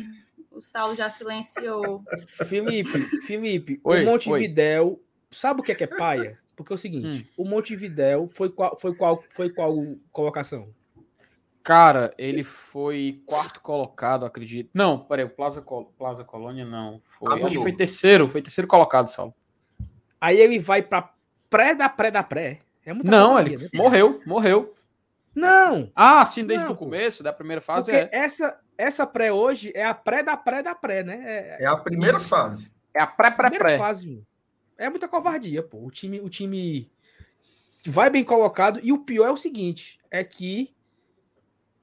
o 0.49 0.61
Saulo 0.61 0.95
já 0.95 1.09
silenciou. 1.09 2.03
Felipe, 2.47 2.99
Felipe, 3.27 3.81
oi, 3.83 4.03
o 4.03 4.05
Montevidéu. 4.05 5.03
Sabe 5.31 5.61
o 5.61 5.63
que 5.63 5.71
é 5.71 5.75
que 5.75 5.83
é 5.83 5.87
paia? 5.87 6.37
Porque 6.55 6.73
é 6.73 6.75
o 6.75 6.79
seguinte, 6.79 7.27
hum. 7.37 7.43
o 7.43 7.45
Montevidéu 7.45 8.27
foi 8.27 8.49
qual, 8.49 8.77
foi 8.77 8.93
qual, 8.93 9.23
foi 9.29 9.49
qual 9.49 9.73
colocação? 10.11 10.69
Cara, 11.63 12.13
ele 12.17 12.43
foi 12.43 13.21
quarto 13.25 13.61
colocado, 13.61 14.25
acredito. 14.25 14.69
Não, 14.73 14.99
peraí, 14.99 15.25
o 15.25 15.29
Plaza, 15.29 15.61
Col 15.61 15.85
Plaza 15.97 16.23
Colônia 16.23 16.65
não. 16.65 17.01
Foi, 17.19 17.31
ah, 17.31 17.45
acho 17.45 17.57
que 17.57 17.61
foi 17.61 17.73
terceiro, 17.73 18.27
foi 18.27 18.41
terceiro 18.41 18.67
colocado, 18.67 19.07
Saulo. 19.09 19.33
Aí 20.19 20.39
ele 20.39 20.59
vai 20.59 20.81
para 20.81 21.13
pré 21.49 21.75
da 21.75 21.87
pré 21.87 22.11
da 22.11 22.23
pré. 22.23 22.59
É 22.83 22.93
não, 22.93 23.39
ele 23.39 23.57
né? 23.57 23.69
morreu, 23.73 24.21
morreu. 24.25 24.73
Não. 25.35 25.91
Ah, 25.95 26.25
sim, 26.25 26.45
desde 26.45 26.65
não, 26.65 26.73
o 26.73 26.77
começo, 26.77 27.23
da 27.23 27.31
primeira 27.31 27.61
fase. 27.61 27.91
Porque 27.91 28.15
é. 28.15 28.19
essa, 28.19 28.59
essa 28.77 29.05
pré 29.05 29.31
hoje 29.31 29.71
é 29.75 29.85
a 29.85 29.93
pré 29.93 30.23
da 30.23 30.35
pré 30.35 30.63
da 30.63 30.73
pré, 30.73 31.03
né? 31.03 31.21
É, 31.25 31.63
é 31.63 31.65
a 31.67 31.77
primeira 31.77 32.17
isso. 32.17 32.27
fase. 32.27 32.71
É 32.93 33.01
a 33.01 33.07
pré-pré-pré. 33.07 33.77
fase. 33.77 34.23
É 34.81 34.89
muita 34.89 35.07
covardia, 35.07 35.61
pô. 35.61 35.85
O 35.85 35.91
time, 35.91 36.19
o 36.19 36.27
time 36.27 36.91
vai 37.85 38.09
bem 38.09 38.23
colocado. 38.23 38.79
E 38.81 38.91
o 38.91 38.97
pior 38.97 39.27
é 39.27 39.31
o 39.31 39.37
seguinte: 39.37 39.99
é 40.09 40.23
que. 40.23 40.73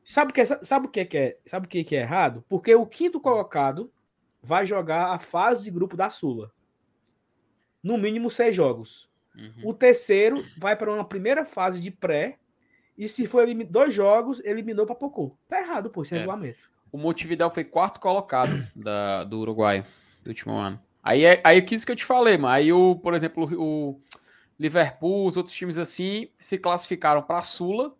Sabe 0.02 0.30
o 0.30 0.34
que 0.34 0.40
é, 0.40 0.46
sabe 0.46 0.86
o 0.86 0.90
que 0.90 1.00
é, 1.16 1.38
sabe 1.46 1.66
o 1.66 1.68
que 1.68 1.94
é 1.94 2.00
errado? 2.00 2.42
Porque 2.48 2.74
o 2.74 2.86
quinto 2.86 3.20
colocado 3.20 3.92
vai 4.42 4.66
jogar 4.66 5.12
a 5.12 5.18
fase 5.18 5.64
de 5.64 5.70
grupo 5.70 5.96
da 5.96 6.10
Sula 6.10 6.50
no 7.82 7.96
mínimo 7.96 8.30
seis 8.30 8.56
jogos. 8.56 9.08
Uhum. 9.36 9.68
O 9.68 9.74
terceiro 9.74 10.44
vai 10.58 10.74
para 10.74 10.92
uma 10.92 11.04
primeira 11.04 11.44
fase 11.44 11.80
de 11.80 11.90
pré. 11.90 12.38
E 12.96 13.08
se 13.08 13.28
for 13.28 13.46
dois 13.64 13.94
jogos, 13.94 14.44
eliminou 14.44 14.84
para 14.84 14.96
Pocô. 14.96 15.36
Tá 15.46 15.60
errado, 15.60 15.88
pô, 15.88 16.02
esse 16.02 16.14
é. 16.14 16.18
regulamento. 16.18 16.68
O 16.90 16.98
Montevideo 16.98 17.48
foi 17.48 17.62
quarto 17.62 18.00
colocado 18.00 18.66
da, 18.74 19.22
do 19.22 19.38
Uruguai 19.38 19.84
do 20.24 20.30
último 20.30 20.54
ano. 20.54 20.80
Aí 21.02 21.24
é 21.24 21.40
aí 21.44 21.62
que 21.62 21.74
isso 21.74 21.86
que 21.86 21.92
eu 21.92 21.96
te 21.96 22.04
falei, 22.04 22.36
mano. 22.36 22.54
Aí 22.54 22.72
o, 22.72 22.96
por 22.96 23.14
exemplo, 23.14 23.48
o 23.54 24.00
Liverpool, 24.58 25.26
os 25.26 25.36
outros 25.36 25.54
times 25.54 25.78
assim, 25.78 26.28
se 26.38 26.58
classificaram 26.58 27.22
para 27.22 27.38
a 27.38 27.42
Sula. 27.42 27.94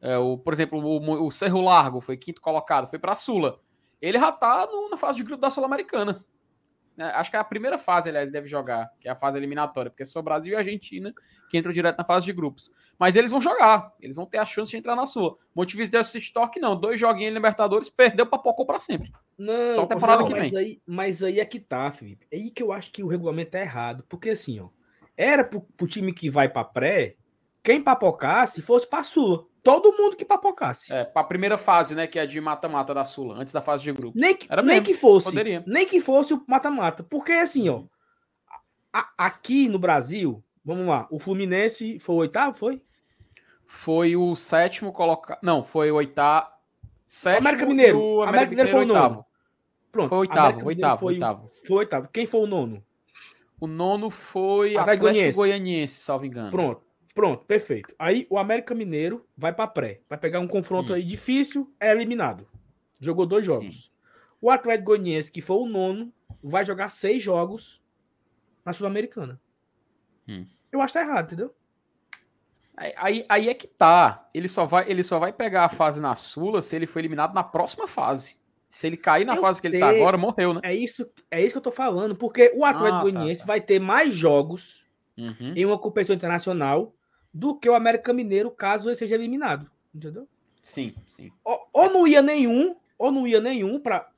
É, 0.00 0.16
o, 0.18 0.36
por 0.38 0.52
exemplo, 0.52 0.78
o, 0.80 1.26
o 1.26 1.30
Cerro 1.30 1.60
Largo 1.60 2.00
foi 2.00 2.16
quinto 2.16 2.40
colocado, 2.40 2.88
foi 2.88 2.98
para 2.98 3.12
a 3.12 3.16
Sula. 3.16 3.60
Ele 4.00 4.18
já 4.18 4.32
tá 4.32 4.66
no, 4.66 4.90
na 4.90 4.96
fase 4.96 5.18
de 5.18 5.24
grupo 5.24 5.40
da 5.40 5.50
Sul-Americana. 5.50 6.24
Né? 6.96 7.06
Acho 7.14 7.30
que 7.30 7.36
é 7.36 7.40
a 7.40 7.44
primeira 7.44 7.78
fase, 7.78 8.08
aliás, 8.08 8.30
deve 8.30 8.46
jogar, 8.46 8.90
que 9.00 9.08
é 9.08 9.10
a 9.10 9.16
fase 9.16 9.38
eliminatória, 9.38 9.90
porque 9.90 10.02
é 10.02 10.06
só 10.06 10.20
Brasil 10.20 10.52
e 10.52 10.56
Argentina 10.56 11.12
que 11.48 11.58
entram 11.58 11.72
direto 11.72 11.98
na 11.98 12.04
fase 12.04 12.24
de 12.24 12.32
grupos. 12.32 12.70
Mas 12.98 13.16
eles 13.16 13.30
vão 13.30 13.40
jogar, 13.40 13.92
eles 14.00 14.16
vão 14.16 14.24
ter 14.24 14.38
a 14.38 14.44
chance 14.46 14.70
de 14.70 14.76
entrar 14.76 14.96
na 14.96 15.06
sua. 15.06 15.36
Montevideo 15.54 16.02
City 16.02 16.32
Torque 16.32 16.60
não, 16.60 16.78
dois 16.78 16.98
joguinhos 16.98 17.30
em 17.30 17.34
Libertadores, 17.34 17.90
perdeu 17.90 18.26
para 18.26 18.38
Pocô 18.38 18.64
para 18.64 18.78
sempre. 18.78 19.12
Não, 19.36 19.70
só 19.74 19.86
temporada 19.86 20.20
não, 20.22 20.28
que 20.28 20.34
mas 20.34 20.50
vem. 20.50 20.58
Aí, 20.58 20.82
mas 20.86 21.22
aí 21.22 21.40
é 21.40 21.44
que 21.44 21.60
tá, 21.60 21.90
Felipe. 21.92 22.26
É 22.30 22.36
aí 22.36 22.50
que 22.50 22.62
eu 22.62 22.72
acho 22.72 22.90
que 22.90 23.02
o 23.02 23.06
regulamento 23.08 23.56
é 23.56 23.62
errado, 23.62 24.04
porque 24.08 24.30
assim, 24.30 24.60
ó, 24.60 24.68
era 25.16 25.44
pro, 25.44 25.60
pro 25.60 25.86
time 25.86 26.12
que 26.12 26.30
vai 26.30 26.48
para 26.48 26.64
pré, 26.64 27.16
quem 27.62 27.82
papocasse 27.82 28.62
fosse 28.62 28.86
para 28.86 29.04
Sula. 29.04 29.44
Todo 29.62 29.96
mundo 29.96 30.16
que 30.16 30.24
papocasse. 30.24 30.92
É, 30.92 31.04
para 31.04 31.22
a 31.22 31.24
primeira 31.24 31.56
fase, 31.56 31.94
né, 31.94 32.06
que 32.06 32.18
é 32.18 32.26
de 32.26 32.40
mata-mata 32.40 32.92
da 32.92 33.04
Sula, 33.04 33.36
antes 33.36 33.54
da 33.54 33.62
fase 33.62 33.84
de 33.84 33.92
grupo. 33.92 34.18
Nem 34.18 34.36
que, 34.36 34.46
Era 34.50 34.60
nem 34.60 34.80
mesmo, 34.80 34.86
que 34.86 34.94
fosse. 34.94 35.26
Poderia. 35.26 35.62
Nem 35.66 35.86
que 35.86 36.00
fosse 36.00 36.34
o 36.34 36.42
mata-mata. 36.48 37.04
Porque 37.04 37.32
assim, 37.32 37.68
ó, 37.68 37.84
a, 38.92 39.08
aqui 39.16 39.68
no 39.68 39.78
Brasil, 39.78 40.42
vamos 40.64 40.86
lá, 40.86 41.06
o 41.10 41.18
Fluminense 41.18 41.98
foi 42.00 42.14
o 42.14 42.18
oitavo, 42.18 42.56
foi? 42.56 42.82
Foi 43.64 44.16
o 44.16 44.34
sétimo 44.34 44.92
colocado. 44.92 45.38
Não, 45.42 45.64
foi 45.64 45.90
o 45.90 45.94
oitavo. 45.94 46.48
Sétimo 47.06 47.48
América 47.48 47.66
Mineiro. 47.66 47.98
O 47.98 48.22
América, 48.22 48.28
América 48.28 48.50
Mineiro 48.50 48.70
foi 48.70 48.84
o 48.84 48.86
nono. 48.86 49.24
Pronto. 49.92 50.08
Foi 50.08 50.18
o 50.18 50.20
oitavo, 50.22 50.66
oitavo, 50.66 51.00
foi, 51.00 51.14
oitavo. 51.14 51.50
Foi 51.66 51.76
oitavo. 51.78 52.08
Quem 52.12 52.26
foi 52.26 52.40
o 52.40 52.46
nono? 52.46 52.82
O 53.60 53.66
nono 53.66 54.10
foi 54.10 54.76
Atlético 54.76 55.04
Goianiense, 55.04 55.36
Goianiense 55.36 56.00
salvo 56.00 56.26
engano. 56.26 56.50
Pronto. 56.50 56.82
Pronto, 57.14 57.44
perfeito. 57.44 57.94
Aí 57.98 58.26
o 58.30 58.38
América 58.38 58.74
Mineiro 58.74 59.26
vai 59.36 59.52
para 59.52 59.66
pré. 59.66 60.00
Vai 60.08 60.18
pegar 60.18 60.40
um 60.40 60.48
confronto 60.48 60.94
aí 60.94 61.02
difícil, 61.02 61.72
é 61.78 61.90
eliminado. 61.90 62.48
Jogou 62.98 63.26
dois 63.26 63.44
jogos. 63.44 63.84
Sim. 63.84 63.90
O 64.40 64.50
Atlético 64.50 64.86
Goianiense, 64.86 65.30
que 65.30 65.42
foi 65.42 65.56
o 65.56 65.66
nono, 65.66 66.12
vai 66.42 66.64
jogar 66.64 66.88
seis 66.88 67.22
jogos 67.22 67.82
na 68.64 68.72
Sul-Americana. 68.72 69.40
Hum. 70.26 70.46
Eu 70.70 70.80
acho 70.80 70.92
que 70.92 70.98
tá 70.98 71.04
errado, 71.04 71.26
entendeu? 71.26 71.54
Aí, 72.76 72.92
aí, 72.96 73.26
aí, 73.28 73.48
é 73.48 73.54
que 73.54 73.66
tá. 73.66 74.28
Ele 74.32 74.48
só, 74.48 74.64
vai, 74.64 74.90
ele 74.90 75.02
só 75.02 75.18
vai 75.18 75.32
pegar 75.32 75.64
a 75.64 75.68
fase 75.68 76.00
na 76.00 76.14
Sula 76.14 76.62
se 76.62 76.74
ele 76.74 76.86
for 76.86 77.00
eliminado 77.00 77.34
na 77.34 77.44
próxima 77.44 77.86
fase. 77.86 78.40
Se 78.66 78.86
ele 78.86 78.96
cair 78.96 79.26
na 79.26 79.36
eu 79.36 79.42
fase 79.42 79.60
sei. 79.60 79.70
que 79.70 79.76
ele 79.76 79.84
tá 79.84 79.90
agora, 79.90 80.16
morreu, 80.16 80.54
né? 80.54 80.60
É 80.64 80.74
isso, 80.74 81.06
é 81.30 81.42
isso 81.42 81.52
que 81.52 81.58
eu 81.58 81.62
tô 81.62 81.70
falando. 81.70 82.16
Porque 82.16 82.50
o 82.56 82.64
Atlético 82.64 82.96
ah, 82.96 82.98
tá, 82.98 83.02
Goianiense 83.02 83.40
tá, 83.42 83.46
tá. 83.46 83.52
vai 83.52 83.60
ter 83.60 83.78
mais 83.78 84.14
jogos 84.14 84.82
uhum. 85.16 85.52
em 85.54 85.66
uma 85.66 85.78
competição 85.78 86.16
internacional 86.16 86.94
do 87.32 87.54
que 87.54 87.68
o 87.68 87.74
América 87.74 88.12
Mineiro, 88.12 88.50
caso 88.50 88.88
ele 88.88 88.96
seja 88.96 89.14
eliminado. 89.14 89.70
Entendeu? 89.94 90.28
Sim, 90.60 90.94
sim. 91.06 91.32
Ou, 91.44 91.68
ou 91.72 91.90
não 91.90 92.06
ia 92.06 92.22
nenhum, 92.22 92.76
ou 92.98 93.10
não 93.10 93.26
ia 93.26 93.40
nenhum 93.40 93.80
para 93.80 94.08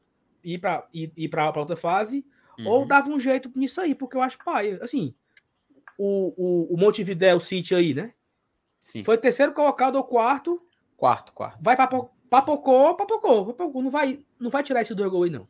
ir 0.43 0.59
para 0.59 0.86
ir, 0.93 1.12
ir 1.16 1.28
para 1.28 1.59
outra 1.59 1.77
fase, 1.77 2.24
uhum. 2.59 2.66
ou 2.66 2.86
dava 2.86 3.09
um 3.09 3.19
jeito 3.19 3.51
nisso 3.57 3.81
aí, 3.81 3.95
porque 3.95 4.16
eu 4.16 4.23
acho 4.23 4.39
pai. 4.45 4.78
Assim, 4.82 5.15
o, 5.97 6.35
o, 6.36 6.74
o 6.74 6.77
Montevideo 6.77 7.41
City 7.41 7.74
aí, 7.74 7.95
né? 7.95 8.12
Sim. 8.81 9.03
Foi 9.03 9.16
terceiro 9.16 9.53
colocado 9.53 9.97
ou 9.97 10.05
quarto. 10.05 10.62
Quarto, 10.97 11.32
quarto. 11.32 11.59
Vai 11.62 11.77
para 11.77 11.89
papocou, 12.28 12.95
papocou, 12.97 13.47
papocou. 13.47 13.82
Não 13.82 13.91
vai, 13.91 14.20
não 14.39 14.51
vai 14.51 14.62
tirar 14.62 14.82
esse 14.82 14.95
dois 14.95 15.11
gols 15.11 15.24
aí, 15.24 15.31
não. 15.31 15.49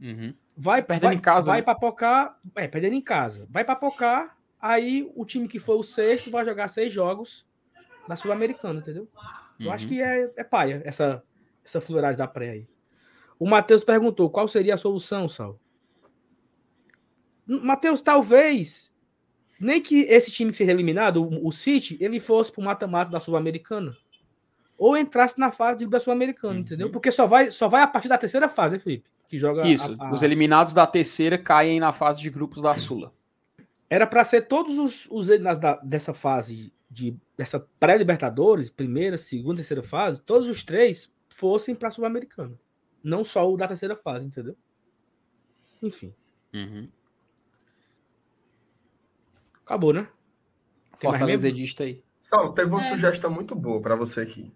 Uhum. 0.00 0.34
Vai 0.56 0.82
perdendo 0.82 1.08
vai, 1.08 1.14
em 1.14 1.20
casa. 1.20 1.50
Vai 1.50 1.60
né? 1.60 1.64
papocar, 1.64 2.38
é, 2.54 2.68
perdendo 2.68 2.94
em 2.94 3.00
casa. 3.00 3.46
Vai 3.50 3.64
papocar 3.64 4.35
Aí 4.66 5.08
o 5.14 5.24
time 5.24 5.46
que 5.46 5.60
foi 5.60 5.76
o 5.76 5.82
sexto 5.84 6.28
vai 6.28 6.44
jogar 6.44 6.66
seis 6.66 6.92
jogos 6.92 7.46
na 8.08 8.16
Sul-Americana, 8.16 8.80
entendeu? 8.80 9.08
Eu 9.60 9.70
acho 9.70 9.84
uhum. 9.84 9.90
que 9.90 10.02
é, 10.02 10.32
é 10.36 10.42
paia 10.42 10.82
essa, 10.84 11.22
essa 11.64 11.80
fluidade 11.80 12.18
da 12.18 12.26
pré 12.26 12.50
aí. 12.50 12.68
O 13.38 13.48
Matheus 13.48 13.84
perguntou 13.84 14.28
qual 14.28 14.48
seria 14.48 14.74
a 14.74 14.78
solução, 14.78 15.28
Sal. 15.28 15.60
Matheus, 17.46 18.02
talvez 18.02 18.92
nem 19.60 19.80
que 19.80 20.00
esse 20.00 20.32
time 20.32 20.50
que 20.50 20.56
seja 20.56 20.72
eliminado, 20.72 21.22
o, 21.22 21.46
o 21.46 21.52
City, 21.52 21.96
ele 22.00 22.18
fosse 22.18 22.50
pro 22.50 22.60
mata-mata 22.60 23.08
da 23.08 23.20
Sul-Americana. 23.20 23.96
Ou 24.76 24.96
entrasse 24.96 25.38
na 25.38 25.52
fase 25.52 25.86
da 25.86 26.00
Sul-Americana, 26.00 26.54
uhum. 26.54 26.60
entendeu? 26.60 26.90
Porque 26.90 27.12
só 27.12 27.24
vai, 27.24 27.52
só 27.52 27.68
vai 27.68 27.82
a 27.82 27.86
partir 27.86 28.08
da 28.08 28.18
terceira 28.18 28.48
fase, 28.48 28.74
hein, 28.74 28.80
Felipe? 28.80 29.08
Que 29.28 29.38
joga 29.38 29.64
Isso, 29.66 29.96
a, 29.98 30.08
a... 30.08 30.12
os 30.12 30.24
eliminados 30.24 30.74
da 30.74 30.86
terceira 30.88 31.38
caem 31.38 31.78
na 31.78 31.92
fase 31.92 32.20
de 32.20 32.30
grupos 32.30 32.62
da 32.62 32.74
Sula. 32.74 33.12
Era 33.88 34.06
para 34.06 34.24
ser 34.24 34.42
todos 34.42 34.78
os, 34.78 35.06
os 35.10 35.28
da, 35.58 35.76
dessa 35.76 36.12
fase, 36.12 36.72
de 36.90 37.16
dessa 37.36 37.60
pré-Libertadores, 37.78 38.70
primeira, 38.70 39.16
segunda, 39.16 39.56
terceira 39.56 39.82
fase, 39.82 40.22
todos 40.22 40.48
os 40.48 40.64
três 40.64 41.12
fossem 41.28 41.74
para 41.74 41.88
a 41.88 41.90
Sul-Americana. 41.90 42.58
Não 43.02 43.24
só 43.24 43.50
o 43.50 43.56
da 43.56 43.68
terceira 43.68 43.94
fase, 43.94 44.26
entendeu? 44.26 44.56
Enfim. 45.82 46.14
Uhum. 46.52 46.88
Acabou, 49.64 49.92
né? 49.92 50.08
Fortaleza 50.98 51.48
edista 51.48 51.84
aí. 51.84 52.02
Saulo, 52.20 52.52
teve 52.52 52.70
uma 52.70 52.80
é. 52.80 52.88
sugestão 52.88 53.30
muito 53.30 53.54
boa 53.54 53.80
para 53.80 53.94
você 53.94 54.20
aqui. 54.20 54.52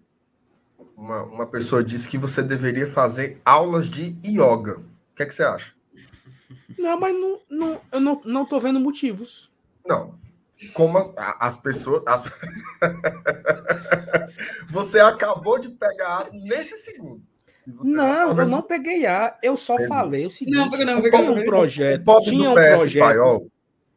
Uma, 0.97 1.23
uma 1.23 1.47
pessoa 1.47 1.83
disse 1.83 2.09
que 2.09 2.17
você 2.17 2.41
deveria 2.43 2.87
fazer 2.87 3.39
aulas 3.45 3.87
de 3.87 4.15
yoga. 4.25 4.79
O 4.79 5.15
que, 5.15 5.23
é 5.23 5.25
que 5.25 5.33
você 5.33 5.43
acha? 5.43 5.73
Não, 6.77 6.99
mas 6.99 7.13
não, 7.13 7.39
não, 7.49 7.81
eu 7.91 7.99
não, 7.99 8.21
não 8.25 8.45
tô 8.45 8.59
vendo 8.59 8.79
motivos. 8.79 9.51
Não. 9.85 10.19
Como 10.73 10.97
a, 10.97 11.47
as 11.47 11.57
pessoas. 11.57 12.03
As... 12.05 12.21
você 14.69 14.99
acabou 14.99 15.59
de 15.59 15.69
pegar 15.69 16.29
nesse 16.31 16.77
segundo. 16.77 17.21
Não, 17.83 18.37
eu 18.37 18.47
não 18.47 18.61
peguei 18.61 19.05
A. 19.05 19.37
Eu 19.41 19.55
só 19.55 19.77
falei 19.87 20.25
o 20.25 20.31
seguinte: 20.31 20.55
não, 20.55 20.69
não, 20.69 21.01
tinha 21.01 21.31
um 21.31 21.45
projeto. 21.45 22.21
tinha 22.21 22.49
um 22.49 22.53
projeto. 22.53 23.03
Paiol, 23.03 23.47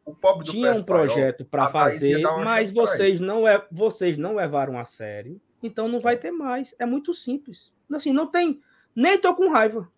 o 0.05 0.13
pobre 0.13 0.45
do 0.45 0.51
tinha 0.51 0.71
um 0.71 0.83
projeto 0.83 1.45
para 1.45 1.67
fazer, 1.67 2.21
mas 2.43 2.71
vocês 2.71 3.19
não, 3.19 3.47
é, 3.47 3.65
vocês 3.71 4.17
não 4.17 4.35
levaram 4.35 4.77
a 4.77 4.85
sério, 4.85 5.41
então 5.63 5.87
não 5.87 5.99
vai 5.99 6.15
ter 6.15 6.31
mais. 6.31 6.75
É 6.77 6.85
muito 6.85 7.13
simples. 7.13 7.71
Assim, 7.91 8.13
não 8.13 8.27
tem. 8.27 8.61
Nem 8.95 9.17
tô 9.17 9.35
com 9.35 9.51
raiva. 9.51 9.89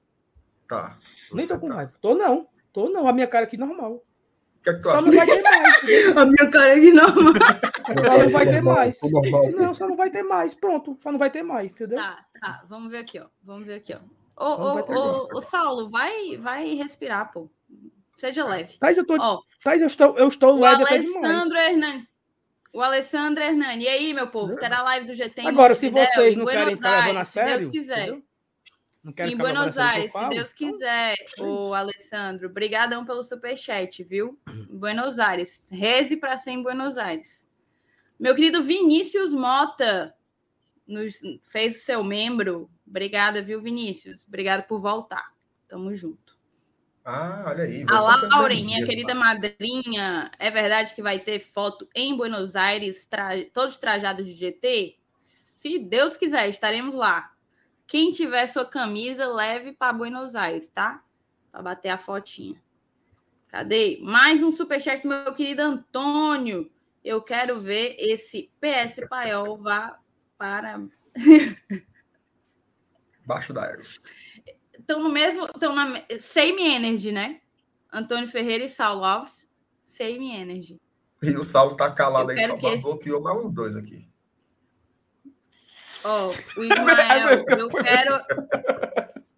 Tá. 0.67 0.97
Nem 1.31 1.47
tô 1.47 1.59
com 1.59 1.67
tá. 1.67 1.75
raiva. 1.75 1.93
Tô 2.01 2.15
não. 2.15 2.47
Tô 2.73 2.89
não. 2.89 3.07
A 3.07 3.13
minha 3.13 3.27
cara 3.27 3.45
aqui 3.45 3.57
normal. 3.57 4.03
Que 4.63 4.71
é 4.71 4.73
que 4.73 4.83
só 4.83 5.01
não 5.01 5.11
vai 5.11 5.25
ter 5.25 5.41
mais. 5.41 5.77
a 6.17 6.25
minha 6.25 6.51
cara 6.51 6.73
aqui 6.73 6.91
normal. 6.91 7.33
Só 7.87 8.17
não 8.17 8.29
vai 8.29 8.45
ter 8.45 8.61
mais. 8.61 8.99
Não, 9.55 9.73
só 9.73 9.87
não 9.87 9.95
vai 9.95 10.09
ter 10.09 10.23
mais. 10.23 10.53
Pronto. 10.53 10.97
Só 11.01 11.09
não 11.09 11.17
vai 11.17 11.29
ter 11.29 11.41
mais, 11.41 11.71
entendeu? 11.71 11.97
Tá, 11.97 12.25
tá. 12.41 12.65
Vamos 12.67 12.91
ver 12.91 12.97
aqui, 12.97 13.17
ó. 13.17 13.27
Vamos 13.41 13.65
ver 13.65 13.75
aqui, 13.75 13.95
ó. 13.95 13.99
Ô, 14.35 14.49
ô, 14.49 14.79
ô, 14.79 15.37
ô, 15.37 15.41
Saulo, 15.41 15.89
vai, 15.89 16.35
vai 16.35 16.75
respirar, 16.75 17.31
pô. 17.31 17.49
Seja 18.17 18.45
leve. 18.45 18.77
Thais, 18.77 18.97
eu, 18.97 19.05
tô, 19.05 19.15
oh, 19.15 19.41
Thais, 19.63 19.81
eu 19.81 19.87
estou, 19.87 20.17
eu 20.17 20.27
estou 20.27 20.59
leve 20.59 20.83
até 20.83 20.97
demais. 20.97 21.51
Hernani. 21.51 22.09
O 22.73 22.81
Alessandro 22.81 23.41
Hernani. 23.41 23.85
E 23.85 23.87
aí, 23.87 24.13
meu 24.13 24.27
povo? 24.27 24.55
Terá 24.57 24.81
live 24.83 25.07
do 25.07 25.15
GT 25.15 25.47
Agora, 25.47 25.73
se 25.73 25.89
vocês 25.89 26.35
não 26.35 26.45
querem 26.45 26.75
ficar 26.75 27.05
levando 27.05 27.17
a 27.19 27.25
sério... 27.25 27.53
Se 27.53 27.59
Deus 27.59 27.71
quiser. 27.71 28.21
Em 29.19 29.37
Buenos 29.37 29.77
Aires, 29.77 30.11
se 30.11 30.29
Deus 30.29 30.53
então, 30.53 30.71
quiser, 30.71 31.15
o 31.39 31.73
Alessandro. 31.73 32.47
Obrigadão 32.47 33.05
pelo 33.05 33.23
superchat, 33.23 34.03
viu? 34.03 34.39
Em 34.49 34.77
Buenos 34.77 35.19
Aires. 35.19 35.67
Reze 35.71 36.17
para 36.17 36.37
ser 36.37 36.51
em 36.51 36.63
Buenos 36.63 36.97
Aires. 36.97 37.49
Meu 38.19 38.35
querido 38.35 38.63
Vinícius 38.63 39.31
Mota 39.31 40.13
nos 40.85 41.19
fez 41.43 41.77
o 41.77 41.85
seu 41.85 42.03
membro. 42.03 42.69
Obrigada, 42.85 43.41
viu, 43.41 43.61
Vinícius? 43.61 44.25
Obrigado 44.27 44.67
por 44.67 44.79
voltar. 44.79 45.33
Tamo 45.67 45.93
junto. 45.93 46.37
Ah, 47.05 47.45
olha 47.47 47.63
aí. 47.63 47.85
A 47.87 47.99
Lauren, 47.99 48.65
minha 48.65 48.85
querida 48.85 49.15
madrinha, 49.15 50.29
é 50.37 50.51
verdade 50.51 50.93
que 50.93 51.01
vai 51.01 51.19
ter 51.19 51.39
foto 51.39 51.87
em 51.95 52.15
Buenos 52.17 52.55
Aires, 52.55 53.05
tra... 53.05 53.29
todos 53.53 53.77
trajados 53.77 54.25
de 54.25 54.33
GT? 54.33 54.97
Se 55.17 55.79
Deus 55.79 56.17
quiser, 56.17 56.49
estaremos 56.49 56.93
lá. 56.93 57.31
Quem 57.87 58.11
tiver 58.11 58.47
sua 58.47 58.65
camisa, 58.65 59.25
leve 59.25 59.71
para 59.71 59.93
Buenos 59.93 60.35
Aires, 60.35 60.69
tá? 60.69 61.03
Para 61.51 61.61
bater 61.61 61.89
a 61.89 61.97
fotinha. 61.97 62.61
Cadê? 63.49 63.99
Mais 64.01 64.43
um 64.43 64.51
superchat 64.51 65.01
do 65.01 65.09
meu 65.09 65.33
querido 65.33 65.61
Antônio. 65.61 66.69
Eu 67.03 67.21
quero 67.21 67.59
ver 67.59 67.95
esse 67.97 68.51
PS 68.59 69.07
Paiol 69.09 69.57
vá 69.57 69.97
para. 70.37 70.85
Baixo 73.25 73.53
da 73.53 73.65
égua 73.65 73.83
estão 74.87 75.03
no 75.03 75.09
mesmo. 75.09 75.45
Estão 75.45 75.75
na 75.75 76.01
Same 76.19 76.63
Energy, 76.63 77.11
né? 77.11 77.41
Antônio 77.91 78.27
Ferreira 78.27 78.63
e 78.63 78.69
Saulo 78.69 79.03
Alves. 79.03 79.47
Same 79.85 80.33
Energy. 80.33 80.79
E 81.21 81.35
o 81.35 81.43
Saulo 81.43 81.75
tá 81.75 81.91
calado 81.91 82.31
eu 82.31 82.37
aí, 82.37 82.61
só 82.61 82.69
esse... 82.69 82.83
bloqueou 82.83 83.21
mais 83.21 83.37
um 83.37 83.51
dois 83.51 83.75
aqui. 83.75 84.07
Ó, 86.03 86.29
oh, 86.29 86.59
o 86.59 86.63
Ismael, 86.65 87.45
eu 87.47 87.67
quero. 87.69 88.21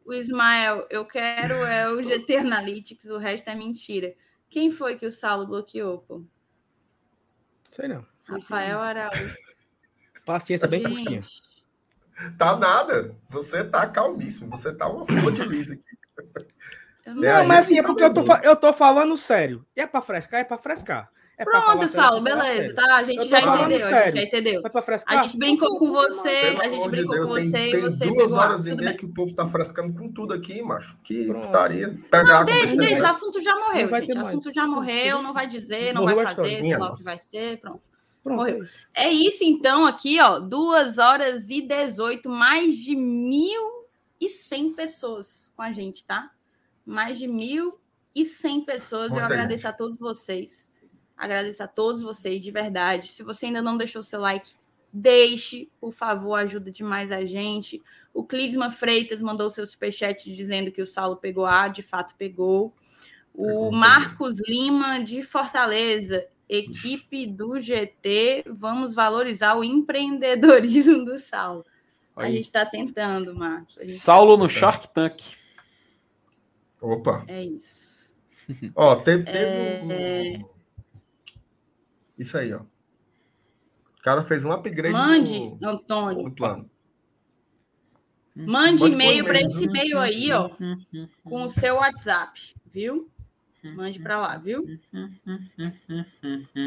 O 0.06 0.14
Ismael, 0.14 0.88
eu 0.90 1.06
quero 1.06 1.54
é 1.54 1.90
o 1.90 2.02
GT 2.02 2.38
Analytics, 2.38 3.06
o 3.06 3.18
resto 3.18 3.50
é 3.50 3.56
mentira. 3.56 4.14
Quem 4.50 4.72
foi 4.72 4.98
que 4.98 5.06
o 5.06 5.12
Saulo 5.12 5.46
bloqueou, 5.46 6.00
pô? 6.00 6.24
Sei 7.70 7.88
não. 7.88 8.06
Rafael 8.28 8.80
Araújo. 8.80 9.36
Paciência 10.26 10.68
bem 10.68 10.84
curtinha. 10.84 11.22
Tá 12.38 12.56
nada. 12.56 13.16
Você 13.30 13.64
tá 13.64 13.88
calmíssimo. 13.88 14.50
Você 14.50 14.74
tá 14.74 14.88
uma 14.88 15.06
flor 15.06 15.32
de 15.32 15.44
lis 15.44 15.72
aqui. 15.72 15.98
Não, 17.06 17.24
é, 17.24 17.44
mas 17.44 17.66
assim, 17.66 17.80
é 17.80 17.84
porque 17.84 18.04
eu 18.04 18.14
tô, 18.14 18.22
eu 18.44 18.56
tô 18.56 18.74
falando 18.74 19.16
sério. 19.18 19.66
E 19.76 19.82
é 19.82 19.88
pra 19.88 20.02
frescar? 20.02 20.42
É 20.42 20.44
pra 20.44 20.58
frescar. 20.58 21.12
É 21.40 21.46
Pronto, 21.46 21.88
Saulo, 21.88 22.20
beleza, 22.20 22.74
tá? 22.76 22.98
A 22.98 23.04
gente 23.06 23.30
já 23.30 23.40
entendeu, 23.40 23.64
a 23.64 23.70
gente 23.70 24.18
já 24.18 24.24
entendeu. 24.24 24.62
A 25.08 25.24
gente 25.24 25.38
brincou 25.38 25.78
com 25.80 25.90
você, 25.90 26.58
a 26.62 26.68
gente 26.68 26.90
brincou 26.90 27.18
com 27.18 27.28
você 27.28 27.50
tem, 27.50 27.76
e 27.76 27.78
você 27.78 28.00
tem 28.00 28.14
duas 28.14 28.34
horas 28.34 28.68
e 28.68 28.76
meia 28.76 28.94
que 28.94 29.06
o 29.06 29.14
povo 29.14 29.34
tá 29.34 29.48
frescando 29.48 29.98
com 29.98 30.12
tudo 30.12 30.34
aqui, 30.34 30.62
macho. 30.62 30.98
Que 31.02 31.34
putaria. 31.34 31.98
Pegar 32.12 32.40
não, 32.40 32.46
deixa, 32.46 32.76
deixa, 32.76 33.02
o 33.02 33.06
assunto 33.06 33.42
já 33.42 33.56
morreu, 33.56 33.88
gente. 33.88 34.18
O 34.18 34.20
assunto 34.20 34.52
já 34.52 34.68
morreu, 34.68 35.22
não 35.22 35.34
vai 35.34 35.48
dizer, 35.48 35.94
não 35.94 36.04
vai 36.04 36.26
fazer, 36.26 36.60
sei 36.60 36.78
lá 36.78 36.92
o 36.92 36.96
que 36.96 37.04
vai 37.04 37.18
ser, 37.18 37.58
pronto. 37.62 37.82
Pronto. 38.22 38.36
Morreu. 38.36 38.66
É 38.94 39.10
isso, 39.10 39.46
então, 39.46 39.86
aqui, 39.86 40.20
ó, 40.20 40.40
2 40.40 40.98
horas 40.98 41.50
e 41.50 41.62
18, 41.62 42.30
mais 42.30 42.76
de 42.76 42.98
1.100 42.98 44.76
pessoas 44.76 45.54
com 45.56 45.62
a 45.62 45.72
gente, 45.72 46.04
tá? 46.04 46.32
Mais 46.86 47.18
de 47.18 47.30
1.100 47.30 48.66
pessoas. 48.66 49.10
Muita 49.10 49.22
Eu 49.22 49.26
agradeço 49.26 49.62
gente. 49.62 49.72
a 49.72 49.74
todos 49.74 49.98
vocês. 49.98 50.70
Agradeço 51.20 51.62
a 51.62 51.68
todos 51.68 52.02
vocês, 52.02 52.42
de 52.42 52.50
verdade. 52.50 53.10
Se 53.10 53.24
você 53.24 53.48
ainda 53.48 53.62
não 53.62 53.78
deixou 53.78 54.02
seu 54.02 54.22
like, 54.22 54.54
deixe, 54.92 55.70
por 55.78 55.92
favor, 55.92 56.36
ajuda 56.36 56.72
demais 56.72 57.12
a 57.12 57.26
gente. 57.26 57.82
O 58.14 58.24
Clisma 58.24 58.72
Freitas 58.72 59.22
mandou 59.22 59.50
seu 59.50 59.68
superchat 59.68 60.34
dizendo 60.34 60.72
que 60.72 60.82
o 60.82 60.88
Saulo 60.88 61.18
pegou 61.18 61.46
A, 61.46 61.68
de 61.68 61.82
fato 61.82 62.16
pegou. 62.16 62.74
O 63.34 63.70
Marcos 63.70 64.40
Lima, 64.48 65.04
de 65.04 65.22
Fortaleza, 65.22 66.26
equipe 66.48 67.28
do 67.28 67.60
GT, 67.60 68.46
vamos 68.48 68.96
valorizar 68.96 69.56
o 69.56 69.64
empreendedorismo 69.64 71.04
do 71.04 71.20
Saulo. 71.20 71.66
Aí. 72.16 72.32
A 72.32 72.36
gente 72.36 72.46
está 72.46 72.66
tentando, 72.66 73.36
Marcos. 73.36 73.76
Tá 73.76 73.84
Saulo 73.84 74.38
tá 74.38 74.44
no 74.44 74.50
Shark 74.50 74.88
Tank. 74.94 75.22
Opa. 76.82 77.26
É 77.28 77.44
isso. 77.44 78.10
Ó, 78.74 78.96
teve, 78.96 79.26
teve 79.26 79.38
é... 79.38 79.82
um... 79.84 80.59
Isso 82.20 82.38
aí, 82.38 82.54
ó. 82.54 82.60
O 82.60 84.02
cara 84.04 84.22
fez 84.22 84.44
um 84.44 84.52
upgrade 84.52 84.94
Mande, 84.94 85.58
no, 85.60 85.70
Antônio. 85.70 86.24
no 86.24 86.32
plano. 86.32 86.70
Mande 88.36 88.86
e-mail 88.86 89.26
para 89.26 89.42
esse 89.42 89.66
e-mail 89.66 90.00
aí, 90.00 90.32
ó, 90.32 90.50
com 91.24 91.44
o 91.44 91.50
seu 91.50 91.76
WhatsApp, 91.76 92.40
viu? 92.72 93.10
Mande 93.64 94.00
para 94.00 94.20
lá, 94.20 94.38
viu? 94.38 94.66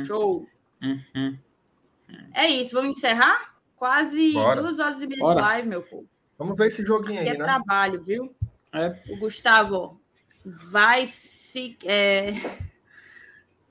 Show. 0.07 0.47
É 2.35 2.47
isso, 2.49 2.73
vamos 2.75 2.99
encerrar? 2.99 3.55
Quase 3.77 4.33
Bora. 4.33 4.61
duas 4.61 4.79
horas 4.79 5.01
e 5.01 5.07
meia 5.07 5.21
Bora. 5.21 5.35
de 5.37 5.41
live, 5.41 5.69
meu 5.69 5.83
povo. 5.83 6.07
Vamos 6.39 6.57
ver 6.57 6.67
esse 6.69 6.85
joguinho 6.85 7.21
Aqui 7.21 7.31
aí, 7.31 7.37
é 7.37 7.39
né? 7.39 7.45
trabalho, 7.45 8.03
viu? 8.03 8.35
É. 8.73 9.03
O 9.09 9.17
Gustavo 9.19 10.01
vai 10.45 11.07
se. 11.07 11.77
É... 11.85 12.33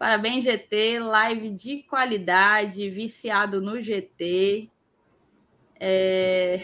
Parabéns, 0.01 0.43
GT. 0.43 0.97
Live 0.97 1.51
de 1.51 1.83
qualidade, 1.83 2.89
viciado 2.89 3.61
no 3.61 3.79
GT. 3.79 4.67
É... 5.79 6.63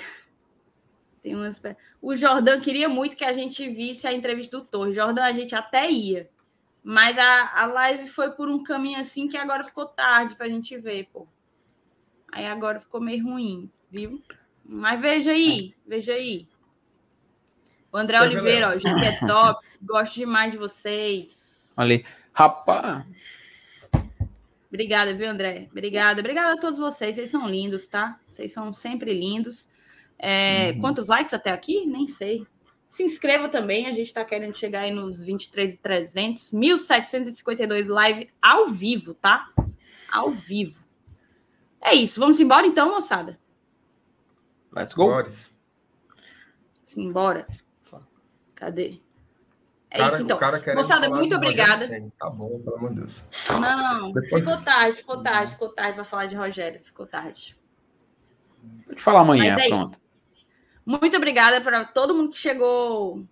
Tem 1.21 1.35
umas... 1.35 1.61
O 2.01 2.15
Jordan 2.15 2.59
queria 2.59 2.89
muito 2.89 3.15
que 3.15 3.23
a 3.23 3.31
gente 3.31 3.69
visse 3.69 4.07
a 4.07 4.11
entrevista 4.11 4.57
do 4.57 4.65
Torres. 4.65 4.95
Jordan, 4.95 5.23
a 5.23 5.33
gente 5.33 5.53
até 5.53 5.87
ia. 5.87 6.27
Mas 6.83 7.15
a, 7.15 7.61
a 7.61 7.67
live 7.67 8.07
foi 8.07 8.31
por 8.31 8.49
um 8.49 8.63
caminho 8.63 8.99
assim 8.99 9.27
que 9.27 9.37
agora 9.37 9.63
ficou 9.63 9.85
tarde 9.85 10.35
para 10.35 10.47
a 10.47 10.49
gente 10.49 10.75
ver, 10.75 11.07
pô. 11.13 11.27
Aí 12.31 12.47
agora 12.47 12.79
ficou 12.79 12.99
meio 12.99 13.23
ruim, 13.23 13.71
viu? 13.91 14.19
Mas 14.65 14.99
veja 14.99 15.29
aí, 15.29 15.75
veja 15.85 16.13
aí. 16.13 16.47
O 17.91 17.97
André 17.97 18.19
Oliveira, 18.19 18.69
ó, 18.69 18.79
gente 18.79 19.05
é 19.05 19.19
top. 19.27 19.63
Gosto 19.79 20.15
demais 20.15 20.53
de 20.53 20.57
vocês. 20.57 21.75
Ali. 21.77 22.03
Rapaz. 22.37 23.03
Obrigada, 24.69 25.11
viu, 25.15 25.27
André? 25.27 25.67
Obrigada. 25.71 26.19
Obrigada 26.19 26.53
a 26.53 26.61
todos 26.61 26.77
vocês. 26.77 27.15
Vocês 27.15 27.31
são 27.31 27.49
lindos, 27.49 27.87
tá? 27.87 28.19
Vocês 28.29 28.53
são 28.53 28.71
sempre 28.71 29.11
lindos. 29.11 29.67
É, 30.19 30.69
uhum. 30.69 30.81
Quantos 30.81 31.07
likes 31.07 31.33
até 31.33 31.49
aqui? 31.49 31.87
Nem 31.87 32.05
sei. 32.05 32.45
Se 32.87 33.01
inscreva 33.01 33.49
também. 33.49 33.87
A 33.87 33.89
gente 33.89 34.05
está 34.05 34.23
querendo 34.23 34.55
chegar 34.55 34.81
aí 34.81 34.91
nos 34.91 35.23
23,300. 35.23 36.51
1.752 36.53 37.87
live 37.87 38.29
ao 38.39 38.67
vivo, 38.67 39.15
tá? 39.15 39.51
Ao 40.13 40.29
vivo. 40.29 40.79
É 41.81 41.95
isso. 41.95 42.19
Vamos 42.19 42.39
embora 42.39 42.67
então, 42.67 42.91
moçada? 42.91 43.39
Let's 44.71 44.93
go. 44.93 45.09
Simbora. 46.85 47.47
Cadê? 48.53 49.01
É 49.97 50.01
cara, 50.01 50.13
isso, 50.13 50.23
então. 50.23 50.75
Moçada, 50.75 51.09
muito 51.09 51.35
obrigada. 51.35 51.87
Tá 52.19 52.29
bom, 52.29 52.59
pelo 52.59 52.75
amor 52.75 52.89
de 52.91 52.95
Deus. 52.97 53.23
Não, 53.59 54.11
Depois... 54.11 54.43
ficou 54.43 54.61
tarde, 54.61 54.97
ficou 54.97 55.23
tarde, 55.23 55.51
ficou 55.53 55.69
tarde 55.69 55.93
para 55.93 56.03
falar 56.03 56.25
de 56.27 56.35
Rogério. 56.35 56.79
Ficou 56.83 57.07
tarde. 57.07 57.57
Vou 58.85 58.95
te 58.95 59.01
falar 59.01 59.21
amanhã, 59.21 59.57
é 59.57 59.67
pronto. 59.69 59.93
Isso. 59.93 60.45
Muito 60.85 61.17
obrigada 61.17 61.59
para 61.61 61.83
todo 61.83 62.13
mundo 62.13 62.29
que 62.29 62.37
chegou 62.37 63.25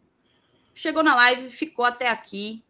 chegou 0.74 1.04
na 1.04 1.16
live, 1.16 1.50
ficou 1.50 1.86
até 1.86 2.10
aqui. 2.10 2.64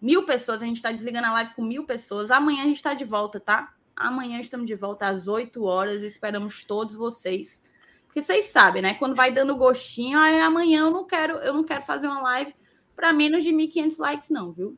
Mil 0.00 0.24
pessoas, 0.24 0.62
a 0.62 0.66
gente 0.66 0.76
está 0.76 0.92
desligando 0.92 1.28
a 1.28 1.32
live 1.32 1.54
com 1.54 1.62
mil 1.62 1.84
pessoas. 1.84 2.30
Amanhã 2.30 2.62
a 2.62 2.66
gente 2.66 2.76
está 2.76 2.92
de 2.92 3.04
volta, 3.04 3.40
tá? 3.40 3.72
Amanhã 3.96 4.38
estamos 4.38 4.66
de 4.66 4.74
volta 4.74 5.06
às 5.06 5.26
8 5.26 5.64
horas. 5.64 6.02
Esperamos 6.02 6.62
todos 6.64 6.94
vocês. 6.94 7.64
Porque 8.06 8.22
vocês 8.22 8.46
sabem, 8.46 8.82
né? 8.82 8.94
Quando 8.94 9.16
vai 9.16 9.32
dando 9.32 9.56
gostinho, 9.56 10.18
aí 10.18 10.40
amanhã 10.40 10.80
eu 10.80 10.90
não 10.90 11.04
quero, 11.04 11.38
eu 11.38 11.52
não 11.52 11.64
quero 11.64 11.82
fazer 11.82 12.06
uma 12.06 12.20
live 12.20 12.54
para 12.98 13.12
menos 13.12 13.44
de 13.44 13.52
1.500 13.52 13.98
likes, 14.00 14.28
não, 14.28 14.50
viu? 14.52 14.76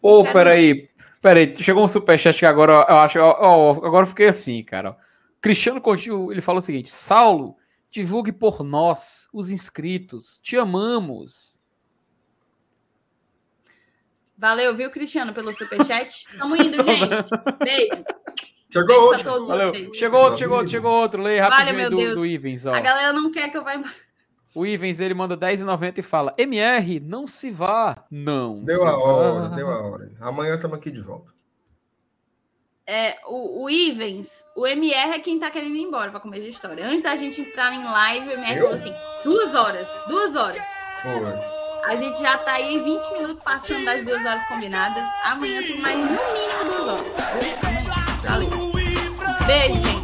Pô, 0.00 0.24
peraí. 0.24 0.90
Peraí, 1.22 1.54
chegou 1.56 1.84
um 1.84 1.88
superchat 1.88 2.36
que 2.36 2.44
agora 2.44 2.72
eu 2.72 2.96
acho. 2.96 3.20
Ó, 3.20 3.70
agora 3.86 4.02
eu 4.02 4.08
fiquei 4.08 4.26
assim, 4.26 4.64
cara. 4.64 4.96
Cristiano 5.40 5.80
Coutinho, 5.80 6.32
ele 6.32 6.40
falou 6.40 6.58
o 6.58 6.62
seguinte: 6.62 6.88
Saulo, 6.88 7.56
divulgue 7.88 8.32
por 8.32 8.64
nós, 8.64 9.28
os 9.32 9.52
inscritos. 9.52 10.40
Te 10.42 10.56
amamos. 10.56 11.60
Valeu, 14.36 14.74
viu, 14.74 14.90
Cristiano, 14.90 15.32
pelo 15.32 15.54
superchat? 15.54 16.24
Tamo 16.36 16.56
indo, 16.56 16.82
gente. 16.82 17.30
Beijo. 17.62 18.04
Chegou 18.72 19.02
outro. 19.02 19.46
Valeu. 19.46 19.72
Chegou 19.94 20.20
outro, 20.20 20.38
chegou 20.38 20.56
outro, 20.56 20.70
chegou 20.70 20.96
outro. 20.96 21.22
Leia 21.22 21.44
rapidinho 21.44 21.66
vale, 21.66 21.76
meu 21.76 21.90
do, 21.90 21.96
Deus. 21.96 22.14
do 22.16 22.26
Ivens, 22.26 22.66
ó. 22.66 22.74
A 22.74 22.80
galera 22.80 23.12
não 23.12 23.30
quer 23.30 23.50
que 23.50 23.56
eu 23.56 23.62
vá 23.62 23.76
embora. 23.76 23.94
O 24.54 24.66
Ivens, 24.66 24.98
ele 24.98 25.14
manda 25.14 25.36
10,90 25.36 25.98
e 25.98 26.02
fala: 26.02 26.34
MR, 26.36 27.00
não 27.00 27.26
se 27.26 27.50
vá. 27.50 28.04
Não. 28.10 28.64
Deu 28.64 28.86
a 28.86 28.96
hora, 28.96 29.48
deu 29.50 29.70
a 29.70 29.80
hora. 29.80 30.12
Amanhã 30.20 30.56
estamos 30.56 30.76
aqui 30.76 30.90
de 30.90 31.00
volta. 31.00 31.32
É, 32.86 33.18
o, 33.28 33.64
o 33.64 33.70
Ivens, 33.70 34.44
o 34.56 34.66
MR 34.66 35.12
é 35.12 35.18
quem 35.20 35.38
tá 35.38 35.48
querendo 35.48 35.76
ir 35.76 35.82
embora 35.82 36.10
para 36.10 36.18
comer 36.18 36.40
de 36.40 36.48
história. 36.48 36.84
Antes 36.84 37.02
da 37.02 37.14
gente 37.14 37.40
entrar 37.40 37.72
em 37.72 37.84
live, 37.84 38.28
o 38.28 38.32
MR 38.32 38.56
eu? 38.56 38.62
falou 38.62 38.74
assim: 38.74 38.94
duas 39.22 39.54
horas, 39.54 39.88
duas 40.08 40.34
horas. 40.34 40.62
Foi. 41.02 41.60
A 41.86 41.96
gente 41.96 42.20
já 42.20 42.36
tá 42.38 42.54
aí 42.54 42.78
20 42.80 43.12
minutos 43.12 43.42
passando 43.44 43.84
das 43.84 44.04
duas 44.04 44.24
horas 44.26 44.44
combinadas. 44.48 45.04
Amanhã 45.24 45.62
tem 45.62 45.80
mais 45.80 45.98
no 45.98 46.10
mínimo 46.10 46.64
duas 46.64 46.88
horas. 46.88 47.12
Valeu. 48.24 48.72
Beijo, 49.46 49.74
gente. 49.74 49.99